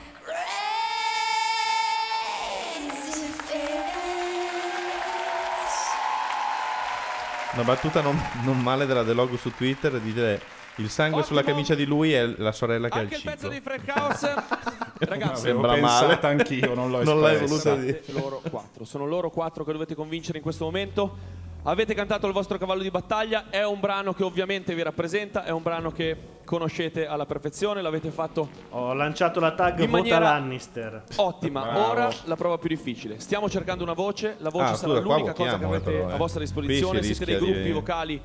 [7.54, 10.40] Una battuta non, non male della Delogu su Twitter dire
[10.76, 13.34] il sangue sulla camicia di lui è la sorella che ha il Anche il ciclo.
[13.34, 14.20] pezzo di Fred Chaos.
[15.00, 16.18] Ragazzi, Avevo Sembra male.
[16.22, 17.70] anch'io, non l'ho Non l'hai espressa.
[17.74, 18.02] voluto dire.
[18.12, 18.84] loro quattro.
[18.84, 21.16] Sono loro quattro che dovete convincere in questo momento.
[21.64, 25.50] Avete cantato il vostro cavallo di battaglia, è un brano che ovviamente vi rappresenta, è
[25.50, 26.16] un brano che
[26.46, 31.04] conoscete alla perfezione, l'avete fatto Ho lanciato la tag in Vota maniera Lannister.
[31.16, 31.60] ottima.
[31.62, 31.90] Bravo.
[31.90, 33.20] Ora la prova più difficile.
[33.20, 36.12] Stiamo cercando una voce, la voce Ah, sarà l'unica cosa che avete però, eh.
[36.12, 37.02] a vostra disposizione.
[37.02, 38.20] Siete dei gruppi di- vocali.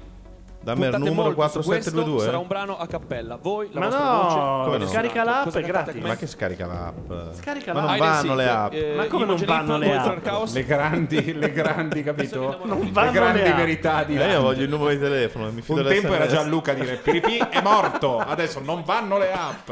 [0.66, 2.24] Dammi il numero molto su questo, 4722.
[2.26, 3.38] Sarà un brano a cappella.
[3.40, 4.88] Voi, la Ma vostra no, voce, Come no?
[4.88, 6.02] scarica l'app, è gratis.
[6.04, 7.12] Ma che scarica l'app?
[7.34, 8.00] Scarica Ma non l'app.
[8.00, 8.74] vanno Hide le app.
[8.74, 10.26] eh, Ma come non vanno le app?
[10.52, 12.60] Le grandi, le grandi, capito?
[12.64, 13.56] Non le vanno grandi le app.
[13.58, 15.52] verità di Eh, io voglio il numero di telefono.
[15.52, 16.26] Mi fido Un tempo era.
[16.26, 19.72] Gianluca a dire Piripì è morto, adesso non vanno le app.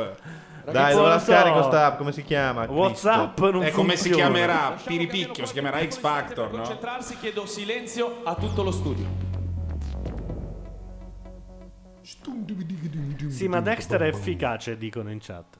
[0.69, 1.97] Dai, dove la scarico sta app?
[1.97, 2.65] Come si chiama?
[2.69, 4.31] WhatsApp non E come si funziona.
[4.31, 4.75] chiamerà?
[4.85, 6.57] Piripicchio, si chiamerà X Factor, Per no?
[6.63, 9.31] concentrarsi chiedo silenzio a tutto lo studio.
[13.29, 15.57] Sì, ma Dexter è efficace, dicono in chat.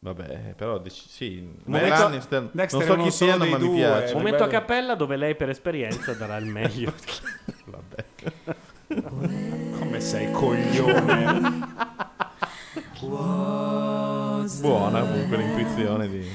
[0.00, 1.48] Vabbè, però dici- sì.
[1.64, 3.76] Momento- Lannister, Dexter non è so uno chi solo sia, dei ma mi due.
[3.76, 4.14] piace.
[4.14, 6.92] Momento a cappella dove lei per esperienza darà il meglio.
[7.64, 8.04] Vabbè.
[9.78, 11.72] Come sei coglione.
[14.60, 16.28] Buona comunque l'intuizione di...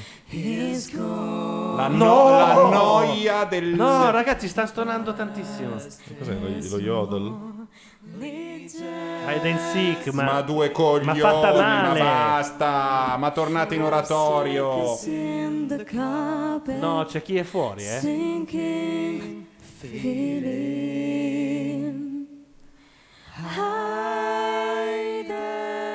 [1.75, 3.69] La, no- la noia del...
[3.75, 5.73] No, ragazzi, sta stonando tantissimo.
[5.73, 7.67] Cos'è lo, lo yodel?
[8.17, 14.97] Hide and seek, ma, Ma due coglioni, ma fatta ma basta, ma tornate in oratorio.
[16.79, 17.99] No, c'è chi è fuori, eh.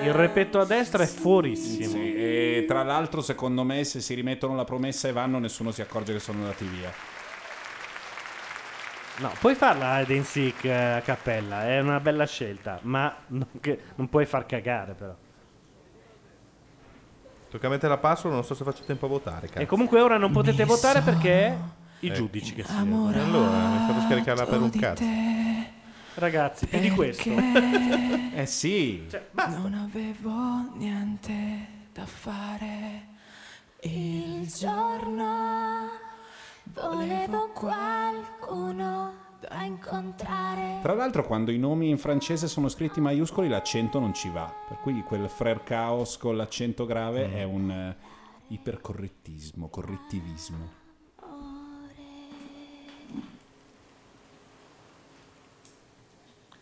[0.02, 1.92] Il repetto a destra è fuorissimo.
[1.92, 5.80] Sì, e tra l'altro secondo me se si rimettono la promessa e vanno nessuno si
[5.80, 6.92] accorge che sono andati via.
[9.18, 13.46] No, puoi farla hide and seek eh, a cappella, è una bella scelta, ma non,
[13.60, 15.14] che- non puoi far cagare però.
[17.48, 19.46] Tocca mettere la password, non so se faccio tempo a votare.
[19.46, 19.60] Cazzo.
[19.60, 21.56] E comunque ora non potete votare perché
[22.00, 22.12] i Eh.
[22.12, 25.04] giudici che si E allora mi fate scaricarla per un cazzo.
[26.16, 27.30] Ragazzi, più di questo.
[28.36, 29.06] Eh sì.
[29.08, 29.58] Cioè, basta.
[29.60, 31.32] Non avevo niente
[31.92, 33.06] da fare
[33.82, 35.88] il giorno.
[36.74, 40.80] Volevo qualcuno da incontrare.
[40.82, 44.78] Tra l'altro quando i nomi in francese sono scritti maiuscoli l'accento non ci va, per
[44.80, 47.96] cui quel Frère Chaos con l'accento grave è un eh,
[48.48, 50.82] ipercorrettismo, correttivismo.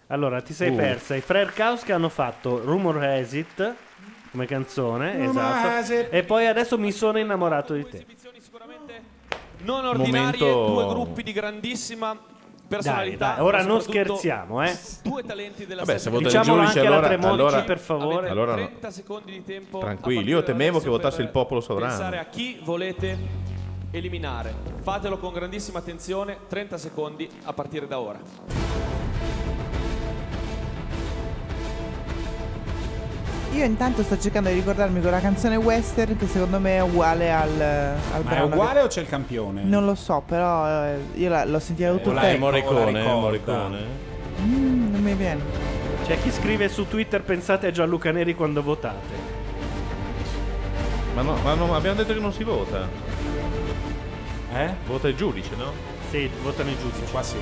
[0.08, 0.76] Allora, ti sei Uh.
[0.76, 3.74] persa i Frere Chaos che hanno fatto Rumor Has It
[4.30, 6.06] come canzone, Rumor has esatto.
[6.06, 6.12] it.
[6.12, 8.06] E poi adesso mi sono innamorato di te.
[9.64, 12.18] Non ordinarie, Momento- due gruppi di grandissima
[12.66, 13.26] personalità.
[13.26, 14.76] Dai, dai, ora non scherziamo, eh.
[15.02, 18.28] Due talenti della Vabbè, se vota il Diciamolo giudice allora, Tremonti, allora, per favore.
[18.28, 18.56] Allora no.
[18.66, 19.78] 30 secondi di tempo.
[19.78, 22.16] Tranquilli, io temevo che votasse il popolo Pensare sovrano.
[22.20, 23.18] a chi volete
[23.90, 24.54] eliminare.
[24.80, 26.38] Fatelo con grandissima attenzione.
[26.48, 28.20] 30 secondi a partire da ora.
[33.52, 37.60] Io intanto sto cercando di ricordarmi quella canzone western che secondo me è uguale al,
[37.60, 39.62] al Ma è uguale che- o c'è il campione?
[39.62, 42.48] Non lo so, però eh, io la- l'ho sentita il la tempo.
[42.50, 43.02] ricorda, Morricone.
[43.20, 43.78] Morricone.
[44.40, 45.40] Mm, non mi viene.
[46.06, 49.30] C'è chi scrive su Twitter pensate a Gianluca Neri quando votate.
[51.14, 52.88] Ma no, ma no, abbiamo detto che non si vota.
[54.54, 54.74] Eh?
[54.86, 55.72] Vota il giudice, no?
[56.10, 57.10] Sì, votano i giudici.
[57.10, 57.36] Qua sì.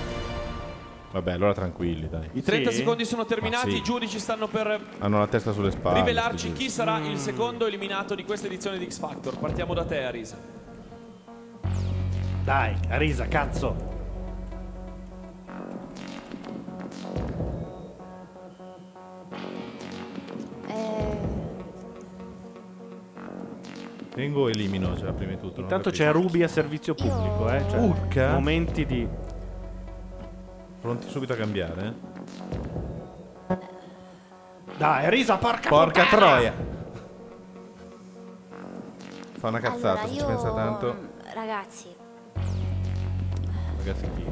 [1.13, 2.29] Vabbè, allora tranquilli, dai.
[2.35, 2.77] I 30 Sì?
[2.77, 3.67] secondi sono terminati.
[3.67, 3.79] Ma sì.
[3.79, 5.99] I giudici stanno per Hanno la testa sulle spalle.
[5.99, 9.37] rivelarci chi sarà il secondo eliminato di questa edizione di X Factor.
[9.39, 10.37] Partiamo da te, Arisa.
[12.45, 13.89] Dai, Arisa, cazzo.
[20.69, 21.29] Eh,
[24.15, 25.61] Vengo e elimino, cioè, prima di tutto.
[25.61, 27.63] Intanto c'è Ruby a servizio pubblico, eh.
[27.69, 28.33] Cioè, Urca?
[28.33, 29.09] Momenti di.
[30.81, 31.95] Pronti subito a cambiare?
[34.79, 36.27] Dai, Arisa, porca Porca puttana!
[36.27, 36.55] troia!
[39.39, 40.97] Fa una cazzata, allora, se ci io, pensa tanto.
[41.35, 41.95] Ragazzi,
[43.77, 44.25] Ragazzi chi?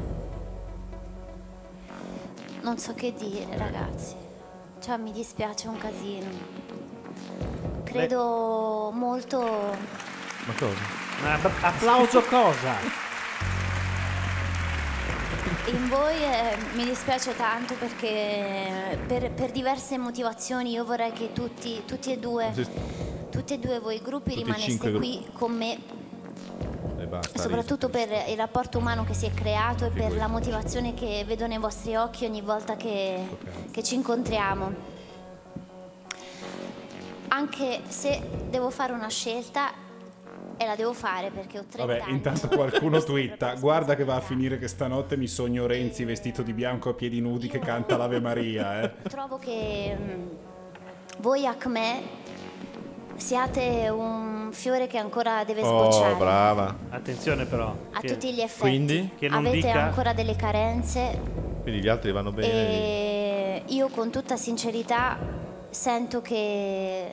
[2.61, 4.15] Non so che dire, ragazzi.
[4.79, 6.27] Cioè, mi dispiace un casino.
[7.83, 9.39] Credo molto.
[9.39, 10.79] Ma cosa?
[11.21, 13.08] Ma applauso cosa?
[15.71, 21.83] In voi eh, mi dispiace tanto perché per, per diverse motivazioni io vorrei che tutti,
[21.85, 22.51] tutti e due,
[23.29, 25.97] tutti e due voi gruppi Tutti rimaneste qui con me.
[27.07, 27.41] Basta.
[27.41, 31.47] Soprattutto per il rapporto umano che si è creato e per la motivazione che vedo
[31.47, 33.37] nei vostri occhi ogni volta che,
[33.71, 34.97] che ci incontriamo.
[37.29, 39.71] Anche se devo fare una scelta
[40.61, 42.11] e la devo fare perché ho 30 Vabbè, anni.
[42.15, 43.53] intanto qualcuno twitta.
[43.55, 47.21] Guarda che va a finire che stanotte mi sogno Renzi vestito di bianco a piedi
[47.21, 48.91] nudi che canta l'Ave Maria, eh.
[49.03, 50.27] Trovo che mm,
[51.19, 52.01] voi Acme
[53.15, 56.15] siate un fiore che ancora deve Oh, sbocciare.
[56.15, 56.75] brava.
[56.89, 57.73] Attenzione però.
[57.91, 58.59] A che- tutti gli effetti.
[58.61, 59.09] Quindi?
[59.17, 61.19] Che non Avete dica- ancora delle carenze
[61.61, 62.51] Quindi gli altri vanno bene.
[62.51, 65.17] e io con tutta sincerità
[65.69, 67.11] sento che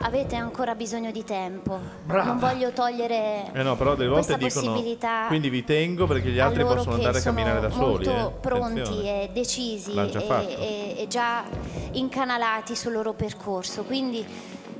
[0.00, 1.78] avete ancora bisogno di tempo.
[2.04, 2.24] Brava.
[2.24, 6.30] Non voglio togliere Eh no, però delle volte questa dicono possibilità quindi vi tengo perché
[6.30, 8.06] gli altri possono andare a sono camminare da soli.
[8.06, 8.40] molto eh.
[8.40, 9.22] pronti Attenzione.
[9.22, 10.10] e decisi e,
[10.58, 11.44] e- e già
[11.92, 13.82] incanalati sul loro percorso.
[13.84, 14.24] Quindi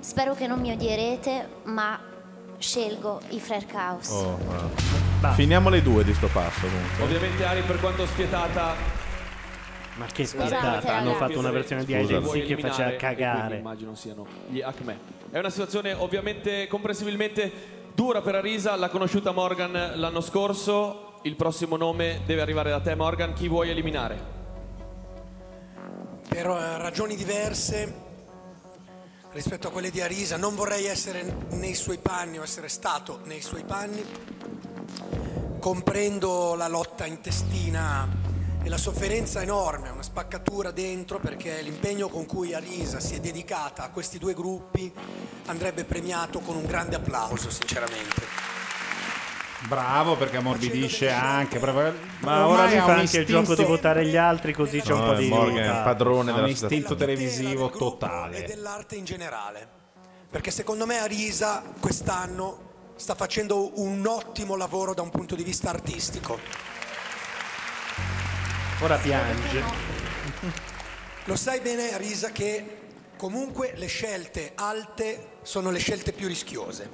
[0.01, 1.99] spero che non mi odierete, ma
[2.59, 4.09] scelgo i Frere Chaos.
[4.11, 4.39] Oh,
[5.35, 7.05] Finiamo le due di sto passo comunque.
[7.05, 8.75] Ovviamente Ari per quanto spietata
[9.99, 11.15] Ma che spietata, hanno ragazzi.
[11.15, 13.57] fatto una versione di Seek che faceva cagare.
[13.57, 14.97] immagino siano gli Acme.
[15.28, 21.77] È una situazione ovviamente comprensibilmente dura per Arisa, l'ha conosciuta Morgan l'anno scorso, il prossimo
[21.77, 24.36] nome deve arrivare da te Morgan, chi vuoi eliminare?
[26.28, 28.07] Per eh, ragioni diverse
[29.33, 33.43] rispetto a quelle di Arisa, non vorrei essere nei suoi panni o essere stato nei
[33.43, 34.05] suoi panni.
[35.59, 38.27] Comprendo la lotta intestina
[38.62, 43.85] e la sofferenza enorme, una spaccatura dentro perché l'impegno con cui Arisa si è dedicata
[43.85, 44.93] a questi due gruppi
[45.47, 48.57] andrebbe premiato con un grande applauso, sinceramente.
[49.67, 51.59] Bravo perché ammorbidisce anche.
[51.59, 51.93] bravo.
[52.20, 55.05] Ma ora Ormai ha fa anche il gioco di votare gli altri così c'è un
[55.05, 58.45] po' di Morgan è il padrone della un istinto televisivo totale.
[58.45, 59.77] e dell'arte in generale.
[60.31, 65.70] Perché secondo me Arisa quest'anno sta facendo un ottimo lavoro da un punto di vista
[65.70, 66.39] artistico.
[68.81, 69.62] Ora piange.
[71.24, 72.76] Lo sai bene Arisa che
[73.16, 76.89] comunque le scelte alte sono le scelte più rischiose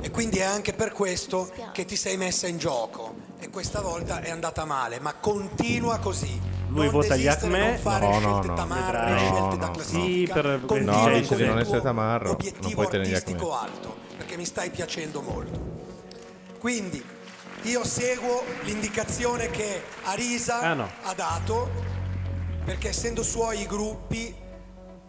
[0.00, 4.20] e quindi è anche per questo che ti sei messa in gioco e questa volta
[4.20, 6.56] è andata male, ma continua così.
[6.68, 7.58] Lui non vota gli Acme.
[7.60, 8.54] non fare No, no, scelte no.
[8.54, 9.18] tamarre, Vedrai.
[9.18, 10.34] scelte No, da no, classifica.
[10.34, 12.24] Sì, per Continua No, dice di non essere tamarro.
[12.24, 13.70] Non obiettivo puoi tenere gli artistico Acme.
[13.70, 15.76] alto, perché mi stai piacendo molto.
[16.58, 17.02] Quindi
[17.62, 20.90] io seguo l'indicazione che Arisa Ah, no.
[21.02, 21.70] ha dato,
[22.64, 24.34] perché essendo suoi i gruppi,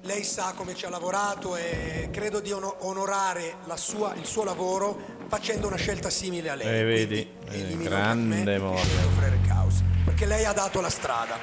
[0.03, 4.43] lei sa come ci ha lavorato e credo di ono- onorare la sua- il suo
[4.43, 4.97] lavoro
[5.27, 6.79] facendo una scelta simile a lei.
[6.79, 8.83] Eh, vedi, Quindi eh, elimino grande Acme e Morgan.
[8.85, 11.37] scelgo Frere Caos, perché lei ha dato la strada.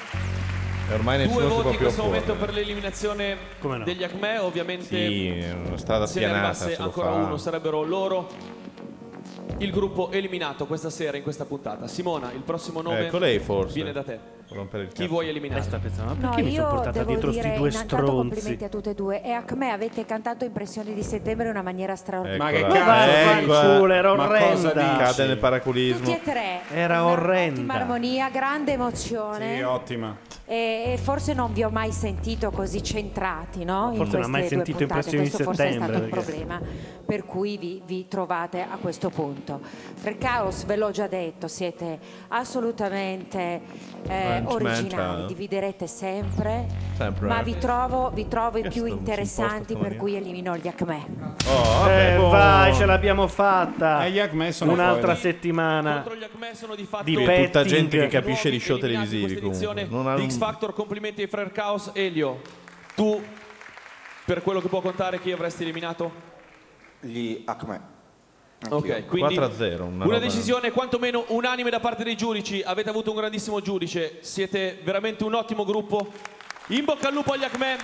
[0.89, 2.47] E ormai Due nessuno si voti può in più questo momento opporre.
[2.47, 3.85] per l'eliminazione Come no?
[3.85, 6.68] degli Acme, ovviamente Sì, è una strada se ne spianata.
[6.78, 7.15] lo ancora fa.
[7.17, 8.28] uno sarebbero loro
[9.58, 11.86] il gruppo eliminato questa sera in questa puntata.
[11.86, 13.75] Simona, il prossimo nome Ecco lei forse.
[13.75, 14.35] viene da te.
[14.49, 15.08] Rompere il Chi cazzo.
[15.08, 15.62] vuoi eliminare?
[15.62, 18.12] Sta pensando, ma No, perché mi sono io portata devo dietro dire sti due stronzi?
[18.15, 21.62] complimenti a tutte e due e a me avete cantato Impressioni di settembre in una
[21.62, 22.44] maniera straordinaria.
[22.44, 22.84] Ma che Eccola.
[22.84, 23.10] cazzo,
[23.41, 23.60] Eccola.
[23.60, 24.70] fanculo, era Ma orrenda.
[24.73, 26.08] Cade nel Tutti paraculismo.
[26.15, 26.60] e tre.
[26.73, 27.58] Era Una orrenda.
[27.60, 29.57] Ottima armonia, grande emozione.
[29.57, 30.16] Sì, ottima.
[30.49, 33.91] E, e forse non vi ho mai sentito così centrati, no?
[33.91, 34.94] in Forse non queste ha mai due sentito puntate.
[35.16, 38.62] Impressioni di Questo forse è stato settembre, un perché- problema per cui vi, vi trovate
[38.62, 39.60] a questo punto.
[40.02, 43.60] Per Caos, ve l'ho già detto, siete assolutamente
[44.08, 46.66] eh, originali, manch, dividerete sempre,
[46.97, 47.26] Sempre.
[47.28, 51.06] ma vi trovo, vi trovo i più interessanti per cui elimino gli Acme.
[51.47, 52.28] Oh, vabbè, Eh, boh.
[52.28, 54.05] vai, ce l'abbiamo fatta.
[54.05, 55.20] E gli Acme sono Un'altra fuori.
[55.20, 59.40] settimana Contro gli Acme sono di fatto di tutta gente che capisce di show televisivi
[59.40, 59.81] questa comunque.
[59.82, 61.90] edizione Non ha X Factor, complimenti ai Frere Chaos.
[61.94, 62.40] Elio,
[62.94, 63.23] tu
[64.24, 66.10] per quello che può contare chi avresti eliminato?
[67.00, 67.94] Gli Acme.
[68.70, 72.62] Ok, quindi 4-0, una una, roba- decisione quantomeno unanime da parte dei giudici.
[72.65, 76.07] Avete avuto un grandissimo giudice, siete veramente un ottimo gruppo.
[76.69, 77.77] In bocca al lupo agli Acme.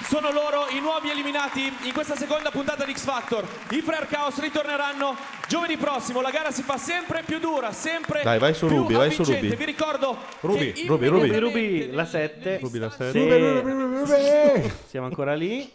[0.00, 3.44] Sono loro i nuovi eliminati in questa seconda puntata di X Factor.
[3.70, 5.16] I Frere Chaos ritorneranno
[5.48, 6.20] giovedì prossimo.
[6.20, 9.22] La gara si fa sempre più dura, sempre Dai, vai su più Ruby, vai su
[9.22, 9.48] avvincente.
[9.48, 9.56] Ruby.
[9.56, 11.26] Vi ricordo Ruby, che Ruby, Ruby.
[11.26, 12.58] Ruby, Ruby, la 7.
[12.62, 14.06] Ruby la sette.
[14.06, 15.68] Se- Siamo ancora lì.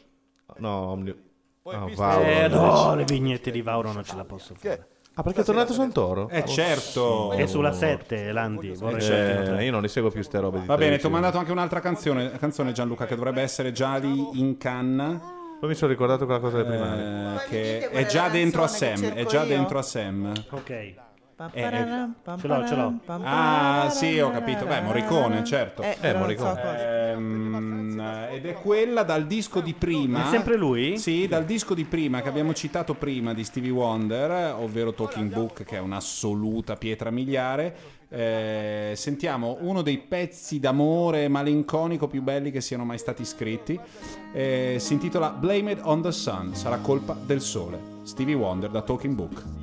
[0.58, 1.16] No, Omni-
[1.66, 2.50] Ah, Eh, Vauro.
[2.90, 4.88] no, le vignette di Vauro non ce la posso fare.
[5.16, 6.28] Ah, perché è tornato Santoro?
[6.30, 7.32] Eh, certo.
[7.34, 8.70] È sulla 7, Landi.
[8.72, 11.52] Eh, io non ne seguo più ste robe di Va bene, ti ho mandato anche
[11.52, 15.20] un'altra canzone, canzone Gianluca che dovrebbe essere già lì in canna.
[15.60, 17.40] Poi mi sono ricordato quella cosa del primario.
[17.42, 20.34] eh, che è già dentro a Sam, è già dentro a Sam.
[20.50, 20.94] Ok.
[21.52, 21.70] Eh,
[22.40, 23.00] Ce l'ho, ce l'ho.
[23.24, 24.66] Ah, sì, ho capito.
[24.66, 25.82] Beh, Morricone, certo.
[25.82, 27.12] Eh, però non so cosa.
[27.12, 30.26] Ehm, ed è quella dal disco di prima.
[30.26, 30.98] È sempre lui?
[30.98, 35.64] Sì, dal disco di prima che abbiamo citato prima di Stevie Wonder, ovvero Talking Book,
[35.64, 37.76] che è un'assoluta pietra miliare.
[38.10, 43.80] Eh, sentiamo uno dei pezzi d'amore malinconico più belli che siano mai stati scritti.
[44.34, 47.80] Eh, si intitola Blame It on the Sun, sarà colpa del sole.
[48.04, 49.63] Stevie Wonder da Talking Book.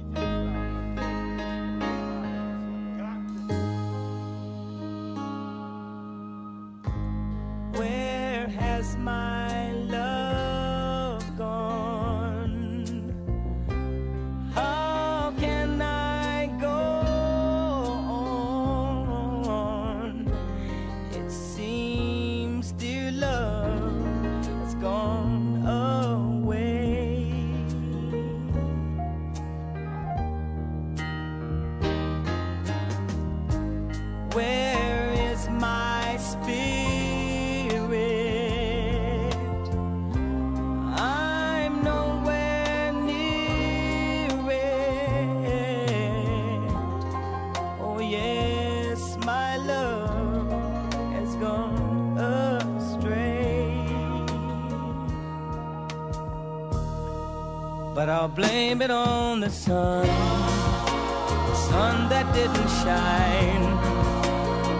[58.34, 63.64] Blame it on the sun, the sun that didn't shine.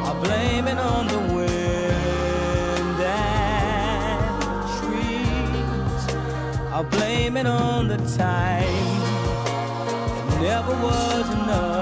[0.07, 4.21] I'll blame it on the wind and
[4.79, 6.17] trees.
[6.73, 8.65] I'll blame it on the time.
[10.29, 11.80] It never was enough.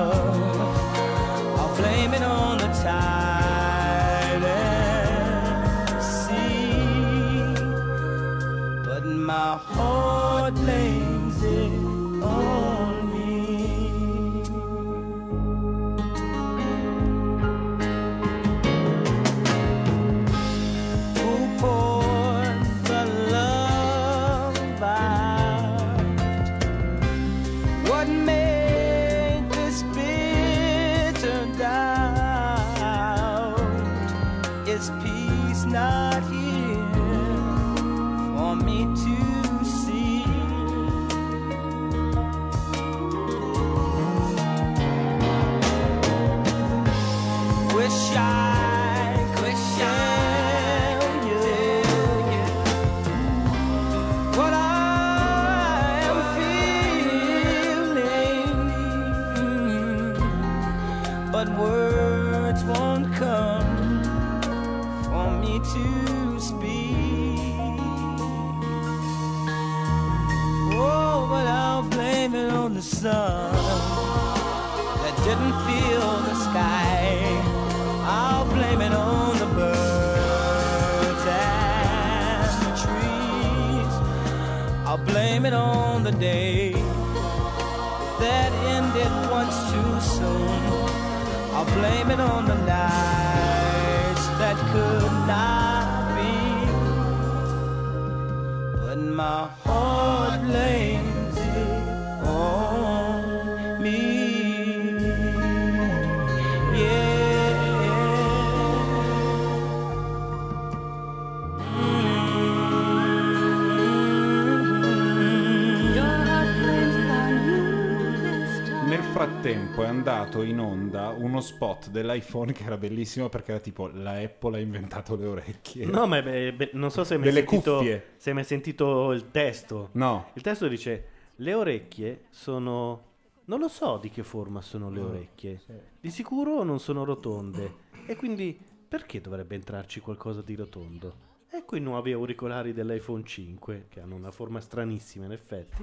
[119.98, 124.12] Frattempo è andato in onda uno spot dell'iPhone che era bellissimo perché era tipo la
[124.12, 125.86] Apple ha inventato le orecchie.
[125.86, 129.30] No, ma beh, beh, non so se hai mai sentito, se hai mai sentito il
[129.30, 129.90] testo.
[129.92, 130.30] No.
[130.34, 133.06] Il testo dice: Le orecchie sono.
[133.46, 135.60] Non lo so di che forma sono le orecchie.
[136.00, 137.86] Di sicuro non sono rotonde.
[138.06, 141.26] E quindi perché dovrebbe entrarci qualcosa di rotondo?
[141.50, 145.82] Ecco i nuovi auricolari dell'iPhone 5 che hanno una forma stranissima in effetti.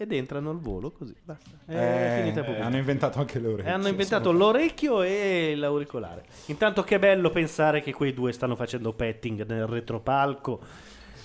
[0.00, 1.14] Ed entrano al volo così.
[1.22, 1.50] Basta.
[1.66, 2.64] È Eh, finita pubblicità.
[2.66, 3.70] hanno inventato anche le orecchie.
[3.70, 6.24] E hanno inventato Sono- l'orecchio e l'auricolare.
[6.46, 10.58] Intanto che bello pensare che quei due stanno facendo petting nel retropalco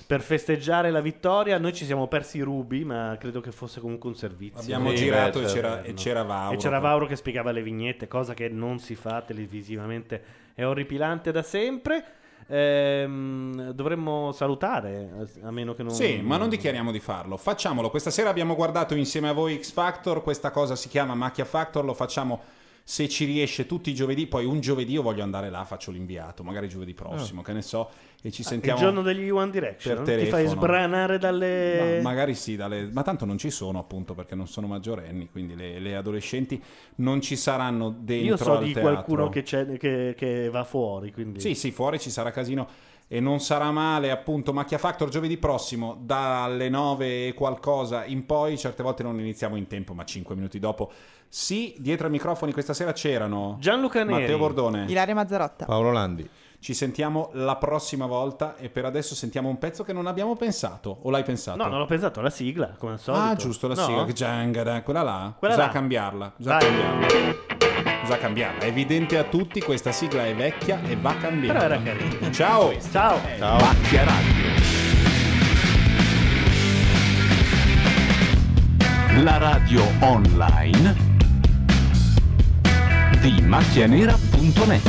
[0.05, 1.57] per festeggiare la vittoria.
[1.57, 4.59] Noi ci siamo persi i rubi, ma credo che fosse comunque un servizio.
[4.59, 5.89] Abbiamo Sì, girato beh, e c'era- certo.
[5.89, 6.53] e c'era Vauro.
[6.53, 10.21] E c'era Vauro che spiegava le vignette, cosa che non si fa televisivamente,
[10.53, 12.03] è orripilante da sempre.
[12.47, 15.93] Ehm, dovremmo salutare, a meno che non...
[15.93, 17.37] Sì, ma non dichiariamo di farlo.
[17.37, 17.89] Facciamolo.
[17.89, 20.21] Questa sera abbiamo guardato insieme a voi X Factor.
[20.21, 21.83] Questa cosa si chiama Macchia Factor.
[21.83, 22.41] Lo facciamo
[22.87, 24.27] se ci riesce tutti i giovedì.
[24.27, 26.43] Poi un giovedì io voglio andare là, faccio l'inviato.
[26.43, 27.89] Magari giovedì prossimo, che ne so.
[28.21, 28.77] E ci sentiamo.
[28.77, 28.81] Ah.
[28.81, 30.03] Il giorno degli One Direction?
[30.03, 31.99] per Ti fai sbranare dalle...
[32.01, 35.55] Ma magari sì, dalle- ma tanto non ci sono appunto perché non sono maggiorenni, quindi
[35.55, 36.61] le, le adolescenti
[36.97, 38.91] non ci saranno dentro Io so di teatro.
[38.91, 41.39] qualcuno che, c'è, che, che va fuori, quindi...
[41.39, 42.67] Sì, sì, fuori ci sarà casino
[43.07, 48.57] e non sarà male appunto Macchia Factor giovedì prossimo dalle 9 e qualcosa in poi,
[48.57, 50.91] certe volte non iniziamo in tempo ma 5 minuti dopo.
[51.37, 54.21] Sì, dietro ai microfoni questa sera c'erano Gianluca Neri.
[54.21, 55.65] Matteo Bordone, Ilaria Mazzarotta.
[55.65, 56.25] Paolo Landi.
[56.59, 60.97] Ci sentiamo la prossima volta e per adesso sentiamo un pezzo che non abbiamo pensato.
[61.01, 61.57] O l'hai pensato?
[61.61, 63.21] No, non l'ho pensato, la sigla, come al solito.
[63.25, 63.85] Ah, giusto, la No?
[63.85, 64.05] sigla.
[64.05, 65.33] che Giangara, quella là.
[65.37, 65.77] Quella Bisogna là.
[65.77, 66.33] cambiarla.
[66.37, 66.67] Bisogna Vai.
[66.67, 67.07] cambiarla.
[67.99, 68.59] Bisogna cambiarla.
[68.61, 71.59] È evidente a tutti, questa sigla è vecchia e va cambiata.
[71.59, 72.31] Però era carina.
[72.31, 72.79] Ciao.
[72.79, 73.19] Ciao.
[73.39, 74.53] Macchia Radio.
[79.21, 81.14] La radio online
[83.25, 84.83] di macchianera.net.